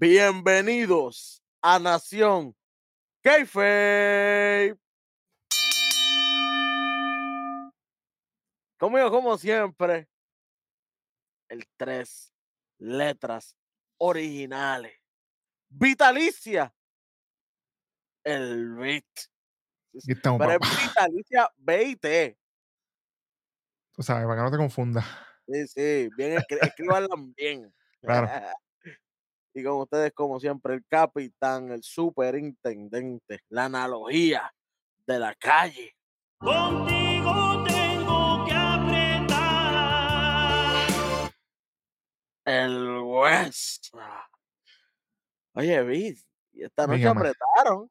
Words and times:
Bienvenidos 0.00 1.42
a 1.60 1.80
Nación 1.80 2.54
Keife. 3.20 4.76
Conmigo, 8.78 9.10
como 9.10 9.36
siempre, 9.36 10.08
el 11.48 11.66
tres 11.76 12.32
letras 12.78 13.56
originales. 13.96 14.92
Vitalicia. 15.68 16.72
El 18.22 18.76
bit. 18.76 19.04
Pero 20.14 20.52
es. 20.52 20.58
Vitalicia 20.94 21.50
BIT. 21.56 22.38
Tú 23.94 24.02
sabes, 24.04 24.26
para 24.26 24.36
que 24.36 24.42
no 24.44 24.50
te 24.52 24.58
confundas. 24.58 25.04
Sí, 25.48 25.66
sí, 25.66 26.08
bien, 26.16 26.40
escríbanla 26.48 27.16
bien. 27.36 27.74
Claro. 28.00 28.30
Y 29.54 29.62
con 29.64 29.80
ustedes, 29.80 30.12
como 30.12 30.38
siempre, 30.40 30.74
el 30.74 30.84
capitán, 30.86 31.70
el 31.72 31.82
superintendente, 31.82 33.40
la 33.48 33.64
analogía 33.64 34.52
de 35.06 35.18
la 35.18 35.34
calle. 35.34 35.94
Contigo 36.38 37.64
tengo 37.66 38.44
que 38.46 38.54
apretar. 38.54 39.28
El 42.44 42.98
West. 43.02 43.88
Oye, 45.54 45.82
vi, 45.82 46.14
y 46.52 46.62
esta 46.62 46.86
noche 46.86 46.98
Dígame. 46.98 47.20
apretaron. 47.28 47.90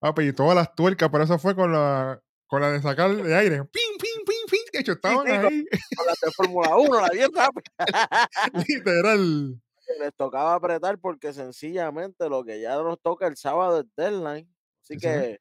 Papi, 0.00 0.28
y 0.28 0.32
todas 0.32 0.56
las 0.56 0.74
tuercas, 0.74 1.08
pero 1.10 1.24
eso 1.24 1.38
fue 1.38 1.54
con 1.54 1.72
la, 1.72 2.20
con 2.46 2.60
la 2.60 2.72
de 2.72 2.82
sacar 2.82 3.14
de 3.14 3.34
aire. 3.34 3.64
¡Pim, 3.64 3.96
pim, 3.98 4.24
pim, 4.26 4.46
pim! 4.50 4.60
De 4.72 4.80
hecho, 4.80 4.92
estaban 4.92 5.24
sí, 5.26 5.32
ahí, 5.32 5.64
Con 5.96 6.06
las 6.06 6.20
de 6.20 6.30
Fórmula 6.32 6.76
1, 6.76 7.00
la 7.00 7.08
10 7.08 7.28
rápida. 7.34 8.28
literal. 8.68 9.60
Les 9.98 10.14
tocaba 10.14 10.54
apretar 10.54 10.98
porque 10.98 11.32
sencillamente 11.32 12.28
lo 12.28 12.44
que 12.44 12.60
ya 12.60 12.76
nos 12.76 13.00
toca 13.00 13.26
el 13.26 13.36
sábado 13.36 13.80
es 13.80 13.86
deadline. 13.96 14.52
Así 14.82 14.94
Sí, 14.94 15.00
que 15.00 15.40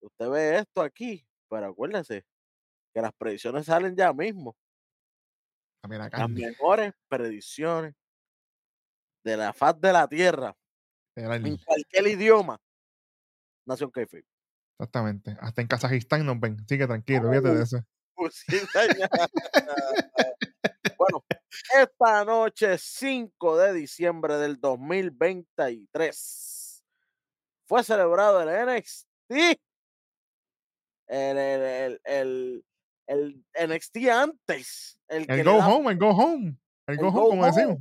usted 0.00 0.28
ve 0.28 0.58
esto 0.58 0.82
aquí, 0.82 1.26
pero 1.48 1.66
acuérdese 1.66 2.24
que 2.94 3.00
las 3.00 3.12
predicciones 3.12 3.66
salen 3.66 3.96
ya 3.96 4.12
mismo. 4.12 4.56
También 5.82 6.02
la 6.02 6.08
Las 6.10 6.30
mejores 6.30 6.92
predicciones 7.08 7.94
de 9.24 9.36
la 9.36 9.52
faz 9.52 9.80
de 9.80 9.92
la 9.92 10.08
tierra 10.08 10.56
en 11.16 11.56
cualquier 11.58 12.06
idioma. 12.06 12.60
Nación 13.66 13.90
Keife. 13.90 14.24
Exactamente. 14.78 15.36
Hasta 15.40 15.60
en 15.60 15.68
Kazajistán 15.68 16.24
nos 16.24 16.40
ven. 16.40 16.56
Así 16.64 16.78
que 16.78 16.86
tranquilo, 16.86 17.28
fíjate 17.30 17.54
de 17.54 17.62
eso. 17.62 17.78
Pues 18.14 18.34
sí, 18.46 18.58
señor. 18.72 19.08
bueno, 20.98 21.24
esta 21.74 22.24
noche, 22.24 22.78
5 22.78 23.56
de 23.58 23.72
diciembre 23.72 24.36
del 24.36 24.60
2023, 24.60 26.84
fue 27.66 27.82
celebrado 27.84 28.40
el 28.42 28.48
NXT. 28.66 29.06
El, 31.08 31.38
el, 31.38 32.00
el, 32.04 32.04
el, 32.04 32.64
el 33.06 33.44
NXT 33.68 33.96
antes. 34.12 34.98
El, 35.08 35.26
que 35.26 35.42
go 35.42 35.58
da, 35.58 35.68
home, 35.68 35.92
el 35.92 35.98
go 35.98 36.10
home. 36.10 36.56
El 36.86 36.96
go 36.96 37.10
go 37.10 37.20
home, 37.20 37.30
como 37.30 37.42
home. 37.42 37.52
decimos. 37.52 37.78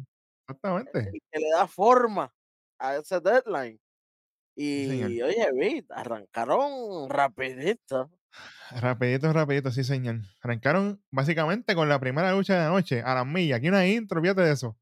Exactamente. 0.47 0.99
el 0.99 1.21
que 1.31 1.39
le 1.39 1.49
da 1.51 1.67
forma 1.67 2.33
a 2.79 2.95
ese 2.95 3.19
deadline. 3.19 3.79
Y 4.55 5.21
oye, 5.21 5.49
vi, 5.53 5.85
arrancaron 5.89 7.09
rapidito. 7.09 8.09
Rapidito, 8.71 9.33
rapidito, 9.33 9.71
sí, 9.71 9.83
señor. 9.83 10.21
Arrancaron 10.41 11.03
básicamente 11.11 11.73
con 11.75 11.89
la 11.89 11.99
primera 11.99 12.31
lucha 12.33 12.53
de 12.53 12.59
la 12.61 12.69
noche, 12.69 13.01
a 13.01 13.15
las 13.15 13.25
millas. 13.25 13.57
Aquí 13.57 13.69
una 13.69 13.87
intro, 13.87 14.21
fíjate 14.21 14.41
de 14.41 14.51
eso. 14.51 14.77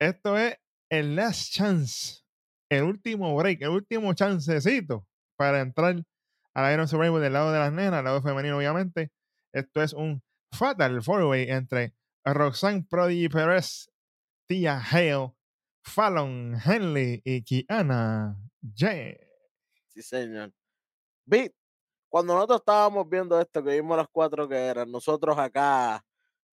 Esto 0.00 0.36
es 0.36 0.56
el 0.90 1.14
last 1.14 1.52
chance, 1.52 2.22
el 2.68 2.82
último 2.84 3.34
break, 3.36 3.62
el 3.62 3.68
último 3.68 4.12
chancecito 4.14 5.06
para 5.36 5.60
entrar 5.60 6.02
a 6.54 6.62
la 6.62 6.72
Iron 6.72 6.88
Survivor 6.88 7.20
del 7.20 7.32
lado 7.32 7.52
de 7.52 7.58
las 7.58 7.72
nenas, 7.72 7.98
del 7.98 8.04
lado 8.04 8.22
femenino, 8.22 8.56
obviamente. 8.58 9.12
Esto 9.52 9.82
es 9.82 9.92
un 9.92 10.22
Fatal 10.52 11.02
Four-Way 11.02 11.50
entre 11.50 11.94
Roxanne 12.24 12.84
Prodigy 12.88 13.28
Perez, 13.28 13.90
Tia 14.46 14.78
Hale, 14.78 15.32
Fallon 15.84 16.56
Henley 16.64 17.22
y 17.24 17.42
Kiana 17.42 18.36
J. 18.62 19.16
Sí, 19.88 20.02
señor. 20.02 20.52
Vi, 21.24 21.50
cuando 22.10 22.34
nosotros 22.34 22.60
estábamos 22.60 23.08
viendo 23.08 23.40
esto, 23.40 23.62
que 23.64 23.76
vimos 23.76 23.96
las 23.96 24.08
cuatro 24.10 24.48
que 24.48 24.56
eran, 24.56 24.90
nosotros 24.90 25.38
acá, 25.38 26.04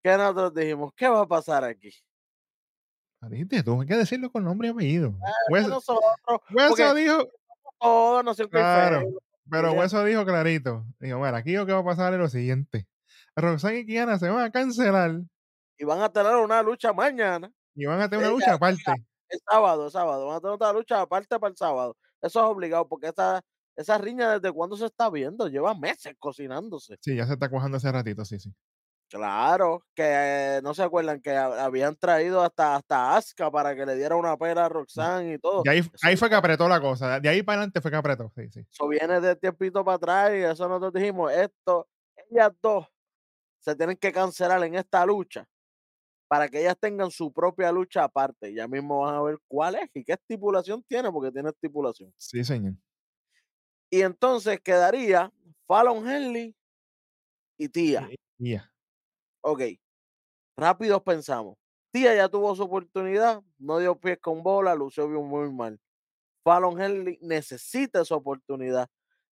que 0.02 0.16
nosotros 0.16 0.54
dijimos, 0.54 0.92
¿qué 0.94 1.08
va 1.08 1.22
a 1.22 1.26
pasar 1.26 1.64
aquí? 1.64 1.90
Viste, 3.22 3.62
tú 3.62 3.80
hay 3.80 3.88
que 3.88 3.96
decirlo 3.96 4.30
con 4.30 4.44
nombre 4.44 4.68
y 4.68 4.70
apellido. 4.70 5.14
Ah, 5.24 5.32
Hueso, 5.50 5.68
nosotros, 5.68 6.40
Hueso 6.50 6.76
porque 6.76 6.94
dijo, 7.00 7.28
todos 7.80 8.24
no 8.24 8.34
sé 8.34 8.44
qué 8.44 8.50
Claro, 8.50 9.08
pero. 9.50 9.72
Hueso 9.72 10.04
dijo 10.04 10.24
clarito. 10.24 10.84
Dijo, 11.00 11.18
mira, 11.18 11.38
aquí 11.38 11.54
lo 11.54 11.66
que 11.66 11.72
va 11.72 11.80
a 11.80 11.84
pasar 11.84 12.12
es 12.12 12.20
lo 12.20 12.28
siguiente. 12.28 12.86
Roxanne 13.34 13.80
y 13.80 13.86
Kiana 13.86 14.18
se 14.18 14.28
van 14.28 14.44
a 14.44 14.50
cancelar 14.50 15.20
Y 15.78 15.84
van 15.84 16.00
a 16.00 16.08
tener 16.10 16.36
una 16.36 16.62
lucha 16.62 16.92
mañana, 16.92 17.50
y 17.74 17.86
van 17.86 18.00
a 18.00 18.08
tener 18.08 18.26
una 18.26 18.34
lucha 18.34 18.54
aparte. 18.54 18.82
el 19.28 19.40
sábado, 19.48 19.86
el 19.86 19.90
sábado. 19.90 20.26
Van 20.26 20.36
a 20.36 20.40
tener 20.40 20.54
otra 20.54 20.72
lucha 20.72 21.00
aparte 21.00 21.38
para 21.38 21.50
el 21.50 21.56
sábado. 21.56 21.96
Eso 22.22 22.40
es 22.40 22.46
obligado, 22.46 22.88
porque 22.88 23.08
esa, 23.08 23.42
esa 23.76 23.98
riña 23.98 24.38
desde 24.38 24.53
cuándo 24.54 24.76
se 24.76 24.87
está 24.87 25.10
viendo, 25.10 25.48
lleva 25.48 25.75
meses 25.75 26.14
cocinándose. 26.19 26.97
Sí, 27.00 27.14
ya 27.16 27.26
se 27.26 27.34
está 27.34 27.48
cuajando 27.48 27.76
hace 27.76 27.92
ratito, 27.92 28.25
sí, 28.25 28.38
sí. 28.38 28.53
Claro, 29.09 29.82
que 29.94 30.03
eh, 30.04 30.60
no 30.64 30.75
se 30.75 30.82
acuerdan 30.82 31.20
que 31.20 31.31
ha- 31.31 31.64
habían 31.64 31.94
traído 31.94 32.42
hasta, 32.42 32.75
hasta 32.75 33.16
Asuka 33.16 33.50
para 33.53 33.76
que 33.76 33.86
le 33.86 33.94
diera 33.94 34.16
una 34.16 34.36
pera 34.36 34.65
a 34.65 34.69
Roxanne 34.69 35.34
y 35.34 35.38
todo. 35.38 35.62
Y 35.65 35.69
ahí, 35.69 35.81
ahí 36.03 36.16
fue 36.16 36.28
que 36.28 36.34
apretó 36.34 36.69
la 36.69 36.81
cosa. 36.81 37.20
De 37.20 37.28
ahí 37.28 37.42
para 37.42 37.59
adelante 37.59 37.81
fue 37.81 37.91
que 37.92 37.97
apretó. 37.97 38.32
Sí, 38.34 38.50
sí. 38.50 38.60
eso 38.69 38.88
viene 38.88 39.20
de 39.20 39.36
tiempito 39.36 39.84
para 39.84 39.97
atrás 39.97 40.32
y 40.34 40.42
eso 40.42 40.66
nosotros 40.66 40.92
dijimos, 40.94 41.31
esto, 41.32 41.88
ellas 42.31 42.50
dos 42.60 42.86
se 43.60 43.76
tienen 43.76 43.97
que 43.97 44.10
cancelar 44.12 44.62
en 44.65 44.75
esta 44.75 45.06
lucha 45.06 45.47
para 46.28 46.48
que 46.48 46.60
ellas 46.60 46.76
tengan 46.81 47.10
su 47.10 47.32
propia 47.32 47.70
lucha 47.70 48.04
aparte. 48.04 48.53
Ya 48.53 48.66
mismo 48.66 49.00
van 49.00 49.15
a 49.15 49.22
ver 49.22 49.38
cuál 49.47 49.76
es 49.76 49.88
y 49.94 50.03
qué 50.04 50.15
estipulación 50.15 50.82
tiene, 50.88 51.12
porque 51.12 51.31
tiene 51.31 51.50
estipulación. 51.50 52.12
Sí, 52.16 52.42
señor. 52.42 52.75
Y 53.96 54.02
entonces 54.02 54.60
quedaría 54.60 55.32
Fallon 55.66 56.06
Henley 56.06 56.54
y 57.56 57.66
Tía. 57.70 58.06
Ya. 58.36 58.70
Ok, 59.40 59.62
rápidos 60.54 61.02
pensamos. 61.02 61.56
Tía 61.90 62.14
ya 62.14 62.28
tuvo 62.28 62.54
su 62.54 62.64
oportunidad, 62.64 63.42
no 63.56 63.78
dio 63.78 63.98
pies 63.98 64.18
con 64.20 64.42
bola, 64.42 64.74
lució 64.74 65.08
bien 65.08 65.26
muy 65.26 65.50
mal. 65.50 65.80
Fallon 66.44 66.78
Henley 66.78 67.18
necesita 67.22 68.02
esa 68.02 68.16
oportunidad. 68.16 68.86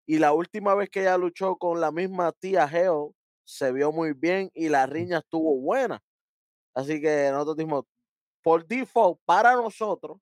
Y 0.06 0.18
la 0.18 0.32
última 0.32 0.74
vez 0.74 0.88
que 0.88 1.02
ella 1.02 1.18
luchó 1.18 1.56
con 1.56 1.78
la 1.78 1.92
misma 1.92 2.32
tía 2.32 2.66
Geo, 2.66 3.14
se 3.44 3.70
vio 3.70 3.92
muy 3.92 4.14
bien 4.14 4.50
y 4.54 4.70
la 4.70 4.86
riña 4.86 5.18
estuvo 5.18 5.60
buena. 5.60 6.02
Así 6.72 7.02
que 7.02 7.28
nosotros 7.30 7.58
dijimos, 7.58 7.84
por 8.42 8.66
default, 8.66 9.20
para 9.26 9.56
nosotros, 9.56 10.16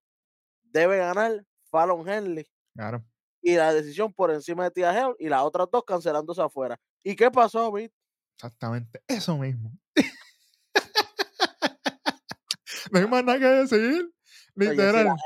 debe 0.64 0.98
ganar 0.98 1.44
Fallon 1.70 2.08
Henley. 2.08 2.44
Claro. 2.74 3.04
Y 3.42 3.56
la 3.56 3.74
decisión 3.74 4.12
por 4.12 4.30
encima 4.30 4.64
de 4.64 4.70
tía 4.70 4.92
Geo 4.92 5.16
y 5.18 5.28
las 5.28 5.42
otras 5.42 5.68
dos 5.70 5.84
cancelándose 5.84 6.40
afuera. 6.40 6.78
¿Y 7.02 7.16
qué 7.16 7.30
pasó, 7.30 7.70
Vic? 7.72 7.92
Exactamente. 8.36 9.02
Eso 9.08 9.36
mismo. 9.36 9.72
no 12.92 12.98
hay 12.98 13.06
más 13.06 13.24
nada 13.24 13.38
que 13.38 13.44
decir. 13.46 14.10
Oye, 14.56 14.58
si 14.66 14.70
Literal. 14.70 15.04
la- 15.06 15.16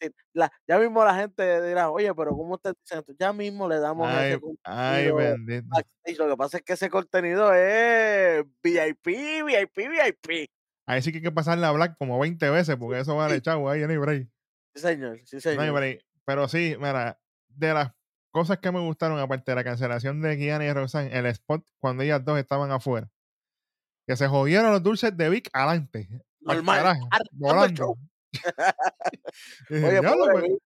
si 0.00 0.10
la- 0.34 0.52
ya 0.68 0.78
mismo 0.78 1.04
la 1.04 1.14
gente 1.14 1.66
dirá, 1.66 1.90
oye, 1.90 2.12
pero 2.14 2.30
¿cómo 2.32 2.54
usted 2.54 2.74
dice 2.82 2.98
esto? 2.98 3.12
Ya 3.18 3.32
mismo 3.32 3.68
le 3.68 3.78
damos 3.78 4.08
Ay, 4.08 4.32
ese 4.32 4.40
ay, 4.64 5.10
bendito. 5.10 5.66
Lo 6.18 6.28
que 6.30 6.36
pasa 6.36 6.56
es 6.58 6.62
que 6.62 6.72
ese 6.74 6.90
contenido 6.90 7.52
es 7.54 8.44
VIP, 8.62 9.06
VIP, 9.44 9.76
VIP. 9.88 10.50
Ahí 10.86 11.00
sí 11.00 11.12
que 11.12 11.18
hay 11.18 11.22
que 11.24 11.32
pasar 11.32 11.56
la 11.58 11.72
black 11.72 11.96
como 11.98 12.18
20 12.18 12.50
veces 12.50 12.76
porque 12.76 13.00
eso 13.00 13.16
vale 13.16 13.36
Sí. 13.36 13.40
chavo 13.42 13.70
ahí 13.70 13.82
en 13.82 13.90
el 13.90 13.98
break. 13.98 14.28
Sí, 14.74 14.82
señor, 14.82 15.18
sí, 15.24 15.36
No 15.36 15.50
hay 15.50 15.56
señor. 15.56 15.74
break. 15.74 16.04
Pero 16.26 16.48
sí, 16.48 16.76
mira, 16.78 17.18
de 17.56 17.74
las 17.74 17.92
cosas 18.30 18.58
que 18.58 18.72
me 18.72 18.80
gustaron, 18.80 19.18
aparte 19.18 19.52
de 19.52 19.56
la 19.56 19.64
cancelación 19.64 20.20
de 20.20 20.36
Kiana 20.36 20.64
y 20.64 20.72
Roxanne, 20.72 21.16
el 21.16 21.26
spot 21.26 21.64
cuando 21.78 22.02
ellas 22.02 22.24
dos 22.24 22.38
estaban 22.38 22.70
afuera. 22.72 23.08
Que 24.06 24.16
se 24.16 24.26
jodieron 24.28 24.72
los 24.72 24.82
dulces 24.82 25.16
de 25.16 25.30
Vic 25.30 25.48
adelante. 25.52 26.08
al 26.46 26.56
Normal, 26.56 26.76
carajo, 26.78 27.08
dando 27.10 27.64
el 27.64 27.74
volando. 27.74 27.94
dije, 29.70 29.86
Oye, 29.86 30.00
"Diablo, 30.00 30.24
pobre 30.24 30.32
pues". 30.32 30.44
Vic, 30.44 30.62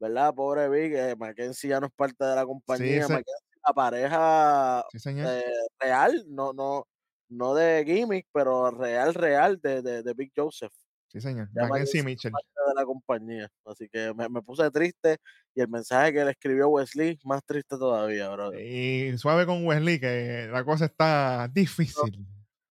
¿verdad? 0.00 0.34
Pobre 0.34 0.68
Vic, 0.68 0.92
eh, 0.94 1.16
Mackenzie 1.16 1.70
ya 1.70 1.80
no 1.80 1.86
es 1.86 1.92
parte 1.92 2.24
de 2.24 2.34
la 2.34 2.46
compañía. 2.46 3.00
Mackenzie, 3.08 3.24
la 3.66 3.72
pareja 3.74 4.84
Sí, 4.92 5.10
eh, 5.10 5.44
real, 5.80 6.24
no, 6.28 6.52
no, 6.52 6.86
no 7.28 7.54
de 7.54 7.84
gimmick, 7.84 8.26
pero 8.32 8.70
real, 8.70 9.14
real 9.14 9.60
de, 9.60 9.82
de, 9.82 10.02
de 10.02 10.14
Big 10.14 10.32
Joseph. 10.36 10.72
Sí, 11.12 11.20
señor. 11.20 11.50
ya 11.52 11.66
Mackenzie 11.66 12.02
Mitchell. 12.02 12.32
de 12.32 12.74
la 12.74 12.86
compañía. 12.86 13.46
Así 13.66 13.86
que 13.86 14.14
me, 14.14 14.30
me 14.30 14.40
puse 14.40 14.70
triste 14.70 15.18
y 15.54 15.60
el 15.60 15.68
mensaje 15.68 16.10
que 16.10 16.24
le 16.24 16.30
escribió 16.30 16.68
Wesley, 16.68 17.18
más 17.24 17.44
triste 17.44 17.76
todavía, 17.76 18.30
bro. 18.30 18.58
Y 18.58 19.18
suave 19.18 19.44
con 19.44 19.66
Wesley, 19.66 20.00
que 20.00 20.48
la 20.50 20.64
cosa 20.64 20.86
está 20.86 21.50
difícil. 21.52 22.26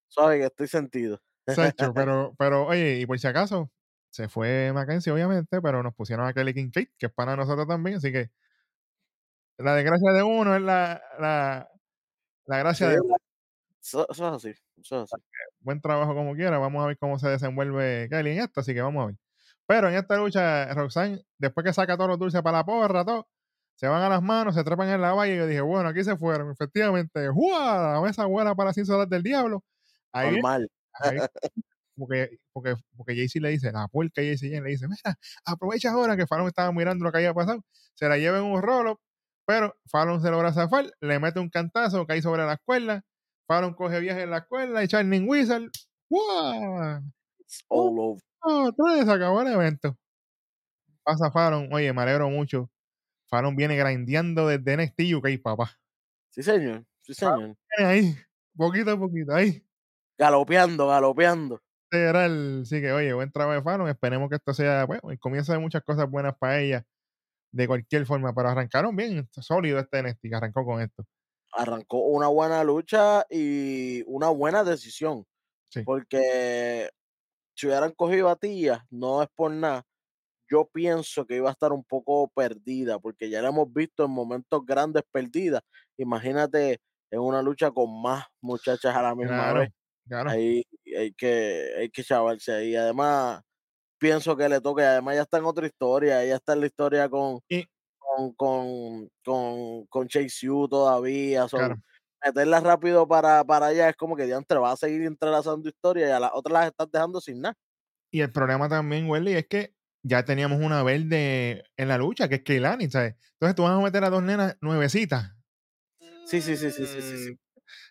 Sabe 0.08 0.40
que 0.40 0.46
estoy 0.46 0.68
sentido. 0.68 1.22
Sacho, 1.46 1.94
pero, 1.96 2.34
pero, 2.40 2.66
oye, 2.66 3.02
y 3.02 3.06
por 3.06 3.20
si 3.20 3.28
acaso, 3.28 3.70
se 4.10 4.28
fue 4.28 4.72
Mackenzie, 4.74 5.14
obviamente, 5.14 5.62
pero 5.62 5.84
nos 5.84 5.94
pusieron 5.94 6.26
a 6.26 6.34
Kelly 6.34 6.56
Kincaid, 6.56 6.88
que 6.98 7.06
es 7.06 7.14
para 7.14 7.36
nosotros 7.36 7.68
también, 7.68 7.98
así 7.98 8.12
que 8.12 8.32
la 9.60 9.76
desgracia 9.76 10.14
de 10.14 10.24
uno 10.24 10.56
es 10.56 10.64
la, 10.64 11.00
la, 11.20 11.70
la 12.48 12.58
gracia 12.58 12.90
Sí, 12.90 12.96
de 12.96 13.02
Eso, 13.84 14.08
eso 14.10 14.28
es 14.28 14.34
así. 14.34 14.62
Eso 14.82 15.04
es 15.04 15.14
así. 15.14 15.24
buen 15.60 15.80
trabajo 15.82 16.14
como 16.16 16.36
quiera. 16.36 16.58
Vamos 16.58 16.84
a 16.84 16.88
ver 16.88 16.98
cómo 16.98 17.20
se 17.20 17.30
desenvuelve 17.30 18.08
Kelly 18.10 18.32
en 18.32 18.40
esto, 18.40 18.62
así 18.62 18.74
que 18.74 18.82
vamos 18.82 19.04
a 19.04 19.06
ver. 19.08 19.16
Pero 19.68 19.90
en 19.90 19.96
esta 19.96 20.18
lucha, 20.18 20.74
Roxanne, 20.74 21.22
después 21.38 21.64
que 21.66 21.74
saca 21.74 21.96
todos 21.96 22.10
los 22.10 22.20
dulces 22.20 22.42
para 22.42 22.58
la 22.58 22.66
porra, 22.66 23.06
todo, 23.06 23.28
se 23.76 23.88
van 23.88 24.02
a 24.04 24.10
las 24.10 24.22
manos, 24.22 24.56
se 24.56 24.64
trepan 24.64 24.90
en 24.90 25.02
la 25.02 25.14
valla 25.14 25.34
y 25.34 25.38
yo 25.38 25.48
dije, 25.48 25.62
bueno, 25.62 25.90
aquí 25.90 26.04
se 26.04 26.18
fueron. 26.18 26.52
Efectivamente, 26.52 27.30
¡juá! 27.30 27.94
La 27.94 28.02
mesa 28.02 28.26
buena 28.26 28.54
para 28.56 28.74
sin 28.74 28.86
solas 28.86 29.10
del 29.10 29.24
diablo. 29.24 29.64
Ahí 30.12 30.34
Normal. 30.34 30.70
ahí- 30.94 31.18
porque, 31.96 32.38
porque, 32.54 32.76
porque 32.98 33.16
Jaycee 33.16 33.40
le 33.42 33.50
dice, 33.50 33.72
la 33.72 33.88
puerca 33.88 34.22
Jaycee 34.22 34.50
Jane 34.50 34.62
le 34.64 34.70
dice, 34.72 34.88
mira, 34.88 35.16
aprovecha 35.46 35.92
ahora 35.92 36.18
que 36.18 36.28
Fallon 36.28 36.48
estaba 36.48 36.72
mirando 36.72 37.06
lo 37.06 37.12
que 37.12 37.20
había 37.20 37.34
pasado, 37.34 37.64
se 37.96 38.10
la 38.10 38.18
lleva 38.18 38.40
en 38.40 38.46
un 38.46 38.62
rolo, 38.62 39.00
pero 39.46 39.76
Fallon 39.90 40.22
se 40.22 40.32
logra 40.32 40.52
zafar, 40.54 40.92
le 41.00 41.20
mete 41.20 41.40
un 41.40 41.50
cantazo, 41.50 42.06
cae 42.08 42.22
sobre 42.22 42.46
la 42.46 42.54
escuela, 42.54 43.04
Fallon 43.52 43.74
coge 43.74 44.00
viaje 44.00 44.22
en 44.22 44.30
la 44.30 44.38
escuela 44.38 44.82
y 44.82 45.20
Whistle, 45.28 45.70
¡guau! 46.10 47.02
It's 47.38 47.66
all 47.68 48.00
over. 48.00 48.24
Oh, 48.44 48.72
tres, 48.72 49.04
se 49.04 49.12
acabó 49.12 49.42
el 49.42 49.50
evento. 49.50 49.98
Pasa 51.04 51.30
Fallon, 51.30 51.68
oye, 51.74 51.92
me 51.92 52.02
alegro 52.02 52.30
mucho. 52.30 52.72
Fallon 53.30 53.58
viene 53.58 53.76
grindeando 53.76 54.48
desde 54.48 54.78
NXT 54.78 55.16
UK, 55.16 55.42
papá. 55.44 55.78
Sí, 56.30 56.42
señor. 56.42 56.86
Sí, 57.02 57.14
señor. 57.14 57.58
Viene 57.78 57.92
ahí, 57.92 58.16
poquito 58.56 58.92
a 58.92 58.98
poquito, 58.98 59.36
ahí. 59.36 59.62
Galopeando, 60.18 60.88
galopeando. 60.88 61.62
Era 61.92 62.28
el. 62.28 62.64
Sí, 62.66 62.80
que 62.80 62.94
oye, 62.94 63.12
buen 63.12 63.34
trabajo 63.34 63.56
de 63.56 63.64
Fallon. 63.64 63.90
Esperemos 63.90 64.30
que 64.30 64.38
esto 64.38 64.54
sea 64.54 64.88
pues, 64.88 65.02
el 65.04 65.20
comienzo 65.20 65.52
de 65.52 65.60
muchas 65.60 65.84
cosas 65.84 66.10
buenas 66.10 66.38
para 66.38 66.62
ella. 66.62 66.86
De 67.52 67.68
cualquier 67.68 68.06
forma, 68.06 68.34
pero 68.34 68.48
arrancaron 68.48 68.96
bien, 68.96 69.28
sólido 69.34 69.78
este 69.78 70.04
NXT, 70.04 70.22
que 70.22 70.36
arrancó 70.36 70.64
con 70.64 70.82
esto. 70.82 71.04
Arrancó 71.52 72.00
una 72.00 72.28
buena 72.28 72.64
lucha 72.64 73.26
y 73.30 74.04
una 74.08 74.30
buena 74.30 74.64
decisión. 74.64 75.26
Sí. 75.70 75.86
Porque 75.86 76.90
si 77.56 77.68
hubieran 77.68 77.94
cogido 77.94 78.30
a 78.30 78.36
Tía, 78.38 78.86
no 78.92 79.24
es 79.24 79.30
por 79.36 79.52
nada. 79.52 79.84
Yo 80.50 80.68
pienso 80.74 81.26
que 81.26 81.38
iba 81.38 81.50
a 81.50 81.54
estar 81.54 81.72
un 81.74 81.84
poco 81.86 82.30
perdida, 82.36 83.00
porque 83.00 83.30
ya 83.30 83.42
la 83.42 83.50
hemos 83.50 83.72
visto 83.74 84.06
en 84.06 84.12
momentos 84.12 84.66
grandes 84.66 85.04
perdida. 85.12 85.62
Imagínate 85.98 86.80
en 87.12 87.20
una 87.22 87.42
lucha 87.42 87.72
con 87.72 88.02
más 88.02 88.26
muchachas 88.42 88.96
a 88.96 89.02
la 89.02 89.16
misma 89.16 89.52
Claro, 89.52 89.54
vez. 89.54 89.70
claro. 90.08 90.32
Ahí 90.32 90.64
hay 90.98 91.14
que, 91.14 91.74
hay 91.80 91.90
que 91.92 92.04
chavarse 92.04 92.54
ahí. 92.54 92.76
Además, 92.76 93.42
pienso 94.00 94.38
que 94.38 94.50
le 94.50 94.58
y 94.58 94.82
además 94.84 95.16
ya 95.16 95.22
está 95.24 95.38
en 95.40 95.46
otra 95.46 95.68
historia, 95.68 96.24
ella 96.24 96.36
está 96.38 96.54
en 96.54 96.62
la 96.62 96.68
historia 96.68 97.10
con, 97.10 97.42
Y- 97.50 97.66
con, 98.02 98.34
con, 98.34 99.10
con, 99.24 99.86
con 99.86 100.08
Chase 100.08 100.50
U 100.50 100.68
todavía. 100.68 101.48
so, 101.48 101.58
Claro. 101.58 101.78
Meterla 102.24 102.60
rápido 102.60 103.08
para, 103.08 103.44
para 103.44 103.68
allá 103.68 103.90
es 103.90 103.96
como 103.96 104.16
que 104.16 104.26
diantre 104.26 104.60
va 104.60 104.72
a 104.72 104.78
seguir 104.78 105.02
entrelazando 105.04 105.68
historia 105.68 106.08
y 106.08 106.12
a 106.12 106.20
las 106.20 106.32
otras 106.34 106.54
las 106.54 106.68
estás 106.68 106.92
dejando 106.92 107.20
sin 107.20 107.42
nada. 107.42 107.56
Y 108.12 108.22
el 108.22 108.32
problema 108.32 108.70
también, 108.70 109.10
Welly, 109.10 109.34
es 109.34 109.48
que 109.48 109.74
ya 110.04 110.24
teníamos 110.24 110.60
una 110.60 110.84
verde 110.84 111.64
en 111.78 111.88
la 111.88 111.98
lucha, 111.98 112.28
que 112.28 112.36
es 112.36 112.44
Keilani, 112.44 112.90
¿sabes? 112.90 113.16
Entonces 113.34 113.56
tú 113.56 113.64
vas 113.64 113.72
a 113.72 113.80
meter 113.82 114.04
a 114.04 114.10
dos 114.10 114.22
nenas 114.22 114.56
nuevecitas. 114.62 115.32
Sí, 116.26 116.42
sí, 116.42 116.56
sí, 116.58 116.72
sí, 116.72 116.86
sí, 116.86 117.02
sí, 117.02 117.18
sí. 117.18 117.32
Mm, 117.32 117.38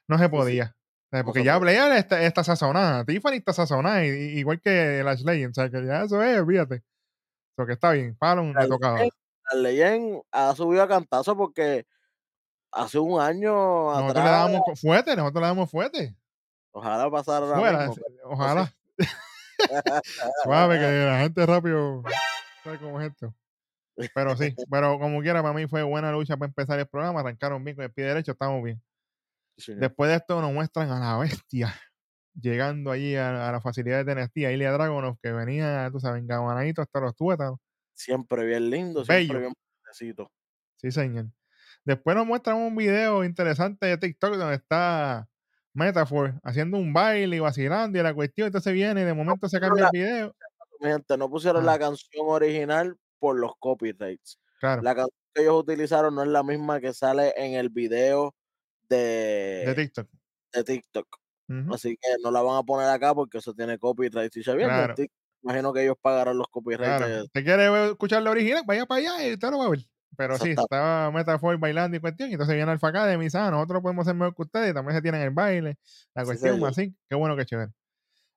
No 0.08 0.18
se 0.18 0.28
podía. 0.28 0.76
¿sabes? 1.10 1.24
Porque 1.24 1.42
ya. 1.42 1.58
Blair 1.58 1.92
está, 1.92 2.22
está 2.22 2.44
sazonada, 2.44 3.04
Tiffany 3.04 3.36
está 3.36 3.52
sazonada, 3.52 4.04
igual 4.04 4.60
que 4.60 5.02
Lash 5.02 5.22
Legend, 5.24 5.54
sea, 5.54 5.70
que 5.70 5.84
ya 5.84 6.04
eso 6.04 6.22
es, 6.22 6.46
fíjate. 6.46 6.82
Lo 7.56 7.66
que 7.66 7.72
está 7.72 7.92
bien, 7.92 8.16
Fallon 8.16 8.54
le 8.54 8.68
tocaba. 8.68 9.00
Leyen, 9.54 10.02
la 10.02 10.08
Leyen 10.08 10.22
ha 10.32 10.54
subido 10.54 10.82
a 10.82 10.88
cantazo 10.88 11.36
porque 11.36 11.86
hace 12.72 12.98
un 12.98 13.20
año 13.20 13.52
Nosotros 13.92 14.24
le 14.50 14.58
co- 14.64 14.76
fuerte, 14.76 15.16
nosotros 15.16 15.42
le 15.42 15.46
damos 15.48 15.70
fuerte. 15.70 16.16
ojalá 16.72 17.10
pasara 17.10 17.46
Fuera, 17.58 17.78
mismo. 17.78 17.94
se- 17.94 18.00
pero 18.02 18.30
ojalá. 18.30 18.74
Suave, 20.44 20.78
que 20.78 20.86
la 21.04 21.18
gente 21.22 21.46
rápido 21.46 22.02
sabe 22.64 22.78
cómo 22.78 23.00
es 23.00 23.10
esto. 23.10 23.34
Pero 24.14 24.34
sí, 24.36 24.54
pero 24.70 24.98
como 24.98 25.20
quiera, 25.20 25.42
para 25.42 25.52
mí 25.54 25.66
fue 25.66 25.82
buena 25.82 26.10
lucha 26.10 26.36
para 26.36 26.48
empezar 26.48 26.78
el 26.78 26.86
programa. 26.86 27.20
Arrancaron 27.20 27.62
bien 27.62 27.76
con 27.76 27.84
el 27.84 27.92
pie 27.92 28.04
derecho, 28.06 28.32
estamos 28.32 28.62
bien. 28.62 28.82
Sí. 29.58 29.74
Después 29.74 30.08
de 30.08 30.16
esto 30.16 30.40
nos 30.40 30.52
muestran 30.52 30.90
a 30.90 30.98
la 30.98 31.18
bestia 31.18 31.74
llegando 32.40 32.90
allí 32.92 33.14
a, 33.16 33.48
a 33.48 33.52
las 33.52 33.62
facilidades 33.62 34.06
de 34.06 34.14
NXT, 34.14 34.36
a 34.46 34.52
Ilya 34.52 34.72
Dragunov, 34.72 35.18
que 35.20 35.32
venía, 35.32 35.90
tú 35.92 36.00
sabes, 36.00 36.22
engabanadito 36.22 36.80
hasta 36.80 37.00
los 37.00 37.14
tuétanos. 37.14 37.58
Siempre 38.00 38.46
bien 38.46 38.70
lindo, 38.70 39.04
siempre 39.04 39.26
Bello. 39.38 39.38
bien. 39.40 40.26
Sí, 40.76 40.90
señor. 40.90 41.26
Después 41.84 42.16
nos 42.16 42.26
muestran 42.26 42.56
un 42.56 42.74
video 42.76 43.24
interesante 43.24 43.86
de 43.86 43.98
TikTok 43.98 44.36
donde 44.36 44.54
está 44.56 45.28
Metaphor 45.74 46.34
haciendo 46.42 46.78
un 46.78 46.92
baile 46.92 47.36
y 47.36 47.40
vacilando 47.40 47.98
y 47.98 48.02
la 48.02 48.14
cuestión. 48.14 48.46
Entonces 48.46 48.72
viene 48.72 49.02
y 49.02 49.04
de 49.04 49.14
momento 49.14 49.48
se 49.48 49.60
cambia 49.60 49.84
el 49.84 49.90
video. 49.92 50.34
Gente, 50.80 51.16
no 51.18 51.28
pusieron 51.28 51.62
Ah. 51.62 51.72
la 51.72 51.78
canción 51.78 52.26
original 52.28 52.96
por 53.18 53.38
los 53.38 53.52
copyrights. 53.58 54.38
Claro, 54.60 54.80
La 54.82 54.94
canción 54.94 55.18
que 55.34 55.42
ellos 55.42 55.60
utilizaron 55.60 56.14
no 56.14 56.22
es 56.22 56.28
la 56.28 56.42
misma 56.42 56.80
que 56.80 56.94
sale 56.94 57.34
en 57.36 57.54
el 57.54 57.68
video 57.68 58.34
de, 58.88 59.64
de 59.66 59.74
TikTok. 59.74 60.08
de 60.54 60.64
TikTok. 60.64 61.06
Así 61.72 61.96
que 62.00 62.08
no 62.22 62.30
la 62.30 62.42
van 62.42 62.56
a 62.58 62.62
poner 62.62 62.88
acá 62.88 63.12
porque 63.14 63.38
eso 63.38 63.52
tiene 63.52 63.76
copyright. 63.78 64.32
Si 64.32 64.42
se 64.44 64.54
viene 64.54 64.72
Claro. 64.72 64.94
Imagino 65.42 65.72
que 65.72 65.82
ellos 65.82 65.96
pagarán 66.00 66.38
los 66.38 66.46
copyrights. 66.48 66.96
Claro. 66.98 67.24
¿Usted 67.24 67.44
quiere 67.44 67.86
escuchar 67.90 68.22
la 68.22 68.30
original? 68.30 68.62
Vaya 68.66 68.86
para 68.86 68.98
allá 69.00 69.26
y 69.28 69.32
usted 69.34 69.50
lo 69.50 69.58
va 69.58 69.66
a 69.66 69.70
ver. 69.70 69.80
Pero 70.16 70.36
sí, 70.38 70.50
estaba 70.50 71.10
Metaphor 71.12 71.56
bailando 71.58 71.96
y 71.96 72.00
cuestión. 72.00 72.28
Y 72.28 72.32
entonces 72.32 72.54
viene 72.54 72.70
Alpha 72.70 72.88
Academy 72.88 73.24
y 73.26 73.28
ah, 73.34 73.50
nosotros 73.50 73.80
podemos 73.80 74.04
ser 74.04 74.14
mejor 74.14 74.34
que 74.34 74.42
ustedes. 74.42 74.74
También 74.74 74.96
se 74.96 75.02
tienen 75.02 75.22
el 75.22 75.30
baile, 75.30 75.78
la 76.14 76.22
Sí, 76.22 76.26
cuestión, 76.26 76.54
señor. 76.56 76.70
así. 76.70 76.94
Qué 77.08 77.16
bueno, 77.16 77.36
qué 77.36 77.46
chévere. 77.46 77.72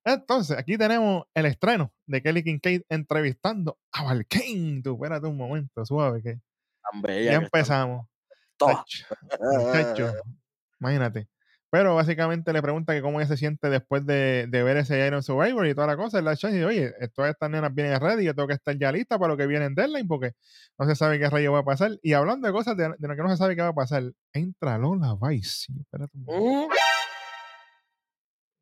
Entonces, 0.06 0.58
aquí 0.58 0.78
tenemos 0.78 1.24
el 1.34 1.46
estreno 1.46 1.94
de 2.06 2.22
Kelly 2.22 2.44
Kincaid 2.44 2.82
entrevistando 2.90 3.80
a 3.92 4.04
Valkane. 4.04 4.82
Tú, 4.84 4.94
espérate 4.96 5.28
un 5.28 5.38
momento, 5.38 5.86
suave, 5.86 6.22
que 6.22 6.40
Tan 6.92 7.02
bella 7.02 7.32
ya 7.32 7.38
empezamos. 7.38 8.06
imagínate. 10.80 11.28
Pero 11.74 11.96
básicamente 11.96 12.54
le 12.54 12.62
pregunta 12.62 12.94
que 12.94 13.02
cómo 13.02 13.20
ella 13.20 13.28
se 13.28 13.36
siente 13.36 13.68
después 13.68 14.06
de, 14.06 14.46
de 14.48 14.62
ver 14.62 14.78
ese 14.78 15.08
Iron 15.08 15.24
Survivor 15.24 15.66
y 15.66 15.74
toda 15.74 15.88
la 15.88 15.98
cosa. 15.98 16.22
La 16.22 16.36
chance 16.36 16.56
dice, 16.56 16.68
oye, 16.68 16.94
todas 17.16 17.32
estas 17.32 17.50
nenas 17.50 17.74
vienen 17.74 18.00
ready, 18.00 18.26
yo 18.26 18.36
tengo 18.36 18.48
que 18.48 18.54
estar 18.54 18.78
ya 18.78 18.92
lista 18.92 19.18
para 19.18 19.32
lo 19.32 19.38
que 19.38 19.48
viene 19.48 19.66
en 19.66 19.74
Deadline 19.74 20.08
porque 20.08 20.34
no 20.78 20.86
se 20.86 20.96
sabe 20.96 21.18
qué 21.18 21.28
rayo 21.32 21.52
va 21.52 21.62
a 21.62 21.66
pasar. 21.66 21.98
Y 22.04 22.14
hablando 22.14 22.46
de 22.46 22.54
cosas 22.54 22.78
de, 22.78 22.94
de 22.96 23.08
lo 23.08 23.16
que 23.16 23.24
no 23.24 23.30
se 23.30 23.38
sabe 23.38 23.56
qué 23.56 23.64
va 23.64 23.70
a 23.70 23.74
pasar, 23.74 24.04
entra 24.34 24.78
Lola 24.78 25.18
Vice. 25.20 25.74
Espérate 25.80 26.16
un 26.16 26.26
momento. 26.26 26.76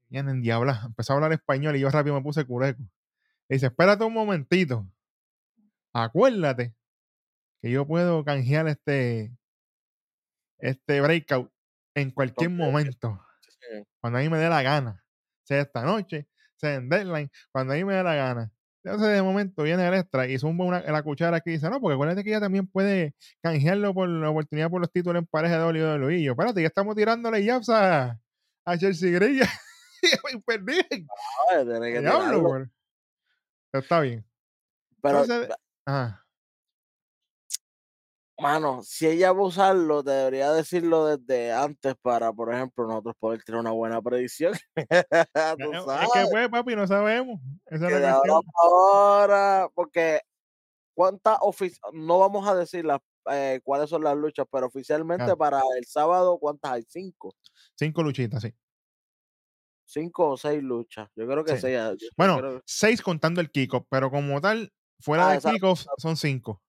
Viene 0.07 0.31
en 0.31 0.41
diabla. 0.41 0.83
Empezó 0.85 1.11
a 1.11 1.15
hablar 1.17 1.33
español 1.33 1.75
y 1.75 1.81
yo 1.81 1.89
rápido 1.89 2.15
me 2.15 2.21
puse 2.21 2.45
cureco. 2.45 2.81
Y 3.49 3.55
dice, 3.55 3.65
espérate 3.65 4.05
un 4.05 4.13
momentito. 4.13 4.87
Acuérdate 5.91 6.75
que 7.61 7.71
yo 7.71 7.85
puedo 7.85 8.23
canjear 8.23 8.69
este, 8.69 9.33
este 10.59 11.01
breakout 11.01 11.51
en 11.95 12.11
cualquier 12.11 12.49
momento. 12.49 13.19
sí. 13.41 13.83
Cuando 13.99 14.19
a 14.19 14.21
mí 14.21 14.29
me 14.29 14.37
dé 14.37 14.49
la 14.49 14.61
gana. 14.61 15.03
Sea 15.43 15.61
esta 15.61 15.83
noche, 15.83 16.27
sea 16.55 16.75
en 16.75 16.89
deadline, 16.89 17.29
cuando 17.51 17.73
a 17.73 17.75
mí 17.75 17.83
me 17.83 17.95
dé 17.95 18.03
la 18.03 18.15
gana. 18.15 18.51
Entonces 18.83 19.09
de 19.13 19.21
momento 19.21 19.63
viene 19.63 19.87
el 19.87 19.93
extra 19.93 20.27
y 20.27 20.39
zumba 20.39 20.65
una, 20.65 20.79
la 20.81 21.03
cuchara 21.03 21.37
aquí 21.37 21.51
y 21.51 21.53
dice, 21.53 21.69
no, 21.69 21.79
porque 21.79 21.93
acuérdate 21.93 22.23
que 22.23 22.31
ella 22.31 22.39
también 22.39 22.65
puede 22.65 23.13
canjearlo 23.41 23.93
por 23.93 24.09
la 24.09 24.29
oportunidad 24.29 24.69
por 24.71 24.81
los 24.81 24.91
títulos 24.91 25.21
en 25.21 25.27
pareja 25.27 25.59
de 25.59 25.97
WWE. 25.99 26.17
Y 26.17 26.23
yo, 26.23 26.31
espérate, 26.31 26.61
ya 26.61 26.67
estamos 26.67 26.95
tirándole 26.95 27.45
jabs 27.45 27.69
a, 27.69 28.19
a 28.65 28.77
Chelsea 28.77 29.11
Grilla. 29.11 29.47
y 30.33 30.39
perdí. 30.39 30.81
Que 30.89 31.99
Diablo. 31.99 32.67
Pero, 35.01 35.21
Entonces, 35.21 35.49
Ajá. 35.85 36.20
Mano, 38.41 38.81
si 38.83 39.07
ella 39.07 39.31
va 39.31 39.39
a 39.41 39.45
usarlo, 39.45 40.03
debería 40.03 40.51
decirlo 40.51 41.05
desde 41.05 41.53
antes 41.53 41.95
para, 42.01 42.33
por 42.33 42.53
ejemplo, 42.53 42.87
nosotros 42.87 43.15
poder 43.19 43.43
tener 43.43 43.61
una 43.61 43.71
buena 43.71 44.01
predicción. 44.01 44.53
Tú 45.59 45.73
Es 45.73 45.83
sabes, 45.85 46.09
que 46.13 46.25
pues, 46.31 46.49
papi, 46.49 46.75
no 46.75 46.87
sabemos. 46.87 47.39
Esa 47.67 47.87
que 47.87 47.93
es 47.95 48.01
de 48.01 48.07
la 48.07 48.21
ahora 48.63 49.69
porque 49.73 50.21
cuántas 50.93 51.37
no 51.93 52.19
vamos 52.19 52.47
a 52.47 52.55
decir 52.55 52.85
las 52.85 52.99
eh, 53.31 53.61
cuáles 53.63 53.89
son 53.89 54.03
las 54.03 54.17
luchas, 54.17 54.47
pero 54.51 54.65
oficialmente 54.67 55.23
Claro. 55.25 55.37
para 55.37 55.61
el 55.77 55.85
sábado, 55.85 56.39
¿cuántas 56.39 56.71
hay? 56.71 56.83
Cinco. 56.87 57.35
Cinco 57.75 58.01
luchitas, 58.01 58.41
sí. 58.41 58.51
Cinco 59.85 60.29
o 60.31 60.37
seis 60.37 60.63
luchas. 60.63 61.07
Yo 61.15 61.27
creo 61.27 61.43
que 61.43 61.55
Sí. 61.55 61.61
seis. 61.61 62.09
Bueno, 62.17 62.37
creo- 62.39 62.61
seis 62.65 63.01
contando 63.01 63.39
el 63.41 63.51
kickoff, 63.51 63.85
pero 63.89 64.09
como 64.09 64.39
tal, 64.41 64.71
fuera 64.99 65.29
Ah, 65.29 65.35
exacto, 65.35 65.53
kickoff 65.55 65.85
son 65.97 66.17
cinco. 66.17 66.61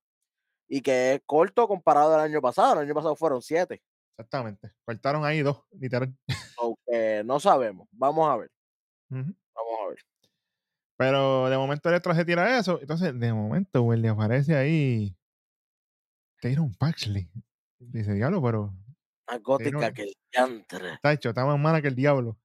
Y 0.73 0.81
que 0.81 1.13
es 1.13 1.21
corto 1.27 1.67
comparado 1.67 2.15
al 2.15 2.21
año 2.21 2.41
pasado. 2.41 2.73
El 2.73 2.87
año 2.87 2.95
pasado 2.95 3.15
fueron 3.15 3.43
siete. 3.43 3.83
Exactamente. 4.17 4.71
Cortaron 4.83 5.23
ahí 5.23 5.43
dos, 5.43 5.61
literal. 5.71 6.11
So 6.57 6.79
que 6.87 7.21
no 7.23 7.39
sabemos. 7.39 7.87
Vamos 7.91 8.27
a 8.27 8.37
ver. 8.37 8.49
Vamos 9.09 9.35
a 9.83 9.89
ver. 9.89 9.99
Pero 10.97 11.47
de 11.47 11.57
momento 11.57 11.89
Electra 11.89 12.15
se 12.15 12.25
tira 12.25 12.57
eso. 12.57 12.79
Entonces, 12.81 13.19
de 13.19 13.33
momento, 13.33 13.83
güey, 13.83 13.99
le 13.99 14.09
aparece 14.09 14.55
ahí 14.55 15.15
Tyron 16.41 16.73
Paxley. 16.73 17.29
Dice, 17.77 18.13
diablo, 18.13 18.41
pero 18.41 18.73
Más 19.27 19.43
gótica 19.43 19.93
que 19.93 20.03
el 20.03 20.13
diantre. 20.31 20.93
está 20.93 21.13
hecho, 21.13 21.29
está 21.29 21.45
más 21.45 21.59
mala 21.59 21.83
que 21.83 21.89
el 21.89 21.95
diablo. 21.95 22.35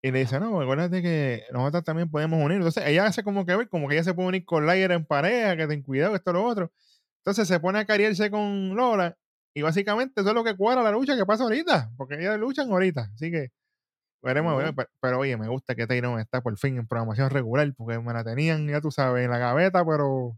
Y 0.00 0.12
le 0.12 0.20
dice, 0.20 0.40
no, 0.40 0.62
acuérdate 0.62 1.02
que 1.02 1.44
nosotros 1.52 1.84
también 1.84 2.10
podemos 2.10 2.42
unir. 2.42 2.56
Entonces 2.56 2.86
ella 2.86 3.04
hace 3.04 3.22
como 3.22 3.44
que 3.44 3.54
ver, 3.54 3.68
como 3.68 3.86
que 3.86 3.96
ella 3.96 4.04
se 4.04 4.14
puede 4.14 4.28
unir 4.28 4.46
con 4.46 4.64
Layer 4.64 4.92
en 4.92 5.04
pareja, 5.04 5.58
que 5.58 5.66
ten 5.66 5.82
cuidado, 5.82 6.16
esto, 6.16 6.32
lo 6.32 6.46
otro. 6.46 6.72
Entonces 7.20 7.48
se 7.48 7.60
pone 7.60 7.78
a 7.80 7.84
cariarse 7.86 8.30
con 8.30 8.74
Lola. 8.76 9.16
Y 9.54 9.62
básicamente 9.62 10.20
eso 10.20 10.30
es 10.30 10.34
lo 10.34 10.44
que 10.44 10.56
cuadra 10.56 10.82
la 10.82 10.92
lucha 10.92 11.16
que 11.16 11.26
pasa 11.26 11.44
ahorita. 11.44 11.90
Porque 11.96 12.14
ellas 12.16 12.38
luchan 12.38 12.70
ahorita. 12.70 13.10
Así 13.14 13.30
que 13.30 13.48
veremos. 14.22 14.62
Pero, 14.62 14.88
pero, 15.00 15.18
oye, 15.20 15.36
me 15.36 15.48
gusta 15.48 15.74
que 15.74 15.86
Tyron 15.86 16.20
está 16.20 16.40
por 16.42 16.56
fin 16.58 16.78
en 16.78 16.86
programación 16.86 17.30
regular. 17.30 17.72
Porque 17.76 17.98
me 18.00 18.12
la 18.12 18.24
tenían, 18.24 18.68
ya 18.68 18.80
tú 18.80 18.90
sabes, 18.90 19.24
en 19.24 19.30
la 19.30 19.38
gaveta, 19.38 19.84
pero 19.84 20.36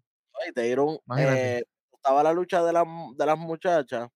Y 0.49 0.53
te 0.53 0.63
dieron, 0.63 0.99
Imagínate. 1.07 1.59
eh, 1.59 1.65
estaba 1.93 2.23
la 2.23 2.33
lucha 2.33 2.63
de, 2.65 2.73
las 2.73 2.87
mu- 2.87 3.15
de 3.17 3.27
las 3.27 3.39
muchachas 3.39 4.09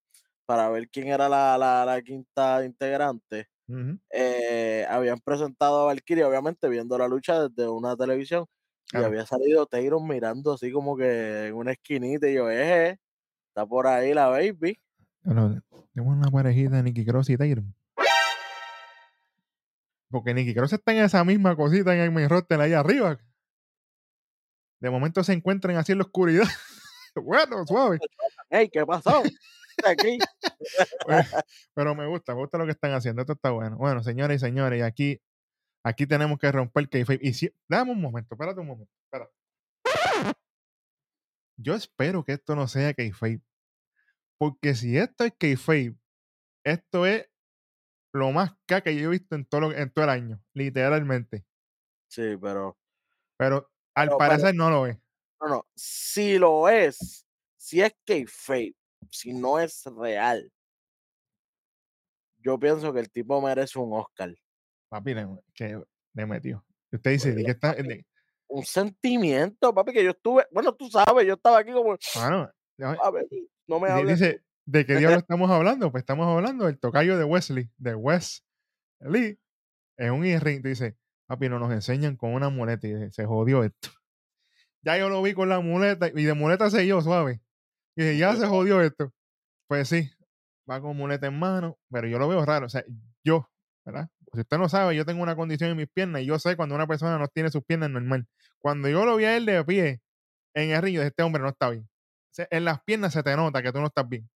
para 0.45 0.69
ver 0.69 0.89
quién 0.89 1.09
era 1.09 1.29
la, 1.29 1.57
la, 1.57 1.85
la 1.85 2.01
quinta 2.01 2.63
integrante. 2.65 3.47
eh, 4.11 4.85
habían 4.89 5.19
presentado 5.19 5.81
a 5.81 5.85
Valkyrie, 5.85 6.23
obviamente 6.23 6.69
viendo 6.69 6.97
la 6.97 7.07
lucha 7.07 7.49
desde 7.49 7.69
una 7.69 7.95
televisión, 7.97 8.45
y 8.93 8.97
había 8.97 9.25
salido 9.25 9.65
Tyron 9.65 10.07
mirando 10.07 10.53
así 10.53 10.71
como 10.71 10.95
que 10.95 11.47
en 11.47 11.55
una 11.55 11.73
esquinita, 11.73 12.29
y 12.29 12.35
yo, 12.35 12.49
eh, 12.49 12.99
está 13.49 13.65
por 13.65 13.87
ahí 13.87 14.13
la 14.13 14.27
baby. 14.27 14.79
Bueno, 15.23 15.61
tenemos 15.93 16.17
una 16.17 16.31
parejita 16.31 16.77
de 16.77 16.83
Nicky 16.83 17.05
Cross 17.05 17.29
y 17.31 17.37
Tyron. 17.37 17.75
Porque 20.09 20.33
Nicky 20.33 20.53
Cross 20.53 20.73
está 20.73 20.93
en 20.93 20.99
esa 20.99 21.23
misma 21.23 21.55
cosita 21.55 21.93
en 21.93 21.99
el 21.99 22.11
main 22.11 22.29
roster 22.29 22.61
ahí 22.61 22.73
arriba. 22.73 23.19
De 24.79 24.89
momento 24.89 25.23
se 25.23 25.33
encuentran 25.33 25.75
así 25.75 25.91
en 25.91 25.97
la 25.97 26.05
oscuridad. 26.05 26.45
bueno, 27.15 27.65
suave. 27.65 27.99
Hey, 28.49 28.69
¿qué 28.71 28.85
pasó? 28.85 29.23
Aquí. 29.85 30.17
Pues, 31.05 31.25
Pero 31.73 31.95
me 31.95 32.07
gusta, 32.07 32.33
me 32.33 32.41
gusta 32.41 32.57
lo 32.57 32.65
que 32.65 32.71
están 32.71 32.91
haciendo. 32.91 33.21
Esto 33.21 33.33
está 33.33 33.51
bueno. 33.51 33.77
Bueno, 33.77 34.03
señores 34.03 34.41
y 34.41 34.45
señores, 34.45 34.83
aquí, 34.83 35.21
aquí 35.87 36.05
tenemos 36.07 36.37
que 36.39 36.51
romper 36.51 36.89
kayfabe. 36.89 37.19
Y 37.21 37.33
si, 37.33 37.51
dame 37.67 37.91
un 37.91 38.01
momento, 38.01 38.35
espérate 38.35 38.59
un 38.59 38.67
momento. 38.67 38.91
espérate. 39.05 39.33
Yo 41.59 41.73
espero 41.73 42.23
que 42.23 42.33
esto 42.33 42.55
no 42.55 42.67
sea 42.67 42.93
kayfabe. 42.93 43.41
Porque 44.39 44.75
si 44.75 44.97
esto 44.97 45.23
es 45.23 45.33
kayfabe, 45.39 45.95
esto 46.63 47.05
es 47.05 47.27
lo 48.13 48.31
más 48.31 48.51
K 48.67 48.81
que 48.81 48.95
yo 48.95 49.07
he 49.07 49.11
visto 49.11 49.35
en 49.35 49.45
todo, 49.45 49.61
lo- 49.61 49.71
en 49.73 49.89
todo 49.91 50.03
el 50.05 50.09
año. 50.11 50.43
Literalmente. 50.53 51.45
Sí, 52.09 52.37
pero, 52.41 52.77
Pero 53.37 53.69
al 53.95 54.07
Pero, 54.09 54.17
pero- 54.17 54.29
parecer 54.29 54.55
no 54.55 54.69
lo 54.69 54.87
es. 54.87 54.97
no, 55.41 55.47
no, 55.47 55.67
si 55.75 56.37
lo 56.37 56.69
es, 56.69 57.25
si 57.57 57.81
es 57.81 57.93
kayfabe, 58.05 58.75
si 59.11 59.33
no 59.33 59.59
es 59.59 59.83
real, 59.85 60.51
yo 62.39 62.57
pienso 62.59 62.93
que 62.93 62.99
el 63.01 63.11
tipo 63.11 63.41
merece 63.41 63.77
un 63.79 63.93
Oscar. 63.93 64.33
Papi, 64.89 65.13
le, 65.13 65.27
que 65.53 65.81
le 66.13 66.25
metió. 66.25 66.65
Y 66.91 66.95
Usted 66.95 67.11
dice, 67.11 67.29
¿de 67.29 67.33
Bueno, 67.35 67.45
qué 67.45 67.51
está? 67.51 67.73
de- 67.73 68.05
Un 68.47 68.63
sentimiento, 68.63 69.73
papi, 69.73 69.91
que 69.91 70.03
yo 70.03 70.11
estuve, 70.11 70.45
bueno, 70.51 70.73
tú 70.73 70.89
sabes, 70.89 71.25
yo 71.27 71.33
estaba 71.33 71.59
aquí 71.59 71.71
como, 71.73 71.97
a 72.15 73.11
ver, 73.11 73.27
no 73.67 73.79
me 73.79 73.89
hables. 73.89 74.19
dice, 74.19 74.43
¿de 74.65 74.85
qué 74.85 74.95
diablo 74.95 75.17
estamos 75.27 75.51
hablando? 75.51 75.91
Pues 75.91 76.01
estamos 76.03 76.27
hablando 76.27 76.65
del 76.65 76.79
tocayo 76.79 77.17
de 77.17 77.23
Wesley, 77.25 77.69
de 77.77 77.95
Wes 77.95 78.45
Lee, 79.01 79.37
en 79.97 80.11
un 80.13 80.23
ring. 80.39 80.63
Dice, 80.63 80.97
papi, 81.27 81.49
no 81.49 81.59
nos 81.59 81.71
enseñan 81.73 82.15
con 82.15 82.33
una 82.33 82.49
muleta 82.49 82.87
y 82.87 82.93
dice, 82.93 83.11
se 83.11 83.25
jodió 83.25 83.63
esto. 83.63 83.89
Ya 84.83 84.97
yo 84.97 85.09
lo 85.09 85.21
vi 85.21 85.33
con 85.33 85.49
la 85.49 85.59
muleta 85.59 86.07
y 86.07 86.23
de 86.23 86.33
muleta 86.33 86.69
se 86.69 86.87
yo, 86.87 87.01
suave. 87.01 87.41
Y 87.97 88.03
dije, 88.03 88.17
ya 88.19 88.33
se 88.37 88.47
jodió 88.47 88.81
esto. 88.81 89.11
Pues 89.67 89.89
sí, 89.89 90.09
va 90.69 90.79
con 90.79 90.95
muleta 90.95 91.27
en 91.27 91.37
mano, 91.37 91.77
pero 91.91 92.07
yo 92.07 92.17
lo 92.19 92.29
veo 92.29 92.45
raro. 92.45 92.67
O 92.67 92.69
sea, 92.69 92.85
yo, 93.21 93.49
¿verdad? 93.83 94.07
Si 94.37 94.41
usted 94.41 94.59
no 94.59 94.69
sabe, 94.69 94.95
yo 94.95 95.03
tengo 95.03 95.23
una 95.23 95.35
condición 95.35 95.71
en 95.71 95.77
mis 95.77 95.89
piernas 95.89 96.21
y 96.21 96.27
yo 96.27 96.37
sé 96.37 96.55
cuando 96.55 96.75
una 96.75 96.85
persona 96.85 97.17
no 97.17 97.27
tiene 97.27 97.49
sus 97.49 97.63
piernas 97.63 97.89
normal. 97.89 98.27
Cuando 98.59 98.87
yo 98.87 99.03
lo 99.03 99.15
vi 99.15 99.25
a 99.25 99.35
él 99.35 99.47
de 99.47 99.65
pie 99.65 99.99
en 100.53 100.69
el 100.69 100.79
ring, 100.79 100.93
yo 100.93 101.01
dije, 101.01 101.07
este 101.07 101.23
hombre 101.23 101.41
no 101.41 101.49
está 101.49 101.71
bien. 101.71 101.89
En 102.51 102.63
las 102.63 102.83
piernas 102.83 103.13
se 103.13 103.23
te 103.23 103.35
nota 103.35 103.63
que 103.63 103.71
tú 103.71 103.79
no 103.79 103.87
estás 103.87 104.07
bien. 104.07 104.29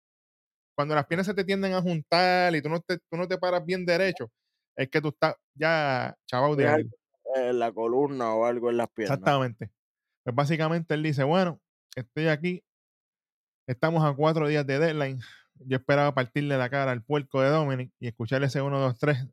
Cuando 0.77 0.95
las 0.95 1.05
piernas 1.07 1.27
se 1.27 1.35
te 1.35 1.43
tienden 1.43 1.73
a 1.73 1.83
juntar 1.83 2.55
y 2.55 2.63
tú 2.63 2.69
no 2.69 2.79
te, 2.79 2.99
tú 2.99 3.17
no 3.17 3.27
te 3.27 3.39
paras 3.39 3.67
bien 3.67 3.85
derecho, 3.85 4.31
es 4.77 4.89
que 4.89 5.01
tú 5.01 5.09
estás 5.09 5.35
ya 5.55 6.17
chaval 6.27 6.57
de 6.57 6.69
algo. 6.69 6.91
en 7.35 7.59
la 7.59 7.73
columna 7.73 8.33
o 8.35 8.45
algo 8.45 8.71
en 8.71 8.77
las 8.77 8.89
piernas. 8.91 9.19
Exactamente. 9.19 9.69
Pues 10.23 10.37
básicamente 10.37 10.95
él 10.95 11.03
dice, 11.03 11.25
bueno, 11.25 11.61
estoy 11.97 12.29
aquí, 12.29 12.63
estamos 13.67 14.05
a 14.05 14.15
cuatro 14.15 14.47
días 14.47 14.65
de 14.65 14.79
deadline. 14.79 15.19
Yo 15.57 15.79
esperaba 15.79 16.15
partirle 16.15 16.57
la 16.57 16.71
cara 16.71 16.93
al 16.93 17.03
puerco 17.03 17.43
de 17.43 17.49
Dominic 17.49 17.91
y 17.99 18.07
escuchar 18.07 18.45
ese 18.45 18.63
1, 18.63 18.79
2, 18.79 18.99
3 19.01 19.29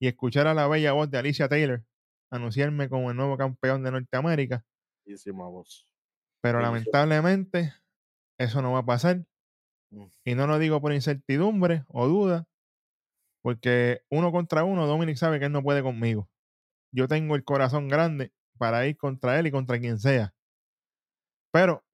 y 0.00 0.08
escuchar 0.08 0.46
a 0.46 0.54
la 0.54 0.68
bella 0.68 0.92
voz 0.92 1.10
de 1.10 1.18
Alicia 1.18 1.48
Taylor 1.48 1.84
anunciarme 2.30 2.88
como 2.88 3.10
el 3.10 3.16
nuevo 3.16 3.36
campeón 3.36 3.82
de 3.82 3.90
Norteamérica. 3.90 4.64
Voz. 5.32 5.86
Pero 6.42 6.60
lamentablemente 6.60 7.72
eso 8.38 8.60
no 8.62 8.72
va 8.72 8.80
a 8.80 8.86
pasar. 8.86 9.24
Mm. 9.90 10.06
Y 10.24 10.34
no 10.34 10.46
lo 10.46 10.58
digo 10.58 10.80
por 10.80 10.92
incertidumbre 10.92 11.84
o 11.88 12.06
duda, 12.06 12.46
porque 13.42 14.02
uno 14.10 14.30
contra 14.30 14.64
uno, 14.64 14.86
Dominic 14.86 15.16
sabe 15.16 15.38
que 15.38 15.46
él 15.46 15.52
no 15.52 15.62
puede 15.62 15.82
conmigo. 15.82 16.28
Yo 16.92 17.08
tengo 17.08 17.36
el 17.36 17.44
corazón 17.44 17.88
grande 17.88 18.32
para 18.58 18.86
ir 18.86 18.96
contra 18.96 19.38
él 19.38 19.46
y 19.46 19.50
contra 19.50 19.78
quien 19.78 19.98
sea. 19.98 20.34
Pero 21.50 21.84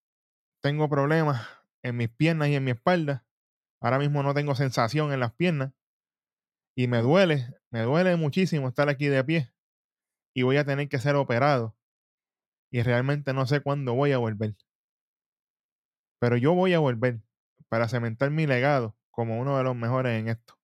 tengo 0.61 0.89
problemas 0.89 1.47
en 1.83 1.97
mis 1.97 2.09
piernas 2.09 2.49
y 2.49 2.57
en 2.57 2.65
mi 2.65 2.73
espalda. 2.73 3.25
Ahora 3.81 3.99
mismo 3.99 4.23
no 4.23 4.35
tengo 4.35 4.55
sensación 4.55 5.13
en 5.13 5.21
las 5.21 5.33
piernas. 5.33 5.73
Y 6.77 6.89
me 6.89 6.99
duele, 6.99 7.55
me 7.71 7.83
duele 7.83 8.17
muchísimo 8.17 8.69
estar 8.69 8.89
aquí 8.89 9.07
de 9.07 9.23
pie. 9.25 9.53
Y 10.35 10.43
voy 10.43 10.57
a 10.57 10.65
tener 10.65 10.89
que 10.89 10.99
ser 10.99 11.15
operado. 11.15 11.77
Y 12.71 12.83
realmente 12.83 13.33
no 13.33 13.47
sé 13.47 13.61
cuándo 13.61 13.95
voy 13.95 14.13
a 14.13 14.19
volver. 14.19 14.57
Pero 16.21 16.37
yo 16.37 16.55
voy 16.55 16.75
a 16.75 16.81
volver 16.81 17.21
para 17.69 17.89
cementar 17.89 18.31
mi 18.31 18.47
legado 18.47 18.97
como 19.11 19.39
uno 19.39 19.57
de 19.57 19.65
los 19.65 19.77
mejores 19.77 20.21
en 20.21 20.29
esto. 20.29 20.59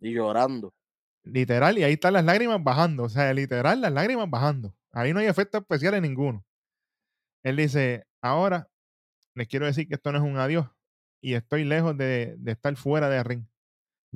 Y 0.00 0.12
llorando. 0.12 0.74
Literal, 1.24 1.78
y 1.78 1.84
ahí 1.84 1.94
están 1.94 2.12
las 2.12 2.24
lágrimas 2.24 2.62
bajando. 2.62 3.04
O 3.04 3.08
sea, 3.08 3.32
literal, 3.32 3.80
las 3.80 3.92
lágrimas 3.92 4.28
bajando. 4.28 4.74
Ahí 4.92 5.12
no 5.12 5.20
hay 5.20 5.26
efectos 5.26 5.62
especiales 5.62 6.02
ninguno. 6.02 6.44
Él 7.42 7.56
dice, 7.56 8.06
ahora 8.20 8.68
les 9.34 9.48
quiero 9.48 9.66
decir 9.66 9.88
que 9.88 9.94
esto 9.94 10.12
no 10.12 10.18
es 10.18 10.24
un 10.24 10.38
adiós 10.38 10.68
y 11.20 11.34
estoy 11.34 11.64
lejos 11.64 11.96
de, 11.96 12.34
de 12.38 12.52
estar 12.52 12.74
fuera 12.76 13.08
de 13.08 13.22
ring. 13.22 13.46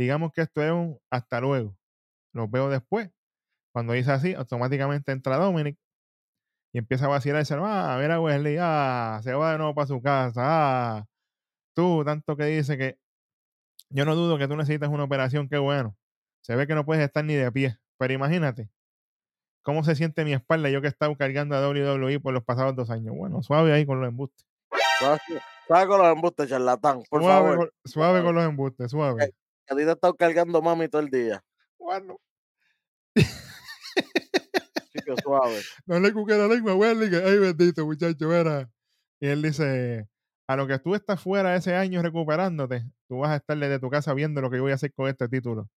Digamos 0.01 0.33
que 0.33 0.41
esto 0.41 0.63
es 0.63 0.73
un 0.73 0.99
hasta 1.11 1.43
luego. 1.43 1.77
Los 2.33 2.51
veo 2.51 2.71
después. 2.71 3.11
Cuando 3.71 3.93
dice 3.93 4.11
así, 4.11 4.33
automáticamente 4.33 5.13
entra 5.13 5.37
Dominic 5.37 5.79
y 6.73 6.79
empieza 6.79 7.05
a 7.05 7.09
vacilarse. 7.09 7.55
Ah, 7.59 7.99
mira 8.01 8.19
Wesley, 8.19 8.57
ah, 8.59 9.21
se 9.23 9.35
va 9.35 9.53
de 9.53 9.59
nuevo 9.59 9.75
para 9.75 9.87
su 9.87 10.01
casa. 10.01 10.41
Ah, 10.43 11.07
tú, 11.75 12.03
tanto 12.03 12.35
que 12.35 12.45
dice 12.45 12.79
que 12.79 12.99
yo 13.91 14.07
no 14.07 14.15
dudo 14.17 14.39
que 14.39 14.49
tú 14.49 14.57
necesitas 14.57 14.89
una 14.89 15.05
operación, 15.05 15.51
qué 15.51 15.59
bueno. 15.59 15.95
Se 16.41 16.57
ve 16.57 16.67
que 16.67 16.75
no 16.75 16.87
puedes 16.87 17.05
estar 17.05 17.23
ni 17.23 17.35
de 17.35 17.53
pie. 17.53 17.79
Pero 17.99 18.15
imagínate 18.15 18.71
cómo 19.61 19.85
se 19.85 19.97
siente 19.97 20.25
mi 20.25 20.33
espalda 20.33 20.71
yo 20.71 20.81
que 20.81 20.87
he 20.87 20.91
estado 20.91 21.15
cargando 21.15 21.57
a 21.57 21.69
WWE 21.69 22.21
por 22.21 22.33
los 22.33 22.43
pasados 22.43 22.75
dos 22.75 22.89
años. 22.89 23.15
Bueno, 23.15 23.43
suave 23.43 23.75
ahí 23.75 23.85
con 23.85 24.01
los 24.01 24.09
embustes. 24.09 24.47
¿Sabes 24.99 25.21
sabes 25.69 25.87
con 25.89 25.99
los 25.99 26.11
embustes, 26.11 26.49
charlatán? 26.49 27.03
Por 27.11 27.21
suave, 27.21 27.51
favor. 27.51 27.59
con, 27.59 27.71
suave 27.85 28.23
con 28.23 28.35
los 28.35 28.45
embustes, 28.45 28.91
suave. 28.91 29.35
A 29.71 29.77
ti 29.77 29.83
te 29.85 29.89
he 29.89 29.93
estado 29.93 30.15
cargando 30.15 30.61
mami 30.61 30.89
todo 30.89 31.01
el 31.01 31.11
día. 31.11 31.43
Bueno, 31.79 32.19
Chico, 34.93 35.15
suave. 35.23 35.61
no 35.87 36.01
le 36.01 36.13
cuque 36.13 36.37
la 36.37 36.49
lengua, 36.49 36.75
Wesley, 36.75 37.11
que 37.11 37.17
ay 37.17 37.39
bendito 37.39 37.87
muchacho, 37.87 38.35
era. 38.35 38.69
Y 39.21 39.29
él 39.29 39.43
dice, 39.43 40.09
a 40.49 40.57
lo 40.57 40.67
que 40.67 40.79
tú 40.79 40.95
estás 40.95 41.21
fuera 41.21 41.55
ese 41.55 41.77
año 41.77 42.03
recuperándote, 42.03 42.85
tú 43.09 43.19
vas 43.19 43.31
a 43.31 43.37
estar 43.37 43.57
desde 43.57 43.79
tu 43.79 43.89
casa 43.91 44.13
viendo 44.15 44.41
lo 44.41 44.51
que 44.51 44.57
yo 44.57 44.63
voy 44.65 44.73
a 44.73 44.77
hacer 44.77 44.93
con 44.93 45.09
este 45.09 45.29
título. 45.29 45.69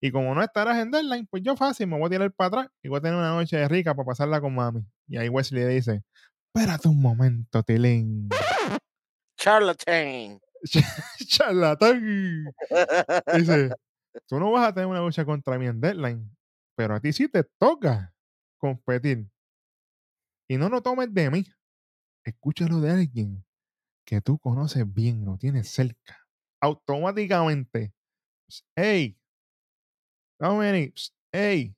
Y 0.00 0.12
como 0.12 0.34
no 0.34 0.42
estarás 0.42 0.76
en 0.78 0.90
deadline, 0.90 1.26
pues 1.26 1.42
yo 1.42 1.56
fácil, 1.56 1.86
me 1.88 1.98
voy 1.98 2.06
a 2.06 2.10
tirar 2.10 2.32
para 2.32 2.48
atrás 2.48 2.68
y 2.82 2.88
voy 2.88 2.98
a 2.98 3.00
tener 3.00 3.16
una 3.16 3.30
noche 3.30 3.66
rica 3.68 3.94
para 3.94 4.06
pasarla 4.06 4.40
con 4.40 4.54
mami. 4.54 4.84
Y 5.08 5.16
ahí 5.16 5.28
Wesley 5.28 5.64
le 5.64 5.68
dice, 5.70 6.02
espérate 6.54 6.88
un 6.88 7.00
momento, 7.00 7.62
Tilín. 7.62 8.28
Charlatan. 9.36 10.40
Charlatán. 11.26 12.44
Dice, 13.34 13.70
tú 14.26 14.38
no 14.38 14.52
vas 14.52 14.68
a 14.68 14.74
tener 14.74 14.86
una 14.86 15.00
lucha 15.00 15.24
contra 15.24 15.58
mí 15.58 15.66
en 15.66 15.80
deadline, 15.80 16.36
pero 16.76 16.94
a 16.94 17.00
ti 17.00 17.12
sí 17.12 17.28
te 17.28 17.44
toca 17.58 18.14
competir. 18.58 19.28
Y 20.48 20.56
no 20.56 20.68
lo 20.68 20.82
tomes 20.82 21.12
de 21.12 21.30
mí. 21.30 21.44
Escúchalo 22.24 22.80
de 22.80 22.90
alguien 22.90 23.44
que 24.04 24.20
tú 24.20 24.38
conoces 24.38 24.84
bien, 24.92 25.24
lo 25.24 25.36
tienes 25.36 25.68
cerca. 25.68 26.26
Automáticamente. 26.60 27.92
Hey, 28.74 29.18
Dominic, 30.40 30.94
hey, 31.32 31.74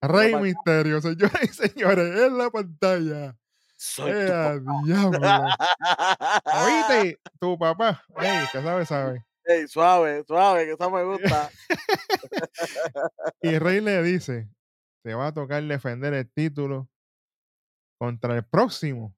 Rey 0.00 0.34
Misterio, 0.36 1.00
señoras 1.00 1.42
y 1.42 1.48
señores, 1.48 2.20
en 2.20 2.38
la 2.38 2.50
pantalla. 2.50 3.36
Soy 3.76 4.10
¡Eh, 4.10 4.60
tu 4.60 5.10
papá. 5.12 5.56
¿Oíste? 6.64 7.20
Tu 7.38 7.58
papá. 7.58 8.02
Ey, 8.18 8.46
que 8.50 8.62
sabe, 8.62 8.86
sabe. 8.86 9.24
Ey, 9.44 9.68
suave, 9.68 10.24
suave, 10.26 10.64
que 10.64 10.72
eso 10.72 10.90
me 10.90 11.04
gusta. 11.04 11.50
Y 13.42 13.58
Rey 13.58 13.80
le 13.80 14.02
dice, 14.02 14.48
te 15.04 15.14
va 15.14 15.28
a 15.28 15.34
tocar 15.34 15.62
defender 15.62 16.14
el 16.14 16.28
título 16.30 16.88
contra 17.98 18.34
el 18.34 18.44
próximo 18.44 19.14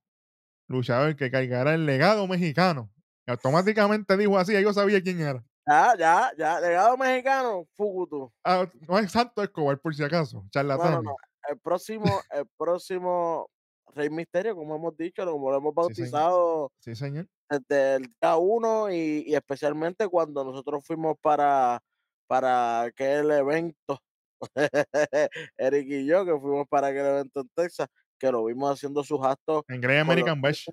luchador 0.69 1.17
que 1.17 1.31
cargará 1.31 1.75
el 1.75 1.87
legado 1.87 2.27
mexicano. 2.27 2.91
Y 3.27 3.31
automáticamente 3.31 4.17
dijo 4.17 4.39
así, 4.39 4.61
yo 4.61 4.73
sabía 4.73 5.01
quién 5.03 5.21
era. 5.21 5.43
Ya, 5.67 5.95
ya, 5.97 6.33
ya. 6.37 6.61
Legado 6.61 6.97
mexicano, 6.97 7.67
Fugutu. 7.75 8.33
Ah, 8.45 8.67
no 8.89 8.99
es 8.99 9.13
Santo 9.13 9.43
Escobar, 9.43 9.79
por 9.79 9.95
si 9.95 10.03
acaso. 10.03 10.43
No, 10.43 10.51
Charlatán. 10.51 10.93
no, 10.93 11.03
no. 11.03 11.17
El 11.49 11.59
próximo, 11.59 12.23
el 12.31 12.47
próximo 12.59 13.49
Rey 13.95 14.11
Misterio, 14.11 14.55
como 14.57 14.77
hemos 14.77 14.97
dicho, 14.97 15.25
como 15.31 15.51
lo 15.51 15.59
hemos 15.59 15.75
Sí, 15.89 15.95
señor. 15.95 16.13
bautizado 16.13 16.73
Sí, 16.79 16.95
señor. 16.95 17.27
desde 17.51 17.97
el 17.97 18.03
día 18.21 18.37
uno 18.37 18.91
y, 18.91 19.25
y 19.27 19.35
especialmente 19.35 20.09
cuando 20.09 20.45
nosotros 20.45 20.85
fuimos 20.87 21.17
para, 21.21 21.81
para 22.27 22.83
aquel 22.83 23.31
evento, 23.31 23.99
Eric 25.59 25.87
y 25.89 26.07
yo, 26.07 26.25
que 26.25 26.39
fuimos 26.39 26.67
para 26.69 26.89
aquel 26.89 27.07
evento 27.07 27.41
en 27.41 27.49
Texas, 27.55 27.89
que 28.19 28.31
lo 28.33 28.45
vimos 28.45 28.73
haciendo 28.73 29.03
sus 29.05 29.21
actos 29.25 29.63
En 29.69 29.81
Great 29.81 30.01
American 30.03 30.41
Bash. 30.41 30.67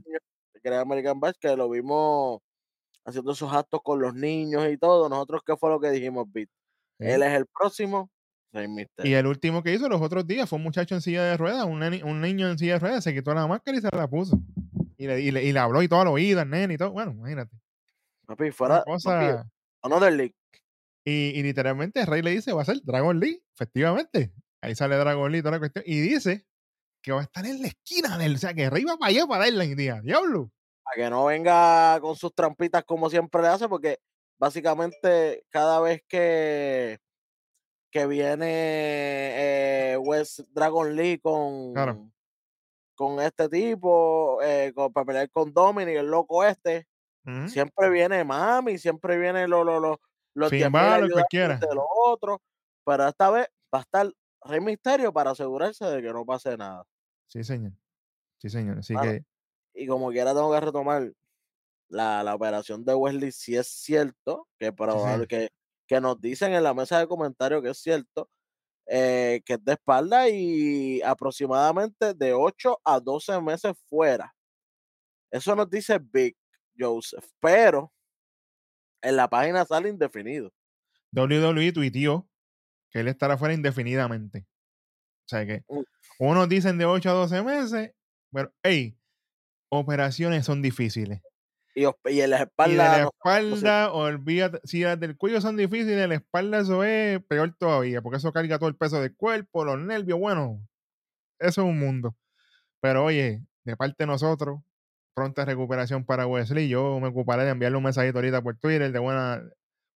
Great 0.63 0.81
American 0.81 1.19
Bash, 1.19 1.35
que 1.39 1.55
lo 1.55 1.69
vimos 1.69 2.39
haciendo 3.05 3.35
sus 3.35 3.51
actos 3.53 3.81
con 3.83 4.01
los 4.01 4.13
niños 4.15 4.67
y 4.69 4.77
todo. 4.77 5.09
Nosotros, 5.09 5.41
¿qué 5.45 5.55
fue 5.57 5.69
lo 5.69 5.79
que 5.79 5.91
dijimos, 5.91 6.27
Pete? 6.33 6.51
Sí. 6.99 7.05
Él 7.07 7.23
es 7.23 7.33
el 7.33 7.45
próximo. 7.47 8.09
Y 9.03 9.13
el 9.13 9.27
último 9.27 9.63
que 9.63 9.73
hizo 9.73 9.89
los 9.89 10.01
otros 10.01 10.25
días 10.25 10.49
fue 10.49 10.57
un 10.57 10.63
muchacho 10.63 10.95
en 10.95 11.01
silla 11.01 11.23
de 11.23 11.37
ruedas, 11.37 11.65
un, 11.65 11.81
un 11.81 12.21
niño 12.21 12.49
en 12.49 12.57
silla 12.57 12.73
de 12.73 12.79
ruedas, 12.79 13.03
se 13.03 13.13
quitó 13.13 13.33
la 13.33 13.47
máscara 13.47 13.77
y 13.77 13.81
se 13.81 13.89
la 13.91 14.07
puso. 14.07 14.39
Y 14.97 15.07
le, 15.07 15.21
y 15.21 15.31
le, 15.31 15.43
y 15.43 15.51
le 15.51 15.59
habló 15.59 15.81
y 15.81 15.87
todo 15.87 16.01
al 16.01 16.07
oído 16.07 16.39
al 16.39 16.49
nene 16.49 16.75
y 16.75 16.77
todo. 16.77 16.91
Bueno, 16.91 17.11
imagínate. 17.11 17.55
Papi, 18.25 18.51
fuera, 18.51 18.79
papi, 18.79 18.91
cosa. 18.91 19.45
Another 19.81 20.13
League. 20.13 20.35
Y, 21.03 21.33
y 21.35 21.43
literalmente 21.43 22.05
Rey 22.05 22.21
le 22.21 22.31
dice, 22.31 22.53
va 22.53 22.61
a 22.61 22.65
ser 22.65 22.81
Dragon 22.83 23.19
Lee, 23.19 23.43
efectivamente. 23.53 24.33
Ahí 24.61 24.73
sale 24.73 24.95
Dragon 24.95 25.31
Lee, 25.31 25.41
toda 25.41 25.51
la 25.51 25.59
cuestión. 25.59 25.83
Y 25.85 25.99
dice 25.99 26.45
que 27.03 27.11
va 27.11 27.19
a 27.19 27.23
estar 27.23 27.45
en 27.45 27.61
la 27.61 27.67
esquina 27.67 28.17
de 28.17 28.25
él. 28.25 28.35
O 28.35 28.37
sea, 28.37 28.53
que 28.53 28.69
Rey 28.69 28.83
va 28.83 28.97
para 28.97 29.09
allá 29.11 29.27
para 29.27 29.45
darle 29.45 29.75
día. 29.75 30.01
Diablo. 30.01 30.49
Para 30.83 30.95
que 30.95 31.09
no 31.09 31.25
venga 31.25 31.99
con 31.99 32.15
sus 32.15 32.33
trampitas 32.33 32.83
como 32.83 33.09
siempre 33.09 33.41
le 33.41 33.49
hace, 33.49 33.67
porque 33.67 33.99
básicamente 34.39 35.43
cada 35.49 35.79
vez 35.81 36.01
que, 36.07 36.99
que 37.95 38.05
viene 38.07 39.93
eh, 39.93 39.97
West 39.97 40.41
Dragon 40.51 40.93
Lee 40.97 41.17
con, 41.17 41.73
Claro. 41.73 42.11
con 42.93 43.21
este 43.21 43.47
tipo, 43.47 44.41
eh, 44.41 44.73
con, 44.75 44.91
para 44.91 45.05
pelear 45.05 45.29
con 45.31 45.53
Dominic, 45.53 45.95
el 45.95 46.07
loco 46.07 46.43
este, 46.43 46.87
siempre 47.47 47.89
viene 47.89 48.25
Mami, 48.25 48.77
siempre 48.77 49.17
viene 49.17 49.47
lo, 49.47 49.63
lo, 49.63 49.79
lo- 49.79 50.01
los 50.33 50.49
Finn 50.49 50.59
10.000 50.63 50.71
Balor, 50.73 50.93
ayudantes 51.05 51.13
cualquiera. 51.13 51.55
de 51.57 51.73
los 51.73 51.85
otros, 52.05 52.39
pero 52.83 53.07
esta 53.07 53.29
vez 53.31 53.47
va 53.73 53.79
a 53.79 53.81
estar 53.83 54.11
Rey 54.41 54.59
Misterio 54.59 55.13
para 55.13 55.31
asegurarse 55.31 55.85
de 55.85 56.01
que 56.01 56.11
no 56.11 56.25
pase 56.25 56.57
nada. 56.57 56.83
Sí, 57.29 57.45
señor. 57.45 57.71
Sí, 58.39 58.49
señor. 58.49 58.79
Así 58.79 58.93
que, 59.01 59.23
y 59.73 59.87
como 59.87 60.09
quiera 60.11 60.33
tengo 60.33 60.51
que 60.51 60.59
retomar 60.59 61.13
la, 61.87 62.23
la 62.23 62.35
operación 62.35 62.83
de 62.83 62.93
Wesley, 62.93 63.31
si 63.31 63.55
es 63.55 63.67
cierto, 63.69 64.49
que 64.59 64.73
probable 64.73 65.27
que, 65.27 65.47
que 65.87 66.01
nos 66.01 66.19
dicen 66.19 66.53
en 66.53 66.63
la 66.63 66.73
mesa 66.73 66.99
de 66.99 67.07
comentarios 67.07 67.61
que 67.61 67.69
es 67.69 67.77
cierto, 67.79 68.29
eh, 68.87 69.41
que 69.45 69.53
es 69.53 69.63
de 69.65 69.73
espalda 69.73 70.29
y 70.29 71.01
aproximadamente 71.01 72.13
de 72.13 72.33
8 72.33 72.79
a 72.83 72.99
12 72.99 73.41
meses 73.41 73.73
fuera. 73.89 74.33
Eso 75.31 75.55
nos 75.55 75.69
dice 75.69 75.99
Big 75.99 76.35
Joseph, 76.77 77.25
pero 77.39 77.91
en 79.01 79.15
la 79.15 79.27
página 79.27 79.65
sale 79.65 79.89
indefinido. 79.89 80.51
WWE 81.11 81.71
tuiteó 81.71 82.27
que 82.91 82.99
él 82.99 83.07
estará 83.07 83.37
fuera 83.37 83.53
indefinidamente. 83.53 84.45
O 85.25 85.27
sea 85.27 85.45
que 85.45 85.63
Mm. 85.67 85.81
unos 86.19 86.49
dicen 86.49 86.77
de 86.77 86.85
8 86.85 87.09
a 87.09 87.13
12 87.13 87.43
meses, 87.43 87.91
pero, 88.31 88.53
hey, 88.63 88.97
operaciones 89.69 90.45
son 90.45 90.61
difíciles. 90.61 91.21
Y, 91.75 91.83
y 91.83 92.21
en 92.21 92.29
la 92.29 92.37
Y 92.37 92.39
de 92.39 92.43
espalda, 92.45 92.83
la 92.83 93.03
no 93.03 93.09
sé, 93.09 93.15
espalda, 93.17 93.91
olvídate, 93.91 94.61
si 94.63 94.81
las 94.81 94.99
del 94.99 95.17
cuello 95.17 95.41
son 95.41 95.57
difíciles, 95.57 96.07
la 96.07 96.15
espalda 96.15 96.59
eso 96.59 96.83
es 96.83 97.21
peor 97.25 97.53
todavía, 97.59 98.01
porque 98.01 98.17
eso 98.17 98.31
carga 98.31 98.57
todo 98.57 98.69
el 98.69 98.77
peso 98.77 99.01
del 99.01 99.13
cuerpo, 99.13 99.65
los 99.65 99.77
nervios, 99.77 100.17
bueno, 100.17 100.65
eso 101.37 101.61
es 101.61 101.67
un 101.67 101.77
mundo. 101.77 102.15
Pero 102.79 103.03
oye, 103.03 103.41
de 103.65 103.75
parte 103.75 103.95
de 103.99 104.07
nosotros, 104.07 104.61
pronta 105.13 105.45
recuperación 105.45 106.05
para 106.05 106.27
Wesley. 106.27 106.67
Yo 106.67 106.99
me 106.99 107.07
ocuparé 107.07 107.45
de 107.45 107.51
enviarle 107.51 107.77
un 107.77 107.83
mensajito 107.83 108.19
ahorita 108.19 108.41
por 108.41 108.57
Twitter 108.57 108.91
de 108.91 108.99
buena, 108.99 109.43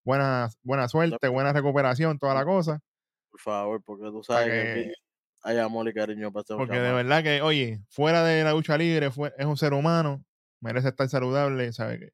buena, 0.04 0.50
buena 0.64 0.88
suerte, 0.88 1.28
buena 1.28 1.54
recuperación, 1.54 2.18
toda 2.18 2.34
la 2.34 2.46
cosa. 2.46 2.82
por 3.30 3.40
favor, 3.40 3.84
porque 3.84 4.06
tú 4.06 4.24
sabes 4.24 4.48
que, 4.48 4.94
hay 5.42 5.58
amor 5.58 5.88
y 5.88 5.94
cariño 5.94 6.32
para 6.32 6.44
ese 6.44 6.56
porque 6.56 6.80
de 6.80 6.92
verdad 6.92 7.24
que, 7.24 7.42
oye, 7.42 7.80
fuera 7.90 8.24
de 8.24 8.44
la 8.44 8.52
lucha 8.52 8.78
libre, 8.78 9.12
fue, 9.12 9.34
es 9.38 9.46
un 9.46 9.58
ser 9.58 9.74
humano, 9.74 10.24
merece 10.62 10.90
estar 10.90 11.08
saludable, 11.10 11.72
¿sabe 11.74 12.00
qué? 12.00 12.10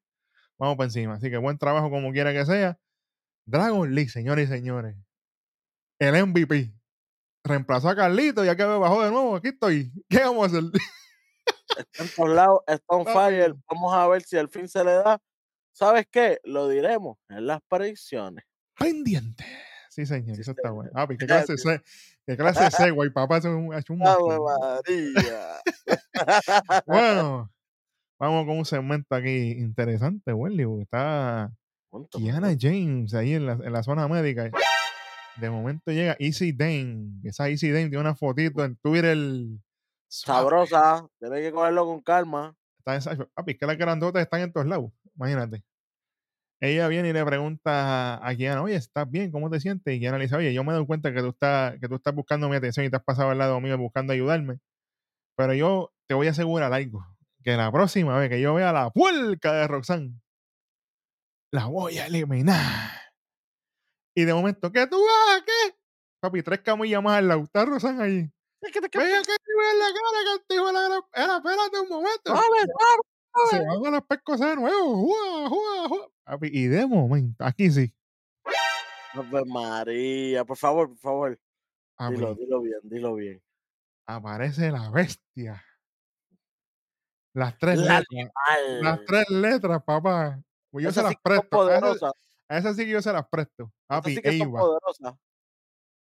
Vamos 0.58 0.76
para 0.76 0.86
encima. 0.86 1.14
Así 1.14 1.30
que 1.30 1.36
buen 1.36 1.58
trabajo 1.58 1.90
como 1.90 2.12
quiera 2.12 2.32
que 2.32 2.44
sea. 2.46 2.78
Dragon 3.46 3.94
League, 3.94 4.10
señores 4.10 4.48
y 4.48 4.52
señores. 4.52 4.96
El 5.98 6.26
MVP. 6.26 6.72
Reemplazó 7.44 7.88
a 7.88 7.96
Carlito, 7.96 8.44
ya 8.44 8.56
que 8.56 8.66
me 8.66 8.76
bajó 8.78 9.04
de 9.04 9.10
nuevo. 9.10 9.36
Aquí 9.36 9.48
estoy. 9.48 9.92
¿Qué 10.08 10.18
vamos 10.20 10.44
a 10.44 10.46
hacer? 10.58 10.64
Está 11.78 12.02
en 12.02 12.10
todos 12.16 12.30
lados, 12.30 12.60
está 12.66 12.84
on 12.88 13.04
fire. 13.06 13.54
Vamos 13.70 13.94
a 13.94 14.06
ver 14.08 14.22
si 14.22 14.36
al 14.36 14.48
fin 14.48 14.68
se 14.68 14.82
le 14.84 14.92
da. 14.92 15.18
¿Sabes 15.72 16.06
qué? 16.10 16.40
Lo 16.44 16.68
diremos 16.68 17.18
en 17.28 17.46
las 17.46 17.60
predicciones. 17.68 18.44
Pendiente. 18.78 19.44
Sí, 19.90 20.04
señor. 20.06 20.36
Sí, 20.36 20.42
Eso 20.42 20.50
está 20.52 20.70
bueno. 20.70 20.90
Papi, 20.92 21.16
qué 21.16 21.26
clase 21.26 21.56
se- 21.58 21.82
qué 22.26 22.36
clase 22.36 22.64
de 22.64 22.70
Segway, 22.70 23.10
papá. 23.10 23.38
Es 23.38 23.44
un, 23.44 23.72
es 23.74 23.88
un 23.90 24.06
¡Ave 24.06 24.22
máquina. 24.38 24.80
María! 24.84 26.82
Bueno, 26.86 27.52
vamos 28.18 28.46
con 28.46 28.58
un 28.58 28.64
segmento 28.64 29.14
aquí 29.14 29.52
interesante, 29.52 30.32
Wendy, 30.32 30.64
porque 30.64 30.82
está 30.82 31.52
Kiana. 32.10 32.56
James 32.58 33.14
ahí 33.14 33.34
en 33.34 33.46
la, 33.46 33.52
en 33.52 33.72
la 33.72 33.82
zona 33.82 34.08
médica. 34.08 34.50
De 35.36 35.50
momento 35.50 35.92
llega 35.92 36.16
Easy 36.18 36.52
Dane. 36.52 37.20
Esa 37.24 37.48
Easy 37.48 37.70
Dane 37.70 37.88
tiene 37.88 38.00
una 38.00 38.14
fotito 38.14 38.64
en 38.64 38.76
Twitter. 38.76 39.16
Sabrosa, 40.08 41.06
tienes 41.18 41.42
que 41.42 41.52
cogerlo 41.52 41.84
con 41.84 42.00
calma. 42.00 42.54
Está 42.78 42.96
esa, 42.96 43.26
papi, 43.34 43.56
que 43.56 43.66
las 43.66 43.76
grandotas 43.76 44.22
están 44.22 44.40
en 44.40 44.52
todos 44.52 44.66
lados. 44.66 44.90
Imagínate. 45.16 45.62
Ella 46.58 46.88
viene 46.88 47.10
y 47.10 47.12
le 47.12 47.22
pregunta 47.24 48.26
a 48.26 48.34
Kiana, 48.34 48.62
oye, 48.62 48.76
¿estás 48.76 49.10
bien? 49.10 49.30
¿Cómo 49.30 49.50
te 49.50 49.60
sientes? 49.60 49.94
Y 49.94 49.98
Kiana 49.98 50.16
le 50.16 50.24
dice, 50.24 50.36
oye, 50.36 50.54
yo 50.54 50.64
me 50.64 50.72
doy 50.72 50.86
cuenta 50.86 51.12
que 51.12 51.20
tú 51.20 51.28
estás, 51.28 51.78
que 51.78 51.88
tú 51.88 51.96
estás 51.96 52.14
buscando 52.14 52.48
mi 52.48 52.56
atención 52.56 52.86
y 52.86 52.90
te 52.90 52.96
has 52.96 53.04
pasado 53.04 53.30
al 53.30 53.38
lado 53.38 53.60
mío 53.60 53.76
buscando 53.76 54.14
ayudarme. 54.14 54.58
Pero 55.36 55.52
yo 55.52 55.92
te 56.06 56.14
voy 56.14 56.28
a 56.28 56.30
asegurar 56.30 56.72
algo. 56.72 57.04
Que 57.46 57.56
la 57.56 57.70
próxima 57.70 58.18
vez 58.18 58.28
que 58.28 58.40
yo 58.40 58.54
vea 58.54 58.72
la 58.72 58.90
puerca 58.90 59.52
de 59.52 59.68
Roxanne, 59.68 60.20
la 61.52 61.66
voy 61.66 61.96
a 61.96 62.06
eliminar. 62.06 62.90
Y 64.16 64.24
de 64.24 64.34
momento, 64.34 64.72
¿qué 64.72 64.88
tú 64.88 64.96
vas? 65.00 65.42
¿Qué? 65.46 65.76
Papi, 66.18 66.42
tres 66.42 66.62
camillas 66.62 67.00
más 67.00 67.18
al 67.18 67.28
lado. 67.28 67.44
Está 67.44 67.64
Roxanne 67.64 68.02
ahí. 68.02 68.32
Venga, 68.60 68.72
que 68.72 68.80
te 68.80 68.98
en 68.98 69.10
la 69.10 69.22
cara, 69.22 70.42
que 70.48 70.56
la. 70.56 71.00
Era, 71.14 71.36
espérate 71.36 71.80
un 71.82 71.88
momento. 71.88 72.22
¡Suave, 72.24 72.58
suave, 72.66 73.50
Se 73.50 73.58
van 73.64 73.86
a 73.86 73.90
las 73.92 74.02
pescos 74.02 74.40
de 74.40 74.56
nuevo. 74.56 74.96
¡Jua, 74.96 75.48
jua, 75.48 75.88
jua! 75.88 76.08
Papi, 76.24 76.48
y 76.52 76.66
de 76.66 76.84
momento, 76.84 77.44
aquí 77.44 77.70
sí. 77.70 77.94
María, 79.46 80.44
por 80.44 80.56
favor, 80.56 80.88
por 80.88 80.98
favor. 80.98 81.40
Dilo, 82.10 82.30
papi, 82.30 82.40
dilo 82.40 82.60
bien, 82.60 82.80
dilo 82.82 83.14
bien. 83.14 83.40
aparece 84.08 84.72
la 84.72 84.90
bestia. 84.90 85.62
Las 87.36 87.58
tres 87.58 87.78
La 87.78 88.00
letras. 88.00 88.32
Las 88.80 89.04
tres 89.04 89.28
letras, 89.28 89.82
papá. 89.84 90.40
Pues 90.70 90.84
yo 90.86 90.90
se 90.90 91.02
las 91.02 91.10
sí 91.10 91.18
presto. 91.22 91.68
A 92.48 92.56
esas, 92.56 92.76
sí 92.76 92.86
que 92.86 92.92
yo 92.92 93.02
se 93.02 93.12
las 93.12 93.28
presto. 93.28 93.70
Papi, 93.86 94.14
sí 94.14 94.22
que 94.22 94.38
Eva. 94.38 94.58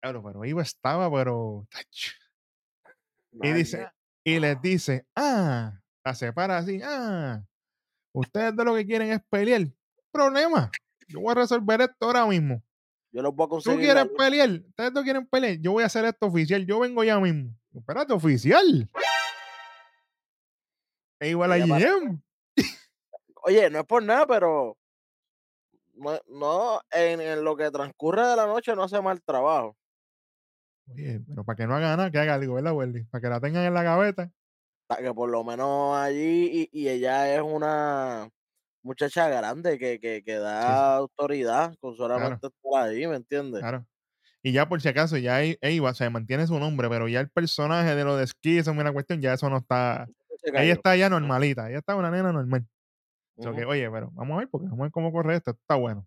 Claro, 0.02 0.22
pero 0.22 0.44
Eva 0.44 0.60
estaba, 0.60 1.10
pero. 1.10 1.66
Y 3.40 3.50
dice, 3.52 3.88
y 4.22 4.40
les 4.40 4.60
dice, 4.60 5.06
ah, 5.16 5.80
la 6.04 6.14
separa 6.14 6.58
así, 6.58 6.82
ah, 6.84 7.42
ustedes 8.12 8.54
de 8.54 8.64
lo 8.66 8.74
que 8.74 8.84
quieren 8.84 9.12
es 9.12 9.20
pelear. 9.30 9.66
Problema. 10.10 10.70
Yo 11.08 11.20
voy 11.20 11.32
a 11.32 11.36
resolver 11.36 11.80
esto 11.80 12.06
ahora 12.06 12.26
mismo. 12.26 12.62
Yo 13.10 13.22
los 13.22 13.34
voy 13.34 13.44
a 13.44 13.46
¿Tú 13.46 13.50
conseguir. 13.52 13.86
la 13.88 13.94
quieres 13.94 14.12
pelear? 14.18 14.50
¿Ustedes 14.68 14.92
no 14.92 15.02
quieren 15.02 15.26
pelear? 15.26 15.56
Yo 15.60 15.72
voy 15.72 15.82
a 15.82 15.86
hacer 15.86 16.04
esto 16.04 16.26
oficial. 16.26 16.66
Yo 16.66 16.80
vengo 16.80 17.02
ya 17.02 17.18
mismo. 17.18 17.56
Espérate, 17.74 18.12
oficial. 18.12 18.90
Igual 21.22 21.52
a 21.52 21.58
GM. 21.58 22.22
Oye, 23.44 23.70
no 23.70 23.80
es 23.80 23.86
por 23.86 24.02
nada, 24.02 24.26
pero 24.26 24.76
no, 25.94 26.18
no 26.28 26.80
en, 26.90 27.20
en 27.20 27.44
lo 27.44 27.56
que 27.56 27.70
transcurre 27.70 28.26
de 28.26 28.36
la 28.36 28.46
noche 28.46 28.74
no 28.74 28.82
hace 28.84 29.00
mal 29.00 29.22
trabajo. 29.22 29.76
Oye, 30.86 31.20
pero 31.26 31.44
para 31.44 31.56
que 31.56 31.66
no 31.66 31.74
haga 31.74 31.96
nada, 31.96 32.10
que 32.10 32.18
haga 32.18 32.34
algo, 32.34 32.54
¿verdad, 32.54 32.74
Welly? 32.74 33.04
Para 33.04 33.20
que 33.22 33.28
la 33.28 33.40
tengan 33.40 33.64
en 33.64 33.74
la 33.74 33.82
gaveta. 33.82 34.30
Para 34.86 35.02
que 35.02 35.14
por 35.14 35.30
lo 35.30 35.42
menos 35.44 35.96
allí, 35.96 36.68
y, 36.72 36.80
y 36.82 36.88
ella 36.88 37.34
es 37.34 37.40
una 37.42 38.28
muchacha 38.82 39.28
grande 39.28 39.78
que, 39.78 40.00
que, 40.00 40.22
que 40.24 40.34
da 40.38 40.96
Sí, 40.96 40.96
autoridad 40.96 41.74
con 41.80 41.96
solamente 41.96 42.48
estar 42.48 42.84
ahí, 42.84 43.06
¿me 43.06 43.16
entiendes? 43.16 43.60
claro. 43.60 43.86
Y 44.42 44.52
ya 44.52 44.68
por 44.68 44.80
si 44.82 44.88
acaso, 44.88 45.18
ya 45.18 45.42
Eva 45.42 45.94
se 45.94 46.10
mantiene 46.10 46.46
su 46.46 46.58
nombre, 46.58 46.88
pero 46.88 47.08
ya 47.08 47.20
el 47.20 47.30
personaje 47.30 47.94
de 47.96 48.04
lo 48.04 48.16
de 48.16 48.26
Ski, 48.26 48.58
esa 48.58 48.72
es 48.72 48.78
una 48.78 48.92
cuestión, 48.92 49.20
ya 49.20 49.34
eso 49.34 49.50
no 49.50 49.58
está. 49.58 50.10
Ella 50.42 50.72
está 50.72 50.96
ya 50.96 51.08
normalita, 51.08 51.68
ella 51.68 51.78
está 51.78 51.94
una 51.94 52.10
nena 52.10 52.32
normal. 52.32 52.66
So 53.38 53.50
Ujú. 53.50 53.58
que, 53.58 53.64
oye, 53.64 53.90
pero 53.90 54.10
vamos 54.12 54.36
a 54.36 54.38
ver, 54.40 54.48
porque 54.48 54.66
vamos 54.66 54.80
a 54.80 54.82
ver 54.84 54.92
cómo 54.92 55.12
corre 55.12 55.36
esto, 55.36 55.52
está 55.52 55.76
bueno. 55.76 56.06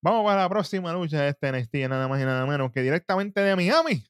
Vamos 0.00 0.24
para 0.24 0.42
la 0.42 0.48
próxima 0.48 0.92
lucha 0.92 1.22
de 1.22 1.30
este 1.30 1.48
NXT, 1.48 1.74
nada 1.88 2.06
más 2.08 2.20
y 2.20 2.24
nada 2.24 2.46
menos 2.46 2.70
que 2.72 2.82
directamente 2.82 3.40
de 3.40 3.56
Miami. 3.56 4.04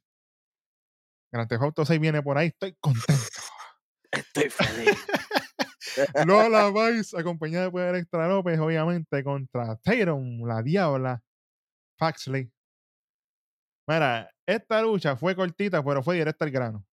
Grand 1.33 1.49
Theft 1.49 1.63
Auto 1.63 1.85
6 1.85 2.01
viene 2.01 2.23
por 2.23 2.39
ahí, 2.39 2.49
estoy 2.49 2.75
contento. 2.81 3.13
Estoy 4.13 4.49
feliz. 4.49 5.07
Lola 6.27 6.71
Vice, 6.71 7.19
acompañada 7.19 7.67
de 7.67 7.71
Poder 7.71 7.95
Extra 7.97 8.29
López, 8.29 8.59
obviamente, 8.59 9.23
contra 9.23 9.77
Tatum, 9.77 10.47
la 10.47 10.63
Diabla, 10.63 11.23
Paxley. 11.99 12.51
Mira, 13.87 14.31
esta 14.47 14.83
lucha 14.83 15.17
fue 15.17 15.35
cortita, 15.35 15.83
pero 15.83 16.03
fue 16.03 16.17
directa 16.17 16.45
al 16.45 16.51
grano. 16.51 16.87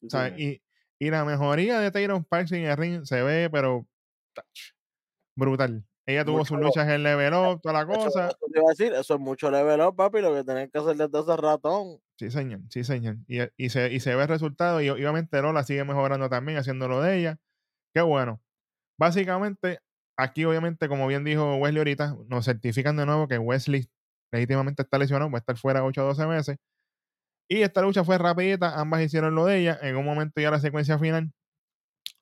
Sí, 0.00 0.06
O 0.06 0.10
sea, 0.10 0.28
y, 0.28 0.62
y 1.02 1.10
la 1.10 1.24
mejoría 1.24 1.80
de 1.80 1.90
Tatum 1.90 2.22
Paxley 2.22 2.62
en 2.62 2.70
el 2.70 2.76
ring 2.76 3.04
se 3.04 3.22
ve, 3.22 3.50
pero 3.50 3.88
tach, 4.32 4.46
brutal. 5.36 5.84
Ella 6.06 6.24
tuvo 6.24 6.44
sus 6.44 6.60
luchas 6.60 6.88
en 6.88 7.02
level 7.02 7.34
up, 7.34 7.60
toda 7.60 7.72
la 7.72 7.86
cosa. 7.86 8.28
eso 8.28 8.36
te 8.52 8.60
iba 8.60 8.68
a 8.68 8.70
decir, 8.70 8.92
eso 8.92 9.14
es 9.14 9.20
mucho 9.20 9.50
level 9.50 9.80
up, 9.80 9.96
papi, 9.96 10.20
lo 10.20 10.32
que 10.32 10.44
tenían 10.44 10.70
que 10.70 10.78
hacer 10.78 10.94
desde 10.94 11.18
hace 11.18 11.36
ratón. 11.36 11.98
Sí, 12.16 12.30
señor, 12.30 12.60
sí, 12.70 12.84
señor. 12.84 13.16
Y, 13.26 13.40
y 13.56 13.70
se, 13.70 13.92
y 13.92 13.98
se 13.98 14.14
ve 14.14 14.22
el 14.22 14.28
resultado. 14.28 14.80
Y 14.80 14.90
obviamente 14.90 15.42
Lola 15.42 15.64
sigue 15.64 15.82
mejorando 15.82 16.28
también, 16.28 16.58
haciendo 16.58 16.86
lo 16.86 17.02
de 17.02 17.18
ella. 17.18 17.40
Qué 17.92 18.00
bueno. 18.00 18.40
Básicamente, 18.96 19.80
aquí 20.16 20.44
obviamente, 20.44 20.88
como 20.88 21.08
bien 21.08 21.24
dijo 21.24 21.56
Wesley 21.56 21.78
ahorita, 21.78 22.16
nos 22.28 22.44
certifican 22.44 22.96
de 22.96 23.06
nuevo 23.06 23.26
que 23.26 23.38
Wesley 23.38 23.88
legítimamente 24.32 24.82
está 24.82 24.98
lesionado, 24.98 25.32
va 25.32 25.38
a 25.38 25.40
estar 25.40 25.56
fuera 25.56 25.84
8 25.84 26.00
a 26.00 26.04
12 26.04 26.26
meses. 26.28 26.56
Y 27.48 27.62
esta 27.62 27.82
lucha 27.82 28.04
fue 28.04 28.18
rapidita, 28.18 28.80
ambas 28.80 29.02
hicieron 29.02 29.34
lo 29.34 29.44
de 29.44 29.58
ella. 29.58 29.78
En 29.82 29.96
un 29.96 30.04
momento 30.04 30.40
ya 30.40 30.50
la 30.50 30.60
secuencia 30.60 30.98
final, 30.98 31.32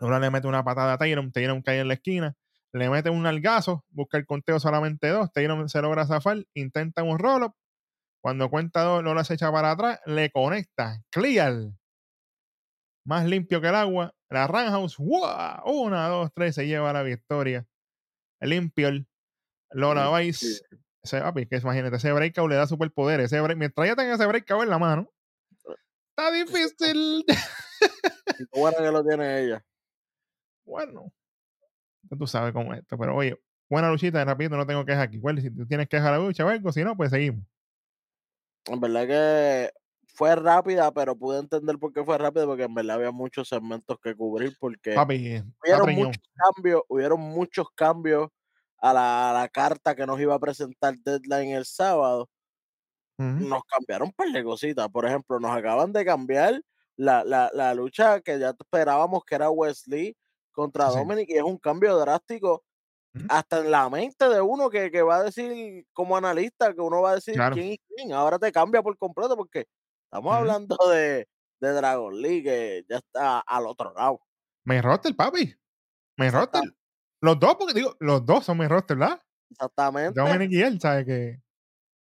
Lola 0.00 0.18
le 0.18 0.30
mete 0.30 0.48
una 0.48 0.64
patada 0.64 0.94
a 0.94 0.98
Tyron, 0.98 1.30
Tyron 1.30 1.62
cae 1.62 1.80
en 1.80 1.88
la 1.88 1.94
esquina, 1.94 2.34
le 2.72 2.88
mete 2.88 3.10
un 3.10 3.26
algazo, 3.26 3.84
busca 3.90 4.16
el 4.16 4.26
conteo 4.26 4.58
solamente 4.58 5.08
dos, 5.08 5.30
Tyron 5.32 5.68
se 5.68 5.82
logra 5.82 6.06
zafar, 6.06 6.44
intenta 6.54 7.02
un 7.02 7.18
roll-up, 7.18 7.54
cuando 8.22 8.50
cuenta 8.50 8.82
dos, 8.82 9.02
Lola 9.02 9.24
se 9.24 9.34
echa 9.34 9.52
para 9.52 9.72
atrás, 9.72 10.00
le 10.06 10.30
conecta, 10.30 11.02
clear, 11.10 11.72
más 13.04 13.26
limpio 13.26 13.60
que 13.60 13.68
el 13.68 13.74
agua, 13.74 14.14
la 14.28 14.46
Roundhouse, 14.46 14.96
¡guau! 14.98 15.70
una, 15.70 16.08
dos, 16.08 16.30
tres, 16.34 16.54
se 16.54 16.66
lleva 16.66 16.92
la 16.92 17.02
victoria, 17.02 17.66
limpio, 18.40 18.88
el 18.88 19.06
Lola 19.70 20.18
Vice, 20.18 20.62
ese, 21.02 21.20
papi, 21.20 21.46
que 21.46 21.56
imagínate, 21.56 21.96
ese 21.96 22.12
breakout 22.12 22.50
le 22.50 22.56
da 22.56 22.66
superpoderes, 22.66 23.26
ese 23.26 23.40
break, 23.40 23.56
mientras 23.56 23.86
ella 23.86 23.96
tenga 23.96 24.14
ese 24.14 24.26
breakout 24.26 24.62
en 24.64 24.70
la 24.70 24.78
mano, 24.78 25.10
está 26.10 26.30
difícil. 26.30 27.24
Bueno 28.54 28.76
que 28.78 28.90
lo 28.90 29.04
tiene 29.04 29.40
ella. 29.40 29.64
bueno, 30.64 31.12
ya 32.02 32.16
tú 32.16 32.26
sabes 32.26 32.52
cómo 32.52 32.72
es 32.72 32.80
esto, 32.80 32.96
pero 32.98 33.16
oye, 33.16 33.38
buena 33.68 33.90
luchita, 33.90 34.24
rápido, 34.24 34.56
no 34.56 34.66
tengo 34.66 34.84
quejas 34.84 35.04
aquí. 35.04 35.18
Bueno, 35.18 35.40
si 35.40 35.50
tú 35.50 35.66
tienes 35.66 35.88
quejas 35.88 36.08
a 36.08 36.12
la 36.12 36.18
lucha 36.18 36.44
o 36.44 36.48
algo, 36.48 36.72
si 36.72 36.84
no, 36.84 36.96
pues 36.96 37.10
seguimos. 37.10 37.44
En 38.66 38.80
verdad 38.80 39.06
que 39.06 39.70
fue 40.06 40.36
rápida, 40.36 40.92
pero 40.92 41.16
pude 41.16 41.38
entender 41.38 41.78
por 41.78 41.92
qué 41.92 42.04
fue 42.04 42.18
rápida, 42.18 42.46
porque 42.46 42.64
en 42.64 42.74
verdad 42.74 42.96
había 42.96 43.10
muchos 43.10 43.48
segmentos 43.48 43.98
que 44.02 44.14
cubrir, 44.14 44.56
porque 44.60 44.92
Papi, 44.92 45.42
hubieron 45.64 45.94
muchos 45.94 46.22
cambios, 46.34 46.82
hubieron 46.88 47.20
muchos 47.20 47.66
cambios 47.74 48.28
a 48.80 48.92
la, 48.92 49.30
a 49.30 49.32
la 49.34 49.48
carta 49.48 49.94
que 49.94 50.06
nos 50.06 50.18
iba 50.20 50.34
a 50.34 50.38
presentar 50.38 50.96
Deadline 50.98 51.50
el 51.56 51.64
sábado. 51.64 52.28
Nos 53.18 53.62
cambiaron 53.64 54.08
un 54.08 54.12
par 54.14 54.28
de 54.28 54.42
cositas. 54.42 54.88
Por 54.88 55.04
ejemplo, 55.04 55.38
nos 55.38 55.50
acaban 55.54 55.92
de 55.92 56.04
cambiar 56.06 56.62
la, 56.96 57.22
la, 57.22 57.50
la 57.52 57.74
lucha 57.74 58.20
que 58.22 58.38
ya 58.38 58.54
esperábamos 58.58 59.24
que 59.26 59.34
era 59.34 59.50
Wesley 59.50 60.16
contra 60.52 60.90
Sí. 60.90 60.98
Dominic, 60.98 61.28
y 61.28 61.34
es 61.36 61.42
un 61.42 61.58
cambio 61.58 61.96
drástico 61.98 62.64
hasta 63.28 63.58
en 63.58 63.70
la 63.72 63.90
mente 63.90 64.28
de 64.28 64.40
uno 64.40 64.70
que, 64.70 64.90
que 64.90 65.02
va 65.02 65.16
a 65.16 65.24
decir 65.24 65.84
como 65.92 66.16
analista, 66.16 66.72
que 66.72 66.80
uno 66.80 67.02
va 67.02 67.10
a 67.10 67.14
decir 67.16 67.34
Claro. 67.34 67.54
quién 67.56 67.72
y 67.72 67.78
quién. 67.78 68.12
Ahora 68.12 68.38
te 68.38 68.50
cambia 68.52 68.82
por 68.82 68.96
completo 68.96 69.36
porque 69.36 69.66
estamos 70.04 70.34
hablando 70.34 70.76
de, 70.90 71.28
de 71.60 71.72
Dragon 71.72 72.22
League, 72.22 72.42
que 72.44 72.84
ya 72.88 72.96
está 72.98 73.40
al 73.40 73.66
otro 73.66 73.92
lado. 73.92 74.20
Main 74.64 74.82
roster, 74.82 75.14
papi. 75.14 75.54
Main 76.16 76.28
Exacta- 76.30 76.60
roster. 76.60 76.74
Los 77.22 77.38
dos, 77.38 77.56
porque 77.56 77.74
digo, 77.74 77.96
los 78.00 78.24
dos 78.24 78.44
son 78.44 78.58
main 78.58 78.70
roster, 78.70 78.96
¿verdad? 78.96 79.20
Exactamente. 79.50 80.20
Dominic 80.20 80.52
y 80.52 80.62
él, 80.62 80.80
¿sabes? 80.80 81.04
Que 81.04 81.42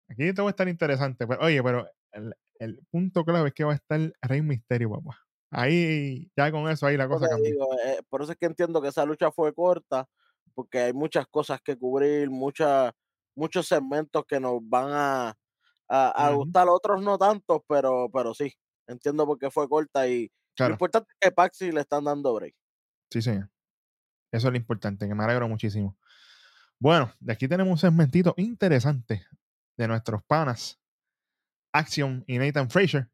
aquí 0.08 0.32
todo 0.32 0.44
va 0.46 0.50
a 0.50 0.52
estar 0.52 0.68
interesante. 0.68 1.26
Pero, 1.26 1.40
oye, 1.42 1.62
pero 1.62 1.86
el, 2.12 2.34
el 2.58 2.80
punto 2.90 3.24
clave 3.24 3.48
es 3.48 3.54
que 3.54 3.64
va 3.64 3.72
a 3.72 3.76
estar 3.76 4.00
Rey 4.22 4.42
Misterio, 4.42 4.90
papá. 4.90 5.18
Ahí, 5.50 6.30
ya 6.36 6.50
con 6.50 6.68
eso, 6.68 6.86
ahí 6.86 6.96
la 6.96 7.08
cosa 7.08 7.28
cambia. 7.28 7.50
digo, 7.50 7.66
eh, 7.84 8.00
por 8.08 8.22
eso 8.22 8.32
es 8.32 8.38
que 8.38 8.46
entiendo 8.46 8.82
que 8.82 8.88
esa 8.88 9.04
lucha 9.04 9.30
fue 9.30 9.54
corta, 9.54 10.08
porque 10.54 10.80
hay 10.80 10.92
muchas 10.92 11.26
cosas 11.28 11.60
que 11.62 11.78
cubrir, 11.78 12.30
muchas, 12.30 12.92
muchos 13.36 13.68
segmentos 13.68 14.24
que 14.26 14.40
nos 14.40 14.58
van 14.62 14.88
a, 14.90 15.36
a, 15.88 16.30
gustar, 16.32 16.68
otros 16.68 17.02
no 17.02 17.16
tantos, 17.16 17.60
pero, 17.68 18.10
pero 18.12 18.34
sí, 18.34 18.52
entiendo 18.88 19.24
por 19.24 19.38
qué 19.38 19.50
fue 19.50 19.68
corta 19.68 20.08
y 20.08 20.30
lo 20.58 20.70
importante 20.70 21.08
es 21.12 21.18
que 21.20 21.34
Paxi 21.34 21.70
le 21.70 21.82
están 21.82 22.04
dando 22.04 22.34
break. 22.34 22.54
sí, 23.10 23.22
señor. 23.22 23.48
Eso 24.32 24.48
es 24.48 24.52
lo 24.52 24.56
importante, 24.56 25.08
que 25.08 25.14
me 25.14 25.24
alegro 25.24 25.48
muchísimo. 25.48 25.96
Bueno, 26.78 27.12
de 27.20 27.32
aquí 27.32 27.48
tenemos 27.48 27.70
un 27.70 27.78
segmentito 27.78 28.34
interesante 28.36 29.26
de 29.76 29.88
nuestros 29.88 30.22
panas, 30.24 30.78
Action 31.72 32.24
y 32.26 32.38
Nathan 32.38 32.70
Frazier. 32.70 33.08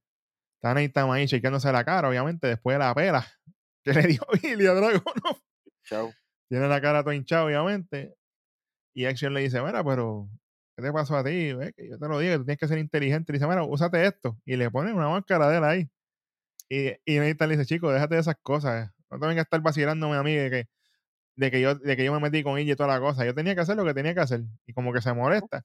Está 0.57 0.75
Nathan 0.75 1.11
ahí 1.11 1.27
chequeándose 1.27 1.71
la 1.73 1.85
cara, 1.85 2.09
obviamente, 2.09 2.47
después 2.47 2.75
de 2.75 2.79
la 2.79 2.95
pela 2.95 3.27
que 3.83 3.93
le 3.93 4.07
dio 4.07 4.21
Billy 4.43 4.67
a 4.67 4.75
Dragunov. 4.75 5.41
Chao. 5.85 6.13
Tiene 6.49 6.69
la 6.69 6.81
cara 6.81 7.03
todo 7.03 7.13
hinchada, 7.13 7.45
obviamente. 7.45 8.15
Y 8.95 9.07
Action 9.07 9.33
le 9.35 9.41
dice, 9.41 9.61
mira, 9.63 9.83
pero, 9.83 10.29
¿qué 10.77 10.83
te 10.83 10.93
pasó 10.93 11.17
a 11.17 11.25
ti? 11.25 11.53
Que 11.77 11.89
yo 11.89 11.99
te 11.99 12.09
lo 12.09 12.19
digo, 12.19 12.37
tú 12.39 12.45
tienes 12.45 12.59
que 12.59 12.69
ser 12.69 12.79
inteligente. 12.79 13.33
Y 13.33 13.35
dice, 13.35 13.47
mira, 13.47 13.65
úsate 13.65 14.07
esto. 14.07 14.39
Y 14.45 14.57
le 14.57 14.71
pone 14.71 14.93
una 14.93 15.09
máscara 15.09 15.49
de 15.49 15.59
él 15.59 15.65
ahí. 15.65 15.91
Y, 16.69 16.91
y 17.05 17.19
Nathan 17.19 17.49
le 17.49 17.57
dice, 17.57 17.67
chico, 17.67 17.91
déjate 17.91 18.17
de 18.17 18.21
esas 18.21 18.37
cosas. 18.43 18.91
No 19.11 19.19
te 19.19 19.27
vengas 19.27 19.43
a 19.43 19.45
estar 19.45 19.61
vacilándome 19.61 20.17
a 20.17 20.23
mí 20.23 20.35
de 20.35 20.51
que, 20.51 20.69
de 21.37 21.51
que, 21.51 21.61
yo, 21.61 21.75
de 21.75 21.97
que 21.97 22.05
yo 22.05 22.13
me 22.13 22.21
metí 22.21 22.43
con 22.43 22.59
ella 22.59 22.73
y 22.73 22.77
toda 22.77 22.89
la 22.89 23.01
cosa. 23.01 23.25
Yo 23.25 23.35
tenía 23.35 23.55
que 23.55 23.63
hacer 23.63 23.77
lo 23.77 23.85
que 23.85 23.95
tenía 23.95 24.15
que 24.15 24.21
hacer. 24.21 24.43
Y 24.67 24.73
como 24.73 24.93
que 24.93 25.01
se 25.01 25.13
molesta. 25.13 25.65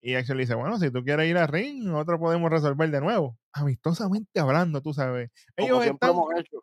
Y 0.00 0.14
Action 0.14 0.36
le 0.36 0.44
dice, 0.44 0.54
bueno, 0.54 0.78
si 0.78 0.90
tú 0.90 1.02
quieres 1.02 1.28
ir 1.28 1.36
al 1.36 1.48
ring, 1.48 1.84
nosotros 1.84 2.20
podemos 2.20 2.50
resolver 2.50 2.90
de 2.90 3.00
nuevo. 3.00 3.36
Amistosamente 3.52 4.38
hablando, 4.38 4.80
tú 4.80 4.94
sabes. 4.94 5.30
Ellos 5.56 5.84
están, 5.84 6.10
hemos 6.10 6.28
hecho. 6.38 6.62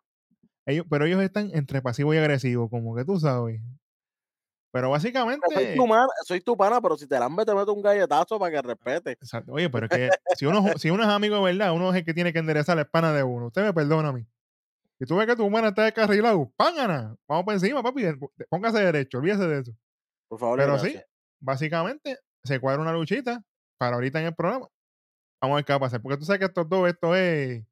ellos, 0.64 0.86
pero 0.88 1.04
ellos 1.04 1.22
están 1.22 1.50
entre 1.52 1.82
pasivo 1.82 2.14
y 2.14 2.18
agresivo, 2.18 2.70
como 2.70 2.96
que 2.96 3.04
tú 3.04 3.20
sabes. 3.20 3.60
Pero 4.72 4.88
Soy 4.88 4.92
básicamente... 4.92 5.74
tu, 5.74 5.86
soy 6.24 6.40
tu 6.40 6.56
pana, 6.56 6.80
pero 6.80 6.96
si 6.96 7.06
te 7.06 7.18
la 7.18 7.28
te 7.28 7.54
meto 7.54 7.72
un 7.72 7.82
galletazo 7.82 8.38
para 8.38 8.52
que 8.52 8.68
respete. 8.68 9.12
Exacto. 9.12 9.52
Oye, 9.52 9.70
pero 9.70 9.86
es 9.86 9.90
que 9.90 10.10
si 10.36 10.44
uno, 10.46 10.62
si 10.76 10.90
uno 10.90 11.02
es 11.02 11.08
amigo 11.08 11.36
de 11.36 11.42
verdad, 11.42 11.72
uno 11.72 11.90
es 11.90 11.96
el 11.96 12.04
que 12.04 12.12
tiene 12.14 12.32
que 12.32 12.40
enderezar 12.40 12.76
la 12.76 12.82
espana 12.82 13.12
de 13.12 13.22
uno. 13.22 13.46
Usted 13.46 13.62
me 13.62 13.72
perdona 13.72 14.08
a 14.08 14.12
mí. 14.12 14.26
Si 14.98 15.04
tú 15.04 15.16
ves 15.16 15.26
que 15.26 15.36
tu 15.36 15.44
hermana 15.44 15.68
está 15.68 15.84
descarrilado, 15.84 16.50
pángana. 16.56 17.14
Vamos 17.28 17.44
por 17.44 17.54
encima, 17.54 17.82
papi. 17.82 18.04
Póngase 18.48 18.78
derecho, 18.78 19.18
olvídese 19.18 19.46
de 19.46 19.60
eso. 19.60 19.72
Por 20.28 20.38
favor, 20.38 20.58
y 20.58 20.62
Pero 20.62 20.78
sí, 20.78 20.98
básicamente 21.40 22.18
se 22.42 22.58
cuadra 22.60 22.80
una 22.80 22.92
luchita 22.92 23.42
para 23.78 23.96
ahorita 23.96 24.20
en 24.20 24.26
el 24.26 24.34
programa. 24.34 24.68
Vamos 25.40 25.54
a 25.54 25.56
ver 25.56 25.64
qué 25.64 25.72
va 25.72 25.76
a 25.76 25.80
pasar. 25.80 26.00
Porque 26.00 26.16
tú 26.16 26.24
sabes 26.24 26.40
que 26.40 26.46
estos 26.46 26.68
dos, 26.68 26.88
esto 26.88 27.14
es 27.14 27.62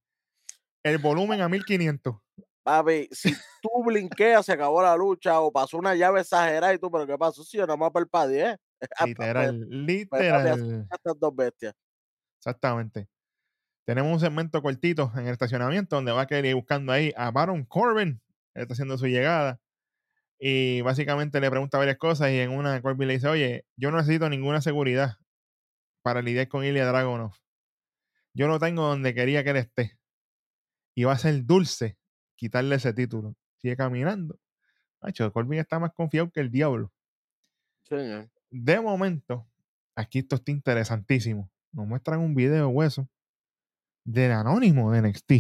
el 0.85 0.99
volumen 0.99 1.41
a 1.41 1.49
1500. 1.49 2.15
Papi, 2.63 3.09
si 3.11 3.33
tú 3.63 3.85
blinqueas, 3.85 4.45
se 4.45 4.53
acabó 4.53 4.83
la 4.83 4.97
lucha 4.97 5.41
o 5.41 5.51
pasó 5.51 5.79
una 5.79 5.95
llave 5.95 6.21
exagerada 6.21 6.75
y 6.75 6.79
tú, 6.79 6.91
pero 6.91 7.07
¿qué 7.07 7.17
pasó? 7.17 7.43
Si 7.43 7.57
yo 7.57 7.67
nada 7.67 7.77
más 7.77 7.91
parpadeé. 7.91 8.57
Literal, 9.07 9.67
literal. 9.71 10.87
Estas 10.91 11.19
dos 11.19 11.35
bestias. 11.35 11.75
Exactamente. 12.39 13.09
Tenemos 13.85 14.13
un 14.13 14.21
segmento 14.21 14.63
cortito 14.63 15.13
en 15.15 15.27
el 15.27 15.33
estacionamiento 15.33 15.97
donde 15.97 16.13
va 16.13 16.23
a 16.23 16.27
querer 16.27 16.47
ir 16.47 16.55
buscando 16.55 16.91
ahí 16.91 17.13
a 17.17 17.31
Baron 17.31 17.65
Corbin. 17.65 18.21
Él 18.55 18.63
está 18.63 18.73
haciendo 18.73 18.97
su 18.97 19.07
llegada. 19.07 19.61
Y 20.39 20.81
básicamente 20.81 21.41
le 21.41 21.51
pregunta 21.51 21.79
varias 21.79 21.99
cosas. 21.99 22.31
Y 22.31 22.39
en 22.39 22.51
una 22.51 22.81
Corbin 22.81 23.09
le 23.09 23.15
dice: 23.15 23.29
Oye, 23.29 23.67
yo 23.77 23.91
no 23.91 23.99
necesito 23.99 24.29
ninguna 24.31 24.63
seguridad 24.63 25.19
para 26.03 26.23
lidiar 26.23 26.49
con 26.49 26.65
Ilya 26.65 26.87
Dragunov. 26.87 27.35
Yo 28.33 28.49
lo 28.49 28.59
tengo 28.59 28.83
donde 28.83 29.15
quería 29.15 29.45
que 29.45 29.51
él 29.51 29.57
esté. 29.57 29.99
Y 30.95 31.05
va 31.05 31.13
a 31.13 31.19
ser 31.19 31.45
dulce 31.45 31.99
quitarle 32.37 32.77
ese 32.77 32.95
título. 32.95 33.37
Sigue 33.59 33.77
caminando. 33.77 34.39
Macho, 35.03 35.31
Corbin 35.31 35.61
está 35.61 35.79
más 35.79 35.93
confiado 35.93 36.31
que 36.31 36.41
el 36.41 36.51
diablo. 36.51 36.91
De 38.51 38.81
momento, 38.81 39.47
aquí 39.95 40.21
esto 40.21 40.37
está 40.37 40.51
interesantísimo. 40.51 41.51
Nos 41.73 41.87
muestran 41.87 42.21
un 42.21 42.35
video 42.35 42.69
hueso 42.69 43.09
del 44.05 44.33
anónimo 44.33 44.93
de 44.93 44.99
NXT. 45.03 45.33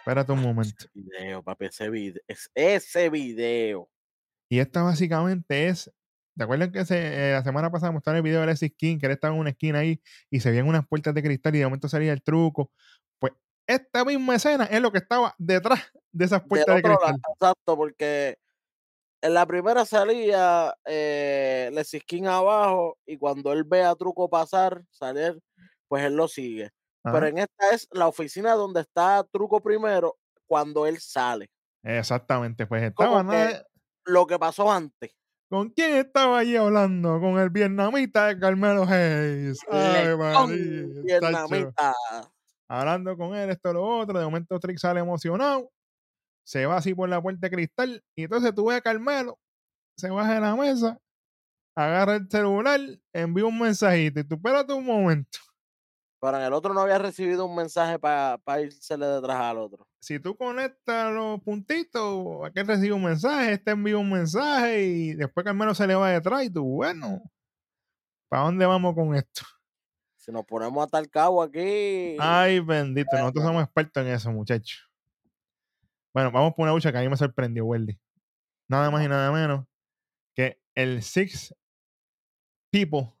Espérate 0.00 0.32
un 0.32 0.42
momento. 0.42 0.86
Video, 0.94 1.42
papi, 1.42 1.66
ese 1.66 1.90
video. 1.90 2.22
Es 2.26 2.50
ese 2.54 3.10
video. 3.10 3.88
Y 4.48 4.58
esta 4.58 4.82
básicamente 4.82 5.68
es. 5.68 5.92
¿Te 6.36 6.44
acuerdas 6.44 6.70
que 6.70 6.84
se- 6.84 7.30
eh, 7.30 7.32
la 7.32 7.42
semana 7.42 7.70
pasada 7.70 7.90
mostraron 7.92 8.18
el 8.18 8.22
video 8.22 8.38
de 8.38 8.44
Alexis 8.44 8.72
King, 8.76 8.98
que 8.98 9.06
él 9.06 9.12
estaba 9.12 9.34
en 9.34 9.40
una 9.40 9.50
esquina 9.50 9.80
ahí 9.80 10.00
y 10.30 10.40
se 10.40 10.50
veían 10.50 10.68
unas 10.68 10.86
puertas 10.86 11.12
de 11.12 11.22
cristal 11.22 11.54
y 11.56 11.58
de 11.58 11.64
momento 11.64 11.88
salía 11.88 12.12
el 12.12 12.22
truco? 12.22 12.70
Pues 13.18 13.32
esta 13.66 14.04
misma 14.04 14.36
escena 14.36 14.64
es 14.64 14.80
lo 14.80 14.92
que 14.92 14.98
estaba 14.98 15.34
detrás 15.36 15.80
de 16.12 16.24
esas 16.24 16.42
puertas 16.46 16.76
de 16.76 16.82
cristal. 16.82 17.06
lado, 17.10 17.18
exacto, 17.34 17.76
porque 17.76 18.38
en 19.20 19.34
la 19.34 19.44
primera 19.46 19.84
salía 19.84 20.72
eh, 20.86 21.70
Lexis 21.72 22.04
King 22.04 22.24
abajo 22.24 22.96
y 23.04 23.18
cuando 23.18 23.52
él 23.52 23.64
ve 23.64 23.82
a 23.82 23.94
Truco 23.96 24.30
pasar, 24.30 24.84
salir, 24.90 25.38
pues 25.88 26.04
él 26.04 26.14
lo 26.14 26.28
sigue. 26.28 26.70
Pero 27.02 27.26
en 27.26 27.38
esta 27.38 27.70
es 27.72 27.88
la 27.92 28.08
oficina 28.08 28.52
donde 28.52 28.80
está 28.82 29.24
Truco 29.32 29.60
primero 29.60 30.16
cuando 30.46 30.86
él 30.86 30.98
sale. 30.98 31.50
Exactamente, 31.82 32.66
pues 32.66 32.82
estaba 32.82 33.24
Lo 34.04 34.26
que 34.26 34.38
pasó 34.38 34.70
antes. 34.70 35.14
¿Con 35.50 35.70
quién 35.70 35.96
estaba 35.96 36.40
allí 36.40 36.56
hablando? 36.56 37.18
Con 37.20 37.38
el 37.38 37.48
vietnamita 37.48 38.26
de 38.26 38.38
Carmelo 38.38 38.84
Hayes. 38.84 39.58
Ay, 39.70 40.14
María, 40.14 40.86
vietnamita. 41.02 41.94
Hablando 42.68 43.16
con 43.16 43.34
él, 43.34 43.48
esto, 43.48 43.72
lo 43.72 43.82
otro. 43.82 44.18
De 44.18 44.24
momento 44.26 44.60
Trick 44.60 44.76
sale 44.76 45.00
emocionado. 45.00 45.70
Se 46.44 46.66
va 46.66 46.76
así 46.76 46.94
por 46.94 47.08
la 47.08 47.22
puerta 47.22 47.46
de 47.46 47.50
cristal. 47.50 48.04
Y 48.14 48.24
entonces 48.24 48.54
tú 48.54 48.66
ves 48.66 48.76
a 48.76 48.82
Carmelo. 48.82 49.38
Se 49.96 50.10
baja 50.10 50.34
de 50.34 50.40
la 50.40 50.54
mesa. 50.54 50.98
Agarra 51.74 52.16
el 52.16 52.28
celular. 52.30 52.80
Envía 53.14 53.46
un 53.46 53.58
mensajito. 53.58 54.20
Y 54.20 54.24
tú 54.24 54.34
espérate 54.34 54.74
un 54.74 54.84
momento. 54.84 55.38
Pero 56.20 56.36
en 56.36 56.42
el 56.44 56.52
otro 56.52 56.74
no 56.74 56.80
había 56.80 56.98
recibido 56.98 57.46
un 57.46 57.54
mensaje 57.54 57.98
para 57.98 58.60
irsele 58.60 59.06
detrás 59.06 59.36
al 59.36 59.58
otro. 59.58 59.86
Si 60.00 60.18
tú 60.18 60.36
conectas 60.36 61.12
los 61.12 61.40
puntitos, 61.42 62.44
aquel 62.44 62.66
recibe 62.66 62.92
un 62.92 63.04
mensaje, 63.04 63.52
este 63.52 63.70
envía 63.70 63.98
un 63.98 64.10
mensaje 64.10 64.82
y 64.82 65.14
después 65.14 65.44
Carmelo 65.44 65.74
se 65.74 65.86
le 65.86 65.94
va 65.94 66.10
detrás 66.10 66.44
y 66.44 66.50
tú, 66.50 66.64
bueno, 66.64 67.22
¿para 68.28 68.42
dónde 68.42 68.66
vamos 68.66 68.94
con 68.94 69.14
esto? 69.14 69.42
Si 70.16 70.32
nos 70.32 70.44
ponemos 70.44 70.84
a 70.84 70.88
tal 70.88 71.08
cabo 71.08 71.42
aquí. 71.42 72.16
Ay, 72.18 72.58
bendito, 72.60 73.16
nosotros 73.16 73.44
somos 73.44 73.62
expertos 73.62 74.04
en 74.04 74.12
eso, 74.12 74.32
muchachos. 74.32 74.90
Bueno, 76.12 76.32
vamos 76.32 76.54
por 76.54 76.64
una 76.64 76.72
lucha 76.72 76.90
que 76.90 76.98
a 76.98 77.02
mí 77.02 77.08
me 77.08 77.16
sorprendió, 77.16 77.64
Weldy. 77.64 77.98
Nada 78.66 78.90
más 78.90 79.04
y 79.04 79.08
nada 79.08 79.30
menos 79.30 79.66
que 80.34 80.60
el 80.74 81.02
Six 81.02 81.54
People 82.70 83.12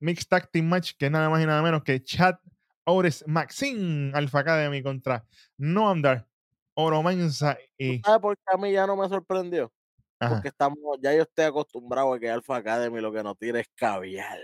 Mixed 0.00 0.28
Tag 0.28 0.50
Team 0.50 0.66
Match, 0.66 0.92
que 0.98 1.06
es 1.06 1.12
nada 1.12 1.28
más 1.30 1.42
y 1.42 1.46
nada 1.46 1.62
menos 1.62 1.82
que 1.84 2.02
Chad 2.02 2.36
Ores 2.84 3.22
Maxine 3.26 4.12
Alpha 4.14 4.40
Academy 4.40 4.82
contra 4.82 5.24
Noam 5.58 6.02
Dar, 6.02 6.26
Oro 6.74 7.02
Mensa 7.02 7.58
y. 7.78 8.00
¿Sabes 8.00 8.20
por 8.20 8.36
qué 8.36 8.42
a 8.52 8.56
mí 8.56 8.72
ya 8.72 8.86
no 8.86 8.96
me 8.96 9.08
sorprendió? 9.08 9.72
Ajá, 10.18 10.34
Porque 10.34 10.48
estamos, 10.48 10.78
ya 11.00 11.14
yo 11.14 11.22
estoy 11.22 11.44
acostumbrado 11.46 12.12
a 12.14 12.18
que 12.18 12.28
Alpha 12.30 12.56
Academy 12.56 13.00
lo 13.00 13.12
que 13.12 13.22
nos 13.22 13.38
tira 13.38 13.60
es 13.60 13.68
caviar. 13.74 14.38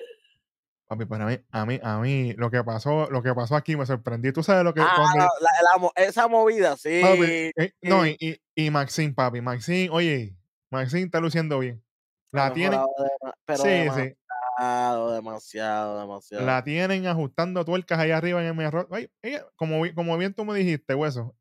papi, 0.88 1.05
para 1.05 1.27
mí, 1.27 1.38
a 1.51 1.66
mí, 1.66 1.81
a 1.83 1.99
mí, 1.99 2.33
lo 2.35 2.51
que 2.51 2.62
pasó, 2.62 3.11
lo 3.11 3.23
que 3.23 3.35
pasó 3.35 3.57
aquí 3.57 3.77
me 3.77 3.85
sorprendió. 3.87 4.33
Tú 4.33 4.42
sabes 4.42 4.62
lo 4.64 4.73
que 4.73 4.81
Ah, 4.83 4.92
cuando- 4.97 5.19
la- 5.40 5.73
la 5.73 5.79
mo- 5.79 5.92
esa 5.97 6.29
movida, 6.29 6.77
sí. 6.77 7.01
Papi, 7.03 7.53
eh, 7.57 7.73
no, 7.83 8.05
sí. 8.05 8.16
y, 8.21 8.31
y, 8.55 8.66
y 8.66 8.71
Maxine, 8.71 9.12
papi, 9.12 9.40
Maxine, 9.40 9.90
oye, 9.90 10.37
Maxine 10.71 11.03
está 11.07 11.21
luciendo 11.21 11.59
bien. 11.59 11.83
La 12.33 12.53
pero 12.53 13.62
sí, 13.62 13.88
sí, 13.95 14.14
demasiado, 14.59 15.12
demasiado, 15.14 16.01
demasiado. 16.01 16.47
la 16.47 16.64
tienen 16.64 17.07
ajustando 17.07 17.64
tuercas 17.64 17.99
allá 17.99 18.19
arriba 18.19 18.45
en 18.47 18.59
el 18.61 19.11
ella, 19.23 19.47
como, 19.57 19.83
como 19.95 20.16
bien 20.19 20.35
tú 20.35 20.45
me 20.45 20.57
dijiste, 20.59 20.95
hueso, 20.95 21.37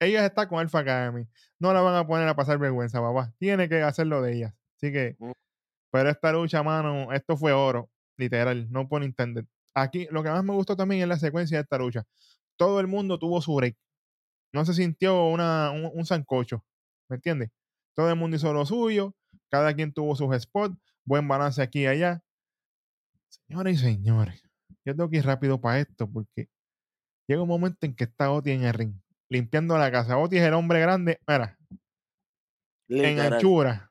ella 0.00 0.26
está 0.26 0.48
con 0.48 0.58
Alpha 0.60 0.80
Academy. 0.80 1.26
No 1.58 1.72
la 1.74 1.80
van 1.82 1.94
a 1.96 2.06
poner 2.06 2.28
a 2.28 2.36
pasar 2.36 2.58
vergüenza, 2.58 3.00
papá. 3.00 3.34
Tiene 3.38 3.68
que 3.68 3.82
hacerlo 3.82 4.22
de 4.22 4.34
ella. 4.34 4.56
Así 4.76 4.92
que, 4.92 5.16
Mm. 5.18 5.32
pero 5.92 6.10
esta 6.10 6.32
lucha, 6.32 6.62
mano, 6.62 7.12
esto 7.12 7.36
fue 7.36 7.52
oro, 7.52 7.90
literal, 8.18 8.70
no 8.70 8.88
por 8.88 9.04
entender. 9.04 9.46
Aquí, 9.74 10.08
lo 10.10 10.22
que 10.22 10.30
más 10.30 10.44
me 10.44 10.54
gustó 10.54 10.76
también 10.76 11.02
es 11.02 11.08
la 11.08 11.18
secuencia 11.18 11.58
de 11.58 11.62
esta 11.62 11.78
lucha. 11.78 12.04
Todo 12.56 12.80
el 12.80 12.86
mundo 12.88 13.18
tuvo 13.18 13.42
su 13.42 13.54
break. 13.56 13.76
No 14.52 14.64
se 14.66 14.74
sintió 14.74 15.26
una, 15.28 15.70
un, 15.72 15.90
un 15.94 16.06
sancocho, 16.06 16.64
¿me 17.08 17.16
entiendes? 17.16 17.50
Todo 17.94 18.10
el 18.10 18.16
mundo 18.16 18.36
hizo 18.36 18.52
lo 18.52 18.66
suyo, 18.66 19.14
cada 19.50 19.74
quien 19.74 19.92
tuvo 19.92 20.16
sus 20.16 20.34
spots, 20.42 20.76
buen 21.04 21.28
balance 21.28 21.62
aquí 21.62 21.82
y 21.82 21.86
allá. 21.86 22.22
Señoras 23.28 23.74
y 23.74 23.76
señores, 23.76 24.42
yo 24.84 24.94
tengo 24.94 25.08
que 25.10 25.18
ir 25.18 25.26
rápido 25.26 25.60
para 25.60 25.80
esto 25.80 26.10
porque 26.10 26.48
llega 27.28 27.42
un 27.42 27.48
momento 27.48 27.86
en 27.86 27.94
que 27.94 28.04
está 28.04 28.30
Oti 28.30 28.52
en 28.52 28.64
el 28.64 28.74
ring, 28.74 28.94
limpiando 29.28 29.76
la 29.78 29.90
casa. 29.90 30.18
Oti 30.18 30.38
es 30.38 30.44
el 30.44 30.54
hombre 30.54 30.80
grande, 30.80 31.20
mira, 31.26 31.58
en 32.88 33.20
anchura. 33.20 33.90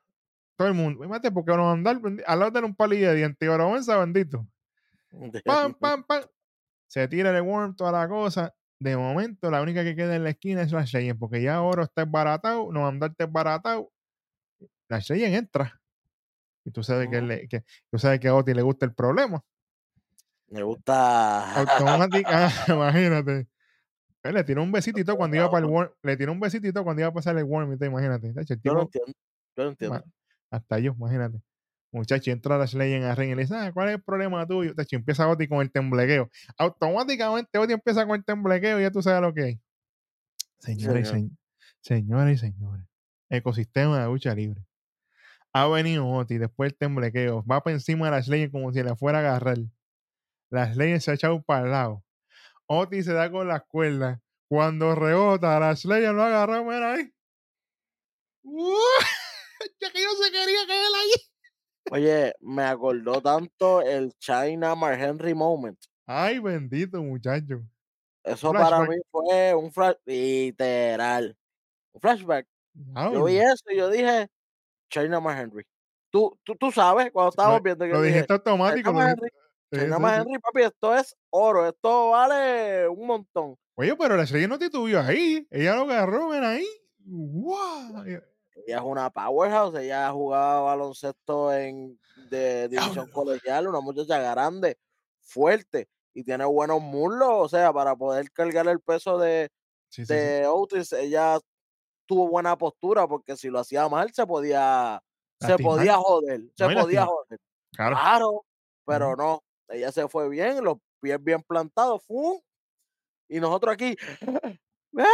Todo 0.58 0.68
el 0.68 0.74
mundo, 0.74 1.04
imagínate 1.04 1.30
porque 1.32 1.50
van 1.50 1.60
a 1.60 1.72
andar 1.72 2.00
al 2.26 2.38
lado 2.38 2.50
de 2.50 2.66
un 2.66 2.74
palillo 2.74 3.10
de 3.10 3.16
dientes, 3.16 3.48
ahora 3.48 3.64
vergüenza, 3.64 3.98
bendito. 3.98 4.46
Pam, 5.44 5.74
pam, 5.80 6.04
pam. 6.04 6.24
Se 6.88 7.06
tira 7.08 7.36
el 7.36 7.42
worm, 7.42 7.76
toda 7.76 7.92
la 7.92 8.08
cosa. 8.08 8.54
De 8.78 8.96
momento, 8.96 9.50
la 9.50 9.62
única 9.62 9.84
que 9.84 9.96
queda 9.96 10.16
en 10.16 10.24
la 10.24 10.30
esquina 10.30 10.62
es 10.62 10.72
la 10.72 10.84
Cheyenne, 10.84 11.18
porque 11.18 11.42
ya 11.42 11.62
Oro 11.62 11.82
está 11.82 12.02
esbaratado, 12.02 12.70
no 12.72 12.86
andarte 12.86 13.24
esbaratado. 13.24 13.90
La 14.88 15.00
Cheyenne 15.00 15.36
entra. 15.36 15.80
Y 16.66 16.72
tú 16.72 16.82
sabes 16.82 17.08
que, 17.08 17.22
le- 17.22 17.46
que, 17.48 17.64
tú 17.90 17.98
sabes 17.98 18.18
que 18.18 18.26
a 18.26 18.34
Oti 18.34 18.52
le 18.52 18.62
gusta 18.62 18.84
el 18.86 18.92
problema. 18.92 19.40
Me 20.48 20.62
gusta. 20.64 21.54
Automática, 21.88 22.50
imagínate. 22.68 23.46
Él 24.24 24.34
le 24.34 24.42
tiró 24.42 24.64
un 24.64 24.72
besitito 24.72 25.16
cuando 25.16 25.36
iba 25.36 25.48
para 25.48 25.64
el 25.64 25.70
worm, 25.72 25.92
le 26.02 26.16
tiró 26.16 26.32
un 26.32 26.40
besitito 26.40 26.82
cuando 26.82 27.02
iba 27.02 27.08
a 27.08 27.12
pasar 27.12 27.38
el 27.38 27.46
te 27.78 27.86
imagínate. 27.86 28.34
Yo 28.34 28.56
tipo- 28.56 28.80
entiendo. 28.82 29.12
Yo 29.56 29.62
no 29.64 29.70
entiendo. 29.70 30.04
Hasta 30.50 30.78
yo, 30.80 30.92
imagínate. 30.98 31.40
Muchacho, 31.92 32.32
entra 32.32 32.58
la 32.58 32.66
Slay 32.66 32.94
en 32.94 33.04
el 33.04 33.16
ring 33.16 33.30
y 33.30 33.34
le 33.36 33.42
dice, 33.42 33.54
ah, 33.54 33.70
¿cuál 33.72 33.88
es 33.88 33.94
el 33.94 34.02
problema 34.02 34.44
tuyo? 34.44 34.74
Tacho, 34.74 34.96
empieza 34.96 35.28
Oti 35.28 35.46
con 35.46 35.60
el 35.60 35.70
temblequeo. 35.70 36.28
Automáticamente 36.58 37.58
Oti 37.58 37.72
empieza 37.74 38.04
con 38.04 38.16
el 38.16 38.24
temblequeo 38.24 38.80
y 38.80 38.82
ya 38.82 38.90
tú 38.90 39.02
sabes 39.02 39.22
lo 39.22 39.32
que 39.32 39.42
hay. 39.44 39.60
Señoras 40.58 41.02
y, 41.02 41.04
Señor. 41.04 41.30
se- 41.80 41.94
señoras 41.94 42.32
y 42.34 42.38
señores, 42.38 42.86
ecosistema 43.30 44.00
de 44.00 44.06
lucha 44.06 44.34
libre. 44.34 44.60
Ha 45.56 45.66
venido 45.68 46.06
Oti 46.06 46.36
después 46.36 46.70
el 46.70 46.76
temblequeo. 46.76 47.42
Va 47.50 47.62
por 47.62 47.72
encima 47.72 48.04
de 48.04 48.10
la 48.10 48.22
Slay 48.22 48.50
como 48.50 48.70
si 48.72 48.82
le 48.82 48.94
fuera 48.94 49.20
a 49.20 49.20
agarrar. 49.22 49.56
La 50.50 50.74
Slay 50.74 51.00
se 51.00 51.10
ha 51.10 51.14
echado 51.14 51.42
para 51.42 51.64
el 51.64 51.70
lado. 51.70 52.04
Oti 52.66 53.02
se 53.02 53.14
da 53.14 53.30
con 53.30 53.48
las 53.48 53.62
cuerdas. 53.64 54.20
Cuando 54.50 54.94
rebota, 54.94 55.58
la 55.58 55.74
Slayer 55.74 56.12
lo 56.12 56.24
agarra, 56.24 56.62
mira 56.62 56.92
ahí. 56.92 57.10
¡Uh! 58.42 58.76
Ya 59.80 59.90
que 59.90 60.02
yo 60.02 60.10
se 60.22 60.30
quería 60.30 60.66
caer 60.66 60.90
ahí. 60.94 61.10
Oye, 61.90 62.34
me 62.40 62.64
acordó 62.64 63.22
tanto 63.22 63.80
el 63.80 64.12
China 64.18 64.74
Mark 64.74 65.00
Henry 65.00 65.32
moment. 65.32 65.78
Ay, 66.04 66.38
bendito 66.38 67.02
muchacho. 67.02 67.62
Eso 68.22 68.52
para 68.52 68.80
mí 68.82 68.96
fue 69.10 69.54
un 69.54 69.72
flash 69.72 69.96
literal. 70.04 71.34
Un 71.92 72.00
flashback. 72.02 72.46
Yo 72.74 73.24
vi 73.24 73.38
eso 73.38 73.64
y 73.70 73.78
yo 73.78 73.88
dije, 73.88 74.28
China 74.88 75.20
Mark 75.20 75.38
Henry. 75.38 75.64
Tú, 76.10 76.38
tú, 76.44 76.54
tú 76.56 76.70
sabes, 76.72 77.10
cuando 77.12 77.30
estábamos 77.30 77.62
viendo 77.62 77.84
que 77.84 77.92
Lo 77.92 78.00
dije, 78.02 78.14
dijiste 78.14 78.32
automático. 78.32 78.90
China 78.90 78.92
lo 78.92 78.98
Mark 78.98 79.16
dijiste- 79.16 79.26
Henry, 79.26 79.30
sí, 79.72 79.78
China 79.80 79.96
sí, 79.96 80.02
sí. 80.14 80.20
Henry, 80.28 80.38
papi, 80.40 80.62
esto 80.62 80.94
es 80.94 81.16
oro, 81.30 81.66
esto 81.68 82.10
vale 82.10 82.88
un 82.88 83.06
montón. 83.06 83.56
Oye, 83.74 83.94
pero 83.96 84.16
la 84.16 84.26
Slayer 84.26 84.48
no 84.48 84.58
titubió 84.58 85.00
ahí. 85.00 85.46
Ella 85.50 85.74
lo 85.76 85.82
agarró, 85.82 86.28
ven 86.28 86.44
ahí. 86.44 86.66
¡Guau! 87.04 88.04
Ella 88.04 88.22
es 88.78 88.82
una 88.82 89.10
powerhouse, 89.10 89.78
ella 89.78 90.10
jugaba 90.10 90.60
baloncesto 90.62 91.52
en 91.52 91.98
de 92.30 92.68
división 92.68 92.94
Diablo. 92.94 93.12
colegial, 93.12 93.68
una 93.68 93.80
muchacha 93.80 94.18
grande, 94.18 94.78
fuerte 95.20 95.88
y 96.14 96.24
tiene 96.24 96.44
buenos 96.46 96.80
muslos, 96.80 97.28
o 97.30 97.48
sea, 97.48 97.72
para 97.72 97.94
poder 97.94 98.30
cargar 98.32 98.66
el 98.68 98.80
peso 98.80 99.18
de, 99.18 99.50
Sí, 99.90 100.04
sí, 100.04 100.06
sí. 100.06 100.14
de 100.14 100.46
Otis, 100.46 100.92
ella 100.94 101.38
tuvo 102.06 102.28
buena 102.28 102.56
postura 102.56 103.06
porque 103.06 103.36
si 103.36 103.48
lo 103.50 103.58
hacía 103.58 103.88
mal 103.88 104.12
se 104.12 104.26
podía 104.26 105.00
se 105.40 105.58
podía 105.58 105.96
joder, 105.96 106.40
se 106.56 106.68
podía 106.68 107.04
joder. 107.06 107.38
Claro. 107.72 107.96
Claro, 107.96 108.44
pero 108.86 109.16
no, 109.16 109.42
ella 109.68 109.92
se 109.92 110.08
fue 110.08 110.28
bien, 110.30 110.64
los 110.64 110.78
pies 111.00 111.22
bien 111.22 111.42
plantados, 111.42 112.02
¡fum! 112.06 112.40
y 113.28 113.38
nosotros 113.40 113.74
aquí, 113.74 113.96
¡Mira! 114.92 115.08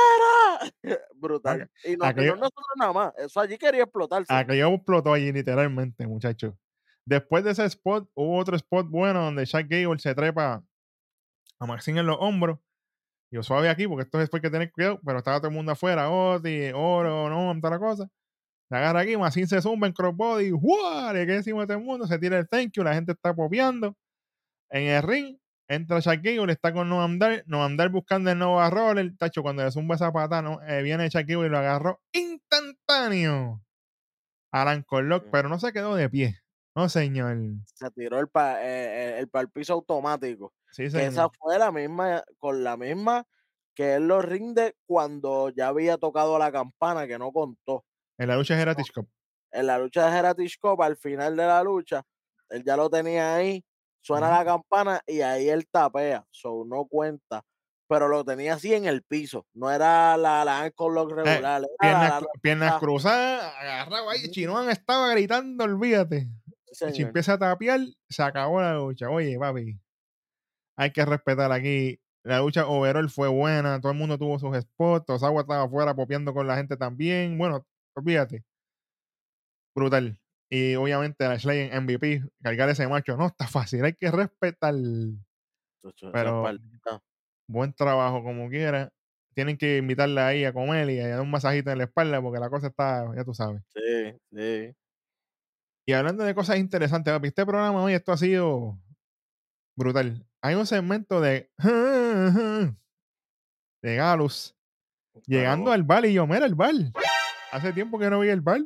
Brutal. 1.14 1.70
Y 1.85 1.96
no, 1.96 2.05
y 2.05 2.09
aquello- 2.09 2.35
no 2.35 2.40
nosotros 2.42 2.66
nada 2.76 2.92
más, 2.92 3.12
eso 3.18 3.40
allí 3.40 3.59
quería 3.59 3.83
explotarse. 3.83 4.33
Aquello 4.33 4.68
explotó 4.68 5.12
allí, 5.12 5.33
literalmente, 5.33 6.07
muchachos. 6.07 6.55
Después 7.05 7.42
de 7.42 7.50
ese 7.50 7.64
spot, 7.64 8.09
hubo 8.14 8.38
otro 8.38 8.55
spot 8.57 8.87
bueno 8.88 9.24
donde 9.24 9.44
Shaq 9.44 9.66
Gable 9.68 9.98
se 9.98 10.14
trepa 10.14 10.62
a 11.59 11.66
Maxine 11.66 12.00
en 12.00 12.07
los 12.07 12.16
hombros. 12.20 12.59
Yo 13.32 13.42
suave 13.42 13.70
aquí, 13.70 13.88
porque 13.88 14.02
esto 14.04 14.18
es 14.18 14.24
después 14.24 14.42
que 14.42 14.50
tener 14.50 14.70
cuidado, 14.70 15.00
pero 15.04 15.18
estaba 15.18 15.38
todo 15.38 15.48
el 15.48 15.54
mundo 15.54 15.72
afuera, 15.72 16.10
Oti, 16.10 16.70
Oro, 16.74 17.30
no, 17.30 17.58
toda 17.60 17.70
la 17.70 17.78
cosa. 17.78 18.08
Se 18.68 18.76
agarra 18.76 19.00
aquí, 19.00 19.16
Maxine 19.16 19.46
se 19.46 19.62
zumba 19.62 19.86
en 19.86 19.94
crossbody, 19.94 20.50
¡guau! 20.50 21.14
Le 21.14 21.24
queda 21.24 21.36
encima 21.36 21.62
de 21.62 21.68
todo 21.68 21.78
el 21.78 21.84
mundo, 21.84 22.06
se 22.06 22.18
tira 22.18 22.38
el 22.38 22.46
thank 22.46 22.72
you, 22.74 22.84
la 22.84 22.94
gente 22.94 23.12
está 23.12 23.34
popeando. 23.34 23.96
En 24.70 24.82
el 24.82 25.02
ring, 25.02 25.38
Entra 25.66 26.00
Shaquille, 26.00 26.52
está 26.52 26.74
con 26.74 26.90
Noam 26.90 27.18
Dar, 27.18 27.42
Noam 27.46 27.78
Dar 27.78 27.88
buscando 27.88 28.30
el 28.30 28.38
nuevo 28.38 28.60
el 28.92 29.16
tacho 29.16 29.42
cuando 29.42 29.64
le 29.64 29.70
zumba 29.70 29.94
esa 29.94 30.12
pata, 30.12 30.42
no, 30.42 30.60
eh, 30.68 30.82
viene 30.82 31.08
Shaquille 31.08 31.46
y 31.46 31.48
lo 31.48 31.56
agarró 31.56 32.02
instantáneo. 32.12 33.62
Alan 34.52 34.82
Corlock, 34.82 35.30
pero 35.32 35.48
no 35.48 35.58
se 35.58 35.72
quedó 35.72 35.94
de 35.94 36.10
pie. 36.10 36.38
No, 36.76 36.90
señor. 36.90 37.38
Se 37.64 37.90
tiró 37.92 38.18
el 38.18 38.28
pa, 38.28 38.62
eh, 38.62 39.20
eh, 39.22 39.26
el 39.32 39.50
piso 39.50 39.72
automático. 39.72 40.52
Sí, 40.72 40.85
Que 40.85 40.90
señor. 40.90 41.12
esa 41.12 41.28
fue 41.30 41.58
la 41.58 41.70
misma, 41.70 42.24
con 42.38 42.64
la 42.64 42.76
misma 42.76 43.24
que 43.74 43.94
él 43.94 44.08
lo 44.08 44.20
rinde 44.22 44.74
cuando 44.87 45.48
ya 45.50 45.68
había 45.68 45.96
tocado 45.98 46.38
la 46.38 46.50
campana, 46.52 47.06
que 47.06 47.18
no 47.18 47.32
contó. 47.32 47.85
En 48.18 48.28
la 48.28 48.37
lucha 48.37 48.54
de 48.56 48.62
Heritage 48.62 48.92
Cup. 48.92 49.08
En 49.50 49.66
la 49.66 49.78
lucha 49.78 50.11
de 50.11 50.18
Heritage 50.18 50.56
Cup, 50.61 50.82
al 50.82 50.96
final 50.96 51.37
de 51.37 51.46
la 51.46 51.62
lucha, 51.62 52.02
él 52.50 52.62
ya 52.64 52.76
lo 52.76 52.90
tenía 52.90 53.35
ahí, 53.37 53.64
suena 54.00 54.30
la 54.30 54.44
campana 54.44 55.00
y 55.06 55.20
ahí 55.20 55.48
él 55.48 55.66
tapea, 55.70 56.24
so 56.30 56.64
no 56.66 56.85
cuenta. 56.87 57.42
Pero 57.88 58.08
lo 58.08 58.24
tenía 58.24 58.54
así 58.54 58.72
en 58.72 58.87
el 58.87 59.02
piso, 59.02 59.46
no 59.52 59.70
era 59.70 60.16
la, 60.16 60.44
la 60.44 60.61
ankle 60.62 60.90
lock 60.94 61.11
regular. 61.12 61.38
era 61.38 61.58
la- 61.61 61.68
Piernas, 61.78 62.08
la- 62.11 62.20
cru- 62.20 62.40
piernas 62.40 62.72
ah. 62.74 62.78
cruzadas, 62.78 63.54
agarrado 63.58 64.11
ahí. 64.11 64.30
Chinoan 64.30 64.70
estaba 64.70 65.11
gritando, 65.11 65.64
olvídate. 65.64 66.28
sí, 66.70 66.87
Si 66.92 67.02
empieza 67.02 67.35
a 67.35 67.38
tapear, 67.38 67.80
se 68.08 68.22
acabó 68.22 68.61
la 68.62 68.74
lucha. 68.74 69.11
Oye, 69.11 69.38
papi, 69.38 69.78
hay 70.82 70.90
que 70.92 71.04
respetar 71.04 71.52
aquí. 71.52 71.98
La 72.24 72.40
lucha 72.40 72.66
overall 72.66 73.10
fue 73.10 73.28
buena, 73.28 73.80
todo 73.80 73.92
el 73.92 73.98
mundo 73.98 74.16
tuvo 74.18 74.38
sus 74.38 74.56
spots, 74.56 75.06
Tosawa 75.06 75.40
estaba 75.40 75.64
afuera 75.64 75.94
popeando 75.94 76.32
con 76.32 76.46
la 76.46 76.56
gente 76.56 76.76
también. 76.76 77.36
Bueno, 77.36 77.66
olvídate. 77.96 78.44
Brutal. 79.74 80.18
Y 80.50 80.74
obviamente 80.74 81.26
la 81.26 81.38
Slay 81.38 81.70
en 81.70 81.84
MVP, 81.84 82.22
cargar 82.42 82.68
ese 82.68 82.86
macho, 82.86 83.16
no 83.16 83.26
está 83.26 83.48
fácil, 83.48 83.84
hay 83.84 83.94
que 83.94 84.10
respetar. 84.10 84.74
Pero 86.12 86.44
buen 87.48 87.72
trabajo 87.72 88.22
como 88.22 88.48
quiera. 88.48 88.92
Tienen 89.34 89.56
que 89.56 89.78
invitarla 89.78 90.26
ahí 90.26 90.44
a 90.44 90.52
comer 90.52 90.90
y 90.90 91.00
a 91.00 91.08
dar 91.08 91.20
un 91.22 91.30
masajito 91.30 91.70
en 91.70 91.78
la 91.78 91.84
espalda 91.84 92.20
porque 92.20 92.38
la 92.38 92.50
cosa 92.50 92.66
está, 92.66 93.10
ya 93.16 93.24
tú 93.24 93.32
sabes. 93.32 93.62
Sí, 93.74 94.14
sí. 94.30 94.74
Y 95.86 95.92
hablando 95.94 96.22
de 96.22 96.34
cosas 96.34 96.58
interesantes, 96.58 97.18
este 97.22 97.46
programa 97.46 97.82
hoy 97.82 97.94
esto 97.94 98.12
ha 98.12 98.16
sido 98.16 98.78
brutal. 99.74 100.24
Hay 100.42 100.55
un 100.57 100.66
segmento 100.66 101.20
de 101.20 101.50
de 103.83 103.96
Galus 103.96 104.57
llegando 105.26 105.64
Pero- 105.66 105.72
al 105.74 105.83
bar 105.85 106.05
y 106.07 106.12
yo, 106.14 106.26
mira 106.26 106.46
el 106.46 106.55
bar. 106.55 106.74
Hace 107.52 107.72
tiempo 107.72 107.98
que 107.98 108.09
no 108.11 108.20
vi 108.20 108.28
el 108.28 108.40
bar. 108.40 108.61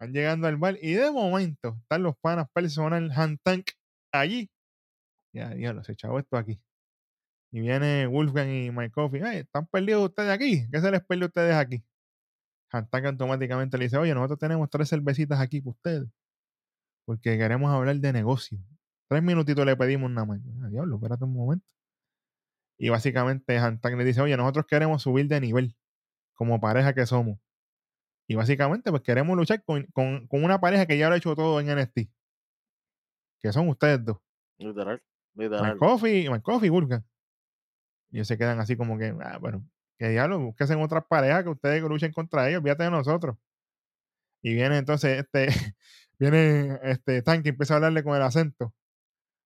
Van 0.00 0.12
llegando 0.12 0.48
al 0.48 0.56
bar 0.56 0.76
y 0.82 0.94
de 0.94 1.10
momento 1.10 1.76
están 1.82 2.02
los 2.02 2.16
panas 2.18 2.48
personal 2.52 3.10
hand 3.14 3.38
tank 3.44 3.70
allí. 4.12 4.50
Ya, 5.34 5.50
diablo, 5.50 5.82
se 5.84 5.92
echó 5.92 6.18
esto 6.18 6.36
aquí. 6.36 6.60
Y 7.52 7.60
viene 7.60 8.06
Wolfgang 8.06 8.48
y 8.48 8.70
Mike 8.70 8.90
Coffey. 8.92 9.22
"Ay, 9.22 9.38
¿Están 9.38 9.66
perdidos 9.66 10.08
ustedes 10.08 10.30
aquí? 10.30 10.66
¿Qué 10.70 10.80
se 10.80 10.90
les 10.90 11.04
perdió 11.04 11.26
a 11.26 11.28
ustedes 11.28 11.54
aquí? 11.54 11.84
Hand 12.72 12.88
tank 12.90 13.04
automáticamente 13.06 13.76
le 13.78 13.84
dice, 13.84 13.98
oye, 13.98 14.14
nosotros 14.14 14.38
tenemos 14.38 14.68
tres 14.70 14.88
cervecitas 14.88 15.38
aquí 15.40 15.60
para 15.60 15.70
ustedes. 15.72 16.08
Porque 17.06 17.36
queremos 17.36 17.70
hablar 17.70 17.96
de 17.96 18.12
negocio. 18.12 18.58
Tres 19.12 19.22
minutitos 19.22 19.66
le 19.66 19.76
pedimos 19.76 20.10
nada 20.10 20.26
más. 20.26 20.40
Ah, 20.62 20.70
diablo, 20.70 20.94
espérate 20.96 21.24
un 21.24 21.34
momento. 21.34 21.66
Y 22.78 22.88
básicamente 22.88 23.58
Hantak 23.58 23.94
le 23.94 24.04
dice, 24.04 24.22
oye, 24.22 24.34
nosotros 24.38 24.64
queremos 24.66 25.02
subir 25.02 25.28
de 25.28 25.38
nivel 25.38 25.76
como 26.32 26.58
pareja 26.62 26.94
que 26.94 27.04
somos. 27.04 27.38
Y 28.26 28.36
básicamente 28.36 28.88
pues 28.88 29.02
queremos 29.02 29.36
luchar 29.36 29.62
con, 29.64 29.84
con- 29.92 30.26
con 30.28 30.42
una 30.42 30.62
pareja 30.62 30.86
que 30.86 30.96
ya 30.96 31.08
lo 31.08 31.14
ha 31.14 31.18
hecho 31.18 31.36
todo 31.36 31.60
en 31.60 31.66
NXT. 31.78 32.08
Que 33.40 33.52
son 33.52 33.68
ustedes 33.68 34.02
dos. 34.02 34.16
Literal, 34.56 35.02
literal. 35.34 35.76
Coffey 35.76 36.68
y 36.68 36.70
Vulcan. 36.70 37.04
Y 38.12 38.16
ellos 38.16 38.28
se 38.28 38.38
quedan 38.38 38.60
así 38.60 38.76
como 38.78 38.96
que, 38.96 39.14
ah, 39.20 39.36
bueno, 39.42 39.62
que 39.98 40.08
diablo, 40.08 40.40
busquen 40.40 40.80
otras 40.80 41.04
parejas 41.04 41.42
que 41.42 41.50
ustedes 41.50 41.82
luchen 41.82 42.14
contra 42.14 42.48
ellos, 42.48 42.60
olvídate 42.60 42.84
de 42.84 42.90
nosotros. 42.92 43.36
Y 44.42 44.54
viene 44.54 44.78
entonces 44.78 45.18
este, 45.18 45.48
viene 46.18 46.78
este 46.84 47.20
Tank 47.20 47.44
y 47.44 47.50
empieza 47.50 47.74
a 47.74 47.76
hablarle 47.76 48.02
con 48.02 48.16
el 48.16 48.22
acento 48.22 48.72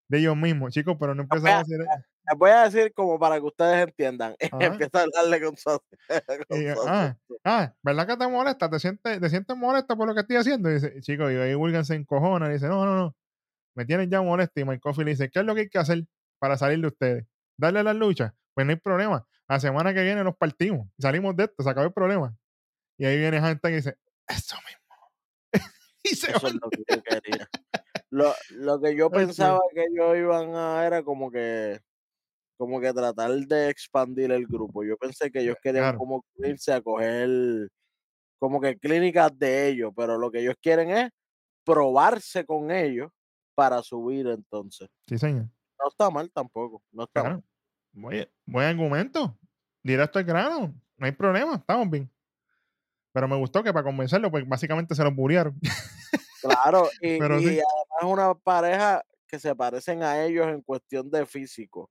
de 0.08 0.18
ellos 0.18 0.36
mismos, 0.36 0.72
chicos, 0.72 0.96
pero 0.98 1.14
no 1.14 1.22
empieza 1.22 1.56
a 1.56 1.58
decir. 1.58 1.78
Les 1.78 2.38
voy 2.38 2.50
a 2.50 2.64
decir 2.64 2.92
como 2.92 3.18
para 3.18 3.36
que 3.36 3.46
ustedes 3.46 3.86
entiendan. 3.86 4.34
Empieza 4.60 5.00
a 5.00 5.02
hablarle 5.02 5.40
con 5.40 5.56
su, 5.56 5.80
con 6.48 6.60
Y 6.60 6.64
yo, 6.64 6.74
su 6.74 6.88
ah, 6.88 7.16
ah, 7.44 7.74
¿verdad 7.82 8.06
que 8.06 8.16
te 8.16 8.28
molesta? 8.28 8.68
¿Te 8.68 8.80
sientes, 8.80 9.20
te 9.20 9.30
sientes 9.30 9.56
molesta 9.56 9.94
por 9.94 10.08
lo 10.08 10.14
que 10.14 10.20
estoy 10.20 10.36
haciendo? 10.36 10.70
Y 10.70 10.74
dice, 10.74 11.00
chico, 11.02 11.30
y 11.30 11.36
ahí 11.36 11.54
Wilgan 11.54 11.84
se 11.84 11.94
encojona 11.94 12.48
y 12.48 12.54
dice, 12.54 12.66
no, 12.66 12.84
no, 12.84 12.96
no, 12.96 13.16
me 13.76 13.84
tienen 13.84 14.10
ya 14.10 14.22
molesto. 14.22 14.60
Y 14.60 14.64
Mike 14.64 14.80
Coffey 14.80 15.04
le 15.04 15.12
dice, 15.12 15.30
¿qué 15.30 15.40
es 15.40 15.44
lo 15.44 15.54
que 15.54 15.62
hay 15.62 15.68
que 15.68 15.78
hacer 15.78 16.04
para 16.40 16.56
salir 16.56 16.80
de 16.80 16.88
ustedes? 16.88 17.26
¿Darle 17.56 17.82
las 17.84 17.94
luchas? 17.94 18.32
Pues 18.54 18.66
no 18.66 18.72
hay 18.72 18.78
problema. 18.78 19.26
La 19.48 19.60
semana 19.60 19.94
que 19.94 20.02
viene 20.02 20.24
nos 20.24 20.36
partimos. 20.36 20.88
Salimos 20.98 21.36
de 21.36 21.44
esto, 21.44 21.62
se 21.62 21.70
acabó 21.70 21.86
el 21.86 21.92
problema. 21.92 22.36
Y 22.98 23.04
ahí 23.04 23.18
viene 23.18 23.38
Hunter 23.38 23.72
y 23.72 23.76
dice, 23.76 23.98
eso 24.26 24.56
mismo. 24.66 25.52
y 26.02 26.08
se 26.16 26.32
Eso 26.32 26.48
es 26.48 26.54
lo 26.54 26.70
que 26.70 26.82
yo 26.88 27.02
quería. 27.02 27.48
Lo, 28.16 28.32
lo 28.48 28.80
que 28.80 28.96
yo 28.96 29.10
pensaba 29.10 29.60
que 29.74 29.84
ellos 29.92 30.16
iban 30.16 30.54
a 30.54 30.86
era 30.86 31.02
como 31.02 31.30
que 31.30 31.78
como 32.56 32.80
que 32.80 32.90
tratar 32.94 33.30
de 33.32 33.68
expandir 33.68 34.32
el 34.32 34.46
grupo. 34.46 34.82
Yo 34.82 34.96
pensé 34.96 35.30
que 35.30 35.40
ellos 35.40 35.56
querían 35.62 35.84
Claro. 35.84 35.98
como 35.98 36.24
irse 36.38 36.72
a 36.72 36.80
coger 36.80 37.68
como 38.38 38.58
que 38.58 38.78
clínicas 38.78 39.38
de 39.38 39.68
ellos, 39.68 39.92
pero 39.94 40.16
lo 40.16 40.30
que 40.30 40.40
ellos 40.40 40.54
quieren 40.62 40.90
es 40.90 41.10
probarse 41.62 42.46
con 42.46 42.70
ellos 42.70 43.10
para 43.54 43.82
subir 43.82 44.26
entonces. 44.28 44.88
Sí, 45.06 45.18
señor. 45.18 45.50
No 45.78 45.88
está 45.90 46.08
mal 46.08 46.30
tampoco, 46.32 46.82
no 46.92 47.04
está 47.04 47.20
Claro. 47.20 47.42
mal. 47.92 48.06
Oye, 48.12 48.32
buen 48.46 48.66
argumento. 48.66 49.38
Directo 49.82 50.18
al 50.18 50.24
grano. 50.24 50.74
No 50.96 51.04
hay 51.04 51.12
problema, 51.12 51.56
estamos 51.56 51.90
bien. 51.90 52.10
Pero 53.12 53.28
me 53.28 53.36
gustó 53.36 53.62
que 53.62 53.74
para 53.74 53.84
convencerlo, 53.84 54.30
pues 54.30 54.48
básicamente 54.48 54.94
se 54.94 55.04
lo 55.04 55.12
murieron. 55.12 55.60
Claro, 56.40 56.88
y, 57.02 57.18
Pero 57.18 57.40
y 57.40 57.44
sí. 57.44 57.60
además 57.60 58.12
una 58.12 58.34
pareja 58.34 59.02
que 59.26 59.38
se 59.38 59.54
parecen 59.56 60.02
a 60.02 60.24
ellos 60.24 60.46
en 60.48 60.62
cuestión 60.62 61.10
de 61.10 61.26
físico. 61.26 61.90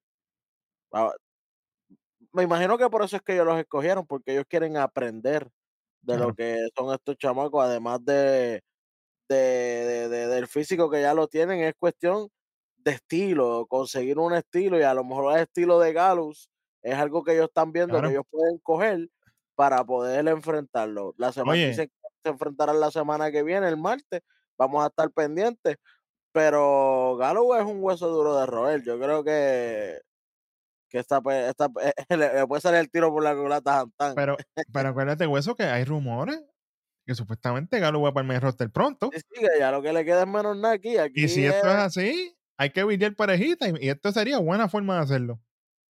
Me 2.34 2.44
imagino 2.44 2.78
que 2.78 2.90
por 2.90 3.04
eso 3.04 3.16
es 3.16 3.22
que 3.22 3.34
ellos 3.34 3.46
los 3.46 3.60
escogieron, 3.60 4.06
porque 4.06 4.34
ellos 4.34 4.46
quieren 4.48 4.78
aprender 4.78 5.50
de 6.02 6.16
Claro. 6.16 6.30
lo 6.30 6.34
que 6.36 6.68
son 6.76 6.94
estos 6.94 7.18
chamacos, 7.18 7.64
además 7.66 8.04
de, 8.06 8.62
de, 9.30 9.36
de- 9.38 10.10
de- 10.10 10.28
del 10.28 10.48
físico 10.48 10.90
que 10.90 11.02
ya 11.02 11.14
lo 11.14 11.28
tienen, 11.28 11.62
es 11.62 11.76
cuestión 11.80 12.30
de 12.78 12.92
estilo, 12.94 13.66
conseguir 13.68 14.20
un 14.20 14.34
estilo, 14.36 14.80
y 14.80 14.84
a 14.84 14.94
lo 14.94 15.04
mejor 15.06 15.36
el 15.38 15.44
estilo 15.44 15.80
de 15.80 15.94
Galus 15.94 16.50
es 16.84 16.96
algo 16.96 17.24
que 17.24 17.34
ellos 17.34 17.48
están 17.48 17.72
viendo 17.74 17.94
Claro. 17.94 18.08
que 18.10 18.14
ellos 18.16 18.26
pueden 18.30 18.60
coger 18.60 19.10
para 19.56 19.84
poder 19.86 20.28
enfrentarlo. 20.28 21.14
La 21.18 21.32
semana 21.34 21.54
Oye. 21.54 21.68
dicen 21.70 21.88
que 21.90 22.10
se 22.24 22.30
enfrentarán 22.32 22.80
la 22.80 22.92
semana 22.92 23.32
que 23.32 23.44
viene, 23.44 23.68
el 23.70 23.78
martes, 23.78 24.22
vamos 24.58 24.84
a 24.84 24.88
estar 24.88 25.10
pendientes, 25.12 25.78
pero 26.32 27.18
Galus 27.18 27.58
es 27.58 27.66
un 27.66 27.84
hueso 27.84 28.10
duro 28.10 28.38
de 28.40 28.46
roer, 28.46 28.84
yo 28.84 29.00
creo 29.00 29.24
que 29.24 30.00
que 30.90 31.00
esta, 31.00 31.22
esta, 31.48 31.68
le, 32.10 32.48
puede 32.48 32.62
salir 32.62 32.80
el 32.80 32.90
tiro 32.92 33.12
por 33.12 33.24
la 33.24 33.36
culata 33.36 33.78
a 33.78 33.80
Santana. 33.82 34.16
Pero, 34.16 34.38
pero 34.72 34.90
acuérdate, 34.90 35.28
hueso, 35.28 35.56
que 35.56 35.64
hay 35.64 35.84
rumores 35.84 36.42
que 37.06 37.16
supuestamente 37.16 37.80
Galo 37.80 38.02
va 38.02 38.14
para 38.14 38.24
el 38.24 38.28
main 38.28 38.42
roster 38.42 38.70
pronto. 38.72 39.10
Sí, 39.14 39.22
que 39.34 39.60
ya 39.60 39.72
lo 39.72 39.82
que 39.82 39.94
le 39.94 40.04
queda 40.06 40.22
es 40.22 40.28
menos 40.28 40.58
nada 40.58 40.74
aquí. 40.74 40.98
aquí 40.98 41.24
Y 41.24 41.28
si 41.28 41.46
esto 41.46 41.68
es- 41.68 41.76
así, 41.76 42.36
hay 42.58 42.72
que 42.72 42.84
vivir 42.84 43.16
parejita. 43.16 43.68
Y, 43.70 43.74
y 43.86 43.90
esto 43.90 44.12
sería 44.12 44.40
buena 44.40 44.68
forma 44.70 44.96
de 44.96 45.02
hacerlo. 45.02 45.40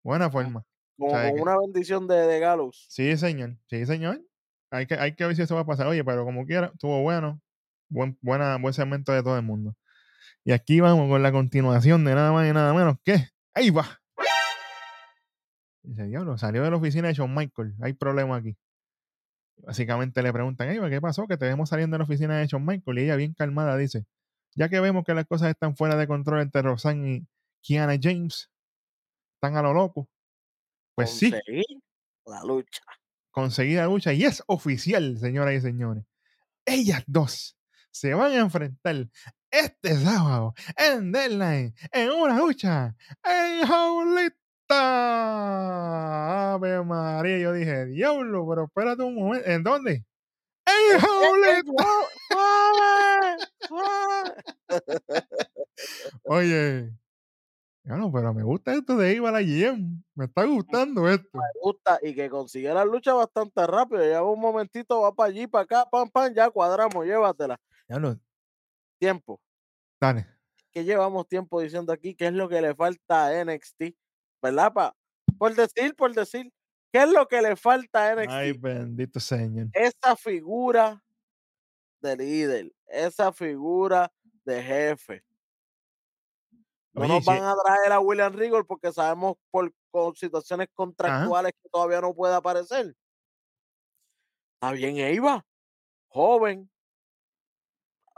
Buena 0.02 0.30
forma. 0.30 0.64
como 0.98 1.12
que- 1.12 1.40
una 1.40 1.58
bendición 1.58 2.08
de, 2.08 2.16
de 2.26 2.40
Galus. 2.40 2.86
Sí, 2.88 3.16
señor. 3.16 3.56
Sí, 3.68 3.86
señor. 3.86 4.22
Hay 4.70 4.86
que, 4.86 4.94
hay 4.94 5.14
que 5.14 5.24
ver 5.24 5.36
si 5.36 5.42
eso 5.42 5.54
va 5.54 5.60
a 5.60 5.66
pasar. 5.66 5.86
Oye, 5.86 6.02
pero 6.04 6.24
como 6.24 6.46
quiera, 6.46 6.72
estuvo 6.74 7.00
bueno. 7.02 7.40
Buen, 7.89 8.18
buena, 8.22 8.57
buen 8.59 8.74
segmento 8.74 9.12
de 9.12 9.22
todo 9.22 9.37
el 9.37 9.43
mundo. 9.45 9.76
Y 10.45 10.53
aquí 10.53 10.80
vamos 10.80 11.09
con 11.09 11.22
la 11.22 11.32
continuación 11.32 12.05
de 12.05 12.14
nada 12.14 12.32
más 12.32 12.49
y 12.49 12.53
nada 12.53 12.72
menos 12.74 12.97
que. 13.05 13.28
¡Ahí 13.55 13.70
va! 13.70 14.01
Dice, 15.82 16.05
diablo, 16.05 16.39
salió 16.39 16.62
de 16.62 16.70
la 16.70 16.76
oficina 16.76 17.09
de 17.09 17.14
Shawn 17.14 17.35
Michael. 17.35 17.74
Hay 17.82 17.93
problema 17.93 18.37
aquí. 18.37 18.57
Básicamente 19.59 20.22
le 20.22 20.32
preguntan, 20.32 20.68
"Ey, 20.68 20.78
¿qué 20.91 21.01
pasó? 21.01 21.26
Que 21.26 21.37
te 21.37 21.47
vemos 21.47 21.68
saliendo 21.68 21.95
de 21.95 21.99
la 21.99 22.05
oficina 22.05 22.39
de 22.39 22.47
Shawn 22.47 22.64
Michael. 22.64 22.99
Y 22.99 23.03
ella, 23.03 23.16
bien 23.16 23.35
calmada, 23.35 23.76
dice: 23.76 24.07
Ya 24.55 24.68
que 24.68 24.80
vemos 24.80 25.05
que 25.05 25.14
las 25.14 25.26
cosas 25.26 25.51
están 25.51 25.76
fuera 25.76 25.97
de 25.97 26.07
control 26.07 26.41
entre 26.41 26.62
Rosanne 26.62 27.11
y 27.12 27.26
Kiana 27.61 27.97
James, 28.01 28.51
están 29.37 29.57
a 29.57 29.62
lo 29.62 29.72
loco. 29.74 30.09
Pues 30.95 31.11
sí, 31.11 31.30
Conseguí 31.30 31.62
la 32.26 32.45
lucha. 32.45 32.82
conseguida 33.30 33.87
lucha 33.87 34.12
y 34.12 34.24
es 34.24 34.43
oficial, 34.47 35.18
señoras 35.18 35.55
y 35.55 35.61
señores. 35.61 36.05
Ellas 36.66 37.03
dos 37.07 37.57
se 37.95 38.12
van 38.12 38.32
a 38.32 38.38
enfrentar 38.38 39.09
este 39.51 39.95
sábado 39.97 40.53
en 40.76 41.12
Deadline 41.12 41.72
en 41.92 42.11
una 42.11 42.36
lucha 42.36 42.97
en 43.22 43.64
Jaulita. 43.66 44.34
Ave 46.55 46.82
María, 46.82 47.38
yo 47.38 47.53
dije, 47.53 47.86
diablo, 47.86 48.47
pero 48.49 48.64
espérate 48.64 49.05
un 49.05 49.14
momento. 49.14 49.49
¿En 49.49 49.62
dónde? 49.62 50.05
En 50.66 50.74
¡Ey, 50.74 50.99
Jaulita. 50.99 51.84
Oye, 56.24 56.90
Claro, 57.84 58.11
pero 58.11 58.32
me 58.32 58.42
gusta 58.42 58.72
esto 58.72 58.97
de 58.97 59.12
ir 59.12 59.22
a 59.26 59.30
la 59.30 59.42
GM. 59.42 60.03
Me 60.14 60.24
está 60.24 60.45
gustando 60.47 61.07
esto. 61.07 61.28
me 61.34 61.45
gusta 61.61 61.99
y 62.03 62.14
que 62.14 62.30
consigue 62.30 62.72
la 62.72 62.82
lucha 62.86 63.12
bastante 63.12 63.66
rápido. 63.66 64.01
Lleva 64.01 64.22
un 64.28 64.40
momentito, 64.40 65.03
va 65.03 65.12
para 65.14 65.28
allí, 65.28 65.47
para 65.47 65.64
acá, 65.64 65.84
pam, 65.90 66.09
pam, 66.09 66.32
ya 66.34 66.49
cuadramos, 66.49 67.05
llévatela. 67.05 67.61
Tiempo. 68.99 69.41
dale. 70.01 70.26
que 70.70 70.85
llevamos 70.85 71.28
tiempo 71.28 71.61
diciendo 71.61 71.93
aquí 71.93 72.14
qué 72.14 72.26
es 72.26 72.32
lo 72.32 72.49
que 72.49 72.61
le 72.61 72.74
falta 72.74 73.26
a 73.26 73.45
NXT, 73.45 73.95
¿verdad? 74.43 74.72
Pa? 74.72 74.97
Por 75.39 75.55
decir, 75.55 75.95
por 75.95 76.12
decir, 76.14 76.53
¿qué 76.93 77.03
es 77.03 77.09
lo 77.11 77.26
que 77.28 77.43
le 77.43 77.57
falta 77.57 78.09
a 78.09 78.14
NXT? 78.14 78.30
Ay, 78.30 78.53
bendito 78.53 79.20
señor. 79.20 79.68
Esa 79.72 80.16
figura 80.16 81.03
de 82.01 82.16
líder, 82.16 82.72
esa 82.87 83.32
figura 83.32 84.12
de 84.45 84.62
jefe. 84.62 85.24
No 86.93 87.03
Oye, 87.03 87.14
nos 87.14 87.24
van 87.24 87.43
a 87.43 87.55
traer 87.57 87.93
a 87.93 88.01
William 88.01 88.32
Regal 88.32 88.64
porque 88.66 88.93
sabemos 88.93 89.37
por 89.51 89.72
con 89.95 90.12
situaciones 90.16 90.66
contractuales 90.74 91.53
que 91.53 91.68
todavía 91.68 92.01
no 92.01 92.12
puede 92.12 92.35
aparecer. 92.35 92.97
Está 94.55 94.72
bien, 94.72 94.97
Eva, 94.97 95.47
joven. 96.09 96.68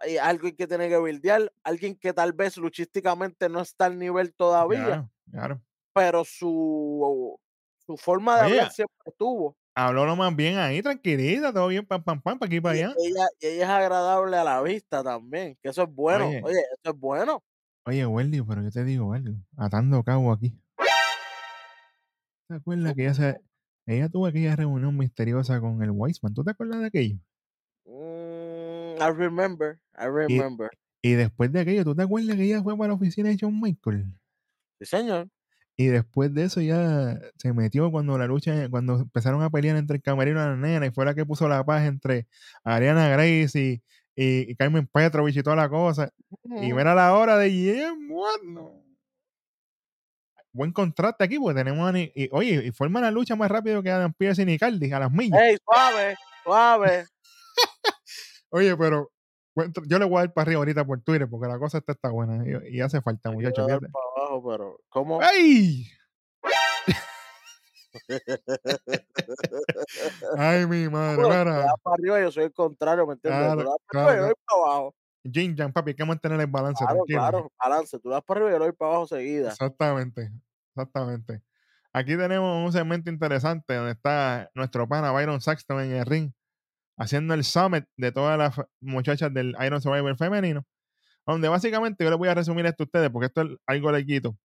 Hay 0.06 0.18
algo 0.18 0.48
que 0.56 0.66
tiene 0.68 0.88
que 0.88 0.96
buildear, 0.98 1.52
alguien 1.64 1.96
que 1.96 2.12
tal 2.12 2.32
vez 2.32 2.56
luchísticamente 2.56 3.48
no 3.48 3.60
está 3.60 3.86
al 3.86 3.98
nivel 3.98 4.32
todavía, 4.34 4.84
Claro, 4.84 5.10
claro. 5.30 5.62
pero 5.92 6.24
su, 6.24 7.36
su 7.84 7.96
forma 7.96 8.36
de 8.38 8.42
Oye, 8.46 8.52
hablar 8.60 8.72
siempre 8.72 8.96
estuvo. 9.04 9.56
Habló 9.74 10.06
lo 10.06 10.14
más 10.16 10.34
bien 10.36 10.58
ahí, 10.58 10.80
tranquilita, 10.80 11.52
todo 11.52 11.66
bien, 11.68 11.84
pam, 11.84 12.02
pam, 12.04 12.22
pam, 12.22 12.38
para 12.38 12.46
aquí, 12.46 12.60
para 12.60 12.76
Y 12.76 12.82
allá. 12.82 12.94
ella, 12.98 13.26
y 13.40 13.46
ella 13.46 13.64
es 13.64 13.68
agradable 13.68 14.36
a 14.36 14.44
la 14.44 14.62
vista 14.62 15.02
también, 15.02 15.58
que 15.60 15.70
eso 15.70 15.82
es 15.82 15.92
bueno. 15.92 16.28
Oye. 16.28 16.40
Oye, 16.44 16.60
eso 16.60 16.92
es 16.94 16.98
bueno. 17.00 17.42
Oye, 17.84 18.06
Wendy, 18.06 18.42
pero 18.42 18.62
yo 18.62 18.70
te 18.70 18.84
digo 18.84 19.12
algo, 19.12 19.34
atando 19.56 20.02
cabo 20.04 20.32
aquí. 20.32 20.56
¿Te 22.48 22.54
acuerdas 22.54 22.94
que 22.94 23.02
ella, 23.02 23.14
se, 23.14 23.40
ella 23.86 24.08
tuvo 24.08 24.26
aquella 24.26 24.54
reunión 24.54 24.96
misteriosa 24.96 25.60
con 25.60 25.82
el 25.82 25.90
Weisman? 25.90 26.32
¿Tú 26.32 26.44
te 26.44 26.52
acuerdas 26.52 26.80
de 26.80 26.86
aquello? 26.86 27.18
Mm, 28.98 29.02
I 29.02 29.10
remember, 29.12 29.78
I 29.98 30.06
remember. 30.06 30.70
Y 31.02 31.12
después 31.12 31.52
de 31.52 31.60
aquello, 31.60 31.84
¿tú 31.84 31.94
te 31.94 32.02
acuerdas 32.02 32.36
que 32.36 32.42
ella 32.44 32.62
fue 32.62 32.76
para 32.76 32.88
la 32.88 32.94
oficina 32.94 33.28
de 33.28 33.36
John 33.40 33.60
Michael? 33.60 34.06
Sí, 34.80 34.86
señor. 34.86 35.28
Y 35.76 35.86
después 35.86 36.32
de 36.32 36.44
eso 36.44 36.60
ya 36.62 37.18
se 37.36 37.52
metió 37.52 37.90
cuando 37.90 38.16
la 38.16 38.26
lucha, 38.26 38.68
cuando 38.70 39.00
empezaron 39.00 39.42
a 39.42 39.50
pelear 39.50 39.76
entre 39.76 39.96
el 39.96 40.02
camerino 40.02 40.40
y 40.40 40.44
la 40.44 40.56
nena, 40.56 40.86
y 40.86 40.90
fue 40.90 41.04
la 41.04 41.14
que 41.14 41.26
puso 41.26 41.48
la 41.48 41.64
paz 41.64 41.84
entre 41.86 42.26
Ariana 42.64 43.08
Grace 43.08 43.60
y, 43.60 43.82
y- 44.16 44.50
y 44.50 44.56
Carmen 44.56 44.86
Petrovich 44.86 45.36
y 45.36 45.42
toda 45.42 45.56
la 45.56 45.68
cosa. 45.68 46.10
Y 46.44 46.68
Ujú. 46.72 46.76
mira 46.76 46.94
la 46.94 47.12
hora 47.14 47.36
de 47.36 47.50
Jim 47.50 48.08
bueno. 48.08 48.82
Buen 50.52 50.72
contraste 50.72 51.22
aquí, 51.22 51.38
porque 51.38 51.58
tenemos 51.62 51.94
a 51.94 51.98
y, 51.98 52.30
oye, 52.32 52.64
y 52.66 52.70
forma 52.72 53.02
la 53.02 53.10
lucha 53.10 53.36
más 53.36 53.50
rápido 53.50 53.82
que 53.82 53.90
Adam 53.90 54.14
Pearce 54.14 54.40
y 54.40 54.46
Nicardi 54.46 54.90
a 54.90 54.98
las 55.00 55.12
millas. 55.12 55.38
Ey, 55.38 55.58
suave, 55.62 56.16
suave. 56.42 57.04
Oye, 58.50 58.76
pero 58.76 59.10
tra- 59.54 59.86
yo 59.86 59.98
le 59.98 60.04
voy 60.04 60.18
a 60.18 60.20
dar 60.20 60.32
para 60.34 60.46
arriba 60.46 60.58
ahorita 60.58 60.84
por 60.84 61.00
Twitter 61.02 61.28
porque 61.28 61.48
la 61.48 61.58
cosa 61.58 61.78
está, 61.78 61.92
está 61.92 62.10
buena 62.10 62.44
y, 62.46 62.76
y 62.76 62.80
hace 62.80 63.00
falta, 63.02 63.30
muchachos. 63.30 63.66
para 63.66 63.78
abajo, 64.16 64.50
pero 64.50 64.80
¿cómo? 64.88 65.20
¡Ay! 65.20 65.86
Ay, 70.36 70.66
mi 70.66 70.88
madre, 70.88 71.24
Bueno, 71.24 71.54
para 71.82 71.94
arriba, 71.94 72.20
yo 72.20 72.30
soy 72.30 72.44
el 72.44 72.52
contrario, 72.52 73.06
¿me 73.06 73.14
entiendes? 73.14 73.44
Claro, 73.46 73.62
tú 73.62 73.68
das 73.68 73.78
para 73.78 73.88
claro, 73.88 74.08
arriba, 74.08 74.20
yo 74.20 74.26
doy 74.26 74.34
para 74.46 74.62
abajo. 74.62 74.94
Jin 75.24 75.56
Jan, 75.56 75.72
papi, 75.72 75.90
hay 75.90 75.96
que 75.96 76.04
mantener 76.04 76.40
el 76.40 76.46
balance, 76.46 76.84
Claro, 76.84 76.98
tranquilo. 77.04 77.18
claro, 77.18 77.52
balance. 77.58 77.98
Tú 77.98 78.10
das 78.10 78.22
para 78.22 78.40
arriba, 78.40 78.58
yo 78.58 78.64
doy 78.64 78.72
para 78.72 78.90
abajo 78.90 79.06
seguida. 79.06 79.48
Exactamente, 79.48 80.30
exactamente. 80.74 81.42
Aquí 81.92 82.16
tenemos 82.16 82.64
un 82.64 82.72
segmento 82.72 83.10
interesante 83.10 83.74
donde 83.74 83.92
está 83.92 84.50
nuestro 84.54 84.86
pana 84.86 85.10
Byron 85.12 85.40
Saxton 85.40 85.80
en 85.80 85.92
el 85.92 86.04
ring 86.06 86.30
haciendo 86.98 87.34
el 87.34 87.44
summit 87.44 87.84
de 87.96 88.12
todas 88.12 88.38
las 88.38 88.54
muchachas 88.80 89.32
del 89.34 89.54
Iron 89.64 89.80
Survivor 89.82 90.16
femenino. 90.16 90.64
Donde 91.26 91.48
básicamente 91.48 92.04
yo 92.04 92.10
les 92.10 92.18
voy 92.18 92.28
a 92.28 92.34
resumir 92.34 92.66
esto 92.66 92.84
a 92.84 92.86
ustedes 92.86 93.10
porque 93.10 93.26
esto 93.28 93.42
es 93.42 93.48
algo 93.66 93.92
lequito. 93.92 94.36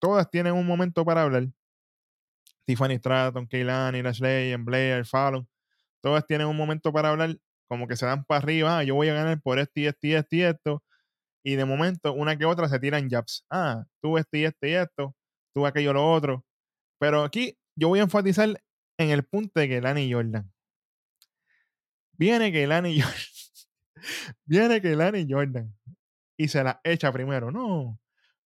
Todas 0.00 0.30
tienen 0.30 0.54
un 0.54 0.66
momento 0.66 1.04
para 1.04 1.22
hablar. 1.24 1.48
Tiffany 2.66 2.98
Stratton, 2.98 3.46
Keilani, 3.46 4.02
Lashley, 4.02 4.54
Blair, 4.56 5.04
Fallon. 5.04 5.48
Todas 6.02 6.26
tienen 6.26 6.46
un 6.48 6.56
momento 6.56 6.92
para 6.92 7.10
hablar, 7.10 7.38
como 7.68 7.88
que 7.88 7.96
se 7.96 8.06
dan 8.06 8.24
para 8.24 8.40
arriba. 8.40 8.78
"Ah, 8.78 8.84
yo 8.84 8.94
voy 8.96 9.08
a 9.08 9.14
ganar 9.14 9.40
por 9.42 9.58
esto 9.58 9.80
y 9.80 9.86
esto 9.86 10.06
y 10.08 10.14
esto 10.14 10.36
y 10.36 10.42
esto. 10.42 10.84
Y 11.44 11.56
de 11.56 11.64
momento, 11.66 12.14
una 12.14 12.36
que 12.38 12.46
otra 12.46 12.68
se 12.68 12.80
tiran 12.80 13.08
jabs. 13.10 13.44
Ah, 13.50 13.84
tú 14.02 14.18
esto 14.18 14.36
y 14.38 14.44
esto 14.46 14.66
y 14.66 14.72
esto. 14.74 15.16
Tú 15.54 15.66
aquello 15.66 15.92
lo 15.94 16.12
otro. 16.12 16.44
Pero 17.00 17.24
aquí 17.24 17.58
yo 17.76 17.88
voy 17.88 18.00
a 18.00 18.04
enfatizar 18.04 18.62
en 18.98 19.10
el 19.10 19.24
punto 19.24 19.60
de 19.60 19.68
que 19.68 19.80
Lani 19.82 20.12
Jordan. 20.12 20.52
Viene 22.20 22.52
que 22.52 22.66
Lani 22.66 23.00
Jordan. 23.00 23.16
Viene 24.44 24.82
que 24.82 24.94
Lani 24.94 25.26
Jordan. 25.26 25.74
Y 26.36 26.48
se 26.48 26.62
la 26.62 26.78
echa 26.84 27.10
primero. 27.10 27.50
No. 27.50 27.98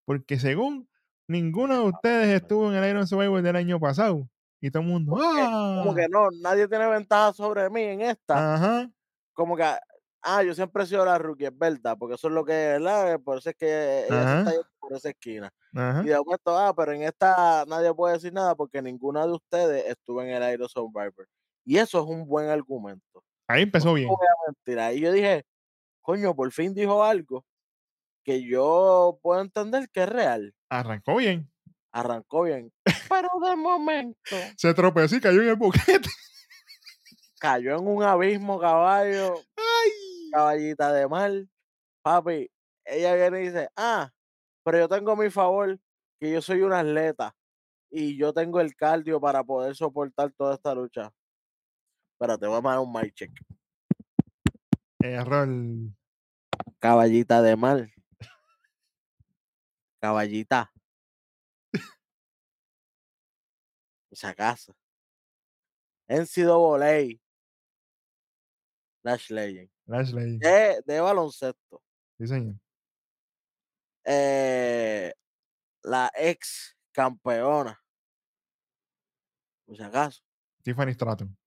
Porque 0.05 0.39
según 0.39 0.87
ninguno 1.27 1.73
de 1.81 1.89
ustedes 1.89 2.41
estuvo 2.41 2.71
en 2.71 2.77
el 2.81 2.89
Iron 2.89 3.05
Survivor 3.05 3.41
del 3.41 3.57
año 3.57 3.77
pasado. 3.77 4.29
Y 4.61 4.71
todo 4.71 4.81
el 4.81 4.87
mundo. 4.87 5.11
Como 5.11 5.33
que- 5.35 5.41
¡Ah! 5.43 5.81
Como 5.83 5.93
que 5.95 6.07
no, 6.07 6.29
nadie 6.41 6.69
tiene 6.69 6.87
ventaja 6.87 7.33
sobre 7.33 7.69
mí 7.69 7.81
en 7.81 8.01
esta. 8.01 8.55
Ajá. 8.55 8.89
Como 9.33 9.57
que, 9.57 9.65
ah, 10.21 10.41
yo 10.43 10.55
siempre 10.55 10.83
he 10.83 10.87
sido 10.87 11.03
la 11.03 11.17
rookie, 11.17 11.43
es 11.47 11.57
verdad, 11.57 11.97
porque 11.99 12.15
eso 12.15 12.29
es 12.29 12.33
lo 12.33 12.45
que, 12.45 12.53
¿verdad? 12.53 13.19
Por 13.19 13.39
eso 13.39 13.49
es 13.49 13.55
que 13.57 14.05
ella 14.07 14.39
está 14.39 14.51
yendo 14.51 14.67
por 14.79 14.93
esa 14.93 15.09
esquina. 15.09 15.51
Ajá. 15.75 16.01
Y 16.01 16.07
de 16.07 16.17
momento, 16.17 16.57
ah, 16.57 16.73
pero 16.73 16.93
en 16.93 17.03
esta 17.03 17.65
nadie 17.67 17.93
puede 17.93 18.13
decir 18.13 18.31
nada 18.31 18.55
porque 18.55 18.81
ninguna 18.81 19.25
de 19.27 19.33
ustedes 19.33 19.85
estuvo 19.87 20.21
en 20.23 20.29
el 20.29 20.53
Iron 20.53 20.69
Survivor. 20.69 21.27
Y 21.65 21.77
eso 21.77 21.99
es 21.99 22.05
un 22.05 22.25
buen 22.25 22.47
argumento. 22.47 23.21
Ahí 23.47 23.63
empezó 23.63 23.93
bien. 23.93 24.09
Ahí 24.79 24.99
yo 24.99 25.11
dije, 25.11 25.45
coño, 26.01 26.35
por 26.35 26.51
fin 26.51 26.73
dijo 26.73 27.03
algo 27.03 27.45
que 28.23 28.43
yo 28.43 29.19
puedo 29.21 29.41
entender 29.41 29.87
que 29.91 30.03
es 30.03 30.09
real. 30.09 30.53
Arrancó 30.69 31.17
bien. 31.17 31.51
Arrancó 31.91 32.43
bien. 32.43 32.71
Pero 33.09 33.29
de 33.47 33.55
momento 33.55 34.19
Se 34.57 34.73
tropezó 34.73 35.15
y 35.15 35.21
cayó 35.21 35.41
en 35.41 35.49
el 35.49 35.55
boquete. 35.55 36.09
cayó 37.39 37.77
en 37.77 37.87
un 37.87 38.03
abismo, 38.03 38.59
caballo, 38.59 39.35
¡Ay! 39.57 39.91
caballita 40.31 40.91
de 40.91 41.07
mar. 41.07 41.31
Papi, 42.01 42.49
ella 42.85 43.15
viene 43.15 43.41
y 43.41 43.47
dice, 43.47 43.69
ah, 43.75 44.11
pero 44.63 44.79
yo 44.79 44.89
tengo 44.89 45.15
mi 45.15 45.29
favor 45.29 45.79
que 46.19 46.31
yo 46.31 46.41
soy 46.41 46.61
una 46.61 46.79
atleta 46.79 47.35
y 47.89 48.17
yo 48.17 48.33
tengo 48.33 48.59
el 48.59 48.75
cardio 48.75 49.19
para 49.21 49.43
poder 49.43 49.75
soportar 49.75 50.31
toda 50.33 50.55
esta 50.55 50.73
lucha. 50.73 51.11
Espérate, 52.15 52.47
vamos 52.47 52.71
a 52.71 52.75
dar 52.75 52.79
un 52.79 52.93
mic 52.93 53.13
check. 53.13 53.31
Error. 54.99 55.49
Caballita 56.79 57.41
de 57.41 57.55
mar. 57.57 57.89
Caballita. 59.99 60.71
Esa 64.09 64.33
casa. 64.33 64.73
NCAA. 66.07 67.19
Dash 69.03 69.29
Legend. 69.29 69.69
Lashley. 69.85 70.37
De, 70.37 70.81
de 70.85 70.99
baloncesto. 71.01 71.83
Sí, 72.17 72.27
señor. 72.27 72.55
Eh, 74.05 75.13
la 75.83 76.09
ex 76.15 76.77
campeona. 76.93 77.77
Por 79.65 79.75
si 79.75 79.83
acaso. 79.83 80.23
Tiffany 80.63 80.93
Stratton. 80.93 81.37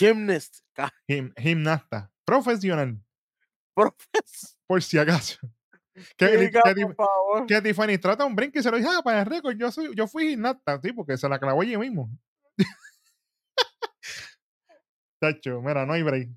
Gymnast. 0.00 0.60
Gim- 1.08 1.32
gimnasta. 1.36 2.10
Profesional. 2.24 2.98
Profes. 3.74 4.58
Por 4.66 4.82
si 4.82 4.98
acaso. 4.98 5.38
Que, 6.16 6.50
que 7.46 7.60
Tiffany 7.60 7.96
Stratton 7.96 8.34
brinque 8.34 8.60
y 8.60 8.62
se 8.62 8.70
lo 8.70 8.78
dije, 8.78 8.88
ah, 8.90 9.02
para 9.02 9.20
el 9.20 9.26
récord, 9.26 9.54
yo, 9.56 9.70
soy, 9.70 9.94
yo 9.94 10.06
fui 10.06 10.30
gimnasta, 10.30 10.80
sí, 10.80 10.92
porque 10.94 11.18
se 11.18 11.28
la 11.28 11.38
clavó 11.38 11.60
allí 11.60 11.76
mismo. 11.76 12.08
Tacho, 15.20 15.60
mira, 15.60 15.84
no 15.84 15.92
hay 15.92 16.02
break. 16.02 16.30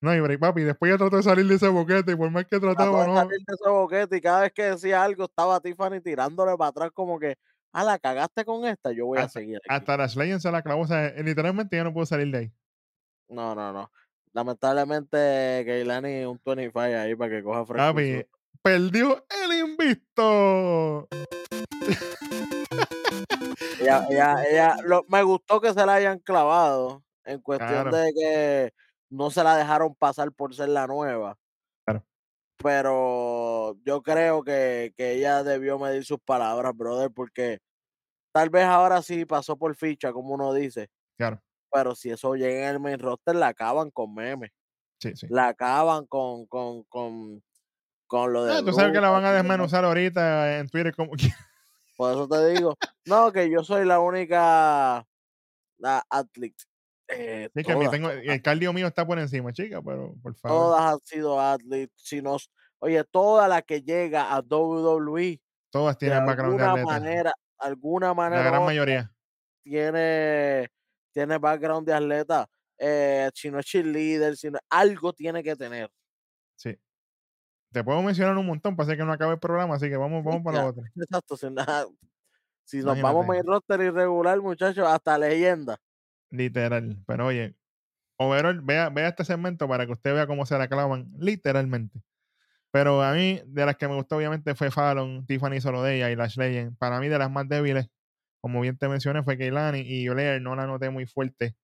No 0.00 0.10
hay 0.10 0.20
break, 0.20 0.40
papi. 0.40 0.62
Después 0.62 0.90
ya 0.90 0.96
trató 0.96 1.16
de 1.18 1.22
salir 1.22 1.46
de 1.46 1.56
ese 1.56 1.68
boquete 1.68 2.12
y 2.12 2.16
por 2.16 2.30
más 2.30 2.46
que 2.46 2.58
trataba, 2.58 3.06
no. 3.06 3.14
salir 3.16 3.38
de 3.46 3.54
ese 3.54 3.68
boquete 3.68 4.16
y 4.16 4.20
cada 4.22 4.40
vez 4.42 4.52
que 4.52 4.62
decía 4.62 5.02
algo 5.02 5.24
estaba 5.24 5.60
Tiffany 5.60 6.00
tirándole 6.00 6.56
para 6.56 6.70
atrás 6.70 6.90
como 6.94 7.18
que, 7.18 7.36
ah, 7.72 7.84
la 7.84 7.98
cagaste 7.98 8.46
con 8.46 8.64
esta, 8.64 8.92
yo 8.92 9.04
voy 9.04 9.18
a 9.18 9.28
seguir 9.28 9.56
aquí". 9.56 9.66
Hasta 9.68 9.98
las 9.98 10.16
Legends 10.16 10.42
se 10.42 10.50
la 10.50 10.62
clavó, 10.62 10.82
o 10.82 10.86
sea, 10.86 11.12
literalmente 11.22 11.76
ya 11.76 11.84
no 11.84 11.92
pudo 11.92 12.06
salir 12.06 12.32
de 12.32 12.38
ahí. 12.38 12.52
No, 13.30 13.54
no, 13.54 13.72
no. 13.72 13.90
Lamentablemente, 14.32 15.62
Keilani 15.64 16.24
un 16.24 16.40
25 16.44 16.78
ahí 16.80 17.14
para 17.16 17.30
que 17.30 17.42
coja 17.42 17.64
fresco. 17.66 18.28
Perdió 18.62 19.24
el 19.44 19.58
invicto. 19.70 21.08
Ella, 23.80 24.06
ella, 24.10 24.44
ella, 24.48 24.76
lo- 24.84 25.04
me 25.08 25.22
gustó 25.22 25.60
que 25.60 25.72
se 25.72 25.84
la 25.86 25.94
hayan 25.94 26.18
clavado 26.18 27.02
en 27.24 27.40
cuestión 27.40 27.70
Claro. 27.88 27.96
de 27.96 28.12
que 28.12 28.72
no 29.10 29.30
se 29.30 29.42
la 29.42 29.56
dejaron 29.56 29.94
pasar 29.94 30.30
por 30.32 30.54
ser 30.54 30.68
la 30.68 30.86
nueva. 30.86 31.36
Claro. 31.86 32.04
pero 32.62 33.74
yo 33.84 34.02
creo 34.02 34.44
que, 34.44 34.92
que 34.96 35.12
ella 35.14 35.42
debió 35.42 35.78
medir 35.78 36.04
sus 36.04 36.18
palabras, 36.20 36.76
brother, 36.76 37.10
porque 37.10 37.58
tal 38.32 38.50
vez 38.50 38.64
ahora 38.64 39.00
sí 39.02 39.24
pasó 39.24 39.56
por 39.56 39.74
ficha, 39.74 40.12
como 40.12 40.34
uno 40.34 40.52
dice, 40.52 40.88
Claro, 41.16 41.40
pero 41.72 41.94
si 41.94 42.10
eso 42.10 42.34
llega 42.34 42.68
en 42.68 42.74
el 42.76 42.80
main 42.80 42.98
roster, 42.98 43.34
la 43.36 43.48
acaban 43.48 43.90
con 43.90 44.14
memes, 44.14 44.50
sí, 45.00 45.14
sí. 45.16 45.26
la 45.30 45.48
acaban 45.48 46.06
con, 46.06 46.46
con, 46.46 46.84
con, 46.84 47.42
con 48.06 48.32
lo 48.32 48.44
de. 48.44 48.54
Ah, 48.54 48.62
tú 48.64 48.72
sabes 48.72 48.92
que 48.92 49.00
la 49.00 49.10
van 49.10 49.24
a 49.24 49.32
desmenuzar 49.32 49.84
ahorita 49.84 50.58
en 50.58 50.68
Twitter 50.68 50.94
como 50.94 51.12
Por 51.96 52.12
eso 52.12 52.26
te 52.28 52.48
digo, 52.54 52.76
no, 53.06 53.30
que 53.30 53.50
yo 53.50 53.62
soy 53.62 53.84
la 53.84 54.00
única 54.00 55.06
la 55.78 56.02
athlete. 56.08 56.64
Eh, 57.08 57.50
Sí, 57.54 57.64
que 57.64 57.72
todas, 57.74 57.90
tengo, 57.90 58.08
el 58.10 58.40
cardio 58.42 58.72
mío 58.72 58.86
está 58.86 59.04
por 59.06 59.18
encima, 59.18 59.52
chica, 59.52 59.82
pero 59.82 60.14
por 60.22 60.34
favor. 60.36 60.58
todas 60.58 60.92
han 60.94 60.98
sido 61.04 61.40
athletes. 61.40 61.90
Si 61.96 62.22
nos, 62.22 62.50
oye, 62.78 63.02
toda 63.04 63.48
la 63.48 63.62
que 63.62 63.82
llega 63.82 64.32
a 64.32 64.40
WWE, 64.40 65.40
Todas 65.70 65.98
de 65.98 66.06
tienen 66.06 66.24
background 66.24 66.58
de 66.58 66.64
alguna 66.64 66.82
atleta. 66.82 67.00
manera, 67.00 67.34
alguna 67.58 68.14
manera 68.14 68.44
La 68.44 68.50
gran 68.50 68.64
mayoría. 68.64 69.12
tiene, 69.62 70.68
tiene 71.20 71.38
background 71.38 71.86
de 71.86 71.92
atleta. 71.94 72.48
Eh, 72.78 73.28
si 73.34 73.50
no 73.50 73.58
es 73.58 73.66
cheerleader, 73.66 74.36
si 74.36 74.50
no, 74.50 74.58
algo 74.70 75.12
tiene 75.12 75.42
que 75.42 75.54
tener. 75.54 75.90
Sí. 76.56 76.78
Te 77.72 77.84
puedo 77.84 78.02
mencionar 78.02 78.36
un 78.38 78.46
montón 78.46 78.74
para 78.74 78.96
que 78.96 79.04
no 79.04 79.12
acabe 79.12 79.34
el 79.34 79.38
programa, 79.38 79.74
así 79.74 79.88
que 79.90 79.96
vamos, 79.98 80.24
vamos 80.24 80.42
para 80.42 80.58
la 80.58 80.66
otra. 80.68 80.82
Exacto, 80.96 81.36
si, 81.36 81.50
nada- 81.50 81.86
si 82.64 82.78
nos 82.78 83.00
vamos 83.00 83.26
Imagínate. 83.26 83.28
main 83.28 83.46
roster 83.46 83.80
irregular, 83.82 84.40
muchachos, 84.40 84.86
hasta 84.88 85.18
leyenda. 85.18 85.76
Literal. 86.30 86.96
Pero 87.06 87.26
oye, 87.26 87.54
overall, 88.16 88.60
vea, 88.62 88.88
vea 88.88 89.08
este 89.08 89.24
segmento 89.24 89.68
para 89.68 89.84
que 89.84 89.92
usted 89.92 90.14
vea 90.14 90.26
cómo 90.26 90.46
se 90.46 90.56
la 90.56 90.68
clavan, 90.68 91.12
literalmente. 91.18 92.00
Pero 92.70 93.02
a 93.02 93.12
mí, 93.12 93.42
de 93.44 93.66
las 93.66 93.76
que 93.76 93.88
me 93.88 93.96
gustó, 93.96 94.16
obviamente, 94.16 94.54
fue 94.54 94.70
Fallon, 94.70 95.26
Tiffany 95.26 95.60
Solodea 95.60 96.10
y 96.10 96.16
Lash 96.16 96.36
Legend. 96.38 96.78
Para 96.78 96.98
mí, 97.00 97.08
de 97.08 97.18
las 97.18 97.30
más 97.30 97.46
débiles, 97.48 97.88
como 98.40 98.60
bien 98.60 98.76
te 98.78 98.88
mencioné, 98.88 99.22
fue 99.22 99.38
Keilani 99.38 99.80
y 99.80 100.08
Blair. 100.08 100.40
No 100.42 100.56
la 100.56 100.66
noté 100.66 100.90
muy 100.90 101.06
fuerte 101.06 101.56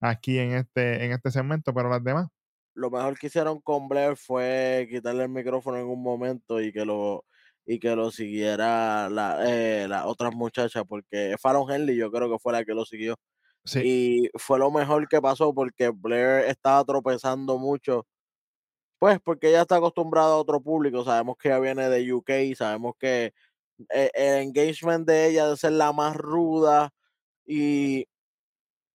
aquí 0.00 0.38
en 0.38 0.52
este, 0.52 1.04
en 1.06 1.12
este 1.12 1.30
segmento, 1.32 1.74
pero 1.74 1.90
las 1.90 2.04
demás, 2.04 2.28
lo 2.74 2.90
mejor 2.90 3.18
que 3.18 3.26
hicieron 3.28 3.60
con 3.60 3.88
Blair 3.88 4.16
fue 4.16 4.86
quitarle 4.90 5.24
el 5.24 5.28
micrófono 5.30 5.78
en 5.78 5.86
un 5.86 6.02
momento 6.02 6.60
y 6.60 6.72
que 6.72 6.84
lo 6.84 7.24
y 7.66 7.78
que 7.78 7.94
lo 7.94 8.10
siguiera 8.10 9.08
la, 9.10 9.38
eh, 9.48 9.86
las 9.88 10.04
otras 10.06 10.34
muchachas, 10.34 10.82
porque 10.88 11.36
Fallon 11.40 11.70
Henley 11.70 11.96
yo 11.96 12.10
creo 12.10 12.28
que 12.30 12.38
fue 12.38 12.52
la 12.52 12.64
que 12.64 12.74
lo 12.74 12.84
siguió. 12.84 13.14
sí, 13.64 13.80
Y 13.80 14.30
fue 14.38 14.58
lo 14.58 14.70
mejor 14.72 15.08
que 15.08 15.20
pasó 15.22 15.54
porque 15.54 15.90
Blair 15.90 16.46
estaba 16.46 16.84
tropezando 16.84 17.58
mucho, 17.58 18.06
pues 18.98 19.18
porque 19.20 19.48
ella 19.50 19.62
está 19.62 19.76
acostumbrada 19.76 20.32
a 20.34 20.36
otro 20.36 20.60
público, 20.62 21.04
sabemos 21.04 21.36
que 21.38 21.48
ella 21.48 21.58
viene 21.60 21.88
de 21.88 22.12
UK, 22.12 22.30
sabemos 22.56 22.94
que 22.98 23.32
eh, 23.90 24.10
el 24.14 24.42
engagement 24.42 25.06
de 25.06 25.26
ella 25.28 25.48
de 25.48 25.56
ser 25.56 25.72
la 25.72 25.92
más 25.92 26.16
ruda 26.16 26.90
y, 27.46 28.06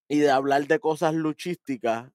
y 0.10 0.20
de 0.20 0.32
hablar 0.32 0.68
de 0.68 0.80
cosas 0.80 1.14
luchísticas 1.14 2.12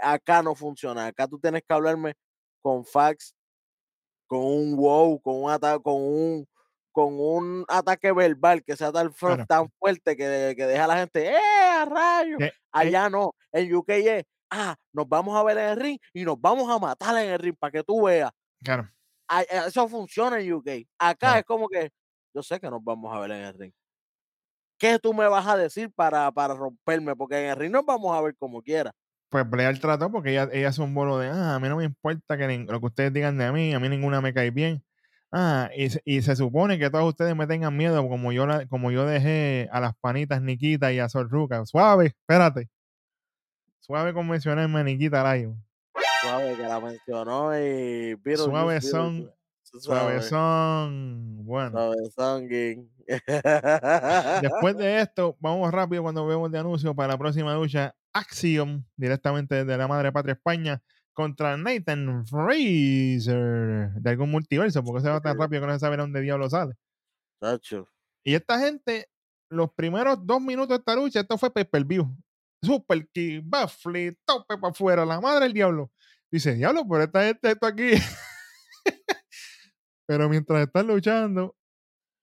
acá 0.00 0.42
no 0.42 0.54
funciona. 0.54 1.06
Acá 1.08 1.28
tú 1.28 1.38
tienes 1.40 1.62
que 1.66 1.74
hablarme 1.74 2.14
con 2.62 2.84
fax, 2.84 3.34
con 4.26 4.40
un 4.44 4.76
wow, 4.76 5.20
con 5.20 5.42
un 5.44 5.50
ataque, 5.50 5.82
con 5.82 5.94
un 6.02 6.46
con 6.92 7.14
un 7.20 7.64
ataque 7.68 8.10
verbal 8.12 8.64
que 8.64 8.76
sea 8.76 8.90
tan, 8.92 9.12
Claro. 9.12 9.46
tan 9.46 9.68
fuerte 9.78 10.16
que, 10.16 10.54
que 10.56 10.66
deja 10.66 10.84
a 10.84 10.88
la 10.88 10.96
gente, 10.98 11.28
¡eh, 11.28 11.36
a 11.38 11.84
rayo! 11.84 12.38
Que- 12.38 12.46
eh, 12.46 12.52
Allá 12.72 13.08
no, 13.08 13.34
en 13.52 13.72
UK 13.74 13.90
es, 13.90 14.24
ah, 14.50 14.74
nos 14.92 15.08
vamos 15.08 15.36
a 15.36 15.44
ver 15.44 15.58
en 15.58 15.64
el 15.70 15.76
ring 15.76 15.98
y 16.12 16.24
nos 16.24 16.40
vamos 16.40 16.68
a 16.70 16.78
matar 16.80 17.16
en 17.22 17.30
el 17.30 17.38
ring 17.38 17.54
para 17.58 17.70
que 17.70 17.84
tú 17.84 18.02
veas. 18.04 18.32
claro. 18.64 18.88
Eh, 19.30 19.46
Eso 19.68 19.88
funciona 19.88 20.40
en 20.40 20.52
UK. 20.54 20.68
Acá 20.98 21.16
Claro. 21.18 21.38
es 21.40 21.44
como 21.44 21.68
que, 21.68 21.90
yo 22.34 22.42
sé 22.42 22.58
que 22.60 22.70
nos 22.70 22.82
vamos 22.82 23.14
a 23.14 23.20
ver 23.20 23.30
en 23.32 23.44
el 23.44 23.58
ring. 23.58 23.72
¿Qué 24.78 24.98
tú 24.98 25.12
me 25.12 25.26
vas 25.26 25.46
a 25.46 25.56
decir 25.56 25.90
para, 25.92 26.30
para 26.30 26.54
romperme? 26.54 27.16
Porque 27.16 27.36
en 27.44 27.50
el 27.50 27.56
ring 27.56 27.72
nos 27.72 27.84
vamos 27.84 28.16
a 28.16 28.20
ver 28.20 28.36
como 28.36 28.62
quiera. 28.62 28.92
Pues 29.28 29.48
Blair 29.48 29.78
trató 29.80 30.10
porque 30.10 30.30
ella, 30.30 30.48
ella 30.52 30.68
es 30.68 30.78
un 30.78 30.94
bolo 30.94 31.18
de, 31.18 31.28
ah, 31.28 31.56
a 31.56 31.60
mí 31.60 31.68
no 31.68 31.76
me 31.76 31.84
importa 31.84 32.38
que 32.38 32.46
lo 32.66 32.80
que 32.80 32.86
ustedes 32.86 33.12
digan 33.12 33.36
de 33.36 33.50
mí, 33.52 33.74
a 33.74 33.80
mí 33.80 33.88
ninguna 33.88 34.20
me 34.20 34.32
cae 34.32 34.50
bien. 34.50 34.82
Ah, 35.30 35.68
y, 35.76 35.90
se- 35.90 36.00
y 36.06 36.22
se 36.22 36.34
supone 36.36 36.78
que 36.78 36.88
todos 36.88 37.06
ustedes 37.06 37.36
me 37.36 37.46
tengan 37.46 37.76
miedo 37.76 38.08
como 38.08 38.32
yo, 38.32 38.46
la- 38.46 38.66
como 38.66 38.90
yo 38.90 39.04
dejé 39.04 39.68
a 39.72 39.80
las 39.80 39.92
panitas 40.00 40.40
Nikita 40.40 40.92
y 40.92 41.00
a 41.00 41.08
Sol 41.10 41.28
Ruca. 41.28 41.66
Suave, 41.66 42.06
espérate. 42.06 42.70
Suave 43.80 44.14
con 44.14 44.28
mencionarme 44.28 44.80
a 44.80 44.84
Nikita 44.84 45.34
Lion. 45.34 45.62
Suave 46.22 46.56
que 46.56 46.62
la 46.62 46.80
mencionó 46.80 47.54
y 47.58 48.14
Beetlejuice, 48.14 48.36
Suave 48.44 48.80
son, 48.80 49.32
Beetlejuice. 49.72 49.84
suave 49.84 50.22
Suave, 50.22 50.22
son. 50.22 51.44
Bueno, 51.44 51.70
suave 51.70 52.10
son, 52.14 52.48
gang. 52.48 52.88
después 54.42 54.76
de 54.78 55.00
esto, 55.00 55.36
vamos 55.40 55.72
rápido 55.72 56.02
cuando 56.02 56.26
vemos 56.26 56.50
de 56.50 56.58
anuncio 56.58 56.94
para 56.94 57.14
la 57.14 57.18
próxima 57.18 57.54
lucha. 57.54 57.94
Axiom, 58.12 58.84
directamente 58.96 59.54
desde 59.54 59.76
la 59.76 59.86
madre 59.86 60.12
patria 60.12 60.32
España, 60.34 60.82
contra 61.12 61.56
Nathan 61.56 62.26
Fraser 62.26 63.90
de 63.92 64.10
algún 64.10 64.30
multiverso, 64.30 64.82
porque 64.82 65.02
se 65.02 65.10
va 65.10 65.20
tan 65.20 65.38
rápido 65.38 65.62
que 65.62 65.66
no 65.66 65.72
se 65.72 65.80
sabe 65.80 65.96
dónde 65.96 66.20
diablo 66.20 66.48
sale. 66.48 66.74
Tacho. 67.40 67.88
Y 68.24 68.34
esta 68.34 68.58
gente, 68.58 69.08
los 69.50 69.72
primeros 69.72 70.24
dos 70.26 70.40
minutos 70.40 70.68
de 70.68 70.76
esta 70.76 70.94
lucha, 70.94 71.20
esto 71.20 71.38
fue 71.38 71.52
pay 71.52 71.64
per 71.64 71.84
view. 71.84 72.06
Super 72.62 73.08
kick, 73.08 73.42
baffle, 73.44 74.16
tope 74.24 74.58
para 74.58 74.70
afuera, 74.70 75.04
la 75.04 75.20
madre 75.20 75.44
del 75.44 75.52
diablo. 75.54 75.90
Dice, 76.30 76.54
diablo, 76.54 76.86
pero 76.88 77.04
esta 77.04 77.24
gente, 77.24 77.50
esto 77.50 77.66
aquí. 77.66 77.90
pero 80.08 80.30
mientras 80.30 80.66
están 80.66 80.86
luchando, 80.86 81.54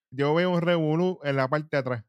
yo 0.10 0.34
veo 0.34 0.50
un 0.50 0.62
revolú 0.62 1.20
en 1.24 1.36
la 1.36 1.48
parte 1.48 1.68
de 1.72 1.78
atrás. 1.78 2.04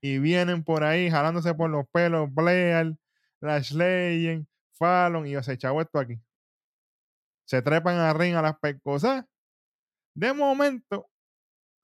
Y 0.00 0.18
vienen 0.18 0.64
por 0.64 0.84
ahí 0.84 1.10
jalándose 1.10 1.52
por 1.52 1.68
los 1.68 1.84
pelos, 1.92 2.32
Blair, 2.32 2.96
Lash 3.42 3.72
Legend, 3.72 4.46
Fallon, 4.72 5.26
y 5.26 5.32
yo 5.32 5.42
se 5.42 5.58
chavo 5.58 5.82
esto 5.82 5.98
aquí. 5.98 6.18
Se 7.44 7.60
trepan 7.60 7.96
a 7.96 8.14
ring 8.14 8.34
a 8.36 8.40
las 8.40 8.58
pescosas. 8.58 9.26
De 10.14 10.32
momento, 10.32 11.10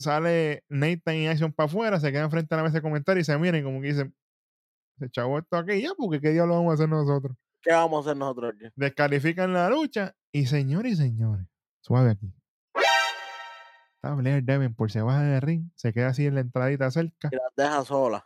sale 0.00 0.64
Nathan 0.70 1.16
y 1.16 1.28
Action 1.28 1.52
para 1.52 1.66
afuera, 1.66 2.00
se 2.00 2.10
quedan 2.10 2.30
frente 2.30 2.54
a 2.54 2.56
la 2.56 2.64
mesa 2.64 2.76
de 2.76 2.82
comentarios 2.82 3.28
y 3.28 3.30
se 3.30 3.36
miran 3.36 3.62
como 3.62 3.82
que 3.82 3.88
dicen, 3.88 4.16
se 4.98 5.10
chavo 5.10 5.38
esto 5.38 5.58
aquí 5.58 5.82
ya, 5.82 5.90
porque 5.98 6.22
qué 6.22 6.30
diablo 6.30 6.54
vamos 6.54 6.70
a 6.70 6.74
hacer 6.74 6.88
nosotros. 6.88 7.36
¿Qué 7.60 7.72
vamos 7.72 7.98
a 7.98 8.10
hacer 8.10 8.16
nosotros 8.16 8.54
aquí? 8.54 8.72
Descalifican 8.74 9.52
la 9.52 9.68
lucha 9.68 10.16
y 10.32 10.46
señores 10.46 10.92
y 10.92 10.96
señores, 10.96 11.46
suave 11.82 12.12
aquí. 12.12 12.32
Está 14.06 14.14
Blair 14.14 14.44
Davenport, 14.44 14.90
se 14.92 15.02
baja 15.02 15.22
del 15.24 15.40
ring, 15.40 15.68
se 15.74 15.92
queda 15.92 16.08
así 16.08 16.26
en 16.26 16.36
la 16.36 16.40
entradita 16.42 16.88
cerca 16.92 17.28
Y 17.32 17.34
las 17.36 17.52
deja 17.56 17.84
solas. 17.84 18.22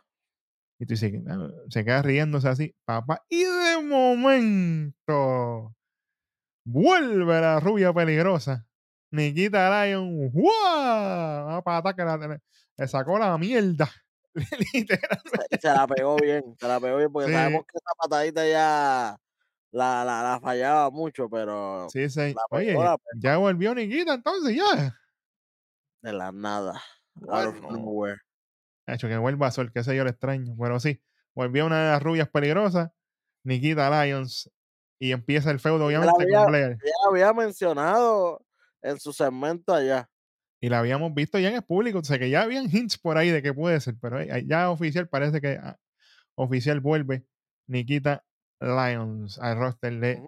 y 0.79 0.85
tú 0.85 0.93
dices, 0.93 1.11
"Ah", 1.27 1.47
se 1.69 1.83
queda 1.83 2.03
riéndose 2.03 2.47
así, 2.49 2.75
papá, 2.85 3.25
y 3.29 3.43
de 3.43 3.81
momento 3.83 5.75
vuelve 6.63 7.41
la 7.41 7.59
rubia 7.59 7.91
peligrosa. 7.93 8.67
Nikita 9.09 9.85
Lion, 9.87 10.29
¡guau! 10.29 11.47
Una 11.47 11.61
pata 11.63 11.95
que 11.95 12.03
la- 12.03 12.39
le, 12.77 12.87
sacó 12.87 13.17
la 13.17 13.35
mierda. 13.39 13.89
Se, 15.61 15.67
la 15.67 15.87
pegó 15.87 16.15
bien, 16.17 16.43
se 16.59 16.67
la 16.67 16.79
pegó 16.79 16.97
bien, 16.97 17.11
porque 17.11 17.27
Sí. 17.27 17.33
sabemos 17.33 17.63
que 17.65 17.77
esa 17.77 17.91
patadita 17.97 18.47
ya 18.47 19.17
la, 19.71 20.05
la, 20.05 20.21
la 20.23 20.39
fallaba 20.39 20.91
mucho, 20.91 21.27
pero 21.27 21.89
Sí, 21.89 22.07
sí. 22.07 22.33
La 22.35 22.41
Oye, 22.51 22.73
la 22.75 22.97
ya 23.17 23.37
volvió 23.37 23.73
Nikita 23.73 24.13
entonces, 24.13 24.55
ya. 24.55 24.95
De 26.01 26.13
la 26.13 26.31
nada. 26.31 26.81
Out 27.29 27.47
of 27.47 27.61
Bueno. 27.61 27.77
nowhere. 27.77 28.17
Ha 28.87 28.95
hecho 28.95 29.07
que 29.07 29.17
vuelva 29.17 29.51
Sol, 29.51 29.71
que 29.71 29.79
ese 29.81 29.95
yo 29.95 30.03
lo 30.03 30.09
extraño. 30.09 30.55
Pero 30.59 30.79
sí, 30.79 31.01
volvió 31.35 31.65
una 31.65 31.83
de 31.85 31.91
las 31.91 32.03
rubias 32.03 32.29
peligrosas, 32.29 32.89
Nikita 33.43 33.89
Lions, 34.05 34.49
y 34.99 35.11
empieza 35.11 35.51
el 35.51 35.59
feudo, 35.59 35.89
Ya 35.91 35.99
obviamente, 35.99 36.23
había- 36.23 36.37
con 36.43 36.47
Blair. 36.51 36.71
Ella 36.83 36.93
había 37.09 37.33
mencionado 37.33 38.45
en 38.81 38.99
su 38.99 39.13
segmento 39.13 39.73
allá. 39.73 40.09
Y 40.63 40.69
la 40.69 40.79
habíamos 40.79 41.13
visto 41.13 41.39
ya 41.39 41.49
en 41.49 41.55
el 41.55 41.63
público, 41.63 41.99
o 41.99 42.03
sea 42.03 42.19
que 42.19 42.29
ya 42.29 42.43
habían 42.43 42.65
hints 42.71 42.97
por 42.99 43.17
ahí 43.17 43.29
de 43.29 43.41
que 43.41 43.53
puede 43.53 43.79
ser, 43.79 43.95
pero 43.99 44.21
ya 44.23 44.69
oficial 44.69 45.07
parece 45.09 45.41
que 45.41 45.57
ah, 45.61 45.77
oficial 46.35 46.79
vuelve 46.81 47.25
Nikita 47.67 48.23
Lions 48.59 49.39
al 49.39 49.57
roster 49.57 49.99
de. 49.99 50.27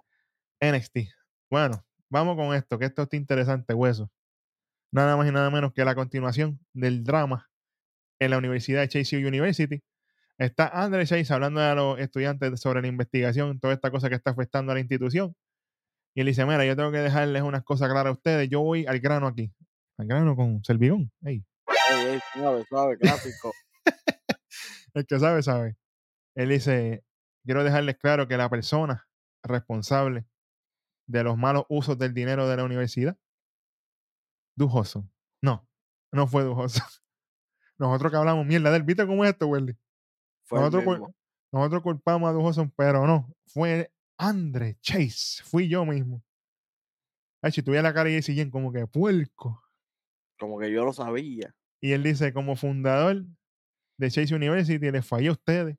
NXT. 0.60 1.08
Bueno, 1.50 1.84
vamos 2.08 2.36
con 2.36 2.54
esto, 2.54 2.78
que 2.78 2.86
esto 2.86 3.02
está 3.02 3.16
interesante, 3.16 3.74
hueso. 3.74 4.10
Nada 4.94 5.16
más 5.16 5.26
y 5.26 5.32
nada 5.32 5.50
menos 5.50 5.72
que 5.72 5.84
la 5.84 5.96
continuación 5.96 6.60
del 6.72 7.02
drama 7.02 7.50
en 8.20 8.30
la 8.30 8.38
Universidad 8.38 8.80
de 8.80 8.88
Chase 8.88 9.16
University. 9.26 9.82
Está 10.38 10.68
Andre 10.68 11.04
Chase 11.04 11.34
hablando 11.34 11.60
a 11.60 11.74
los 11.74 11.98
estudiantes 11.98 12.60
sobre 12.60 12.80
la 12.80 12.86
investigación, 12.86 13.58
toda 13.58 13.74
esta 13.74 13.90
cosa 13.90 14.08
que 14.08 14.14
está 14.14 14.30
afectando 14.30 14.70
a 14.70 14.76
la 14.76 14.80
institución. 14.80 15.34
Y 16.14 16.20
él 16.20 16.28
dice, 16.28 16.46
mira, 16.46 16.64
yo 16.64 16.76
tengo 16.76 16.92
que 16.92 16.98
dejarles 16.98 17.42
unas 17.42 17.64
cosas 17.64 17.90
claras 17.90 18.10
a 18.10 18.12
ustedes. 18.12 18.48
Yo 18.48 18.60
voy 18.60 18.86
al 18.86 19.00
grano 19.00 19.26
aquí. 19.26 19.52
Al 19.98 20.06
grano 20.06 20.36
con 20.36 20.62
Servigón. 20.62 21.10
Ey, 21.24 21.44
Ey, 21.90 22.06
ey, 22.06 22.20
suave, 22.32 22.64
suave, 22.68 22.96
clásico. 22.96 23.52
el 24.94 25.06
que 25.06 25.18
sabe, 25.18 25.42
sabe. 25.42 25.76
Él 26.36 26.50
dice, 26.50 27.02
quiero 27.44 27.64
dejarles 27.64 27.96
claro 27.96 28.28
que 28.28 28.36
la 28.36 28.48
persona 28.48 29.08
responsable 29.42 30.24
de 31.08 31.24
los 31.24 31.36
malos 31.36 31.64
usos 31.68 31.98
del 31.98 32.14
dinero 32.14 32.48
de 32.48 32.56
la 32.58 32.62
universidad. 32.62 33.18
Dujoso. 34.56 35.08
No, 35.42 35.66
no 36.12 36.26
fue 36.26 36.44
Dujoso. 36.44 36.82
Nosotros 37.78 38.12
que 38.12 38.18
hablamos 38.18 38.46
mierda 38.46 38.70
del 38.70 38.82
¿viste 38.84 39.06
cómo 39.06 39.24
es 39.24 39.30
esto, 39.30 39.48
Welly? 39.48 39.76
Nosotros, 40.50 41.12
nosotros 41.52 41.82
culpamos 41.82 42.28
a 42.28 42.32
Dujoso, 42.32 42.70
pero 42.76 43.06
no. 43.06 43.34
Fue 43.46 43.92
Andre 44.18 44.76
Chase. 44.80 45.42
Fui 45.44 45.68
yo 45.68 45.84
mismo. 45.84 46.22
Ay, 47.42 47.52
si 47.52 47.62
tuviera 47.62 47.82
la 47.82 47.94
cara 47.94 48.08
de 48.08 48.20
JC 48.20 48.34
Jen 48.34 48.50
como 48.50 48.72
que 48.72 48.86
puerco. 48.86 49.62
Como 50.38 50.58
que 50.58 50.70
yo 50.72 50.84
lo 50.84 50.92
sabía. 50.92 51.54
Y 51.80 51.92
él 51.92 52.02
dice, 52.02 52.32
como 52.32 52.56
fundador 52.56 53.24
de 53.98 54.10
Chase 54.10 54.34
University, 54.34 54.90
les 54.90 55.06
fallé 55.06 55.28
a 55.28 55.32
ustedes. 55.32 55.76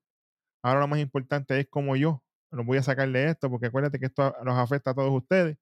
Ahora 0.61 0.82
lo 0.82 0.88
más 0.88 0.99
importante 0.99 1.59
es 1.59 1.67
como 1.67 1.95
yo 1.95 2.23
los 2.51 2.65
voy 2.65 2.78
a 2.78 2.84
sacar 2.84 3.09
de 3.11 3.30
esto, 3.30 3.49
porque 3.49 3.67
acuérdate 3.67 3.99
que 3.99 4.05
esto 4.05 4.36
los 4.43 4.55
afecta 4.55 4.91
a 4.91 4.93
todos 4.95 5.11
ustedes. 5.11 5.57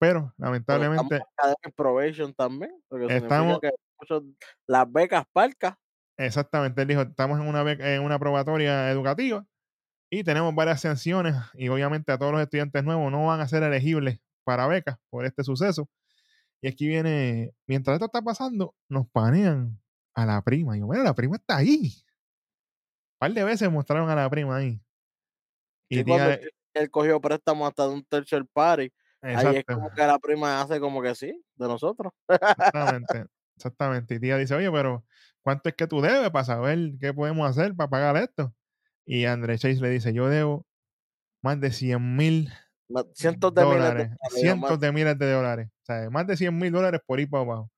Pero, 0.00 0.32
Pero 0.36 0.48
lamentablemente, 0.50 1.16
estamos 1.16 1.56
en 1.62 1.72
probation 1.72 2.34
también. 2.34 2.72
Porque 2.88 3.14
Estamos- 3.14 3.60
que 3.60 3.70
muchos- 4.00 4.24
las 4.66 4.90
becas 4.90 5.24
parcas. 5.32 5.76
exactamente, 6.16 6.80
él 6.82 6.88
dijo, 6.88 7.02
estamos 7.02 7.38
en 7.38 7.46
una, 7.46 7.62
beca- 7.62 7.94
en 7.94 8.02
una 8.02 8.18
probatoria 8.18 8.90
educativa 8.90 9.44
y 10.10 10.24
tenemos 10.24 10.54
varias 10.54 10.80
sanciones 10.80 11.34
y 11.54 11.68
obviamente 11.68 12.12
a 12.12 12.18
todos 12.18 12.32
los 12.32 12.40
estudiantes 12.40 12.82
nuevos 12.82 13.12
no 13.12 13.26
van 13.26 13.40
a 13.40 13.46
ser 13.48 13.62
elegibles 13.62 14.18
para 14.44 14.66
becas 14.66 14.96
por 15.10 15.24
este 15.26 15.44
suceso. 15.44 15.88
Y 16.62 16.68
aquí 16.68 16.88
viene, 16.88 17.52
mientras 17.66 17.94
esto 17.94 18.06
está 18.06 18.22
pasando, 18.22 18.74
nos 18.88 19.06
panean 19.08 19.78
a 20.14 20.26
la 20.26 20.42
prima. 20.42 20.76
Y 20.76 20.80
yo, 20.80 20.86
bueno, 20.86 21.02
la 21.04 21.14
prima 21.14 21.36
está 21.36 21.58
ahí. 21.58 21.92
Un 23.14 23.18
par 23.18 23.32
de 23.32 23.44
veces 23.44 23.70
mostraron 23.70 24.08
a 24.10 24.14
la 24.14 24.28
prima 24.30 24.56
ahí. 24.56 24.80
Y 25.90 25.98
Sí, 25.98 26.04
cuando 26.04 26.26
tía- 26.26 26.34
él, 26.36 26.50
él 26.74 26.90
cogió 26.90 27.20
préstamo 27.20 27.66
hasta 27.66 27.86
de 27.86 27.94
un 27.94 28.04
tercer 28.04 28.44
party. 28.52 28.90
Ahí 29.22 29.34
es 29.34 29.44
exacto. 29.44 29.74
como 29.74 29.90
que 29.90 30.06
la 30.06 30.18
prima 30.18 30.60
hace 30.60 30.80
como 30.80 31.02
que 31.02 31.14
sí, 31.14 31.44
de 31.56 31.68
nosotros. 31.68 32.12
Exactamente, 32.28 33.26
exactamente. 33.56 34.14
Y 34.14 34.20
tía 34.20 34.36
dice, 34.36 34.54
oye, 34.54 34.70
pero 34.70 35.04
¿cuánto 35.42 35.68
es 35.68 35.74
que 35.74 35.86
tú 35.86 36.00
debes 36.00 36.30
para 36.30 36.44
saber 36.44 36.92
qué 37.00 37.12
podemos 37.12 37.48
hacer 37.48 37.74
para 37.74 37.90
pagar 37.90 38.16
esto? 38.16 38.54
Y 39.04 39.26
André 39.26 39.58
Chase 39.58 39.80
le 39.80 39.90
dice, 39.90 40.12
yo 40.12 40.28
debo 40.28 40.66
más 41.42 41.60
de 41.60 41.70
100 41.70 42.16
mil 42.16 42.50
Cientos 43.14 43.54
de 43.54 43.62
miles 43.62 43.74
de 43.74 43.78
dólares, 43.78 44.08
dólares, 44.08 44.40
cientos 44.40 44.70
más. 44.70 44.80
de 44.80 44.92
miles 44.92 45.18
de 45.18 45.32
dólares. 45.32 45.68
O 45.68 45.84
sea, 45.84 46.10
más 46.10 46.26
de 46.26 46.36
100 46.36 46.56
mil 46.56 46.72
dólares 46.72 47.00
por 47.06 47.20
ir 47.20 47.30
para 47.30 47.44
abajo. 47.44 47.70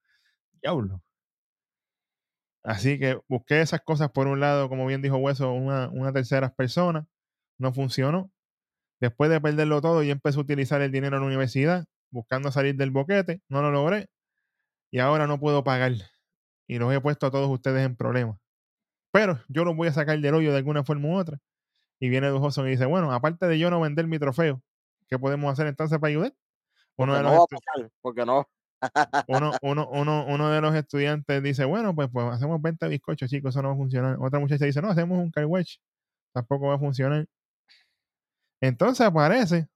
Diablo. 0.62 1.03
Así 2.64 2.99
que 2.99 3.20
busqué 3.28 3.61
esas 3.61 3.80
cosas 3.82 4.11
por 4.11 4.26
un 4.26 4.40
lado, 4.40 4.68
como 4.68 4.86
bien 4.86 5.03
dijo 5.03 5.16
Hueso, 5.16 5.53
una, 5.53 5.88
una 5.90 6.12
tercera 6.12 6.55
persona. 6.55 7.07
No 7.59 7.72
funcionó. 7.72 8.30
Después 9.03 9.31
de 9.31 9.41
perderlo 9.41 9.81
todo, 9.81 10.05
yo 10.05 10.13
empecé 10.13 10.39
a 10.39 10.43
utilizar 10.43 10.81
el 10.81 10.93
dinero 10.93 11.17
en 11.17 11.23
la 11.23 11.27
universidad, 11.27 11.87
buscando 12.13 12.53
salir 12.53 12.77
del 12.77 12.93
boquete. 12.93 13.43
No 13.49 13.61
lo 13.61 13.73
logré. 13.73 14.07
Y 14.93 15.01
ahora 15.01 15.27
no 15.27 15.41
puedo 15.41 15.65
pagar. 15.65 15.95
Y 16.69 16.79
los 16.79 16.95
he 16.95 17.01
puesto 17.01 17.27
a 17.27 17.33
todos 17.33 17.51
ustedes 17.51 17.85
en 17.85 17.97
problemas. 17.97 18.39
Pero 19.13 19.41
yo 19.49 19.65
los 19.65 19.75
voy 19.75 19.89
a 19.89 19.93
sacar 19.93 20.21
del 20.21 20.37
hoyo 20.37 20.53
de 20.53 20.59
alguna 20.59 20.85
forma 20.85 21.09
u 21.09 21.17
otra. 21.17 21.39
Y 21.99 22.11
viene 22.11 22.29
Dujoso 22.29 22.65
y 22.65 22.71
dice, 22.71 22.87
bueno, 22.87 23.13
aparte 23.13 23.49
de 23.49 23.59
yo 23.59 23.71
no 23.71 23.81
vender 23.81 24.07
mi 24.07 24.21
trofeo, 24.21 24.63
¿qué 25.09 25.19
podemos 25.19 25.53
hacer 25.53 25.67
entonces 25.67 25.99
para 25.99 26.11
ayudar? 26.11 26.33
Uno 26.97 27.13
Porque 27.13 27.17
de 27.17 27.23
no 27.25 27.35
los 27.35 27.47
pasar, 27.49 27.91
porque 28.03 28.25
no. 28.25 28.47
uno, 29.27 29.51
uno, 29.63 29.89
uno, 29.91 30.27
uno 30.29 30.49
de 30.49 30.61
los 30.61 30.77
estudiantes 30.77 31.43
dice, 31.43 31.65
bueno, 31.65 31.93
pues, 31.93 32.09
pues 32.13 32.25
hacemos 32.27 32.63
venta 32.63 32.87
de 32.87 32.91
bizcochos, 32.91 33.29
chicos, 33.29 33.53
eso 33.53 33.63
no 33.63 33.71
va 33.71 33.75
a 33.75 33.79
funcionar. 33.79 34.17
Otra 34.21 34.39
muchacha 34.39 34.65
dice, 34.65 34.81
no, 34.81 34.91
hacemos 34.91 35.19
un 35.19 35.33
car 35.33 35.47
wash, 35.47 35.79
tampoco 36.33 36.69
va 36.69 36.77
a 36.77 36.79
funcionar. 36.79 37.27
Entonces 38.63 39.05
aparece, 39.05 39.69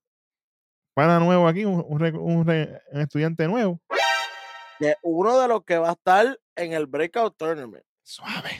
para 0.94 1.18
nuevo 1.18 1.46
aquí, 1.48 1.64
un, 1.64 1.84
un 1.88 2.50
estudiante 2.92 3.46
nuevo. 3.48 3.80
Que 4.78 4.94
uno 5.02 5.38
de 5.40 5.48
los 5.48 5.64
que 5.64 5.76
va 5.76 5.90
a 5.90 5.92
estar 5.92 6.38
en 6.54 6.72
el 6.72 6.86
breakout 6.86 7.36
tournament. 7.36 7.84
Suave. 8.02 8.50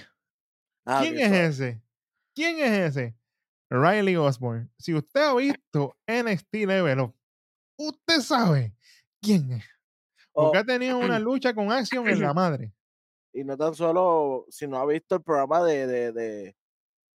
Ah, 0.85 0.99
¿Quién 1.03 1.19
es 1.19 1.29
suave. 1.29 1.47
ese? 1.47 1.83
¿Quién 2.35 2.59
es 2.59 2.97
ese? 2.97 3.17
Riley 3.71 4.17
Osborne. 4.17 4.69
Si 4.79 4.93
usted 4.95 5.21
ha 5.23 5.35
visto 5.35 5.97
NXT 6.09 6.55
Level 6.67 7.01
Up, 7.01 7.15
usted 7.79 8.21
sabe 8.21 8.75
quién 9.23 9.53
es. 9.53 9.65
Oh, 10.33 10.45
Porque 10.47 10.59
ha 10.59 10.65
tenido 10.65 10.99
una 10.99 11.19
lucha 11.21 11.55
con 11.55 11.71
Action 11.71 12.09
en 12.09 12.21
la 12.21 12.35
madre. 12.35 12.73
y 13.33 13.45
no 13.45 13.57
tan 13.57 13.75
solo, 13.75 14.45
si 14.49 14.67
no 14.67 14.79
ha 14.79 14.87
visto 14.87 15.15
el 15.17 15.23
programa 15.23 15.63
de, 15.63 15.87
de, 15.87 16.13
de, 16.13 16.57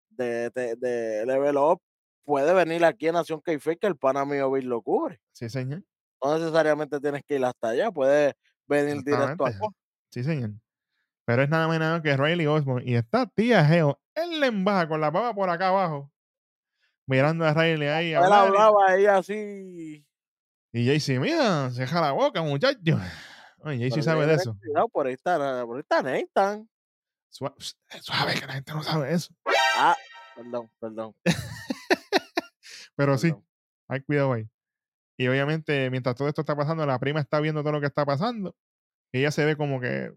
de, 0.10 0.50
de- 0.52 0.76
de 0.76 1.26
Level 1.26 1.58
Up, 1.58 1.82
puede 2.30 2.54
venir 2.54 2.86
aquí 2.86 3.08
a 3.08 3.12
Nación 3.12 3.42
k 3.42 3.58
que 3.58 3.88
el 3.88 3.98
pana 3.98 4.24
mío 4.24 4.52
Bill 4.52 4.68
lo 4.68 4.84
cubre. 4.84 5.20
Sí, 5.32 5.50
señor. 5.50 5.82
No 6.24 6.38
necesariamente 6.38 7.00
tienes 7.00 7.24
que 7.26 7.38
ir 7.38 7.44
hasta 7.44 7.70
allá, 7.70 7.90
puedes 7.92 8.36
venir 8.68 9.04
directo 9.04 9.48
acá. 9.48 9.58
Sí, 10.12 10.24
señor. 10.24 10.52
Pero 11.26 11.42
es 11.42 11.50
nada 11.50 11.68
nada 11.80 12.04
que 12.04 12.16
Riley 12.16 12.46
Osborne. 12.46 12.84
Y 12.88 12.94
está 12.94 13.26
tía 13.26 13.66
Geo. 13.66 14.00
Él 14.14 14.40
le 14.40 14.46
embaja 14.46 14.88
con 14.88 15.02
la 15.02 15.12
pava 15.12 15.34
por 15.34 15.50
acá 15.50 15.70
abajo. 15.70 16.12
Mirando 17.08 17.46
a 17.46 17.54
Riley 17.56 17.88
ahí. 17.88 18.14
a 18.14 18.20
Él 18.20 18.32
hablaba 18.32 18.90
ahí 18.90 19.08
así. 19.08 20.06
Y 20.72 20.86
Jaycee, 20.86 21.20
mira, 21.20 21.72
se 21.72 21.82
deja 21.82 22.00
la 22.00 22.12
boca, 22.12 22.44
muchacho. 22.44 22.78
Oye, 23.64 23.80
Jaycee 23.80 24.04
sabe 24.04 24.28
de 24.28 24.36
eso. 24.36 24.56
cuidado, 24.60 24.88
por 24.90 25.08
ahí 25.08 25.14
está, 25.14 25.66
por 25.66 25.78
ahí 25.78 25.82
está 25.82 26.04
Nathan. 26.04 26.70
Sua- 27.32 27.56
Suave, 28.02 28.36
que 28.40 28.46
la 28.46 28.54
gente 28.54 28.72
no 28.72 28.84
sabe 28.84 29.14
eso. 29.14 29.34
Ah, 29.78 29.98
perdón, 30.36 30.70
perdón. 30.80 31.16
Pero 33.00 33.18
sí, 33.18 33.34
hay 33.88 34.02
cuidado 34.02 34.34
ahí. 34.34 34.50
Y 35.18 35.30
obviamente, 35.30 35.90
mientras 35.90 36.18
todo 36.18 36.28
esto 36.28 36.42
está 36.42 36.54
pasando, 36.54 36.86
la 36.86 37.00
prima 37.00 37.22
está 37.22 37.40
viendo 37.40 37.62
todo 37.62 37.72
lo 37.72 37.80
que 37.80 37.88
está 37.88 38.06
pasando. 38.06 38.58
Y 39.14 39.20
ella 39.20 39.32
se 39.32 39.46
ve 39.46 39.56
como 39.56 39.80
que 39.80 40.12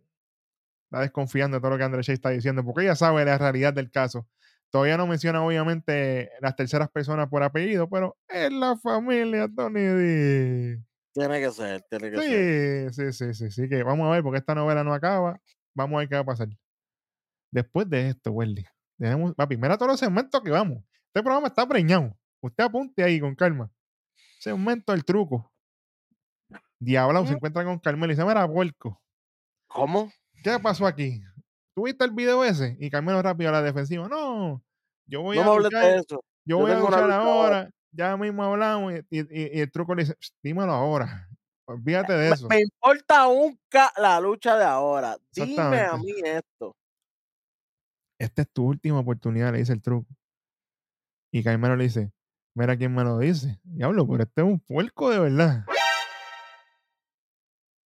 está 0.91 1.01
desconfiando 1.01 1.57
de 1.57 1.61
todo 1.61 1.71
lo 1.71 1.79
que 1.79 1.85
André 1.85 2.01
Chase 2.01 2.15
está 2.15 2.31
diciendo, 2.31 2.65
porque 2.65 2.83
ella 2.83 2.97
sabe 2.97 3.25
la 3.25 3.39
realidad 3.39 3.73
del 3.73 3.93
caso. 3.93 4.27
Todavía 4.71 4.97
no 4.97 5.07
menciona, 5.07 5.45
obviamente, 5.45 6.33
las 6.41 6.57
terceras 6.57 6.91
personas 6.91 7.29
por 7.29 7.45
apellido, 7.45 7.89
pero 7.89 8.19
es 8.27 8.51
la 8.51 8.77
familia 8.77 9.49
Tony 9.55 9.81
D. 9.81 10.83
Tiene 11.15 11.41
que 11.41 11.51
ser, 11.53 11.83
tiene 11.89 12.11
que 12.11 12.17
ser. 12.17 12.93
Sí, 12.93 13.13
sí, 13.13 13.13
sí, 13.13 13.35
sí, 13.35 13.51
sí, 13.53 13.69
que 13.69 13.85
vamos 13.85 14.09
a 14.09 14.11
ver, 14.11 14.25
porque 14.25 14.39
esta 14.39 14.57
novela 14.57 14.83
no 14.83 14.93
acaba. 14.93 15.41
Vamos 15.73 15.95
a 15.95 15.99
ver 16.01 16.09
qué 16.09 16.17
va 16.17 16.23
a 16.23 16.27
pasar. 16.27 16.49
Después 17.53 17.89
de 17.89 18.09
esto, 18.09 18.33
Wendy, 18.33 18.65
tenemos, 18.99 19.37
papi, 19.37 19.57
mira 19.57 19.79
todos 19.79 19.93
los 19.93 20.01
segmentos 20.01 20.41
que 20.43 20.51
vamos. 20.51 20.83
Este 21.07 21.23
programa 21.23 21.47
está 21.47 21.65
preñado. 21.65 22.17
Usted 22.43 22.65
apunte 22.65 23.03
ahí 23.05 23.21
con 23.21 23.35
calma. 23.35 23.71
Segmento 24.41 24.93
del 24.93 25.05
truco. 25.05 25.53
Diablao 26.81 27.27
se 27.27 27.35
encuentra 27.35 27.65
con 27.65 27.79
Carmelo 27.79 28.13
y 28.13 28.17
dice, 28.17 28.27
mira, 28.27 28.47
puerco, 28.49 29.01
¿Cómo? 29.69 30.11
¿qué 30.43 30.59
pasó 30.59 30.87
aquí? 30.87 31.23
¿Tuviste 31.75 32.05
el 32.05 32.11
video 32.11 32.45
ese? 32.45 32.77
Y 32.81 32.91
Carmelo 32.91 33.23
rápido 33.23 33.51
a 33.51 33.53
la 33.53 33.63
defensiva. 33.63 34.09
No, 34.09 34.63
yo 35.07 35.23
voy 35.23 35.37
No 35.39 35.53
a 35.53 35.57
me 35.57 35.63
luchar, 35.63 35.85
de 35.85 35.97
eso. 35.99 36.05
yo 36.09 36.21
yo 36.45 36.59
voy 36.59 36.73
a 36.73 36.79
lucha 36.81 36.99
ahora". 36.99 37.17
ahora. 37.17 37.71
Ya 37.95 38.17
mismo 38.17 38.43
hablamos. 38.43 38.95
Y, 39.11 39.21
y- 39.21 39.59
y 39.59 39.61
el 39.61 39.71
truco 39.71 39.95
le 39.95 40.03
dice, 40.03 40.15
"Psst, 40.19 40.35
dímelo 40.43 40.73
ahora. 40.73 41.29
Olvídate 41.67 42.15
de 42.15 42.29
Me, 42.29 42.35
eso. 42.35 42.49
me 42.49 42.61
importa 42.61 43.29
un 43.29 43.59
la 43.97 44.19
lucha 44.21 44.57
de 44.57 44.65
ahora. 44.65 45.17
Dime 45.33 45.81
a 45.81 45.97
mí 45.97 46.13
esto. 46.25 46.75
esta 48.19 48.43
es 48.43 48.51
tu 48.53 48.65
última 48.67 48.99
oportunidad, 49.01 49.53
le 49.53 49.59
dice 49.59 49.73
el 49.73 49.83
truco. 49.83 50.09
Y 51.33 51.43
Carmelo 51.43 51.77
le 51.77 51.85
dice, 51.85 52.13
mira 52.55 52.77
quién 52.77 52.95
me 52.95 53.05
lo 53.05 53.19
dice. 53.19 53.61
Diablo, 53.65 54.07
pero 54.07 54.23
este 54.23 54.41
es 54.41 54.47
un 54.47 54.61
puerco 54.61 55.11
de 55.11 55.19
verdad. 55.19 55.65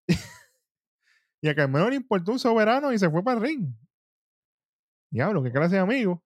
y 1.41 1.49
a 1.49 1.55
Carmelo 1.55 1.91
le 1.91 1.97
importó 1.97 2.33
un 2.33 2.39
soberano 2.39 2.93
y 2.93 2.99
se 2.99 3.11
fue 3.11 3.23
para 3.23 3.39
el 3.39 3.45
ring. 3.45 3.75
Diablo, 5.11 5.43
qué 5.43 5.53
clase 5.53 5.77
de 5.77 5.81
amigo. 5.81 6.23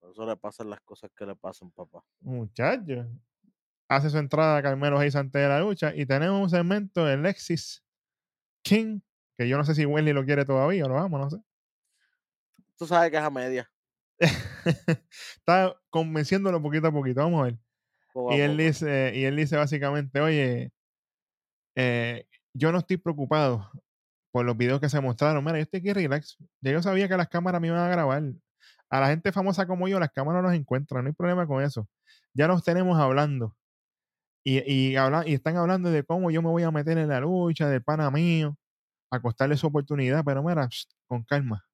Por 0.00 0.10
eso 0.10 0.24
le 0.24 0.36
pasan 0.36 0.70
las 0.70 0.80
cosas 0.80 1.10
que 1.16 1.26
le 1.26 1.34
pasan, 1.34 1.70
papá. 1.70 2.04
Muchacho. 2.20 3.06
Hace 3.88 4.10
su 4.10 4.18
entrada 4.18 4.58
a 4.58 4.62
Carmelo 4.62 4.98
Hayes 4.98 5.16
antes 5.16 5.40
de 5.40 5.48
la 5.48 5.60
lucha 5.60 5.94
y 5.94 6.06
tenemos 6.06 6.42
un 6.42 6.50
segmento 6.50 7.04
de 7.04 7.16
Lexis 7.16 7.82
King, 8.62 9.00
que 9.36 9.48
yo 9.48 9.56
no 9.56 9.64
sé 9.64 9.74
si 9.74 9.86
Wendy 9.86 10.12
lo 10.12 10.24
quiere 10.24 10.44
todavía 10.44 10.84
o 10.84 10.88
lo 10.88 10.94
vamos, 10.94 11.20
no 11.20 11.30
sé. 11.30 11.42
Tú 12.76 12.86
sabes 12.86 13.10
que 13.10 13.16
es 13.16 13.22
a 13.22 13.30
media. 13.30 13.70
Está 15.36 15.76
convenciéndolo 15.90 16.62
poquito 16.62 16.88
a 16.88 16.92
poquito. 16.92 17.20
Vamos 17.20 17.40
a 17.40 17.44
ver. 17.44 17.58
Poco 18.24 18.36
Y 18.36 18.40
él 18.40 18.50
poco. 18.52 18.62
dice, 18.62 19.12
y 19.14 19.24
él 19.24 19.36
dice 19.36 19.56
básicamente, 19.56 20.20
oye, 20.20 20.72
eh, 21.76 22.26
yo 22.54 22.72
no 22.72 22.78
estoy 22.78 22.96
preocupado 22.96 23.70
por 24.32 24.44
los 24.44 24.56
videos 24.56 24.80
que 24.80 24.88
se 24.88 25.00
mostraron. 25.00 25.44
Mira, 25.44 25.58
yo 25.58 25.62
estoy 25.62 25.80
aquí 25.80 25.92
relax. 25.92 26.36
Ya 26.60 26.72
yo 26.72 26.82
sabía 26.82 27.08
que 27.08 27.16
las 27.16 27.28
cámaras 27.28 27.60
me 27.60 27.68
iban 27.68 27.80
a 27.80 27.88
grabar. 27.88 28.22
A 28.90 29.00
la 29.00 29.08
gente 29.08 29.32
famosa 29.32 29.66
como 29.66 29.88
yo, 29.88 30.00
las 30.00 30.10
cámaras 30.10 30.42
nos 30.42 30.54
encuentran, 30.54 31.04
no 31.04 31.08
hay 31.08 31.14
problema 31.14 31.46
con 31.46 31.62
eso. 31.62 31.88
Ya 32.34 32.48
nos 32.48 32.64
tenemos 32.64 32.98
hablando. 32.98 33.56
Y, 34.44 34.60
y, 34.72 34.96
habla- 34.96 35.24
y 35.26 35.34
están 35.34 35.56
hablando 35.56 35.90
de 35.90 36.04
cómo 36.04 36.30
yo 36.30 36.42
me 36.42 36.48
voy 36.50 36.62
a 36.64 36.70
meter 36.70 36.98
en 36.98 37.08
la 37.08 37.20
lucha, 37.20 37.68
del 37.68 37.82
pana 37.82 38.10
mío, 38.10 38.56
a 39.12 39.20
costarle 39.20 39.56
su 39.56 39.66
oportunidad, 39.68 40.24
pero 40.24 40.42
mira, 40.42 40.66
pst, 40.68 40.92
con 41.08 41.24
calma. 41.24 41.64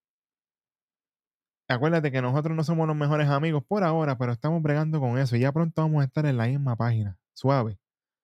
Acuérdate 1.75 2.13
que 2.13 2.23
nosotros 2.23 2.57
no 2.57 2.63
somos 2.63 2.87
los 2.87 2.97
mejores 2.97 3.29
amigos 3.29 3.65
por 3.65 3.83
ahora, 3.83 4.17
pero 4.17 4.31
estamos 4.31 4.63
bregando 4.63 5.01
con 5.01 5.19
eso. 5.19 5.35
Y 5.35 5.41
ya 5.41 5.51
pronto 5.51 5.83
vamos 5.83 6.03
a 6.03 6.05
estar 6.05 6.25
en 6.25 6.37
la 6.37 6.47
misma 6.47 6.77
página. 6.77 7.19
Suave. 7.33 7.81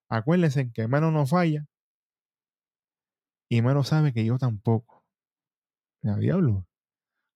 Acuérdense 0.08 0.70
que 0.72 0.86
Melo 0.86 1.10
no 1.10 1.26
falla. 1.26 1.66
Y 3.48 3.60
Melo 3.60 3.82
sabe 3.82 4.12
que 4.12 4.24
yo 4.24 4.38
tampoco. 4.38 5.04
Ya, 6.02 6.16
diablo. 6.16 6.64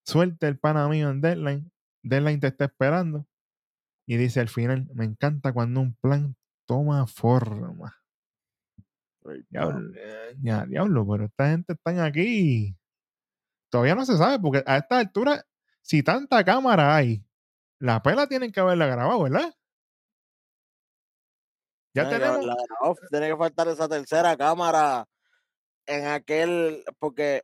Suelta 0.07 0.47
el 0.47 0.57
pana 0.57 0.89
mío 0.89 1.11
en 1.11 1.21
Deadline. 1.21 1.73
Deadline 2.05 2.39
te 2.39 2.47
está 2.47 2.67
esperando. 2.67 3.27
Y 4.07 4.17
dice 4.17 4.39
al 4.39 4.49
final, 4.49 4.89
me 4.95 5.05
encanta 5.05 5.53
cuando 5.53 5.81
un 5.81 5.95
plan 5.95 6.37
toma 6.65 7.09
forma. 7.09 7.97
Diablo, 9.49 9.91
ya, 10.43 10.65
diablo, 10.67 11.07
pero 11.09 11.25
esta 11.25 11.51
gente 11.51 11.73
están 11.73 11.99
aquí. 11.99 12.77
Todavía 13.69 13.97
no 13.97 14.05
se 14.05 14.17
sabe, 14.17 14.39
porque 14.39 14.63
a 14.67 14.77
esta 14.77 14.99
altura, 15.01 15.45
si 15.85 16.03
tanta 16.03 16.43
cámara 16.45 16.97
hay, 16.97 17.23
la 17.79 18.03
pela 18.03 18.27
tienen 18.27 18.51
que 18.51 18.61
haberla 18.61 18.87
grabado, 18.87 19.23
¿verdad? 19.23 19.55
Ya 21.95 22.09
Tiene 22.09 22.25
que 22.25 22.31
tenemos. 22.31 22.47
grabado, 22.47 22.97
Tiene 23.11 23.29
que 23.29 23.37
faltar 23.37 23.69
esa 23.69 23.89
tercera 23.89 24.37
cámara 24.37 25.07
en 25.87 26.07
aquel, 26.07 26.83
porque 26.99 27.43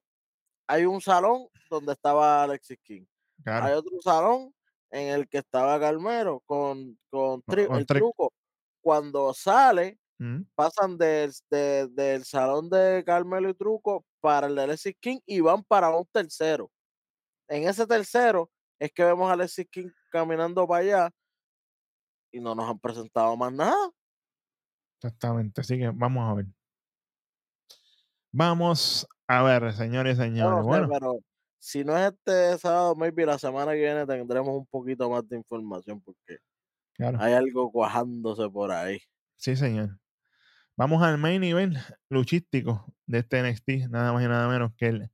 hay 0.66 0.86
un 0.86 1.00
salón 1.00 1.48
donde 1.68 1.92
estaba 1.92 2.42
Alexis 2.44 2.78
King. 2.82 3.04
Claro, 3.44 3.66
Hay 3.66 3.72
otro 3.74 3.92
salón 4.02 4.54
en 4.90 5.08
el 5.14 5.28
que 5.28 5.38
estaba 5.38 5.78
Carmelo 5.78 6.40
con, 6.46 6.98
con, 7.10 7.42
tri- 7.42 7.66
con 7.66 7.76
el 7.76 7.86
tri- 7.86 7.98
truco. 7.98 8.32
Cuando 8.82 9.34
sale, 9.34 9.98
mm, 10.18 10.42
pasan 10.54 10.96
del, 10.96 11.32
de- 11.50 11.88
del 11.88 12.24
salón 12.24 12.70
de 12.70 13.02
Carmelo 13.04 13.50
y 13.50 13.54
Truco 13.54 14.04
para 14.20 14.46
el 14.46 14.54
de 14.56 14.62
Alexis 14.62 14.94
King 14.98 15.18
y 15.26 15.40
van 15.40 15.62
para 15.62 15.90
un 15.90 16.06
tercero. 16.06 16.70
En 17.50 17.68
ese 17.68 17.84
tercero 17.84 18.48
es 18.78 18.92
que 18.92 19.04
vemos 19.04 19.28
a 19.28 19.32
Alexis 19.32 19.66
King 19.68 19.90
caminando 20.10 20.66
para 20.68 20.80
allá 20.82 21.10
y 22.32 22.40
no 22.40 22.54
nos 22.54 22.70
han 22.70 22.78
presentado 22.78 23.36
más 23.36 23.52
nada. 23.52 23.90
exactamente. 24.96 25.60
Así 25.60 25.76
que 25.76 25.90
vamos 25.90 26.30
a 26.30 26.34
ver. 26.34 26.46
Vamos 28.32 29.06
a 29.26 29.42
ver, 29.42 29.72
señores 29.72 30.16
y 30.16 30.22
señores. 30.22 30.64
Bueno, 30.64 30.88
pero 30.88 31.18
si 31.58 31.82
no 31.82 31.98
es 31.98 32.12
este 32.12 32.56
sábado, 32.58 32.94
maybe 32.94 33.26
la 33.26 33.36
semana 33.36 33.72
que 33.72 33.78
viene 33.78 34.06
tendremos 34.06 34.56
un 34.56 34.66
poquito 34.66 35.10
más 35.10 35.28
de 35.28 35.36
información 35.36 36.00
porque 36.00 36.38
claro. 36.94 37.18
hay 37.20 37.32
algo 37.32 37.72
cuajándose 37.72 38.48
por 38.48 38.70
ahí. 38.70 39.00
Sí, 39.36 39.56
señor. 39.56 39.98
Vamos 40.76 41.02
al 41.02 41.18
main 41.18 41.42
event 41.42 41.76
luchístico 42.08 42.94
de 43.06 43.18
este 43.18 43.42
NXT, 43.42 43.90
nada 43.90 44.12
más 44.12 44.22
y 44.22 44.28
nada 44.28 44.48
menos 44.48 44.72
que 44.76 44.86
el 44.86 45.10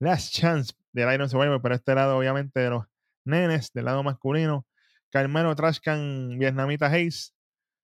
Last 0.00 0.32
Chance 0.32 0.72
del 0.96 1.12
Iron 1.12 1.28
Survivor, 1.28 1.60
pero 1.60 1.74
este 1.74 1.94
lado, 1.94 2.16
obviamente, 2.16 2.58
de 2.58 2.70
los 2.70 2.86
nenes, 3.24 3.70
del 3.72 3.84
lado 3.84 4.02
masculino. 4.02 4.66
Carmelo 5.12 5.54
Trashcan, 5.54 6.38
Vietnamita 6.38 6.86
Hayes, 6.86 7.34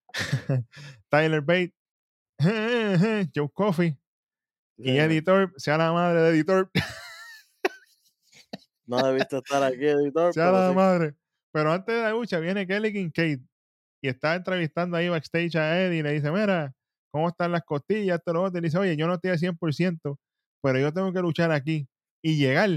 Tyler 1.11 1.43
Bate, 1.43 1.75
Joe 3.35 3.51
Coffey 3.53 3.97
y 4.79 4.99
editor, 4.99 5.53
sea 5.57 5.77
la 5.79 5.93
madre 5.93 6.23
de 6.23 6.31
editor, 6.31 6.71
No 8.87 8.99
debiste 9.07 9.37
estar 9.37 9.63
aquí, 9.63 9.87
editor. 9.87 10.35
sea 10.35 10.51
la 10.51 10.71
sí. 10.71 10.75
madre. 10.75 11.15
Pero 11.53 11.73
antes 11.73 11.95
de 11.95 12.03
la 12.03 12.11
lucha 12.11 12.41
viene 12.41 12.67
Kelly 12.67 12.93
Kincaid 12.93 13.41
y 14.03 14.09
está 14.09 14.35
entrevistando 14.35 14.97
ahí 14.97 15.09
backstage 15.09 15.55
a 15.57 15.83
Eddie 15.83 15.99
y 15.99 16.03
le 16.03 16.13
dice, 16.13 16.33
mira, 16.33 16.75
¿cómo 17.13 17.29
están 17.29 17.53
las 17.53 17.63
costillas? 17.63 18.19
Esto, 18.19 18.33
lo 18.33 18.43
otro. 18.43 18.59
Y 18.59 18.63
le 18.63 18.67
dice, 18.67 18.79
oye, 18.79 18.97
yo 18.97 19.07
no 19.07 19.15
estoy 19.15 19.31
al 19.31 19.39
100%, 19.39 20.19
pero 20.63 20.79
yo 20.79 20.93
tengo 20.93 21.13
que 21.13 21.21
luchar 21.21 21.53
aquí 21.53 21.87
y 22.23 22.37
llegar 22.37 22.71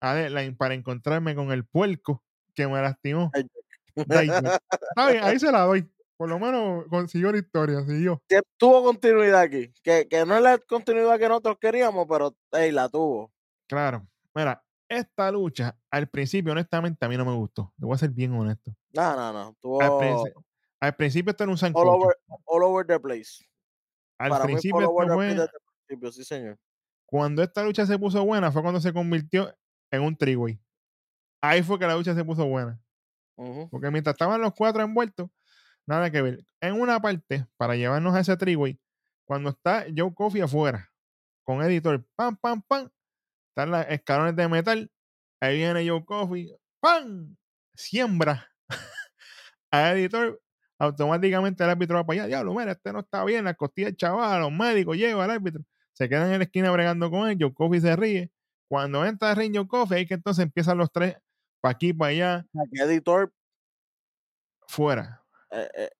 para 0.00 0.74
encontrarme 0.74 1.34
con 1.34 1.50
el 1.52 1.64
puerco 1.64 2.22
que 2.54 2.66
me 2.66 2.80
lastimó. 2.80 3.30
Dijak. 3.96 4.60
Está 4.70 5.10
bien, 5.10 5.24
ahí 5.24 5.38
se 5.38 5.50
la 5.50 5.62
doy. 5.62 5.88
Por 6.16 6.28
lo 6.28 6.38
menos 6.40 6.84
consiguió 6.90 7.30
la 7.30 7.38
historia, 7.38 7.80
siguió. 7.86 8.20
que 8.28 8.40
tuvo 8.56 8.82
continuidad 8.82 9.40
aquí. 9.40 9.72
Que, 9.84 10.08
que 10.08 10.26
no 10.26 10.36
es 10.36 10.42
la 10.42 10.58
continuidad 10.58 11.16
que 11.18 11.28
nosotros 11.28 11.58
queríamos, 11.60 12.06
pero 12.08 12.36
hey, 12.50 12.72
la 12.72 12.88
tuvo. 12.88 13.32
Claro. 13.68 14.04
Mira, 14.34 14.60
esta 14.88 15.30
lucha, 15.30 15.76
al 15.90 16.08
principio, 16.08 16.52
honestamente, 16.52 17.04
a 17.04 17.08
mí 17.08 17.16
no 17.16 17.24
me 17.24 17.34
gustó. 17.34 17.72
Te 17.78 17.86
voy 17.86 17.94
a 17.94 17.98
ser 17.98 18.10
bien 18.10 18.32
honesto. 18.32 18.74
No, 18.94 19.14
no, 19.14 19.32
no. 19.32 19.46
Al, 19.48 19.54
Tuvo 19.60 20.00
princi- 20.00 20.32
al 20.80 20.96
principio 20.96 21.30
esto 21.30 21.44
era 21.44 21.50
un 21.50 21.54
all 21.54 21.58
sancocho. 21.58 21.90
over, 21.90 22.16
all 22.46 22.62
over 22.64 22.86
the 22.86 22.98
place. 22.98 23.44
Al 24.18 24.30
Para 24.30 24.44
mí, 24.46 24.52
principio 24.54 24.90
over 24.90 25.06
esto 25.06 25.06
the 25.06 25.14
fue... 25.14 25.34
place 25.34 25.42
el 25.42 25.86
principio, 25.86 26.12
sí, 26.12 26.24
señor. 26.24 26.58
Cuando 27.06 27.42
esta 27.42 27.62
lucha 27.62 27.86
se 27.86 27.98
puso 27.98 28.24
buena 28.24 28.50
fue 28.50 28.60
cuando 28.62 28.80
se 28.80 28.92
convirtió 28.92 29.54
en 29.90 30.02
un 30.02 30.16
triway. 30.16 30.60
Ahí 31.40 31.62
fue 31.62 31.78
que 31.78 31.86
la 31.86 31.94
lucha 31.94 32.14
se 32.14 32.24
puso 32.24 32.46
buena. 32.46 32.80
Porque 33.70 33.90
mientras 33.90 34.14
estaban 34.14 34.40
los 34.40 34.52
cuatro 34.52 34.82
envueltos, 34.82 35.30
nada 35.86 36.10
que 36.10 36.22
ver. 36.22 36.44
En 36.60 36.80
una 36.80 37.00
parte, 37.00 37.46
para 37.56 37.76
llevarnos 37.76 38.14
a 38.14 38.20
ese 38.20 38.36
triway, 38.36 38.78
cuando 39.24 39.50
está 39.50 39.86
Joe 39.94 40.12
Coffey 40.12 40.40
afuera, 40.40 40.90
con 41.44 41.62
editor, 41.62 42.04
pam, 42.16 42.36
pam, 42.36 42.62
pam, 42.62 42.90
están 43.50 43.70
los 43.70 43.86
escalones 43.88 44.34
de 44.36 44.48
metal, 44.48 44.90
ahí 45.40 45.58
viene 45.58 45.88
Joe 45.88 46.04
Coffey, 46.04 46.52
pam, 46.80 47.36
siembra 47.74 48.50
a 49.70 49.92
editor, 49.92 50.40
automáticamente 50.78 51.62
el 51.62 51.70
árbitro 51.70 51.96
va 51.96 52.06
para 52.06 52.22
allá, 52.22 52.26
diablo, 52.26 52.54
mira, 52.54 52.72
este 52.72 52.92
no 52.92 53.00
está 53.00 53.24
bien, 53.24 53.44
la 53.44 53.54
costilla 53.54 53.88
del 53.88 53.96
chaval, 53.96 54.40
los 54.40 54.52
médicos, 54.52 54.96
lleva 54.96 55.24
al 55.24 55.30
árbitro, 55.30 55.62
se 55.92 56.08
quedan 56.08 56.32
en 56.32 56.38
la 56.38 56.44
esquina 56.44 56.70
bregando 56.70 57.10
con 57.10 57.28
él, 57.28 57.36
Joe 57.40 57.54
Coffey 57.54 57.80
se 57.80 57.96
ríe, 57.96 58.32
cuando 58.68 59.04
entra 59.04 59.30
el 59.30 59.36
ring 59.36 59.56
Joe 59.56 59.66
Coffey, 59.66 59.98
ahí 59.98 60.06
que 60.06 60.14
entonces 60.14 60.44
empiezan 60.44 60.78
los 60.78 60.92
tres, 60.92 61.16
para 61.60 61.72
aquí, 61.72 61.92
para 61.92 62.10
allá, 62.10 62.46
que 62.72 62.82
editor, 62.82 63.32
fuera. 64.68 65.24
eh, 65.50 65.68
eh, 65.74 65.90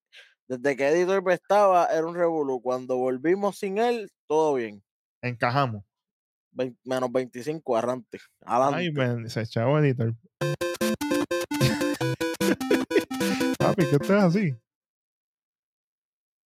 desde 0.46 0.76
que 0.76 0.88
editor 0.88 1.22
estaba, 1.32 1.86
era 1.86 2.06
un 2.06 2.14
revolú. 2.14 2.60
Cuando 2.62 2.96
volvimos 2.96 3.58
sin 3.58 3.78
él, 3.78 4.10
todo 4.26 4.54
bien. 4.54 4.82
Encajamos. 5.22 5.84
Menos 6.84 7.12
25, 7.12 7.76
arrante. 7.76 8.18
Ay, 8.44 8.62
Adelante. 8.62 9.00
ven, 9.00 9.30
se 9.30 9.46
chavo 9.46 9.78
editor. 9.78 10.14
Papi, 13.58 13.84
¿qué 13.84 13.96
estás 13.96 14.24
así? 14.24 14.56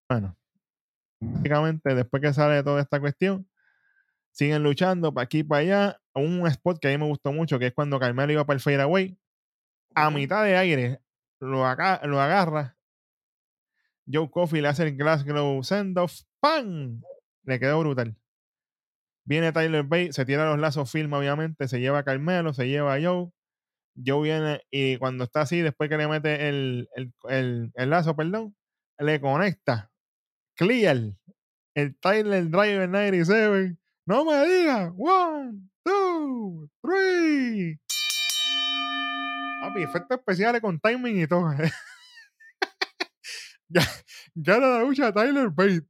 Bueno, 0.09 0.36
básicamente 1.22 1.95
después 1.95 2.22
que 2.22 2.34
sale 2.34 2.61
toda 2.63 2.82
esta 2.82 2.99
cuestión, 2.99 3.47
siguen 4.32 4.63
luchando 4.63 5.13
para 5.13 5.25
aquí 5.25 5.39
y 5.39 5.43
para 5.43 5.61
allá. 5.61 5.97
Un 6.13 6.45
spot 6.47 6.79
que 6.79 6.88
a 6.89 6.91
mí 6.91 6.97
me 6.97 7.07
gustó 7.07 7.32
mucho, 7.32 7.57
que 7.59 7.67
es 7.67 7.73
cuando 7.73 7.99
Carmelo 7.99 8.32
iba 8.34 8.45
para 8.45 8.55
el 8.55 8.61
fadeaway. 8.61 9.17
A 9.95 10.09
mitad 10.09 10.43
de 10.43 10.57
aire 10.57 11.01
lo, 11.39 11.65
aga- 11.65 12.01
lo 12.05 12.19
agarra. 12.21 12.77
Joe 14.11 14.29
Coffey 14.29 14.61
le 14.61 14.67
hace 14.67 14.84
el 14.84 14.97
Glasgow 14.97 15.63
send-off. 15.63 16.21
¡Pam! 16.39 17.01
Le 17.43 17.59
quedó 17.59 17.79
brutal. 17.79 18.15
Viene 19.25 19.51
Tyler 19.51 19.84
Bate, 19.84 20.13
se 20.13 20.25
tira 20.25 20.45
los 20.49 20.59
lazos 20.59 20.91
firma, 20.91 21.17
obviamente. 21.19 21.67
Se 21.67 21.79
lleva 21.79 21.99
a 21.99 22.03
Carmelo, 22.03 22.53
se 22.53 22.67
lleva 22.67 22.95
a 22.95 23.01
Joe. 23.01 23.29
Joe 24.03 24.23
viene 24.23 24.61
y 24.71 24.97
cuando 24.97 25.23
está 25.25 25.41
así, 25.41 25.61
después 25.61 25.89
que 25.89 25.97
le 25.97 26.07
mete 26.07 26.49
el, 26.49 26.89
el, 26.95 27.13
el- 27.29 27.71
el 27.75 27.89
lazo, 27.89 28.15
perdón, 28.15 28.55
le 28.97 29.19
conecta. 29.21 29.91
Clear. 30.55 30.97
El 31.75 31.95
Tyler 31.99 32.49
Driver 32.49 32.89
97. 32.89 33.77
No 34.06 34.26
me 34.26 34.45
digas. 34.47 34.91
One, 34.97 35.70
two, 35.84 36.70
three. 36.82 37.80
Papi, 39.62 39.84
efectos 39.84 40.18
especiales 40.18 40.62
con 40.62 40.80
timing 40.80 41.22
y 41.22 41.28
todo. 41.28 41.52
Ga- 43.70 44.04
Gana 44.36 44.68
la 44.68 44.80
lucha 44.84 45.14
Tyler 45.14 45.49
Bate. 45.49 45.86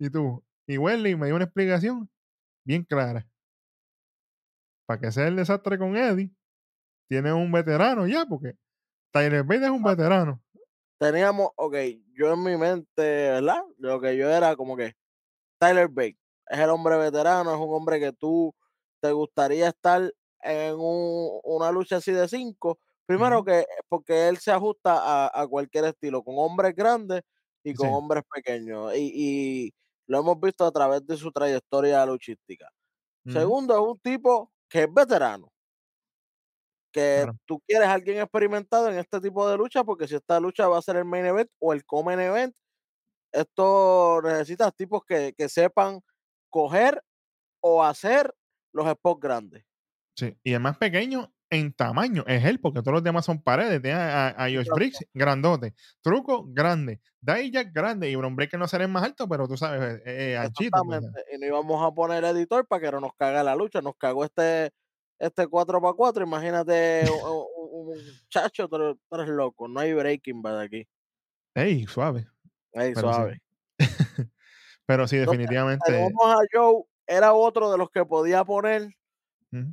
Y 0.00 0.10
tú. 0.10 0.44
Y 0.66 0.78
Wesley 0.78 1.16
me 1.16 1.26
dio 1.26 1.36
una 1.36 1.44
explicación 1.44 2.08
bien 2.64 2.84
clara. 2.84 3.26
Para 4.86 5.00
que 5.00 5.12
sea 5.12 5.28
el 5.28 5.36
desastre 5.36 5.78
con 5.78 5.96
Eddie, 5.96 6.30
tiene 7.10 7.32
un 7.32 7.50
veterano 7.50 8.06
ya, 8.06 8.24
porque 8.26 8.54
Tyler 9.12 9.42
Bate 9.42 9.64
es 9.64 9.70
un 9.70 9.82
veterano. 9.82 10.42
Teníamos, 11.00 11.50
ok, 11.56 11.74
yo 12.12 12.32
en 12.32 12.42
mi 12.42 12.56
mente, 12.56 13.02
¿verdad? 13.02 13.62
Lo 13.78 14.00
que 14.00 14.16
yo 14.16 14.28
era 14.30 14.56
como 14.56 14.76
que 14.76 14.94
Tyler 15.60 15.88
Bate 15.88 16.17
es 16.50 16.58
el 16.58 16.70
hombre 16.70 16.96
veterano, 16.98 17.52
es 17.54 17.58
un 17.60 17.74
hombre 17.74 18.00
que 18.00 18.12
tú 18.12 18.54
te 19.00 19.12
gustaría 19.12 19.68
estar 19.68 20.12
en 20.42 20.74
un- 20.78 21.40
una 21.44 21.70
lucha 21.72 21.96
así 21.96 22.12
de 22.12 22.28
cinco. 22.28 22.78
Primero 23.06 23.44
que 23.44 23.66
porque 23.88 24.28
él 24.28 24.38
se 24.38 24.52
ajusta 24.52 24.94
a, 25.28 25.42
a 25.42 25.46
cualquier 25.48 25.84
estilo, 25.86 26.22
con 26.22 26.34
hombres 26.38 26.74
grandes 26.74 27.22
y 27.64 27.74
con 27.74 27.88
Sí. 27.88 27.94
hombres 27.94 28.24
pequeños. 28.32 28.94
Y, 28.96 29.12
y 29.68 29.74
lo 30.06 30.20
hemos 30.20 30.40
visto 30.40 30.64
a 30.66 30.72
través 30.72 31.06
de 31.06 31.16
su 31.16 31.30
trayectoria 31.32 32.04
luchística. 32.06 32.68
Segundo, 33.26 33.74
es 33.74 33.80
un 33.80 33.98
tipo 34.00 34.52
que 34.68 34.84
es 34.84 34.94
veterano. 34.94 35.52
Que 36.92 37.24
Claro. 37.24 37.38
tú 37.46 37.60
quieres 37.66 37.86
a 37.88 37.92
alguien 37.92 38.18
experimentado 38.18 38.88
en 38.88 38.98
este 38.98 39.20
tipo 39.20 39.48
de 39.48 39.56
lucha, 39.58 39.84
porque 39.84 40.08
si 40.08 40.14
esta 40.16 40.40
lucha 40.40 40.68
va 40.68 40.78
a 40.78 40.82
ser 40.82 40.96
el 40.96 41.04
main 41.04 41.26
event 41.26 41.50
o 41.58 41.72
el 41.74 41.84
common 41.84 42.18
event, 42.20 42.54
esto 43.32 44.20
necesitas 44.22 44.74
tipos 44.76 45.02
que, 45.06 45.34
que 45.36 45.48
sepan 45.48 46.00
coger 46.50 47.02
o 47.60 47.82
hacer 47.84 48.34
los 48.72 48.88
spots 48.90 49.20
grandes. 49.20 49.64
Sí. 50.16 50.36
Y 50.42 50.52
el 50.52 50.60
más 50.60 50.76
pequeño 50.78 51.32
en 51.50 51.72
tamaño. 51.72 52.24
Es 52.26 52.44
él, 52.44 52.60
porque 52.60 52.80
todos 52.80 52.94
los 52.94 53.02
demás 53.02 53.24
son 53.24 53.42
paredes. 53.42 53.80
Tiene 53.80 53.98
a, 53.98 54.28
a 54.28 54.44
Josh. 54.50 54.68
Briggs, 54.74 54.98
grandote. 55.14 55.74
Truco, 56.02 56.44
grande. 56.48 57.00
Dijak, 57.20 57.72
grande. 57.72 58.10
Y 58.10 58.16
Bron 58.16 58.36
Breaker 58.36 58.58
no 58.60 58.68
será 58.68 58.84
el 58.84 58.90
más 58.90 59.04
alto, 59.04 59.28
pero 59.28 59.48
tú 59.48 59.56
sabes, 59.56 60.00
eh, 60.04 60.32
eh, 60.32 60.36
anchito. 60.36 60.82
pues. 60.84 61.00
Y 61.32 61.38
no 61.38 61.46
íbamos 61.46 61.82
a 61.82 61.94
poner 61.94 62.24
editor 62.24 62.66
para 62.66 62.82
que 62.82 62.92
no 62.92 63.00
nos 63.00 63.12
caga 63.16 63.42
la 63.42 63.54
lucha. 63.56 63.80
Nos 63.80 63.96
cagó 63.96 64.24
este 64.24 64.70
este 65.18 65.46
4x4. 65.46 66.22
Imagínate 66.22 67.02
un, 67.24 67.46
un- 67.56 67.88
un 67.90 67.98
chacho, 68.28 68.68
tú 68.68 68.76
eres, 68.76 68.96
tú 69.08 69.16
eres 69.16 69.28
loco. 69.28 69.68
No 69.68 69.80
hay 69.80 69.92
breaking 69.94 70.42
bad 70.42 70.60
aquí. 70.60 70.86
Ey, 71.54 71.86
suave. 71.86 72.26
Ey, 72.72 72.92
Pero 72.94 73.08
sí, 73.08 73.14
suave. 73.14 73.42
Pero 74.88 75.06
sí, 75.06 75.16
Entonces, 75.16 75.38
definitivamente. 75.38 75.84
Tenemos 75.92 76.26
a 76.26 76.38
Joe, 76.50 76.82
era 77.06 77.34
otro 77.34 77.70
de 77.70 77.76
los 77.76 77.90
que 77.90 78.04
podía 78.06 78.42
poner 78.44 78.88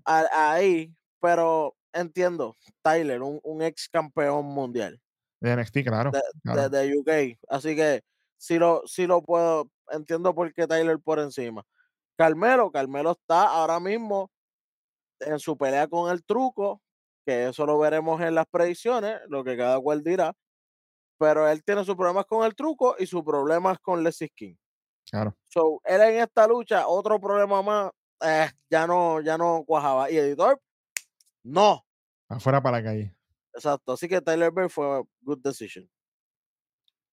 a- 0.04 0.52
ahí, 0.52 0.94
pero 1.22 1.74
entiendo, 1.94 2.56
Tyler, 2.82 3.22
un, 3.22 3.40
un 3.44 3.62
ex 3.62 3.88
campeón 3.90 4.46
mundial 4.46 5.02
De 5.40 5.52
NXT, 5.56 5.84
claro. 5.86 6.12
de, 6.12 6.22
claro. 6.44 6.70
de- 6.70 6.88
de 6.88 6.98
UK. 6.98 7.38
Así 7.48 7.76
que 7.78 8.04
sí 8.38 8.60
lo, 8.60 8.82
sí 8.86 9.08
lo 9.08 9.22
puedo, 9.22 9.70
entiendo 9.90 10.36
por 10.36 10.54
qué 10.54 10.68
Tyler 10.68 11.00
por 11.00 11.20
encima. 11.20 11.64
Carmelo, 12.18 12.70
Carmelo 12.72 13.12
está 13.12 13.44
ahora 13.48 13.80
mismo 13.80 14.30
en 15.22 15.40
su 15.40 15.58
pelea 15.58 15.88
con 15.88 16.12
el 16.12 16.26
truco, 16.26 16.82
que 17.26 17.48
eso 17.48 17.66
lo 17.66 17.80
veremos 17.80 18.20
en 18.22 18.36
las 18.36 18.46
predicciones, 18.48 19.20
lo 19.30 19.44
que 19.46 19.56
cada 19.56 19.80
cual 19.80 20.04
dirá. 20.04 20.34
Pero 21.18 21.48
él 21.50 21.64
tiene 21.64 21.86
sus 21.86 21.96
problemas 21.96 22.26
con 22.26 22.46
el 22.46 22.54
truco 22.54 22.96
y 23.00 23.06
sus 23.08 23.24
problemas 23.24 23.80
con 23.80 24.04
Leslie 24.04 24.30
King. 24.36 24.56
Claro. 25.16 25.38
So, 25.48 25.82
él 25.86 26.02
en 26.02 26.18
esta 26.18 26.48
lucha, 26.48 26.88
otro 26.88 27.20
problema 27.20 27.62
más, 27.62 27.92
eh, 28.22 28.50
ya 28.70 28.86
no, 28.86 29.22
ya 29.22 29.38
no 29.38 29.64
cuajaba. 29.66 30.12
Y 30.12 30.18
editor, 30.18 30.62
no. 31.44 31.86
Afuera 32.28 32.62
para 32.62 32.78
la 32.78 32.84
calle. 32.84 33.16
Exacto. 33.54 33.94
Así 33.94 34.08
que 34.10 34.22
Tyler 34.22 34.52
Bate 34.52 34.70
fue 34.70 35.04
good 35.22 35.40
decision. 35.42 35.90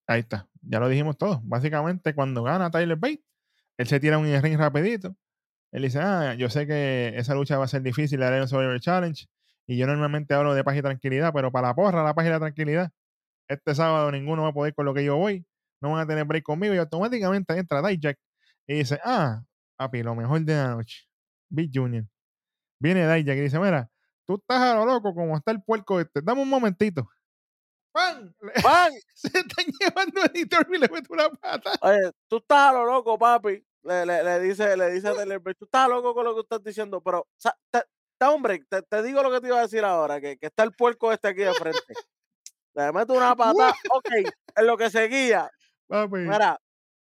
Ahí 0.08 0.20
está. 0.20 0.48
Ya 0.62 0.80
lo 0.80 0.88
dijimos 0.88 1.16
todo. 1.16 1.40
Básicamente, 1.44 2.14
cuando 2.14 2.42
gana 2.42 2.70
Tyler 2.70 2.96
Bate, 2.96 3.22
él 3.76 3.86
se 3.86 4.00
tira 4.00 4.18
un 4.18 4.42
ring 4.42 4.58
rapidito. 4.58 5.14
Él 5.70 5.82
dice, 5.82 6.00
ah, 6.00 6.34
yo 6.34 6.50
sé 6.50 6.66
que 6.66 7.12
esa 7.16 7.34
lucha 7.34 7.56
va 7.56 7.64
a 7.64 7.68
ser 7.68 7.82
difícil, 7.82 8.20
la 8.20 8.28
Arena 8.28 8.46
Survivor 8.46 8.80
Challenge. 8.80 9.26
Y 9.66 9.76
yo 9.76 9.86
normalmente 9.86 10.34
hablo 10.34 10.54
de 10.54 10.64
paz 10.64 10.76
y 10.76 10.82
tranquilidad, 10.82 11.32
pero 11.32 11.52
para 11.52 11.68
la 11.68 11.74
porra, 11.74 12.02
la 12.02 12.14
paz 12.14 12.26
y 12.26 12.30
la 12.30 12.40
tranquilidad, 12.40 12.90
este 13.48 13.74
sábado 13.74 14.10
ninguno 14.10 14.42
va 14.42 14.48
a 14.48 14.52
poder 14.52 14.74
con 14.74 14.86
lo 14.86 14.92
que 14.92 15.04
yo 15.04 15.16
voy. 15.16 15.46
No 15.82 15.90
van 15.90 16.00
a 16.00 16.06
tener 16.06 16.24
break 16.24 16.44
conmigo. 16.44 16.72
Y 16.74 16.78
automáticamente 16.78 17.56
entra 17.58 17.82
Dijak 17.82 18.18
y 18.66 18.74
dice, 18.76 18.98
ah, 19.04 19.42
papi, 19.76 20.02
lo 20.02 20.14
mejor 20.14 20.40
de 20.42 20.54
la 20.54 20.68
noche. 20.68 21.02
Big 21.50 21.70
Junior. 21.74 22.04
Viene 22.80 23.12
Dijak 23.12 23.36
y 23.36 23.40
dice, 23.40 23.58
mira, 23.58 23.90
tú 24.26 24.36
estás 24.36 24.60
a 24.60 24.74
lo 24.76 24.86
loco 24.86 25.14
como 25.14 25.36
está 25.36 25.50
el 25.50 25.62
puerco 25.62 26.00
este. 26.00 26.20
Dame 26.22 26.42
un 26.42 26.48
momentito. 26.48 27.08
Le- 28.40 28.62
¡Pan! 28.62 28.92
Se 29.14 29.26
están 29.26 29.66
llevando 29.78 30.22
a 30.22 30.26
editor 30.26 30.66
y 30.72 30.78
le 30.78 30.88
mete 30.88 31.12
una 31.12 31.28
pata. 31.28 31.72
Oye, 31.82 32.12
tú 32.28 32.38
estás 32.38 32.70
a 32.70 32.72
lo 32.72 32.86
loco, 32.86 33.18
papi. 33.18 33.62
Le, 33.82 34.06
le, 34.06 34.22
le 34.22 34.40
dice, 34.40 34.76
le 34.76 34.92
dice 34.92 35.08
a 35.08 35.14
Tyler 35.14 35.40
Bate, 35.40 35.56
tú 35.56 35.64
estás 35.64 35.88
loco 35.88 36.14
con 36.14 36.24
lo 36.24 36.34
que 36.34 36.40
estás 36.42 36.62
diciendo, 36.62 37.02
pero 37.02 37.26
te, 37.70 37.82
un 38.28 38.40
break, 38.40 38.66
te, 38.68 38.82
te 38.82 39.02
digo 39.02 39.22
lo 39.24 39.30
que 39.32 39.40
te 39.40 39.48
iba 39.48 39.58
a 39.58 39.62
decir 39.62 39.84
ahora, 39.84 40.20
que, 40.20 40.38
que 40.38 40.46
está 40.46 40.62
el 40.62 40.70
puerco 40.72 41.12
este 41.12 41.26
aquí 41.28 41.40
de 41.40 41.52
frente. 41.54 41.94
Le 42.74 42.92
meto 42.92 43.12
una 43.14 43.34
pata, 43.34 43.74
ok, 43.92 44.08
en 44.56 44.66
lo 44.66 44.76
que 44.76 44.88
seguía, 44.88 45.50
Papi, 45.88 46.16
mira, 46.16 46.60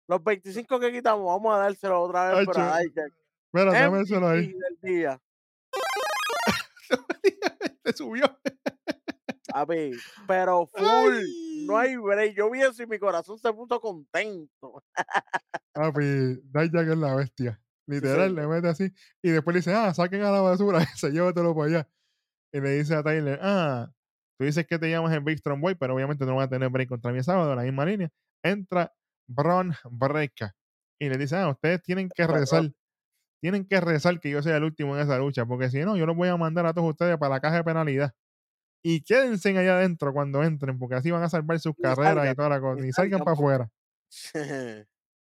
los 0.08 0.24
25 0.24 0.80
que 0.80 0.92
quitamos, 0.92 1.26
vamos 1.26 1.56
a 1.56 1.60
dárselo 1.60 2.02
otra 2.02 2.34
vez, 2.34 2.48
pero 2.48 2.62
a 2.62 2.76
Hacho, 2.76 2.84
Dijak. 2.84 3.14
mira, 3.54 3.72
dámelo 3.72 4.28
ahí. 4.28 4.54
Del 4.54 4.80
día. 4.82 5.22
Se 7.86 7.94
subió. 7.94 8.26
Papi, 9.48 9.92
pero 10.28 10.68
full, 10.68 11.66
no 11.66 11.78
Ay. 11.78 11.90
hay 11.90 11.98
break. 11.98 12.36
Yo 12.36 12.50
vi 12.50 12.62
eso 12.62 12.84
y 12.84 12.88
mi 12.88 13.00
corazón 13.00 13.40
se 13.40 13.54
puso 13.54 13.80
contento. 13.80 14.84
Papi, 15.74 16.42
Dijak 16.44 16.90
es 16.90 16.98
la 16.98 17.16
bestia. 17.16 17.62
Literal, 17.88 18.36
le 18.36 18.48
mete 18.48 18.68
así. 18.68 18.92
Y 19.22 19.30
después 19.30 19.54
le 19.54 19.60
dice, 19.60 19.74
ah, 19.74 19.94
saquen 19.94 20.24
a 20.24 20.32
la 20.32 20.42
basura 20.42 20.80
esa, 20.96 21.10
llévatelo 21.10 21.56
para 21.56 21.68
allá. 21.68 21.90
Y 22.52 22.62
le 22.62 22.72
dice 22.72 22.96
a 22.96 23.04
Tyler, 23.04 23.40
ah, 23.42 23.92
tú 24.38 24.46
dices 24.46 24.66
que 24.66 24.80
te 24.80 24.90
llamas 24.90 25.14
el 25.14 25.22
Big 25.22 25.40
Strong 25.40 25.62
Boy, 25.62 25.76
pero 25.76 25.96
obviamente 25.96 26.26
no 26.26 26.36
vas 26.36 26.48
a 26.48 26.50
tener 26.50 26.70
break 26.70 26.90
contra 26.90 27.12
mi 27.12 27.24
sábado, 27.24 27.52
en 27.52 27.58
la 27.58 27.64
misma 27.64 27.86
línea. 27.86 28.12
Entra 28.46 28.94
Bron 29.28 29.74
Breaker. 29.90 30.52
Y 31.00 31.10
le 31.10 31.18
dice, 31.18 31.36
ah, 31.36 31.50
ustedes 31.50 31.82
tienen 31.82 32.10
que 32.10 32.28
rezar. 32.28 32.72
Tienen 33.42 33.66
que 33.66 33.82
rezar 33.82 34.20
que 34.20 34.30
yo 34.30 34.42
sea 34.42 34.58
el 34.58 34.64
último 34.64 34.96
en 34.96 35.04
esa 35.04 35.18
lucha, 35.18 35.46
porque 35.46 35.70
si 35.70 35.80
no, 35.80 35.98
yo 35.98 36.06
los 36.06 36.16
voy 36.16 36.30
a 36.30 36.38
mandar 36.38 36.66
a 36.66 36.74
todos 36.74 36.90
ustedes 36.90 37.18
para 37.18 37.36
la 37.36 37.40
caja 37.42 37.58
de 37.58 37.64
penalidad. 37.64 38.14
Y 38.84 39.02
quédense 39.02 39.50
allá 39.58 39.78
adentro 39.78 40.14
cuando 40.14 40.44
entren, 40.44 40.78
porque 40.78 40.96
así 40.96 41.12
van 41.12 41.24
a 41.24 41.30
salvar 41.30 41.60
sus 41.60 41.74
Ni 41.78 41.84
carreras 41.84 42.32
y 42.32 42.36
toda 42.36 42.50
la 42.50 42.62
cosa. 42.62 42.86
Y 42.86 42.92
salgan 42.92 43.20
salgan, 43.20 43.20
para 43.20 43.34
afuera. 43.34 43.70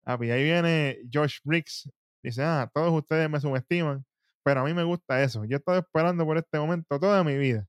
Ah, 0.04 0.18
pues 0.18 0.32
ahí 0.32 0.42
viene 0.42 0.98
Josh 1.12 1.38
Briggs. 1.44 1.88
Dice, 2.24 2.42
ah, 2.42 2.68
todos 2.74 2.92
ustedes 2.92 3.30
me 3.30 3.38
subestiman, 3.38 4.04
pero 4.44 4.60
a 4.60 4.64
mí 4.64 4.74
me 4.74 4.82
gusta 4.82 5.22
eso. 5.22 5.44
Yo 5.44 5.56
he 5.56 5.58
estado 5.58 5.78
esperando 5.78 6.24
por 6.24 6.36
este 6.38 6.58
momento 6.58 6.98
toda 6.98 7.22
mi 7.22 7.36
vida. 7.38 7.68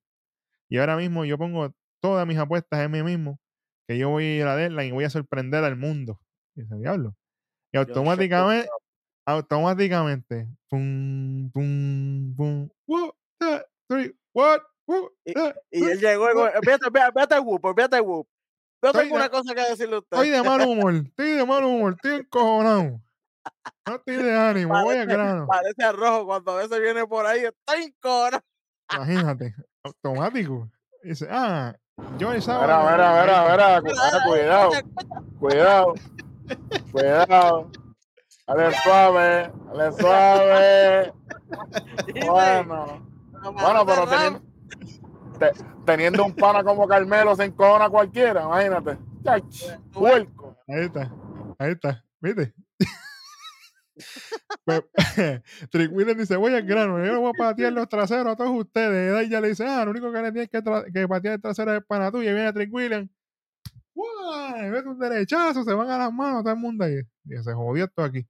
Y 0.68 0.80
ahora 0.80 0.98
mismo 0.98 1.26
yo 1.26 1.38
pongo 1.38 1.72
todas 2.02 2.26
mis 2.26 2.40
apuestas 2.40 2.80
en 2.80 2.92
mí 2.92 3.04
mismo, 3.04 3.40
que 3.88 3.98
yo 3.98 4.10
voy 4.10 4.24
a 4.24 4.36
ir 4.38 4.44
a 4.44 4.46
la 4.48 4.56
deadline 4.56 4.90
y 4.90 4.92
voy 4.92 5.04
a 5.06 5.10
sorprender 5.10 5.64
al 5.64 5.76
mundo. 5.78 6.20
Dice, 6.56 6.76
diablo. 6.76 7.16
Y 7.72 7.78
automáticamente, 7.78 8.70
automáticamente, 9.26 10.48
pum, 10.70 11.52
pum, 11.52 12.36
pum, 12.36 12.70
one, 12.88 13.12
two, 13.40 13.62
three, 13.88 14.16
one, 14.34 14.60
two, 14.86 15.12
Y- 15.26 15.34
Y 15.72 15.84
él 15.86 16.00
llegó 16.00 16.30
y 16.30 16.34
fíjate 16.64 17.36
el 17.36 17.42
whoop, 17.42 17.80
el 17.80 18.02
whoop. 18.02 18.28
Yo 18.84 18.92
tengo 18.92 19.16
una 19.16 19.30
cosa 19.30 19.56
que 19.56 19.62
decirle 19.62 19.96
a 19.96 20.00
usted. 20.00 20.18
Estoy 20.18 20.30
de 20.30 20.44
mal 20.44 20.62
humor, 20.62 20.94
estoy 20.94 21.30
de 21.32 21.46
mal 21.46 21.64
humor, 21.64 21.94
estoy 21.96 22.20
encojonado. 22.20 23.02
No 23.88 23.96
estoy 23.96 24.18
de 24.18 24.36
ánimo, 24.38 24.74
voy 24.84 24.98
al 24.98 25.08
Parece, 25.08 25.24
grano. 25.24 25.48
parece 25.48 25.84
al 25.84 25.98
rojo 25.98 26.26
cuando 26.26 26.52
a 26.52 26.58
veces 26.58 26.80
viene 26.82 27.08
por 27.08 27.26
ahí, 27.26 27.46
está 27.46 27.78
encojonado. 27.82 28.44
Imagínate, 28.92 29.56
automático. 29.84 30.70
Dice, 31.02 31.28
ah, 31.30 31.76
yo 32.18 32.30
mira, 32.32 32.42
mira, 32.92 33.42
cu- 33.42 33.48
Mira, 33.52 33.82
mira, 33.82 34.22
cuidado, 34.28 34.72
cuidado, 35.40 35.94
cuidado. 36.92 37.72
Dale 38.48 38.74
suave, 38.84 39.52
dale 39.74 39.92
suave. 39.94 41.14
Bueno, 42.26 43.08
no 43.32 43.54
bueno, 43.54 43.86
pero 43.86 44.08
teniendo, 44.08 44.42
te- 45.40 45.54
teniendo 45.86 46.26
un 46.26 46.34
pana 46.34 46.64
como 46.64 46.88
Carmelo 46.88 47.36
se 47.36 47.46
encojona 47.46 47.90
cualquiera, 47.90 48.44
imagínate. 48.44 48.98
Chach, 49.24 49.44
puerco. 49.94 50.58
Ahí 50.68 50.86
está, 50.86 51.12
ahí 51.60 51.72
está, 51.72 52.04
¿viste? 52.20 52.54
Pues, 54.66 54.84
Trick 55.72 55.92
Williams 55.92 56.20
dice, 56.20 56.36
voy 56.36 56.54
al 56.54 56.64
grano, 56.66 57.04
yo 57.06 57.20
voy 57.20 57.30
a 57.30 57.38
patear 57.38 57.74
los 57.74 57.88
traseros 57.88 58.28
a 58.28 58.36
todos 58.36 58.52
ustedes. 58.52 59.22
Y 59.22 59.26
ella 59.26 59.42
le 59.42 59.50
dice, 59.50 59.66
ah, 59.66 59.86
lo 59.86 59.92
único 59.92 60.12
que 60.12 60.22
le 60.22 60.32
tienes 60.32 60.50
que, 60.50 60.62
que 60.94 61.08
patear 61.08 61.36
el 61.36 61.42
trasero 61.42 61.76
es 61.76 61.84
para 61.86 62.12
tuya. 62.12 62.32
Y 62.32 62.34
viene 62.34 62.54
Trick. 62.54 62.72
Le 64.56 64.70
mete 64.70 64.88
un 64.88 65.00
derechazo, 65.00 65.64
se 65.64 65.74
van 65.74 65.90
a 65.90 65.98
las 65.98 66.14
manos 66.14 66.44
todo 66.44 66.54
el 66.54 66.60
mundo 66.60 66.86
ahí. 66.86 67.02
Y 67.26 67.44
se 67.44 67.54
jodió 67.54 67.86
esto 67.86 68.04
aquí. 68.04 68.28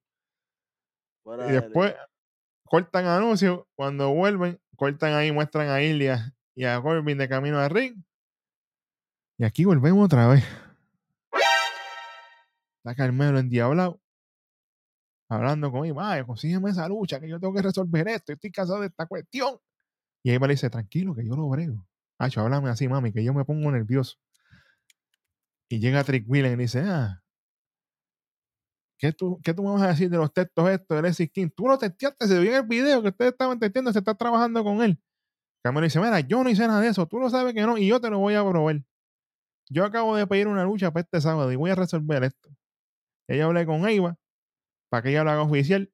Y 1.26 1.30
de 1.30 1.62
después 1.62 1.92
liga. 1.92 2.08
cortan 2.66 3.06
anuncios, 3.06 3.66
cuando 3.76 4.14
vuelven, 4.14 4.60
cortan 4.76 5.14
ahí, 5.14 5.32
muestran 5.32 5.70
a 5.70 5.82
Ilya 5.82 6.34
y 6.56 6.66
a 6.66 6.82
Corbin 6.82 7.18
de 7.18 7.30
camino 7.30 7.60
al 7.60 7.70
ring. 7.70 8.04
Y 9.38 9.46
aquí 9.46 9.66
volvemos 9.66 10.06
otra 10.06 10.28
vez. 10.28 10.44
Está 12.78 12.96
Carmelo 12.96 13.40
endiablado. 13.40 14.03
Hablando 15.30 15.72
conmigo, 15.72 16.02
ay, 16.02 16.24
consígueme 16.26 16.70
esa 16.70 16.88
lucha, 16.88 17.20
que 17.20 17.28
yo 17.28 17.40
tengo 17.40 17.54
que 17.54 17.62
resolver 17.62 18.08
esto, 18.08 18.34
estoy 18.34 18.52
cansado 18.52 18.82
de 18.82 18.88
esta 18.88 19.06
cuestión. 19.06 19.58
Y 20.24 20.32
ahí 20.32 20.40
me 20.40 20.48
dice, 20.48 20.70
tranquilo, 20.70 21.16
que 21.16 21.26
yo 21.26 21.36
lo 21.36 21.50
brego. 21.50 21.88
Hacho, 22.20 22.42
háblame 22.42 22.70
así, 22.70 22.88
mami, 22.88 23.12
que 23.12 23.24
yo 23.24 23.34
me 23.34 23.46
pongo 23.46 23.72
nervioso. 23.72 24.18
Y 25.70 25.80
llega 25.80 26.04
Trick 26.04 26.30
Willen 26.30 26.54
y 26.54 26.64
dice, 26.64 26.82
ah, 26.82 27.22
¿qué 28.98 29.12
tú, 29.12 29.40
¿qué 29.44 29.54
tú 29.54 29.64
me 29.64 29.72
vas 29.72 29.82
a 29.82 29.88
decir 29.88 30.10
de 30.10 30.18
los 30.18 30.32
textos 30.32 30.70
estos 30.70 30.96
de 30.96 31.02
Leslie 31.02 31.30
King? 31.30 31.50
Tú 31.56 31.68
lo 31.68 31.78
testeaste, 31.78 32.28
se 32.28 32.40
vio 32.40 32.52
en 32.52 32.58
el 32.58 32.68
video 32.68 33.02
que 33.02 33.10
ustedes 33.10 33.32
estaban 33.32 33.60
testeando, 33.60 33.92
se 33.92 34.00
está 34.00 34.16
trabajando 34.16 34.64
con 34.64 34.82
él. 34.82 35.02
Carmelo 35.64 35.86
dice, 35.86 36.00
mira, 36.00 36.20
yo 36.20 36.44
no 36.44 36.50
hice 36.50 36.68
nada 36.68 36.82
de 36.82 36.90
eso, 36.90 37.08
tú 37.08 37.20
lo 37.20 37.30
sabes 37.30 37.54
que 37.54 37.62
no, 37.62 37.78
y 37.78 37.88
yo 37.88 38.00
te 38.00 38.10
lo 38.10 38.20
voy 38.20 38.36
a 38.36 38.48
probar. 38.48 38.84
Yo 39.70 39.86
acabo 39.86 40.16
de 40.16 40.28
pedir 40.28 40.48
una 40.48 40.64
lucha 40.64 40.92
para 40.92 41.02
este 41.02 41.22
sábado 41.22 41.52
y 41.52 41.56
voy 41.56 41.72
a 41.72 41.76
resolver 41.76 42.24
esto. 42.24 42.50
Ella 43.28 43.46
hablé 43.46 43.66
con 43.66 43.88
Eva 43.88 44.18
para 44.94 45.02
que 45.02 45.10
ella 45.10 45.24
lo 45.24 45.32
haga 45.32 45.42
oficial. 45.42 45.92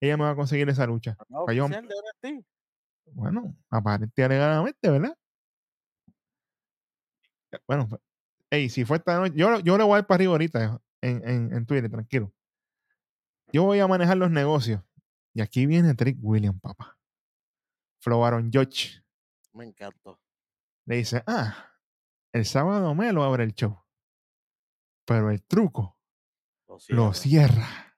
Ella 0.00 0.16
me 0.16 0.24
va 0.24 0.30
a 0.30 0.34
conseguir 0.34 0.66
esa 0.70 0.86
lucha. 0.86 1.14
No, 1.28 1.44
pa' 1.44 1.52
yo- 1.52 1.66
oficial 1.66 1.86
de 1.86 1.94
NXT. 2.38 2.46
Bueno, 3.12 3.54
aparente 3.68 4.22
y 4.22 4.24
alegadamente, 4.24 4.90
¿verdad? 4.90 5.14
Bueno, 7.66 7.86
pues, 7.86 8.00
ey, 8.50 8.70
si 8.70 8.86
fue 8.86 8.96
esta 8.96 9.18
noche, 9.18 9.34
yo, 9.36 9.60
yo 9.60 9.76
le 9.76 9.84
voy 9.84 9.92
a 9.92 9.96
dar 9.96 10.06
para 10.06 10.16
arriba 10.16 10.32
ahorita 10.32 10.80
en, 11.02 11.28
en, 11.28 11.52
en 11.54 11.66
Twitter, 11.66 11.90
tranquilo. 11.90 12.32
Yo 13.52 13.64
voy 13.64 13.78
a 13.80 13.86
manejar 13.86 14.16
los 14.16 14.30
negocios. 14.30 14.80
Y 15.34 15.42
aquí 15.42 15.66
viene 15.66 15.94
Trick 15.94 16.16
William, 16.22 16.58
papá. 16.58 16.98
Flow 18.00 18.24
Aaron 18.24 18.50
George. 18.50 19.02
Me 19.52 19.66
encantó. 19.66 20.18
Le 20.86 20.96
dice, 20.96 21.22
ah, 21.26 21.74
el 22.32 22.46
sábado 22.46 22.94
Melo 22.94 23.22
abre 23.22 23.44
el 23.44 23.52
show. 23.54 23.78
Pero 25.04 25.30
el 25.30 25.42
truco 25.42 25.98
lo 26.88 27.12
cierra. 27.12 27.89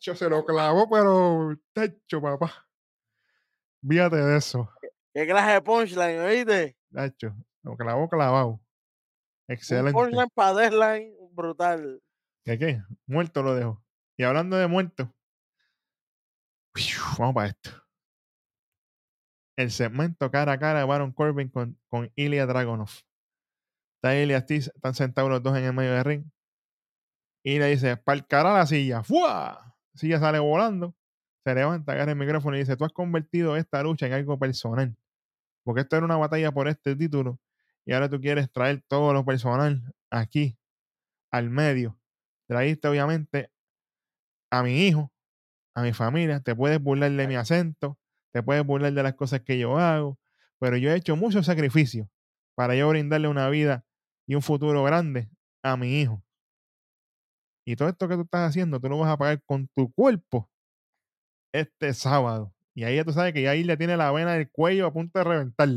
Se 0.00 0.28
lo 0.28 0.44
clavó, 0.44 0.88
pero 0.88 1.56
tacho, 1.72 2.20
papá. 2.20 2.66
Fíjate 3.86 4.16
de 4.16 4.36
eso. 4.36 4.70
¿Qué 5.14 5.26
clase 5.26 5.52
de 5.52 5.62
punchline, 5.62 6.20
oíste? 6.20 6.76
Tacho, 6.92 7.34
lo 7.62 7.76
clavó 7.76 8.08
clavado. 8.08 8.48
Un 8.48 8.60
Excelente. 9.48 9.92
punchline 9.92 10.28
para 10.34 10.54
deadline 10.54 11.14
brutal. 11.32 12.02
¿Qué 12.44 12.58
qué? 12.58 12.82
Muerto 13.06 13.42
lo 13.42 13.54
dejo. 13.54 13.82
Y 14.16 14.24
hablando 14.24 14.56
de 14.56 14.66
muertos, 14.66 15.08
vamos 17.18 17.34
para 17.34 17.48
esto. 17.48 17.70
El 19.56 19.70
segmento 19.70 20.30
cara 20.30 20.52
a 20.52 20.58
cara 20.58 20.80
de 20.80 20.84
Baron 20.84 21.12
Corbin 21.12 21.48
con, 21.48 21.78
con 21.88 22.12
Ilya 22.14 22.46
Dragunov. 22.46 22.90
Está 23.96 24.14
Ilya 24.16 24.44
están 24.48 24.94
sentados 24.94 25.30
los 25.30 25.42
dos 25.42 25.56
en 25.56 25.64
el 25.64 25.72
medio 25.72 25.92
del 25.92 26.04
ring. 26.04 26.24
Y 27.42 27.58
le 27.58 27.66
dice, 27.66 27.96
para 27.96 28.20
cara 28.22 28.52
la 28.52 28.66
silla. 28.66 29.02
¡Fua! 29.02 29.65
Silla 29.96 30.20
sale 30.20 30.38
volando. 30.38 30.94
Se 31.44 31.54
levanta, 31.54 31.92
agarra 31.92 32.12
el 32.12 32.18
micrófono 32.18 32.56
y 32.56 32.60
dice, 32.60 32.76
tú 32.76 32.84
has 32.84 32.92
convertido 32.92 33.56
esta 33.56 33.82
lucha 33.82 34.06
en 34.06 34.12
algo 34.12 34.38
personal. 34.38 34.96
Porque 35.64 35.82
esto 35.82 35.96
era 35.96 36.04
una 36.04 36.16
batalla 36.16 36.52
por 36.52 36.68
este 36.68 36.96
título. 36.96 37.40
Y 37.84 37.92
ahora 37.92 38.08
tú 38.08 38.20
quieres 38.20 38.50
traer 38.50 38.82
todo 38.88 39.12
lo 39.12 39.24
personal 39.24 39.94
aquí, 40.10 40.58
al 41.30 41.50
medio. 41.50 41.98
Traíste 42.48 42.88
obviamente 42.88 43.50
a 44.50 44.62
mi 44.62 44.86
hijo, 44.86 45.12
a 45.74 45.82
mi 45.82 45.92
familia. 45.92 46.40
Te 46.40 46.54
puedes 46.54 46.82
burlar 46.82 47.12
de 47.12 47.28
mi 47.28 47.36
acento, 47.36 47.98
te 48.32 48.42
puedes 48.42 48.64
burlar 48.64 48.92
de 48.92 49.02
las 49.02 49.14
cosas 49.14 49.40
que 49.42 49.58
yo 49.58 49.78
hago. 49.78 50.18
Pero 50.58 50.76
yo 50.76 50.90
he 50.90 50.96
hecho 50.96 51.16
muchos 51.16 51.46
sacrificios 51.46 52.08
para 52.56 52.74
yo 52.74 52.88
brindarle 52.88 53.28
una 53.28 53.48
vida 53.48 53.84
y 54.26 54.34
un 54.34 54.42
futuro 54.42 54.82
grande 54.82 55.30
a 55.62 55.76
mi 55.76 56.00
hijo. 56.00 56.25
Y 57.66 57.74
todo 57.74 57.88
esto 57.88 58.06
que 58.06 58.14
tú 58.14 58.22
estás 58.22 58.48
haciendo, 58.48 58.80
tú 58.80 58.88
lo 58.88 58.98
vas 58.98 59.10
a 59.10 59.16
pagar 59.16 59.42
con 59.44 59.66
tu 59.74 59.92
cuerpo 59.92 60.48
este 61.52 61.92
sábado. 61.94 62.54
Y 62.76 62.84
ahí 62.84 62.96
ya 62.96 63.04
tú 63.04 63.12
sabes 63.12 63.32
que 63.32 63.42
ya 63.42 63.50
ahí 63.50 63.64
le 63.64 63.76
tiene 63.76 63.96
la 63.96 64.12
vena 64.12 64.34
del 64.34 64.48
cuello 64.50 64.86
a 64.86 64.92
punto 64.92 65.18
de 65.18 65.24
reventar. 65.24 65.68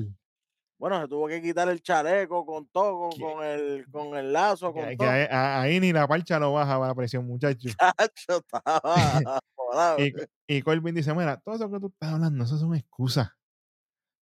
Bueno, 0.78 1.02
se 1.02 1.08
tuvo 1.08 1.28
que 1.28 1.42
quitar 1.42 1.68
el 1.68 1.82
chaleco 1.82 2.46
con 2.46 2.68
todo, 2.68 3.10
con, 3.20 3.44
el, 3.44 3.86
con 3.90 4.16
el 4.16 4.32
lazo, 4.32 4.72
con 4.72 4.88
que 4.88 4.98
todo. 4.98 5.10
ahí, 5.10 5.80
ni 5.80 5.92
la 5.92 6.08
parcha 6.08 6.40
lo 6.40 6.54
baja 6.54 6.78
la 6.78 6.94
presión, 6.94 7.26
muchacho. 7.28 7.70
Chacho, 7.70 8.38
estaba 8.38 8.82
volado. 9.58 10.00
Y, 10.00 10.14
y 10.48 10.62
Corbin 10.62 10.94
dice, 10.94 11.14
mira, 11.16 11.38
todo 11.38 11.56
eso 11.56 11.72
que 11.72 11.80
tú 11.80 11.88
estás 11.88 12.14
hablando, 12.14 12.44
eso 12.44 12.58
son 12.58 12.76
excusas. 12.76 13.30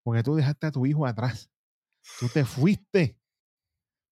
Porque 0.03 0.23
tú 0.23 0.35
dejaste 0.35 0.67
a 0.67 0.71
tu 0.71 0.85
hijo 0.85 1.05
atrás. 1.05 1.51
Tú 2.17 2.29
te 2.29 2.45
fuiste 2.45 3.17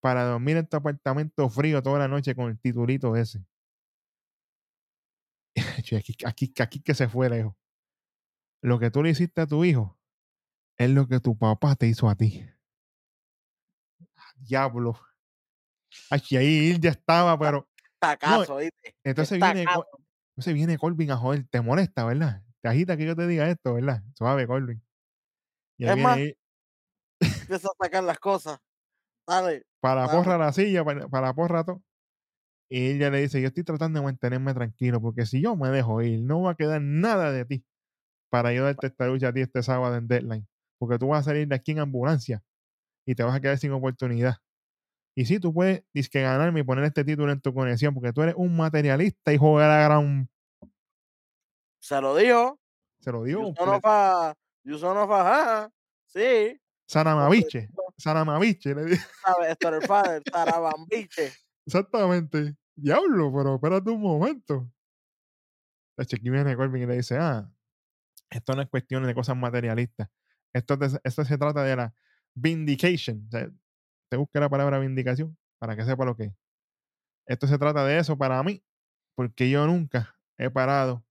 para 0.05 0.23
dormir 0.23 0.55
en 0.55 0.67
tu 0.67 0.77
apartamento 0.77 1.49
frío 1.49 1.81
toda 1.81 1.97
la 1.97 2.07
noche 2.07 2.35
con 2.35 2.51
el 2.51 2.59
titulito 2.59 3.15
ese. 3.15 3.43
Aquí, 5.79 5.95
aquí, 6.23 6.53
aquí 6.61 6.79
que 6.79 6.93
se 6.93 7.09
fue 7.09 7.27
lejos. 7.27 7.55
Lo 8.61 8.77
que 8.77 8.91
tú 8.91 9.01
le 9.01 9.09
hiciste 9.09 9.41
a 9.41 9.47
tu 9.47 9.65
hijo 9.65 9.97
es 10.77 10.91
lo 10.91 11.07
que 11.07 11.19
tu 11.19 11.35
papá 11.35 11.75
te 11.75 11.87
hizo 11.87 12.07
a 12.07 12.13
ti. 12.13 12.47
Diablo. 14.35 14.99
Ay, 16.11 16.21
ahí 16.37 16.79
ya 16.79 16.91
estaba, 16.91 17.39
pero 17.39 17.67
Tacazo, 17.97 18.57
¿viste? 18.57 18.95
entonces 19.03 19.39
viene, 19.39 19.61
entonces 19.61 20.53
viene 20.53 20.77
Corbin 20.77 21.09
a 21.09 21.17
joder. 21.17 21.47
Te 21.49 21.61
molesta, 21.61 22.05
¿verdad? 22.05 22.43
Te 22.61 22.69
agita 22.69 22.95
que 22.95 23.07
yo 23.07 23.15
te 23.15 23.25
diga 23.25 23.49
esto, 23.49 23.73
¿verdad? 23.73 24.03
Suave, 24.13 24.45
Corbin. 24.45 24.83
Y 25.79 25.85
ahí 25.85 25.89
Es 25.89 25.95
viene 25.95 26.03
más, 26.03 27.41
Empieza 27.41 27.69
a 27.69 27.83
sacar 27.83 28.03
las 28.03 28.19
cosas. 28.19 28.59
Dale. 29.27 29.65
Para 29.86 30.09
porra 30.09 30.38
la 30.38 30.51
silla, 30.51 30.83
para, 30.83 31.07
para 31.07 31.33
porra 31.33 31.63
todo. 31.63 31.83
Y 32.69 32.91
ella 32.91 33.11
le 33.11 33.21
dice, 33.21 33.39
yo 33.41 33.47
estoy 33.47 33.63
tratando 33.63 33.99
de 33.99 34.05
mantenerme 34.05 34.53
tranquilo, 34.53 34.99
porque 34.99 35.25
si 35.25 35.41
yo 35.41 35.55
me 35.55 35.69
dejo 35.69 36.01
ir, 36.01 36.21
no 36.21 36.41
va 36.41 36.51
a 36.51 36.55
quedar 36.55 36.81
nada 36.81 37.31
de 37.31 37.45
ti 37.45 37.63
para 38.31 38.51
yo 38.53 38.63
darte 38.63 38.88
esta 38.88 39.07
lucha 39.07 39.27
a 39.27 39.33
ti 39.33 39.41
este 39.41 39.61
sábado 39.61 39.95
en 39.95 40.07
Deadline. 40.07 40.47
Porque 40.79 40.97
tú 40.97 41.09
vas 41.09 41.21
a 41.21 41.29
salir 41.29 41.47
de 41.47 41.55
aquí 41.55 41.71
en 41.71 41.79
ambulancia 41.79 42.43
y 43.05 43.13
te 43.13 43.23
vas 43.23 43.36
a 43.36 43.39
quedar 43.39 43.57
sin 43.57 43.71
oportunidad. 43.71 44.38
Y 45.15 45.25
sí, 45.25 45.39
tú 45.39 45.53
puedes 45.53 45.83
que 46.09 46.21
ganarme 46.21 46.61
y 46.61 46.63
poner 46.63 46.83
este 46.86 47.05
título 47.05 47.31
en 47.31 47.39
tu 47.39 47.53
conexión, 47.53 47.93
porque 47.93 48.11
tú 48.11 48.23
eres 48.23 48.36
un 48.36 48.57
materialista, 48.57 49.31
hijo 49.31 49.59
de 49.59 49.67
la 49.67 49.83
gran... 49.83 50.29
Se 51.79 52.01
lo 52.01 52.15
dijo. 52.15 52.59
Se 52.99 53.11
lo 53.11 53.23
digo. 53.23 53.49
You 53.49 53.53
son 53.55 53.69
of 53.69 53.81
a, 53.86 54.36
you 54.63 54.77
son 54.79 54.97
of 54.97 55.11
a- 55.11 55.21
ajá. 55.21 55.71
Sí. 56.07 56.59
Sanamaviche. 56.88 57.69
Sanamaviche. 57.97 58.73
Le 58.75 58.85
dije. 58.85 59.05
Esto 59.49 59.67
era 59.67 59.77
el 59.77 59.87
padre. 59.87 60.21
Exactamente. 61.65 62.55
Diablo, 62.75 63.31
pero 63.33 63.55
espérate 63.55 63.89
un 63.89 64.01
momento. 64.01 64.69
Aquí 65.97 66.29
viene 66.29 66.55
Corbin 66.55 66.83
y 66.83 66.85
le 66.87 66.95
dice, 66.97 67.17
ah, 67.17 67.49
esto 68.29 68.53
no 68.53 68.61
es 68.61 68.69
cuestión 68.69 69.03
de 69.05 69.13
cosas 69.15 69.37
materialistas. 69.37 70.09
Esto, 70.53 70.77
te- 70.77 70.99
esto 71.03 71.23
se 71.23 71.37
trata 71.37 71.63
de 71.63 71.75
la 71.75 71.93
vindication. 72.35 73.25
O 73.27 73.31
sea, 73.31 73.49
te 74.11 74.17
busque 74.17 74.39
la 74.39 74.49
palabra 74.49 74.79
vindicación 74.79 75.37
para 75.57 75.75
que 75.75 75.85
sepa 75.85 76.03
lo 76.05 76.15
que 76.17 76.23
es. 76.25 76.33
Esto 77.27 77.47
se 77.47 77.57
trata 77.57 77.85
de 77.85 77.97
eso 77.97 78.17
para 78.17 78.43
mí, 78.43 78.61
porque 79.15 79.49
yo 79.49 79.65
nunca 79.65 80.17
he 80.37 80.49
parado, 80.49 81.05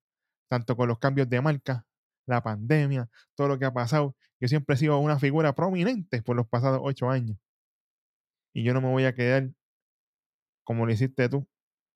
tanto 0.50 0.76
con 0.76 0.88
los 0.88 0.98
cambios 0.98 1.28
de 1.30 1.40
marca, 1.40 1.86
la 2.26 2.42
pandemia, 2.42 3.08
todo 3.34 3.48
lo 3.48 3.58
que 3.58 3.64
ha 3.66 3.72
pasado. 3.72 4.16
Yo 4.40 4.48
siempre 4.48 4.74
he 4.74 4.78
sido 4.78 4.98
una 4.98 5.18
figura 5.18 5.54
prominente 5.54 6.22
por 6.22 6.36
los 6.36 6.48
pasados 6.48 6.80
ocho 6.82 7.10
años. 7.10 7.38
Y 8.54 8.62
yo 8.64 8.72
no 8.74 8.80
me 8.80 8.88
voy 8.90 9.04
a 9.04 9.14
quedar 9.14 9.50
como 10.64 10.86
lo 10.86 10.92
hiciste 10.92 11.28
tú, 11.28 11.46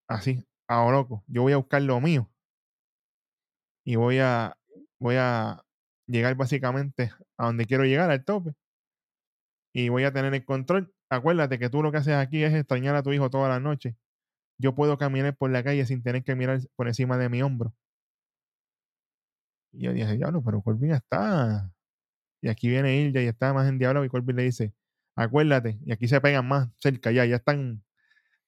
así, 0.09 0.45
a 0.69 0.85
lo 0.85 0.93
loco. 0.93 1.25
Yo 1.27 1.43
voy 1.43 1.53
a 1.53 1.57
buscar 1.57 1.83
lo 1.83 2.01
mío 2.01 2.31
y 3.85 3.97
voy 3.97 4.19
a, 4.19 4.55
voy 5.01 5.17
a 5.19 5.63
llegar 6.07 6.35
básicamente 6.35 7.11
a 7.39 7.47
donde 7.47 7.65
quiero 7.67 7.85
llegar, 7.85 8.11
al 8.11 8.25
tope. 8.25 8.55
Y 9.73 9.89
voy 9.89 10.05
a 10.05 10.13
tener 10.13 10.35
el 10.35 10.45
control. 10.45 10.93
Acuérdate 11.11 11.59
que 11.59 11.71
tú 11.71 11.83
lo 11.83 11.91
que 11.91 11.99
haces 11.99 12.15
aquí 12.15 12.43
es 12.43 12.53
extrañar 12.55 12.97
a 12.97 13.03
tu 13.03 13.13
hijo 13.13 13.31
toda 13.31 13.49
la 13.49 13.61
noche. 13.61 13.97
Yo 14.59 14.75
puedo 14.75 14.99
caminar 14.99 15.37
por 15.37 15.51
la 15.51 15.63
calle 15.65 15.87
sin 15.87 16.03
tener 16.03 16.25
que 16.25 16.35
mirar 16.35 16.61
por 16.77 16.89
encima 16.89 17.17
de 17.17 17.31
mi 17.31 17.43
hombro. 17.43 17.73
Y 19.73 19.85
yo 19.85 19.93
dije, 19.93 20.17
diablo, 20.17 20.43
pero 20.43 20.63
Corbin 20.63 20.93
está. 20.93 21.71
Y 22.41 22.49
aquí 22.49 22.69
viene 22.69 22.97
Ilja 23.01 23.23
y 23.23 23.27
está 23.27 23.53
más 23.53 23.69
endiablado. 23.69 24.05
Y 24.05 24.09
Corbin 24.09 24.37
le 24.37 24.45
dice, 24.45 24.73
acuérdate. 25.17 25.79
Y 25.85 25.93
aquí 25.93 26.09
se 26.09 26.21
pegan 26.21 26.47
más 26.47 26.69
cerca 26.79 27.11
ya, 27.11 27.25
ya 27.27 27.37
están, 27.37 27.83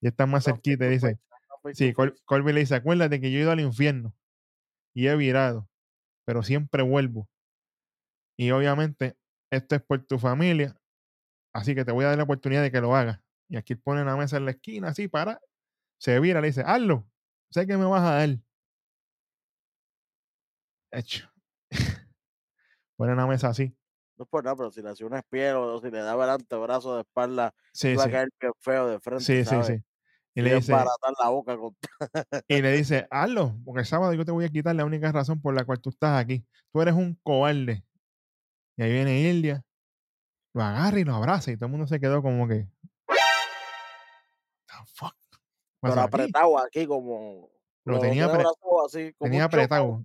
ya 0.01 0.09
están 0.09 0.29
más 0.29 0.47
No, 0.47 0.53
cerquita. 0.53 0.87
dice, 0.87 1.19
no 1.63 1.73
Sí, 1.73 1.93
Col-. 1.93 2.15
Colby 2.25 2.53
le 2.53 2.61
dice, 2.61 2.75
acuérdate 2.75 3.21
que 3.21 3.31
yo 3.31 3.39
he 3.39 3.41
ido 3.43 3.51
al 3.51 3.59
infierno 3.59 4.15
y 4.93 5.07
he 5.07 5.15
virado, 5.15 5.69
pero 6.25 6.43
siempre 6.43 6.83
vuelvo. 6.83 7.29
Y 8.37 8.51
obviamente 8.51 9.15
esto 9.51 9.75
es 9.75 9.81
por 9.81 10.03
tu 10.05 10.17
familia, 10.17 10.75
así 11.53 11.75
que 11.75 11.85
te 11.85 11.91
voy 11.91 12.05
a 12.05 12.09
dar 12.09 12.17
la 12.17 12.23
oportunidad 12.23 12.61
de 12.61 12.71
que 12.71 12.81
lo 12.81 12.95
hagas. 12.95 13.19
Y 13.49 13.57
aquí 13.57 13.75
pone 13.75 14.01
una 14.01 14.15
mesa 14.15 14.37
en 14.37 14.45
la 14.45 14.51
esquina, 14.51 14.89
así 14.89 15.07
para, 15.07 15.41
se 15.99 16.19
vira, 16.19 16.41
le 16.41 16.47
dice, 16.47 16.63
hazlo, 16.65 17.07
sé 17.51 17.67
que 17.67 17.77
me 17.77 17.85
vas 17.85 18.01
a 18.01 18.15
dar. 18.15 18.29
Hecho. 20.91 21.29
pone 22.97 23.13
una 23.13 23.27
mesa 23.27 23.49
así. 23.49 23.75
No 24.17 24.23
es 24.23 24.29
por 24.29 24.43
nada, 24.43 24.55
pero 24.55 24.71
si 24.71 24.81
le 24.81 24.89
hacía 24.89 25.07
una 25.07 25.19
espiel 25.19 25.55
o 25.55 25.79
si 25.81 25.89
le 25.89 25.99
daba 25.99 26.25
el 26.25 26.29
antebrazo 26.31 26.95
de 26.95 27.01
espalda, 27.01 27.53
Sí, 27.73 27.89
iba 27.89 28.03
sí, 28.03 28.09
a 28.09 28.11
caer 28.11 28.29
bien 28.39 28.53
feo 28.59 28.87
de 28.87 28.99
frente, 28.99 29.23
sí, 29.23 29.37
sí, 29.39 29.45
¿sabes? 29.45 29.67
sí. 29.67 29.73
Y 30.33 30.39
Y 30.39 30.43
le 30.43 30.55
dice, 30.55 30.71
la 30.73 31.29
boca 31.29 31.57
con 31.57 31.75
y 32.47 32.61
le 32.61 32.71
dice, 32.71 33.07
hazlo, 33.09 33.57
porque 33.65 33.79
el 33.81 33.85
sábado 33.85 34.13
yo 34.13 34.23
te 34.23 34.31
voy 34.31 34.45
a 34.45 34.49
quitar 34.49 34.75
la 34.75 34.85
única 34.85 35.11
razón 35.11 35.41
por 35.41 35.53
la 35.53 35.65
cual 35.65 35.81
tú 35.81 35.89
estás 35.89 36.21
aquí. 36.21 36.45
Tú 36.71 36.81
eres 36.81 36.93
un 36.93 37.15
cobarde. 37.23 37.83
Y 38.77 38.83
ahí 38.83 38.91
viene 38.91 39.19
Ildia, 39.21 39.65
lo 40.53 40.63
agarra 40.63 40.99
y 40.99 41.03
lo 41.03 41.15
abraza 41.15 41.51
y 41.51 41.55
todo 41.57 41.65
el 41.65 41.71
mundo 41.71 41.87
se 41.87 41.99
quedó 41.99 42.21
como 42.21 42.47
que... 42.47 42.67
"The 43.07 44.75
fuck 44.85 45.15
pero 45.81 45.95
pasa 45.95 46.03
aquí?". 46.03 46.07
apretado 46.15 46.59
aquí 46.59 46.85
como 46.87 47.49
Lo 47.85 47.99
tenía 47.99 48.27
dos 48.27 48.33
apre- 48.33 48.39
brazos 48.39 48.85
así, 48.85 49.13
como 49.13 49.29
tenía 49.29 49.45
apretado. 49.45 50.03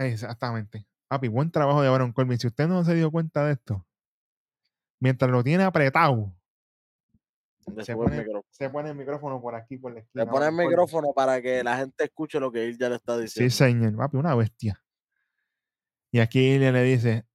Exactamente. 0.00 0.86
Papi, 1.08 1.28
buen 1.28 1.50
trabajo 1.50 1.82
de 1.82 1.88
Baron 1.88 2.12
Corbin. 2.12 2.38
Si 2.38 2.46
usted 2.46 2.66
no 2.68 2.84
se 2.84 2.94
dio 2.94 3.10
cuenta 3.10 3.44
de 3.44 3.52
esto, 3.52 3.86
mientras 5.00 5.30
lo 5.30 5.42
tiene 5.44 5.64
apretado, 5.64 6.32
se 7.82 7.94
pone, 7.94 8.24
se 8.50 8.64
el 8.64 8.94
micrófono 8.94 9.40
por 9.40 9.54
aquí, 9.54 9.76
por 9.76 9.92
la 9.92 10.00
esquina. 10.00 10.24
Le 10.24 10.30
pone 10.30 10.46
el 10.46 10.52
Corbin. 10.52 10.68
micrófono 10.68 11.12
para 11.12 11.42
que 11.42 11.62
la 11.62 11.76
gente 11.76 12.04
escuche 12.04 12.40
lo 12.40 12.50
que 12.50 12.64
él 12.64 12.78
ya 12.78 12.88
le 12.88 12.96
está 12.96 13.16
Sí, 13.16 13.22
diciendo. 13.22 13.50
señor. 13.54 13.96
Papi, 13.96 14.16
una 14.16 14.34
bestia. 14.34 14.82
Y 16.12 16.20
aquí 16.20 16.40
Ilya 16.54 16.72
le 16.72 16.82
dice, 16.82 17.26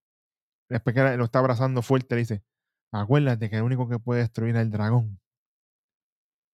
después 0.67 0.95
que 0.95 1.17
lo 1.17 1.25
está 1.25 1.39
abrazando 1.39 1.81
fuerte, 1.81 2.15
le 2.15 2.21
dice, 2.21 2.43
acuérdate 2.91 3.49
que 3.49 3.57
el 3.57 3.63
único 3.63 3.87
que 3.87 3.99
puede 3.99 4.21
destruir 4.21 4.57
al 4.57 4.71
dragón 4.71 5.19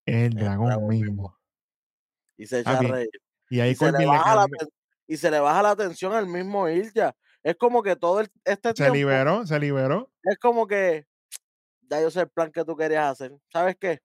es 0.06 0.16
el 0.16 0.38
El 0.38 0.44
dragón 0.44 0.68
dragón 0.68 0.88
mismo. 0.90 1.38
Y 2.38 2.46
se 2.46 2.60
echa 2.60 2.78
a 2.78 2.82
reír. 2.82 3.10
Y 3.50 3.60
ahí 3.60 3.72
Y 3.72 3.76
se, 3.76 3.92
le 3.92 4.00
le 4.00 4.06
y 5.12 5.18
se 5.18 5.30
le 5.30 5.42
baja 5.42 5.62
la 5.62 5.76
tensión 5.76 6.14
al 6.14 6.26
mismo 6.26 6.70
Ilja. 6.70 7.14
Es 7.44 7.58
como 7.58 7.84
que 7.84 7.98
todo 7.98 8.22
el- 8.22 8.32
este 8.46 8.70
Se 8.70 8.76
tiempo 8.76 8.94
liberó, 8.96 9.46
se 9.46 9.60
liberó. 9.60 10.10
es 10.24 10.38
como 10.40 10.66
que 10.68 11.06
ya 11.82 12.00
yo 12.00 12.10
sé 12.10 12.22
el 12.22 12.30
plan 12.30 12.50
que 12.50 12.64
tú 12.64 12.78
querías 12.78 13.12
hacer. 13.12 13.38
¿Sabes 13.52 13.76
qué? 13.78 14.00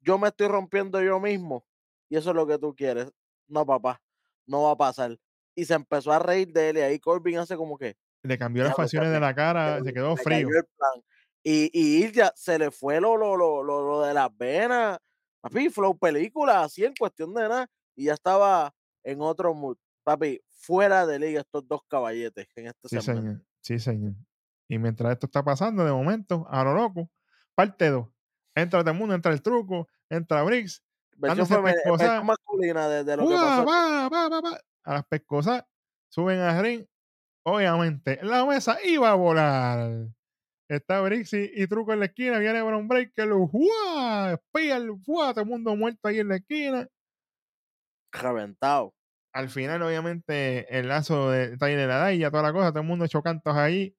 Yo 0.00 0.16
me 0.16 0.28
estoy 0.28 0.48
rompiendo 0.48 1.02
yo 1.02 1.20
mismo 1.20 1.66
y 2.08 2.16
eso 2.16 2.30
es 2.30 2.36
lo 2.36 2.46
que 2.46 2.58
tú 2.58 2.74
quieres. 2.74 3.12
No, 3.46 3.66
papá, 3.66 4.00
no 4.46 4.62
va 4.62 4.70
a 4.70 4.76
pasar. 4.76 5.18
Y 5.54 5.66
se 5.66 5.74
empezó 5.74 6.12
a 6.12 6.18
reír 6.18 6.50
de 6.54 6.70
él 6.70 6.78
y 6.78 6.80
ahí 6.80 6.98
Corbin 6.98 7.36
hace 7.40 7.56
como 7.58 7.76
que 7.76 7.96
Le 8.22 8.38
cambió 8.38 8.64
las 8.64 8.74
facciones 8.74 9.12
de 9.12 9.20
la 9.20 9.34
cara, 9.34 9.82
se 9.84 9.92
quedó 9.92 10.16
frío. 10.16 10.46
cayó 10.48 10.58
el 10.60 10.64
plan. 10.64 11.04
Y, 11.42 11.70
y 11.78 12.04
Ilya 12.06 12.32
se 12.36 12.58
le 12.58 12.70
fue 12.70 13.02
lo, 13.02 13.18
lo, 13.18 13.36
lo, 13.36 13.62
lo, 13.62 13.82
lo 13.86 14.00
de 14.02 14.14
las 14.14 14.34
venas. 14.34 14.98
Papi, 15.42 15.68
flow 15.68 15.98
película, 15.98 16.62
así 16.62 16.86
en 16.86 16.94
cuestión 16.98 17.34
de 17.34 17.42
nada. 17.42 17.66
Y 17.94 18.04
ya 18.06 18.14
estaba 18.14 18.72
en 19.04 19.20
otro 19.20 19.54
mood. 19.54 19.76
Papi, 20.04 20.40
fuera 20.48 21.06
de 21.06 21.18
liga 21.18 21.40
estos 21.40 21.66
dos 21.68 21.82
caballetes 21.88 22.48
en 22.56 22.66
este 22.68 22.88
Sí, 22.88 23.00
señor. 23.00 23.42
Sí, 23.62 23.78
señor. 23.78 24.14
Y 24.68 24.78
mientras 24.78 25.12
esto 25.12 25.26
está 25.26 25.42
pasando, 25.42 25.84
de 25.84 25.92
momento, 25.92 26.46
a 26.48 26.64
lo 26.64 26.74
loco, 26.74 27.10
parte 27.54 27.90
2. 27.90 28.06
Entra 28.54 28.80
el 28.80 28.94
mundo, 28.94 29.14
entra 29.14 29.32
el 29.32 29.42
truco, 29.42 29.88
entra 30.08 30.42
Briggs, 30.42 30.82
Versión, 31.16 31.46
femenina- 31.46 31.82
pescosa. 31.84 32.22
masculina 32.22 32.88
de, 32.88 33.04
de 33.04 33.16
lo 33.16 33.28
que 33.28 33.34
¡Ua! 33.34 33.40
pasó. 33.40 33.66
va, 33.66 34.08
va, 34.08 34.40
va! 34.40 34.60
A 34.84 34.94
las 34.94 35.06
pescosas 35.06 35.64
suben 36.08 36.38
a 36.40 36.60
ring. 36.62 36.84
Obviamente, 37.44 38.18
la 38.22 38.44
mesa 38.46 38.78
iba 38.84 39.10
a 39.10 39.14
volar. 39.14 40.08
Está 40.68 41.00
Briggs 41.00 41.32
y, 41.34 41.50
y 41.54 41.66
Truco 41.66 41.92
en 41.92 42.00
la 42.00 42.06
esquina. 42.06 42.38
Viene 42.38 42.62
Bron 42.62 42.86
Breaker. 42.88 43.28
¡Ua! 43.32 44.32
Espía 44.32 44.76
el. 44.76 44.90
Todo 45.04 45.40
el 45.40 45.46
mundo 45.46 45.74
muerto 45.76 46.08
ahí 46.08 46.20
en 46.20 46.28
la 46.28 46.36
esquina. 46.36 46.88
Reventado. 48.12 48.94
Al 49.32 49.48
final, 49.48 49.82
obviamente, 49.82 50.76
el 50.78 50.88
lazo 50.88 51.30
de 51.30 51.56
Tyler 51.56 51.90
Adaya, 51.90 52.30
toda 52.30 52.42
la 52.42 52.52
cosa, 52.52 52.70
todo 52.70 52.80
el 52.82 52.88
mundo 52.88 53.04
echó 53.04 53.22
cantos 53.22 53.56
ahí. 53.56 53.96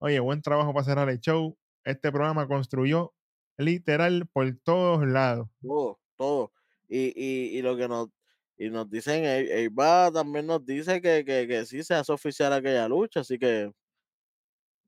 Oye, 0.00 0.20
buen 0.20 0.42
trabajo 0.42 0.74
para 0.74 0.84
cerrar 0.84 1.08
el 1.10 1.20
show. 1.20 1.58
Este 1.84 2.12
programa 2.12 2.48
construyó 2.48 3.14
literal 3.58 4.28
por 4.32 4.46
todos 4.62 5.06
lados. 5.06 5.48
Todo, 5.62 5.98
todo. 6.16 6.52
Y, 6.88 7.08
y, 7.16 7.58
y 7.58 7.62
lo 7.62 7.76
que 7.76 7.88
nos, 7.88 8.08
y 8.56 8.70
nos 8.70 8.88
dicen, 8.90 9.24
E- 9.24 9.60
Eiva 9.62 10.10
también 10.12 10.46
nos 10.46 10.64
dice 10.64 11.00
que, 11.00 11.24
que, 11.24 11.46
que 11.48 11.66
sí 11.66 11.82
se 11.82 11.94
hace 11.94 12.12
oficial 12.12 12.52
aquella 12.52 12.88
lucha, 12.88 13.20
así 13.20 13.38
que, 13.38 13.72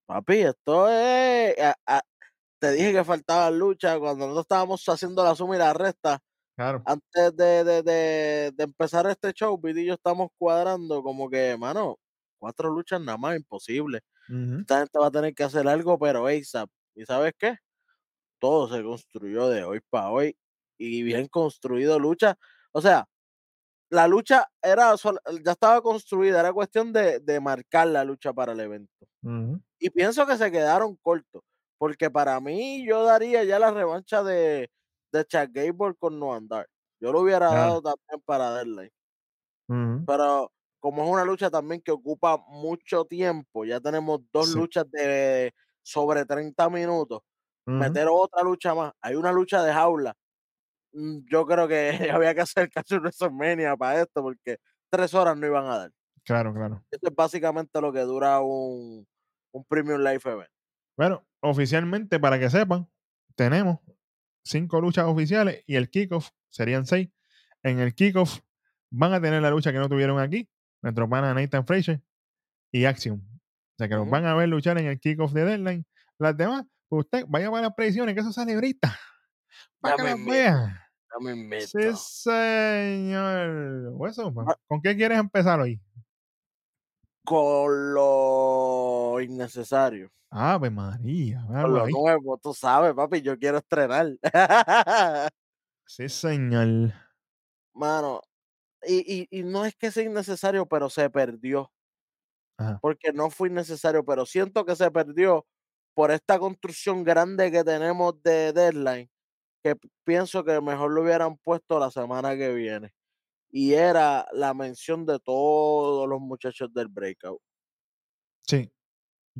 papi, 0.06 0.38
esto 0.42 0.88
es, 0.88 1.58
a- 1.58 1.74
a- 1.86 2.02
te 2.61 2.72
dije 2.72 2.92
que 2.94 3.04
faltaba 3.04 3.50
lucha 3.50 3.98
cuando 3.98 4.26
nosotros 4.26 4.44
estábamos 4.44 4.88
haciendo 4.88 5.24
la 5.24 5.34
suma 5.34 5.56
y 5.56 5.58
la 5.58 5.72
resta, 5.74 6.20
Claro. 6.61 6.82
antes 6.84 7.36
de, 7.36 7.64
de, 7.64 7.82
de, 7.82 8.52
de 8.54 8.64
empezar 8.64 9.06
este 9.06 9.32
show, 9.32 9.58
Viti 9.58 9.80
y 9.80 9.86
yo 9.86 9.94
estamos 9.94 10.28
cuadrando 10.36 11.02
como 11.02 11.30
que, 11.30 11.56
mano, 11.56 11.98
cuatro 12.38 12.70
luchas 12.70 13.00
nada 13.00 13.16
más, 13.16 13.36
imposible. 13.36 14.00
Ujú. 14.28 14.61
Esta 14.61 14.78
gente 14.80 14.98
va 14.98 15.06
a 15.08 15.11
tener 15.11 15.34
que 15.34 15.44
hacer 15.44 15.66
algo, 15.68 15.98
pero 15.98 16.26
ASAP. 16.26 16.70
¿Y 16.94 17.04
sabes 17.06 17.32
qué? 17.38 17.56
Todo 18.38 18.68
se 18.68 18.82
construyó 18.82 19.48
de 19.48 19.64
hoy 19.64 19.80
para 19.90 20.11
hoy 20.11 20.36
y 20.78 21.02
bien 21.02 21.28
construido 21.28 21.98
lucha. 21.98 22.36
O 22.72 22.80
sea, 22.82 23.06
la 23.90 24.08
lucha 24.08 24.46
era 24.62 24.94
ya 25.44 25.52
estaba 25.52 25.82
construida, 25.82 26.40
era 26.40 26.52
cuestión 26.52 26.92
de, 26.92 27.20
de 27.20 27.40
marcar 27.40 27.88
la 27.88 28.04
lucha 28.04 28.32
para 28.32 28.52
el 28.52 28.61
evento. 28.61 29.06
Y 29.78 29.90
pienso 29.90 30.26
que 30.26 30.36
se 30.36 30.52
quedaron 30.52 30.96
cortos, 30.96 31.42
porque 31.78 32.11
para 32.11 32.40
mí 32.40 32.86
yo 32.86 33.04
daría 33.04 33.44
ya 33.44 33.58
la 33.58 33.70
revancha 33.72 34.22
de, 34.22 34.70
de 35.12 35.24
Chad 35.24 35.48
Gable 35.52 35.94
con 35.98 36.18
No 36.18 36.34
Andar. 36.34 36.66
Yo 37.00 37.12
lo 37.12 37.20
hubiera 37.20 37.48
dado 37.52 37.82
también 37.82 38.22
para 38.24 38.54
Deadline. 38.56 38.90
Ujú. 39.68 40.04
Pero 40.06 40.52
como 40.80 41.04
es 41.04 41.11
una 41.11 41.24
lucha 41.24 41.50
también 41.50 41.80
que 41.82 41.92
ocupa 41.92 42.36
mucho 42.48 43.04
tiempo, 43.04 43.64
ya 43.64 43.80
tenemos 43.80 44.20
dos 44.32 44.48
Sí. 44.52 44.58
luchas 44.58 44.90
de 44.90 45.52
sobre 45.82 46.24
30 46.24 46.68
minutos, 46.70 47.22
meter 47.66 48.06
otra 48.11 48.42
lucha 48.42 48.74
más. 48.74 48.92
Hay 49.00 49.14
una 49.14 49.32
lucha 49.32 49.62
de 49.62 49.72
jaula. 49.72 50.14
Mm, 50.92 51.20
Yo 51.30 51.46
creo 51.46 51.68
que 51.68 51.90
había 52.22 52.34
que 52.34 52.40
hacer 52.42 52.70
casi 52.70 52.94
un 52.94 53.00
WrestleMania 53.02 53.76
para 53.76 54.02
esto, 54.02 54.22
porque 54.22 54.58
tres 54.90 55.14
horas 55.14 55.36
no 55.36 55.46
iban 55.46 55.66
a 55.66 55.78
dar. 55.78 55.92
Claro, 56.24 56.52
claro. 56.52 56.84
Esto 56.90 57.08
es 57.08 57.14
básicamente 57.14 57.80
lo 57.80 57.92
que 57.92 58.00
dura 58.00 58.40
un, 58.40 59.06
un 59.52 59.64
Premium 59.64 60.00
Life 60.02 60.28
Event. 60.28 60.50
Bueno, 60.96 61.24
oficialmente, 61.40 62.20
para 62.20 62.38
que 62.38 62.50
sepan, 62.50 62.86
tenemos 63.34 63.78
cinco 64.43 64.80
luchas 64.80 65.07
oficiales 65.07 65.62
y 65.66 65.76
el 65.76 65.91
kickoff 65.91 66.30
serían 66.49 66.86
seis. 66.86 67.09
En 67.62 67.78
el 67.78 67.95
kickoff 67.95 68.41
van 68.91 69.12
a 69.12 69.20
tener 69.20 69.43
la 69.43 69.51
lucha 69.51 69.72
que 69.72 69.78
no 69.78 69.88
tuvieron 69.88 70.18
aquí, 70.18 70.49
nuestro 70.82 71.09
pana 71.09 71.34
Nathan 71.34 71.66
Fraser 71.66 72.03
y 72.72 72.84
Axiom. 72.84 73.20
O 73.20 73.74
sea 73.78 73.88
que 73.88 73.95
los 73.95 74.09
van 74.09 74.26
a 74.26 74.34
ver 74.34 74.49
luchar 74.49 74.78
en 74.78 74.86
el 74.86 75.01
kickoff 75.01 75.32
de 75.32 75.45
Deadline. 75.45 75.86
Las 76.18 76.36
demás, 76.36 76.64
pues 76.88 77.05
usted 77.05 77.24
vaya 77.28 77.51
para 77.51 77.62
las 77.62 77.74
predicciones, 77.74 78.14
que 78.14 78.20
eso 78.20 78.32
sale 78.32 78.55
ahorita. 78.55 78.95
Para 79.80 79.97
que 79.97 80.03
las 80.03 80.18
ya 81.11 81.18
mismito. 81.20 81.66
Sí, 81.66 82.22
señor. 82.30 83.93
Hueso. 83.95 84.32
¿con 84.68 84.80
qué 84.82 84.97
quieres 84.97 85.18
empezar 85.18 85.61
hoy? 85.61 85.80
Con 87.24 87.95
lo 89.21 89.33
innecesario. 89.33 90.11
Ave 90.31 90.71
María. 90.71 91.45
Lo 91.49 91.87
nuevo, 91.89 92.39
tú 92.39 92.55
sabes, 92.55 92.95
papi, 92.95 93.21
yo 93.21 93.39
quiero 93.39 93.59
estrenar. 93.59 94.09
Sí, 95.87 96.09
señor. 96.09 96.93
Mano, 97.75 98.21
y, 98.87 99.27
y, 99.29 99.41
y 99.41 99.43
no 99.43 99.64
es 99.64 99.75
que 99.75 99.91
sea 99.91 100.05
innecesario, 100.05 100.64
pero 100.64 100.89
se 100.89 101.11
perdió. 101.11 101.73
Ajá. 102.59 102.79
Porque 102.81 103.12
no 103.12 103.29
fue 103.29 103.49
innecesario, 103.49 104.05
pero 104.05 104.25
siento 104.25 104.64
que 104.64 104.77
se 104.77 104.89
perdió 104.93 105.49
por 105.95 106.12
esta 106.12 106.39
construcción 106.39 107.03
grande 107.03 107.51
que 107.51 107.64
tenemos 107.64 108.23
de 108.23 108.53
deadline, 108.53 109.11
que 109.64 109.75
pienso 110.05 110.45
que 110.45 110.61
mejor 110.61 110.93
lo 110.93 111.03
hubieran 111.03 111.37
puesto 111.39 111.81
la 111.81 111.91
semana 111.91 112.37
que 112.37 112.55
viene. 112.55 112.95
Y 113.51 113.73
era 113.75 114.29
la 114.33 114.55
mención 114.55 115.05
de 115.07 115.18
todos 115.18 116.09
los 116.09 116.21
muchachos 116.21 116.73
del 116.73 116.87
breakout. 116.87 117.41
Sí. 118.47 118.71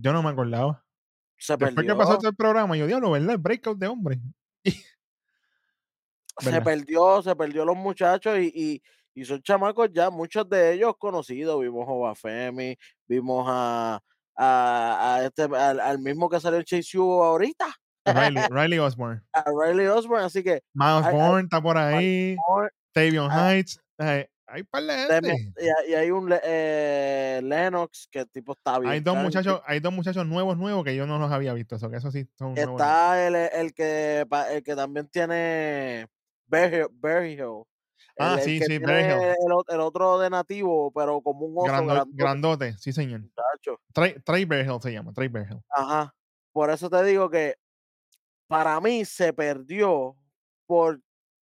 Yo 0.01 0.13
no 0.13 0.23
me 0.23 0.31
acordaba. 0.31 0.85
Se 1.37 1.57
Después 1.57 1.75
perdió. 1.75 1.95
que 1.95 1.99
pasó 1.99 2.19
todo 2.19 2.29
el 2.31 2.37
programa, 2.37 2.77
yo, 2.77 2.87
diablo, 2.87 3.11
¿verdad? 3.13 3.31
El 3.31 3.39
breakout 3.39 3.79
de 3.79 3.87
hombre. 3.87 4.21
se 6.39 6.61
perdió, 6.63 7.23
se 7.23 7.35
perdió 7.37 7.65
los 7.65 7.77
muchachos 7.77 8.39
y, 8.39 8.53
y, 8.55 8.83
y 9.15 9.25
son 9.25 9.43
chamacos 9.43 9.91
ya, 9.93 10.11
muchos 10.11 10.49
de 10.49 10.73
ellos 10.75 10.95
conocidos. 10.99 11.61
Vimos 11.61 11.87
a 11.89 11.93
Obafemi, 11.93 12.77
vimos 13.07 13.47
a, 13.49 14.01
a, 14.37 15.15
a 15.17 15.25
este, 15.25 15.43
al, 15.43 15.81
al 15.81 15.99
mismo 15.99 16.29
que 16.29 16.41
salió 16.41 16.59
en 16.59 16.65
Chase 16.65 16.99
U 16.99 17.23
ahorita, 17.23 17.67
Riley, 18.07 18.45
Riley 18.51 18.79
Osborne. 18.79 19.23
a 19.33 19.45
Riley 19.51 19.87
Osborne. 19.89 20.25
Así 20.25 20.43
que 20.43 20.63
Miles 20.73 21.11
Bourne 21.13 21.43
está 21.45 21.61
por 21.61 21.77
ahí. 21.77 22.37
Tavion 22.93 23.31
Heights. 23.31 23.79
eh, 23.99 24.29
hay 24.51 24.63
par 24.65 24.83
de 24.83 24.95
gente. 24.97 25.53
y, 25.59 25.65
hay- 25.69 25.91
y 25.91 25.95
hay 25.95 26.11
un 26.11 26.33
eh, 26.43 27.41
Lennox 27.43 28.09
que 28.11 28.21
el 28.21 28.31
tipo 28.31 28.53
está 28.53 28.79
bien. 28.79 28.93
Hay 28.93 29.01
dos 29.01 29.17
muchachos, 29.17 29.61
hay 29.65 29.81
dos 29.81 29.93
muchachos 29.93 30.27
nuevos, 30.27 30.57
nuevos 30.59 30.85
que 30.85 30.95
yo 30.97 31.07
no 31.07 31.19
los 31.19 31.31
había 31.31 31.53
visto. 31.55 31.77
Eso 31.77 31.89
que 31.91 31.97
eso 31.97 32.11
sí 32.11 32.27
son. 32.37 32.57
Está 32.59 33.27
el, 33.27 33.35
el, 33.35 33.73
que, 33.75 34.27
el 34.51 34.63
que 34.63 34.77
también 34.77 35.09
tiene 35.09 36.07
Bear 36.47 36.75
Hill. 37.27 37.63
Ah, 38.19 38.35
el, 38.35 38.39
el 38.41 38.45
sí, 38.45 38.59
que 38.59 38.65
sí, 38.67 38.79
tiene. 38.79 39.13
El, 39.33 39.37
el 39.69 39.81
otro 39.81 40.19
de 40.19 40.29
nativo, 40.31 40.93
pero 40.93 41.21
como 41.23 41.47
un 41.47 41.57
oso 41.59 41.67
Grando- 41.67 41.93
grandote, 41.95 42.11
grandote, 42.17 42.79
sí, 42.79 42.93
señor. 42.93 43.21
muchacho. 43.21 43.81
Trey, 43.93 44.15
Trey 44.25 44.45
Bearhill 44.45 44.81
se 44.83 44.93
llama, 44.93 45.13
Trey 45.13 45.29
Bearhill. 45.29 45.61
Ajá. 45.71 46.15
Por 46.53 46.71
eso 46.71 46.91
te 46.91 47.03
digo 47.05 47.31
que 47.31 47.57
para 48.49 48.81
mí 48.81 49.05
se 49.05 49.33
perdió 49.33 50.17
por 50.67 51.01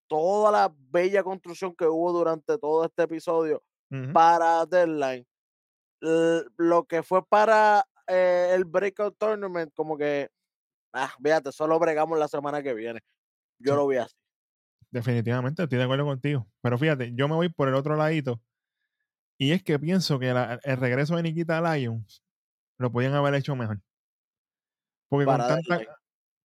toda 0.08 0.50
la 0.50 0.74
bella 0.90 1.22
construcción 1.22 1.74
que 1.76 1.86
hubo 1.86 2.12
durante 2.12 2.58
todo 2.58 2.84
este 2.84 3.02
episodio 3.04 3.62
para 4.12 4.66
Deadline. 4.66 5.26
L- 6.00 6.44
Lo 6.56 6.84
que 6.84 7.02
fue 7.02 7.24
para 7.26 7.84
eh, 8.06 8.52
el 8.54 8.64
Breakout 8.64 9.16
Tournament, 9.18 9.72
como 9.74 9.96
que, 9.96 10.30
ah, 10.94 11.12
fíjate, 11.22 11.52
solo 11.52 11.78
bregamos 11.78 12.18
la 12.18 12.26
semana 12.28 12.62
que 12.62 12.74
viene. 12.74 13.00
Yo 13.60 13.72
Sí. 13.72 13.76
lo 13.76 13.86
vi 13.86 13.96
así. 13.98 14.14
Definitivamente, 14.90 15.62
estoy 15.62 15.78
de 15.78 15.84
acuerdo 15.84 16.06
contigo. 16.06 16.46
Pero 16.62 16.78
fíjate, 16.78 17.12
yo 17.14 17.28
me 17.28 17.34
voy 17.34 17.48
por 17.50 17.68
el 17.68 17.74
otro 17.74 17.96
ladito. 17.96 18.40
Y 19.38 19.52
es 19.52 19.62
que 19.62 19.78
pienso 19.78 20.18
que 20.18 20.32
la- 20.32 20.58
el 20.64 20.76
regreso 20.78 21.16
de 21.16 21.22
Nikita 21.22 21.60
Lyons 21.60 22.22
lo 22.78 22.90
podían 22.90 23.12
haber 23.14 23.34
hecho 23.34 23.54
mejor. 23.54 23.80
Porque 25.10 25.26
con 25.26 25.38
tanta, 25.38 25.80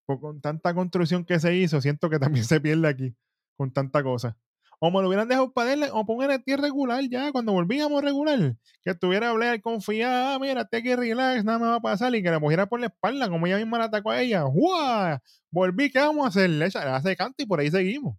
con 0.05 0.41
tanta 0.41 0.73
construcción 0.73 1.23
que 1.25 1.39
se 1.39 1.55
hizo, 1.55 1.79
siento 1.81 2.09
que 2.09 2.19
también 2.19 2.45
se 2.45 2.59
pierde 2.61 2.87
aquí 2.87 3.15
con 3.57 3.71
tanta 3.71 4.03
cosa. 4.03 4.37
O 4.79 4.91
me 4.91 5.01
lo 5.01 5.07
hubieran 5.07 5.29
dejado 5.29 5.53
para 5.53 5.71
él, 5.71 5.85
o 5.93 6.05
poner 6.05 6.29
el 6.31 6.43
tío 6.43 6.57
regular 6.57 7.01
ya, 7.09 7.31
cuando 7.31 7.53
volvíamos 7.53 8.03
regular. 8.03 8.57
Que 8.83 8.91
estuviera 8.91 9.27
a 9.27 9.29
hablar 9.29 9.61
confiada, 9.61 10.35
ah, 10.35 10.39
mira, 10.39 10.65
te 10.65 10.83
que 10.83 10.97
relax, 10.97 11.45
nada 11.45 11.57
me 11.57 11.67
va 11.67 11.75
a 11.75 11.79
pasar, 11.79 12.13
y 12.15 12.21
que 12.21 12.29
le 12.29 12.39
cogiera 12.39 12.65
por 12.65 12.81
la 12.81 12.87
espalda, 12.87 13.29
como 13.29 13.47
ella 13.47 13.57
misma 13.57 13.79
la 13.79 13.85
atacó 13.85 14.11
a 14.11 14.21
ella. 14.21 14.43
¡Guau! 14.43 15.19
Volví, 15.51 15.89
¿qué 15.89 15.99
vamos 15.99 16.25
a 16.25 16.29
hacer? 16.29 16.49
Le 16.49 16.65
hace 16.65 17.15
canto 17.15 17.41
y 17.43 17.45
por 17.45 17.61
ahí 17.61 17.71
seguimos. 17.71 18.17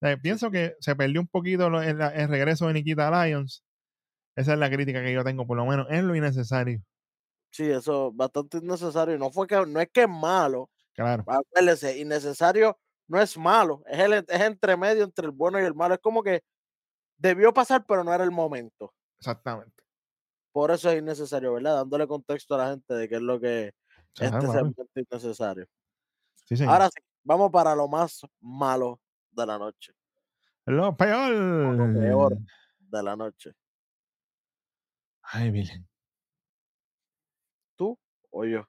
Sea, 0.00 0.16
pienso 0.16 0.50
que 0.50 0.74
se 0.80 0.96
perdió 0.96 1.20
un 1.20 1.28
poquito 1.28 1.68
el, 1.80 2.00
el 2.00 2.28
regreso 2.28 2.66
de 2.66 2.72
Nikita 2.72 3.08
Lyons. 3.24 3.62
Esa 4.34 4.54
es 4.54 4.58
la 4.58 4.68
crítica 4.68 5.00
que 5.00 5.12
yo 5.12 5.22
tengo, 5.22 5.46
por 5.46 5.56
lo 5.56 5.64
menos 5.64 5.86
es 5.90 6.02
lo 6.02 6.16
innecesario. 6.16 6.82
Sí, 7.52 7.70
eso 7.70 8.08
es 8.08 8.16
bastante 8.16 8.58
innecesario. 8.58 9.16
No 9.16 9.30
fue 9.30 9.46
que 9.46 9.64
no 9.64 9.80
es 9.80 9.90
que 9.92 10.02
es 10.02 10.08
malo. 10.08 10.70
Claro. 10.94 11.24
Acuérdese, 11.28 11.98
innecesario 11.98 12.78
no 13.12 13.20
es 13.20 13.36
malo, 13.36 13.82
es 13.86 13.98
el 13.98 14.14
es 14.14 14.26
entre 14.26 14.74
medio 14.74 15.04
entre 15.04 15.26
el 15.26 15.32
bueno 15.32 15.60
y 15.60 15.64
el 15.64 15.74
malo. 15.74 15.92
Es 15.92 16.00
como 16.00 16.22
que 16.22 16.42
debió 17.18 17.52
pasar, 17.52 17.84
pero 17.86 18.02
no 18.02 18.14
era 18.14 18.24
el 18.24 18.30
momento. 18.30 18.94
Exactamente. 19.18 19.84
Por 20.50 20.70
eso 20.70 20.90
es 20.90 20.98
innecesario, 20.98 21.52
¿verdad? 21.52 21.76
Dándole 21.76 22.06
contexto 22.06 22.54
a 22.54 22.58
la 22.58 22.70
gente 22.70 22.94
de 22.94 23.08
qué 23.10 23.16
es 23.16 23.20
lo 23.20 23.38
que 23.38 23.74
este 24.14 24.30
papi. 24.30 24.46
segmento 24.46 24.82
es 24.82 24.88
innecesario. 24.96 25.66
Sí, 26.46 26.56
señor. 26.56 26.72
Ahora 26.72 26.88
sí, 26.88 27.02
vamos 27.22 27.50
para 27.50 27.74
lo 27.74 27.86
más 27.86 28.22
malo 28.40 28.98
de 29.30 29.46
la 29.46 29.58
noche. 29.58 29.92
lo 30.64 30.96
peor. 30.96 31.32
Lo 31.32 32.00
peor 32.00 32.38
de 32.78 33.02
la 33.02 33.14
noche. 33.14 33.52
Ay, 35.20 35.50
Virgen. 35.50 35.86
¿Tú 37.76 37.98
o 38.30 38.44
yo? 38.46 38.66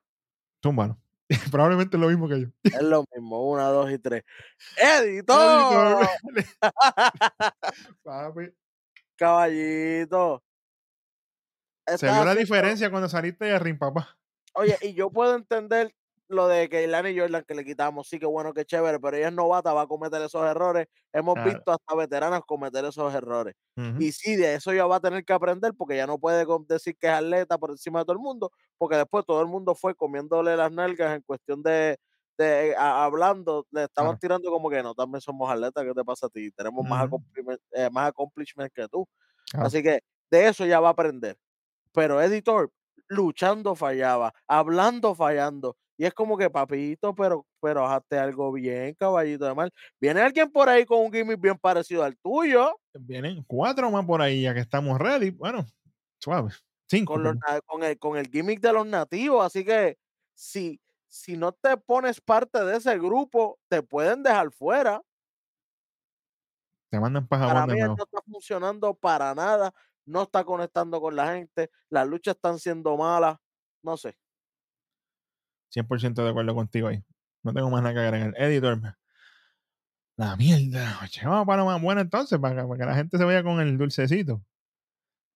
Túmbalo. 0.60 1.02
Probablemente 1.52 1.98
lo 1.98 2.08
mismo 2.08 2.28
que 2.28 2.42
yo. 2.42 2.48
Es 2.64 2.82
lo 2.82 3.06
mismo, 3.14 3.50
una, 3.50 3.68
dos 3.68 3.92
y 3.92 4.00
tres. 4.00 4.24
¡Editor! 4.78 6.08
Papi. 8.04 8.54
Caballito. 9.16 10.44
Se 11.98 12.10
vio 12.10 12.26
la 12.26 12.36
diferencia 12.36 12.90
cuando 12.90 13.10
saliste 13.10 13.46
de 13.46 13.60
Ring, 13.60 13.78
papá. 13.78 14.18
Oye, 14.54 14.78
y 14.82 14.94
yo 14.94 15.10
puedo 15.10 15.36
entender 15.36 15.94
lo 16.34 16.48
de 16.48 16.70
que 16.70 16.84
y 16.86 17.20
Jordan 17.20 17.44
que 17.48 17.56
le 17.56 17.66
quitamos, 17.66 18.08
sí 18.10 18.20
que 18.20 18.26
bueno, 18.26 18.54
que 18.54 18.66
chévere, 18.66 19.00
pero 19.00 19.18
ella 19.18 19.28
es 19.30 19.34
novata, 19.34 19.74
va 19.74 19.84
a 19.84 19.88
cometer 19.88 20.22
esos 20.22 20.46
errores. 20.46 20.88
Hemos 21.14 21.36
Claro. 21.36 21.42
visto 21.42 21.72
hasta 21.72 21.96
veteranas 21.96 22.42
cometer 22.46 22.86
esos 22.86 23.14
errores. 23.14 23.56
Ujú. 23.78 24.04
Y 24.04 24.12
sí, 24.12 24.36
de 24.36 24.56
eso 24.56 24.74
ya 24.74 24.86
va 24.88 24.96
a 24.98 25.00
tener 25.00 25.24
que 25.24 25.34
aprender 25.34 25.74
porque 25.78 25.96
ya 25.98 26.08
no 26.08 26.18
puede 26.20 26.46
decir 26.68 26.96
que 26.98 27.08
es 27.08 27.14
atleta 27.14 27.58
por 27.60 27.70
encima 27.72 28.00
de 28.00 28.06
todo 28.06 28.14
el 28.14 28.20
mundo, 28.20 28.52
porque 28.78 28.96
después 28.98 29.26
todo 29.26 29.42
el 29.42 29.48
mundo 29.48 29.76
fue 29.76 29.96
comiéndole 29.96 30.58
las 30.58 30.72
nalgas 30.72 31.16
en 31.16 31.22
cuestión 31.22 31.62
de, 31.62 31.98
de 32.38 32.76
a- 32.76 33.06
hablando, 33.06 33.68
le 33.72 33.84
estaban 33.84 34.18
Claro. 34.18 34.20
tirando 34.20 34.50
como 34.52 34.70
que 34.70 34.82
no, 34.82 34.96
también 34.96 35.22
somos 35.22 35.50
atletas, 35.52 35.84
¿qué 35.86 35.94
te 35.94 36.04
pasa 36.04 36.26
a 36.28 36.30
ti? 36.30 36.52
Tenemos 36.52 36.84
más, 36.86 37.04
Ujú. 37.04 37.08
accomplishment- 37.08 37.60
eh, 37.72 37.90
más 37.92 38.10
accomplishment 38.10 38.72
que 38.74 38.88
tú. 38.88 39.08
Así 39.60 39.84
que 39.84 40.00
de 40.32 40.48
eso 40.48 40.66
ya 40.66 40.80
va 40.80 40.90
a 40.90 40.92
aprender. 40.92 41.38
Pero 41.94 42.22
editor, 42.22 42.72
luchando 43.08 43.76
fallaba, 43.76 44.34
hablando 44.48 45.16
fallando. 45.16 45.78
Y 45.98 46.06
es 46.06 46.14
como 46.14 46.38
que, 46.38 46.50
papito, 46.50 47.14
pero, 47.14 47.46
pero 47.62 47.86
hazte 47.86 48.18
algo 48.18 48.52
bien, 48.52 48.96
caballito 48.96 49.46
de 49.46 49.54
mal. 49.54 49.72
Viene 50.00 50.22
alguien 50.22 50.52
por 50.52 50.68
ahí 50.68 50.86
con 50.86 51.00
un 51.00 51.12
gimmick 51.12 51.40
bien 51.40 51.58
parecido 51.58 52.04
al 52.04 52.18
tuyo, 52.18 52.80
Vienen 53.00 53.44
cuatro 53.48 53.90
más 53.90 54.06
por 54.06 54.22
ahí, 54.22 54.44
ya 54.44 54.54
que 54.54 54.60
estamos 54.60 55.00
ready. 55.00 55.32
Bueno, 55.32 55.66
suave. 56.20 56.52
Cinco. 56.88 57.14
con, 57.14 57.24
los 57.24 57.36
el, 57.82 57.98
con 57.98 58.18
el 58.18 58.28
gimmick 58.28 58.60
de 58.60 58.74
los 58.74 58.86
nativos. 58.86 59.46
Así 59.46 59.66
que 59.66 59.98
si, 60.36 60.80
si 61.08 61.38
no 61.38 61.52
te 61.54 61.76
pones 61.78 62.22
parte 62.22 62.64
de 62.64 62.78
ese 62.78 62.98
grupo, 63.00 63.60
te 63.68 63.82
pueden 63.82 64.22
dejar 64.22 64.52
fuera. 64.52 65.02
Te 66.90 67.00
mandan 67.00 67.28
para 67.28 67.48
Para 67.48 67.68
mí 67.68 67.80
no 67.80 67.94
está 67.94 68.22
funcionando 68.22 68.94
para 68.94 69.34
nada, 69.34 69.74
no 70.06 70.22
está 70.24 70.44
conectando 70.44 71.02
con 71.02 71.16
la 71.16 71.34
gente, 71.34 71.72
las 71.90 72.08
luchas 72.08 72.36
están 72.36 72.60
siendo 72.60 72.96
malas, 72.96 73.38
no 73.82 73.98
sé. 73.98 74.16
100% 75.74 76.24
de 76.24 76.30
acuerdo 76.30 76.56
contigo 76.56 76.88
ahí. 76.88 77.04
No 77.44 77.54
tengo 77.54 77.70
más 77.70 77.82
nada 77.82 77.94
que 77.94 78.00
agregar. 78.00 78.34
Editor. 78.38 78.96
La 80.16 80.36
mierda. 80.36 81.00
Oye, 81.02 81.22
vamos 81.26 81.48
para 81.48 81.64
lo 81.64 81.66
más 81.66 81.82
bueno 81.82 82.02
entonces, 82.02 82.40
para 82.40 82.62
que, 82.62 82.68
para 82.68 82.80
que 82.80 82.86
la 82.86 82.96
gente 82.96 83.18
se 83.18 83.24
vaya 83.24 83.44
con 83.44 83.60
el 83.60 83.78
dulcecito. 83.78 84.44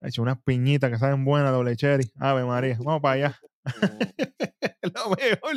He 0.02 0.10
hecho 0.10 0.22
unas 0.22 0.42
piñitas 0.44 0.92
que 0.92 0.98
saben 0.98 1.26
buenas, 1.26 1.52
doble 1.52 1.76
cherry. 1.76 2.12
Ave 2.20 2.46
María. 2.46 2.78
Vamos 2.80 3.02
para 3.02 3.14
allá. 3.14 3.40
Lo 4.84 5.10
mejor 5.16 5.56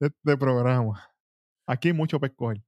de 0.00 0.06
este 0.06 0.36
programa. 0.36 1.10
Aquí 1.66 1.88
hay 1.88 1.94
mucho 1.94 2.20
para 2.20 2.30
escoger. 2.30 2.62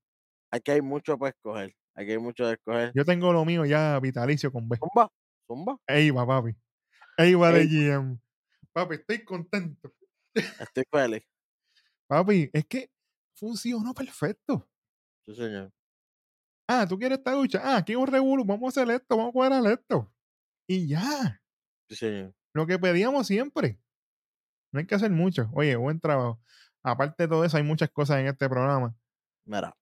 Aquí 0.50 0.72
hay 0.72 0.82
mucho 0.82 1.16
para 1.16 1.30
escoger. 1.30 1.74
Aquí 1.94 2.10
hay 2.10 2.18
mucho 2.18 2.46
de 2.46 2.54
escoger. 2.54 2.92
Yo 2.94 3.04
tengo 3.04 3.32
lo 3.32 3.44
mío 3.44 3.64
ya 3.64 3.98
vitalicio 4.00 4.52
con 4.52 4.68
B. 4.68 4.76
Zumba, 4.78 5.10
zumba. 5.46 5.78
Eiva, 5.86 6.26
papi. 6.26 6.56
Eiva 7.16 7.52
de 7.52 7.60
Ey. 7.60 7.68
GM. 7.68 8.18
Papi, 8.72 8.96
estoy 8.96 9.24
contento. 9.24 9.92
Estoy 10.34 10.84
feliz. 10.90 11.22
Papi, 12.06 12.50
es 12.52 12.66
que 12.66 12.90
funcionó 13.34 13.94
perfecto. 13.94 14.68
Sí, 15.26 15.34
señor. 15.34 15.72
Ah, 16.68 16.86
¿tú 16.88 16.98
quieres 16.98 17.18
esta 17.18 17.34
lucha? 17.34 17.60
Ah, 17.62 17.78
aquí 17.78 17.94
un 17.94 18.06
revolú. 18.06 18.44
Vamos 18.44 18.76
a 18.76 18.80
hacer 18.80 18.94
esto, 18.94 19.16
vamos 19.16 19.30
a 19.30 19.32
cuadrar 19.32 19.72
esto. 19.72 20.12
Y 20.68 20.88
ya. 20.88 21.40
Sí, 21.88 21.96
señor. 21.96 22.34
Lo 22.52 22.66
que 22.66 22.78
pedíamos 22.78 23.26
siempre. 23.26 23.80
No 24.72 24.78
hay 24.80 24.86
que 24.86 24.94
hacer 24.94 25.10
mucho. 25.10 25.50
Oye, 25.52 25.74
buen 25.76 25.98
trabajo. 25.98 26.40
Aparte 26.82 27.24
de 27.24 27.28
todo 27.28 27.44
eso, 27.44 27.56
hay 27.56 27.62
muchas 27.62 27.90
cosas 27.90 28.18
en 28.18 28.26
este 28.26 28.48
programa. 28.48 28.94
Mira. 29.44 29.76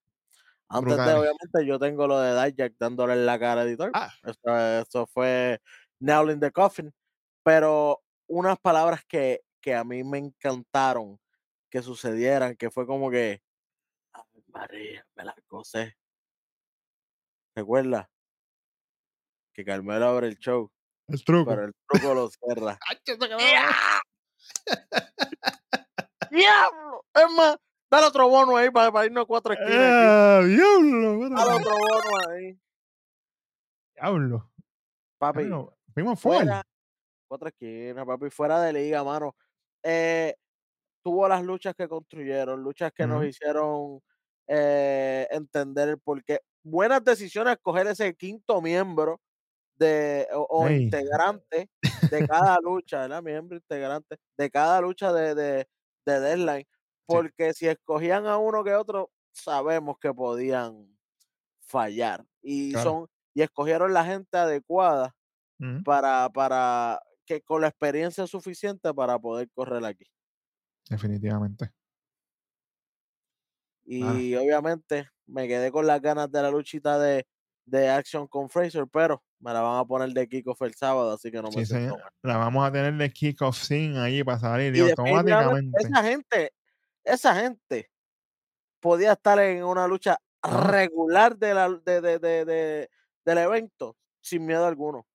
Antes 0.70 0.96
de, 0.96 1.14
obviamente, 1.14 1.66
yo 1.66 1.78
tengo 1.78 2.06
lo 2.06 2.18
de 2.20 2.44
Dijak 2.44 2.74
dándole 2.78 3.14
en 3.14 3.24
la 3.24 3.38
cara 3.38 3.62
editor. 3.62 3.90
Ah. 3.94 4.12
Eso, 4.22 4.58
eso 4.82 5.06
fue 5.06 5.60
Nail 5.98 6.30
in 6.30 6.40
the 6.40 6.50
Coffin. 6.52 6.92
Pero 7.42 8.02
unas 8.26 8.58
palabras 8.58 9.04
que, 9.06 9.42
que 9.60 9.74
a 9.74 9.84
mí 9.84 10.04
me 10.04 10.18
encantaron 10.18 11.18
que 11.70 11.82
sucedieran, 11.82 12.56
que 12.56 12.70
fue 12.70 12.86
como 12.86 13.10
que, 13.10 13.42
"Ave 14.12 14.42
María, 14.48 15.06
me 15.16 15.24
la 15.24 15.34
gocé. 15.48 15.96
Recuerda 17.56 18.08
que 19.52 19.64
Carmelo 19.64 20.06
abre 20.06 20.28
el 20.28 20.38
show, 20.38 20.70
El 21.08 21.24
truco. 21.24 21.50
pero 21.50 21.64
el 21.64 21.72
truco 21.88 22.14
lo 22.14 22.28
cierra. 22.30 22.78
¡Diablo! 26.30 27.04
Es 27.14 27.30
más, 27.36 27.56
dale 27.90 28.06
otro 28.06 28.28
bono 28.28 28.56
ahí 28.56 28.70
para, 28.70 28.92
para 28.92 29.06
irnos 29.06 29.24
a 29.24 29.26
cuatro 29.26 29.52
esquinas. 29.54 29.74
aquí. 29.74 30.06
¡Ah, 30.06 30.40
diablo! 30.46 31.16
bueno, 31.18 31.36
Dale 31.36 31.52
otro 31.54 31.70
bono 31.72 32.30
ahí. 32.30 32.58
diablo. 33.94 34.50
Papi, 35.18 35.48
fuimos 35.92 36.20
fuera. 36.20 36.62
Cuatro 37.28 37.48
esquinas, 37.48 38.06
papi, 38.06 38.30
fuera 38.30 38.60
de 38.62 38.72
liga, 38.72 39.02
mano. 39.04 39.34
Eh, 39.82 40.34
tuvo 41.02 41.28
las 41.28 41.42
luchas 41.44 41.74
que 41.76 41.88
construyeron, 41.88 42.62
luchas 42.62 42.92
que 42.92 43.06
nos 43.06 43.24
hicieron 43.24 44.00
eh, 44.48 45.26
entender 45.30 45.88
el 45.90 45.98
porqué. 46.00 46.40
Buenas 46.62 47.04
decisiones 47.04 47.54
escoger 47.54 47.86
ese 47.88 48.14
quinto 48.14 48.60
miembro 48.62 49.20
de, 49.76 50.28
o, 50.32 50.68
integrante 50.70 51.70
de 52.10 52.24
cada 52.24 52.58
lucha, 52.62 53.02
¿verdad? 53.02 53.22
Miembro 53.22 53.56
integrante 53.56 54.16
de 54.38 54.50
cada 54.50 54.80
lucha 54.80 55.12
de, 55.12 55.34
de, 55.34 55.68
de 56.06 56.20
Deadline. 56.20 56.66
Porque 57.06 57.54
si 57.54 57.68
escogían 57.68 58.26
a 58.26 58.38
uno 58.38 58.64
que 58.64 58.74
otro, 58.74 59.10
sabemos 59.32 59.98
que 60.00 60.12
podían 60.14 60.98
fallar. 61.62 62.24
Y 62.42 62.72
Claro. 62.72 62.78
son, 62.78 63.08
y 63.34 63.42
escogieron 63.42 63.92
la 63.94 64.04
gente 64.04 64.38
adecuada 64.38 65.14
para, 65.84 66.28
para 66.30 67.00
que 67.28 67.42
con 67.42 67.60
la 67.60 67.68
experiencia 67.68 68.26
suficiente 68.26 68.92
para 68.94 69.18
poder 69.18 69.50
correr 69.54 69.84
aquí. 69.84 70.06
Definitivamente. 70.88 71.70
Y 73.84 74.34
obviamente 74.34 75.08
me 75.26 75.46
quedé 75.46 75.70
con 75.70 75.86
las 75.86 76.00
ganas 76.00 76.30
de 76.30 76.42
la 76.42 76.50
luchita 76.50 76.98
de, 76.98 77.26
de 77.66 77.90
Action 77.90 78.26
con 78.26 78.48
Fraser, 78.48 78.86
pero 78.90 79.22
me 79.40 79.52
la 79.52 79.60
van 79.60 79.78
a 79.78 79.84
poner 79.84 80.08
de 80.10 80.26
Kickoff 80.28 80.60
el 80.62 80.74
sábado, 80.74 81.12
así 81.12 81.30
que 81.30 81.40
no 81.42 81.50
me 81.54 81.64
Sí. 81.64 81.74
La 82.22 82.36
vamos 82.38 82.66
a 82.66 82.72
tener 82.72 82.94
de 82.94 83.10
kickoff 83.12 83.56
sin 83.56 83.96
ahí 83.96 84.24
para 84.24 84.38
salir 84.40 84.74
y, 84.74 84.80
automáticamente. 84.80 85.78
esa 85.80 86.02
gente, 86.02 86.52
esa 87.04 87.34
gente 87.34 87.90
podía 88.80 89.12
estar 89.12 89.38
en 89.38 89.64
una 89.64 89.86
lucha 89.86 90.18
regular 90.42 91.36
de 91.36 91.54
la, 91.54 91.68
de, 91.70 92.00
de, 92.00 92.18
de, 92.18 92.44
de- 92.44 92.90
del 93.24 93.38
evento 93.38 93.96
sin 94.20 94.46
miedo 94.46 94.66
alguno. 94.66 95.06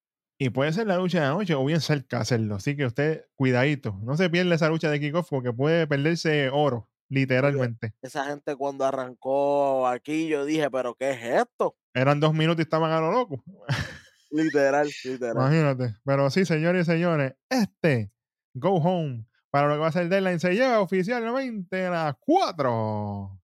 Y 0.43 0.49
puede 0.49 0.73
ser 0.73 0.87
la 0.87 0.97
lucha 0.97 1.21
de 1.21 1.27
la 1.27 1.33
noche 1.35 1.55
o 1.55 1.63
bien 1.63 1.79
cerca 1.79 2.19
hacerlo. 2.19 2.55
Así 2.55 2.75
que 2.75 2.85
usted, 2.85 3.27
cuidadito. 3.35 3.97
No 4.03 4.17
se 4.17 4.29
pierda 4.29 4.55
esa 4.55 4.67
lucha 4.67 4.91
de 4.91 4.99
kickoff 4.99 5.29
porque 5.29 5.53
puede 5.53 5.87
perderse 5.87 6.49
oro, 6.49 6.89
literalmente. 7.07 7.93
Esa 8.01 8.25
gente 8.25 8.53
cuando 8.57 8.83
arrancó 8.83 9.87
aquí, 9.87 10.27
yo 10.27 10.43
dije, 10.43 10.69
pero 10.69 10.95
¿qué 10.95 11.11
es 11.11 11.23
esto? 11.23 11.77
Eran 11.93 12.19
dos 12.19 12.33
minutos 12.33 12.59
y 12.59 12.63
estaban 12.63 12.91
a 12.91 12.99
lo 12.99 13.09
loco. 13.09 13.41
Literal, 14.31 14.91
literal. 15.05 15.37
Imagínate. 15.37 15.95
Pero 16.03 16.29
sí, 16.29 16.43
señores 16.43 16.89
y 16.89 16.91
señores, 16.91 17.35
este 17.49 18.11
Go 18.53 18.71
Home 18.79 19.25
para 19.49 19.69
lo 19.69 19.75
que 19.75 19.79
va 19.79 19.87
a 19.87 19.93
ser 19.93 20.09
Deadline 20.09 20.41
se 20.41 20.55
lleva 20.55 20.81
oficialmente 20.81 21.85
a 21.85 21.89
las 21.89 22.15
4. 22.19 23.39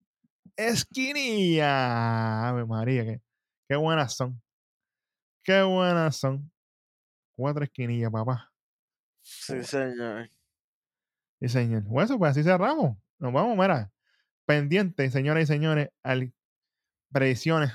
Esquinilla. 0.57 2.49
Ave 2.49 2.65
María, 2.65 3.05
qué, 3.05 3.21
qué 3.69 3.77
buenas 3.77 4.17
son. 4.17 4.41
Qué 5.45 5.61
buenas 5.61 6.17
son. 6.17 6.51
Cuatro 7.39 7.63
esquinillas, 7.63 8.11
papá. 8.11 8.51
Sí, 9.21 9.63
señor. 9.63 10.29
Sí, 11.39 11.47
señor. 11.47 11.83
Bueno, 11.83 12.03
eso, 12.03 12.19
pues 12.19 12.31
así 12.31 12.43
cerramos. 12.43 12.97
Nos 13.17 13.31
vamos, 13.31 13.57
mira. 13.57 13.93
Pendientes, 14.45 15.13
señoras 15.13 15.43
y 15.43 15.47
señores, 15.47 15.87
al 16.03 16.33
predicciones 17.13 17.71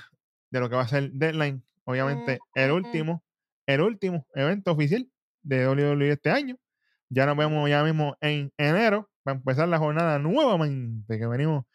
de 0.51 0.59
lo 0.59 0.69
que 0.69 0.75
va 0.75 0.83
a 0.83 0.87
ser 0.87 1.09
Deadline. 1.13 1.63
Obviamente, 1.83 2.37
el 2.53 2.73
último 2.73 3.23
el 3.65 3.81
último 3.81 4.27
evento 4.35 4.71
oficial 4.71 5.09
de 5.41 5.67
WWE 5.67 6.11
este 6.11 6.29
año. 6.29 6.57
Ya 7.09 7.25
nos 7.25 7.35
vemos 7.35 7.67
ya 7.67 7.83
mismo 7.83 8.15
en 8.21 8.53
enero 8.57 9.09
para 9.23 9.37
empezar 9.37 9.67
la 9.67 9.79
jornada 9.79 10.19
nuevamente, 10.19 11.17
que 11.17 11.25
venimos 11.25 11.65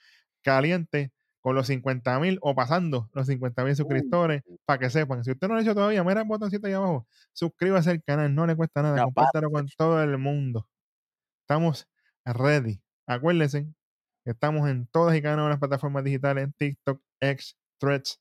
calientes 0.43 1.11
con 1.41 1.55
los 1.55 1.67
50 1.67 2.21
mil 2.21 2.39
o 2.43 2.55
pasando 2.55 3.09
los 3.13 3.27
50 3.27 3.65
mil 3.65 3.75
suscriptores, 3.77 4.43
para 4.65 4.79
que 4.79 4.91
sepan. 4.91 5.25
Si 5.25 5.31
usted 5.31 5.49
no 5.49 5.55
lo 5.55 5.61
ha 5.61 5.63
hecho 5.63 5.75
todavía, 5.75 6.05
mira 6.05 6.21
el 6.21 6.29
botoncito 6.29 6.67
ahí 6.67 6.75
abajo, 6.75 7.07
suscríbase 7.33 7.91
al 7.91 8.03
canal, 8.03 8.35
no 8.35 8.47
le 8.47 8.57
cuesta 8.57 8.83
nada, 8.83 8.99
Ya, 8.99 9.05
compártelo 9.05 9.51
con 9.51 9.67
todo 9.77 10.03
el 10.03 10.19
mundo. 10.19 10.69
Estamos 11.43 11.89
ready. 12.25 12.81
Acuérdense 13.07 13.67
que 14.25 14.33
estamos 14.33 14.69
en 14.69 14.87
todas 14.87 15.17
y 15.17 15.23
cada 15.23 15.37
una 15.37 15.45
de 15.45 15.51
las 15.51 15.59
plataformas 15.59 16.05
digitales, 16.05 16.45
en 16.45 16.53
TikTok, 16.53 17.03
X, 17.21 17.57
Threads, 17.79 18.21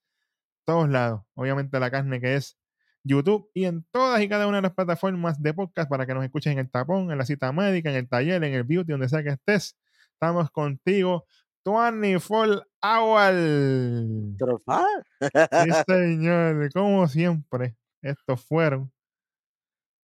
todos 0.65 0.89
lados. 0.89 1.21
Obviamente 1.35 1.79
la 1.79 1.91
carne 1.91 2.21
que 2.21 2.35
es 2.35 2.57
YouTube 3.03 3.49
y 3.53 3.65
en 3.65 3.85
todas 3.91 4.21
y 4.21 4.29
cada 4.29 4.47
una 4.47 4.57
de 4.57 4.63
las 4.63 4.73
plataformas 4.73 5.41
de 5.41 5.53
podcast 5.53 5.89
para 5.89 6.05
que 6.05 6.13
nos 6.13 6.23
escuchen 6.23 6.53
en 6.53 6.59
el 6.59 6.69
tapón, 6.69 7.11
en 7.11 7.17
la 7.17 7.25
cita 7.25 7.51
médica, 7.51 7.89
en 7.89 7.97
el 7.97 8.09
taller, 8.09 8.43
en 8.43 8.53
el 8.53 8.63
beauty, 8.63 8.91
donde 8.91 9.09
sea 9.09 9.23
que 9.23 9.29
estés. 9.29 9.77
Estamos 10.13 10.49
contigo 10.51 11.25
24 11.73 12.63
hours. 12.81 14.37
Trofá. 14.37 14.85
Sí, 15.19 15.69
señor, 15.87 16.71
como 16.73 17.07
siempre, 17.07 17.75
estos 18.01 18.45
fueron. 18.45 18.91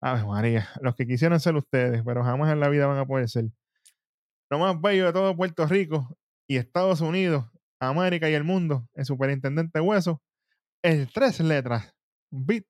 Ave 0.01 0.23
María, 0.25 0.69
los 0.81 0.95
que 0.95 1.07
quisieran 1.07 1.39
ser 1.39 1.55
ustedes, 1.55 2.03
pero 2.05 2.23
jamás 2.23 2.51
en 2.51 2.59
la 2.59 2.69
vida 2.69 2.85
van 2.85 2.97
a 2.97 3.05
poder 3.05 3.27
ser. 3.27 3.45
Lo 4.51 4.59
más 4.59 4.79
bello 4.79 5.07
de 5.07 5.13
todo 5.13 5.35
Puerto 5.35 5.65
Rico 5.65 6.15
y 6.47 6.57
Estados 6.57 7.01
Unidos, 7.01 7.45
América 7.79 8.29
y 8.29 8.33
el 8.33 8.43
mundo, 8.43 8.87
el 8.93 9.05
superintendente 9.05 9.79
Hueso, 9.79 10.21
el 10.83 11.11
tres 11.11 11.39
letras, 11.39 11.95
Bit 12.29 12.67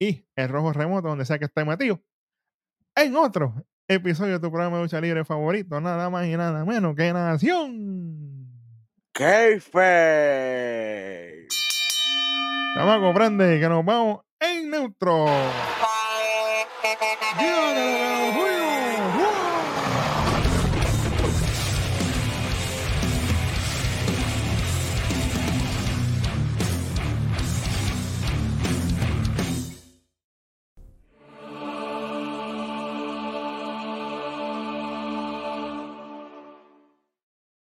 y 0.00 0.26
el 0.36 0.48
rojo 0.48 0.72
remoto, 0.72 1.08
donde 1.08 1.24
sea 1.24 1.38
que 1.38 1.46
esté 1.46 1.64
metido. 1.64 2.00
En 2.94 3.16
otro 3.16 3.54
episodio 3.88 4.34
de 4.34 4.40
tu 4.40 4.50
programa 4.50 4.76
de 4.76 4.82
lucha 4.82 5.00
libre 5.00 5.24
favorito, 5.24 5.80
nada 5.80 6.10
más 6.10 6.26
y 6.26 6.36
nada 6.36 6.64
menos 6.64 6.96
que 6.96 7.12
Nación. 7.12 8.26
Kayfabe. 9.12 10.66
Vamos 12.76 12.96
a 12.96 13.00
comprender 13.00 13.60
que 13.60 13.68
nos 13.68 13.84
vamos 13.84 14.20
en 14.40 14.70
neutro. 14.70 15.26
¡Llévatelo, 17.38 18.32
fuimos! 18.32 18.55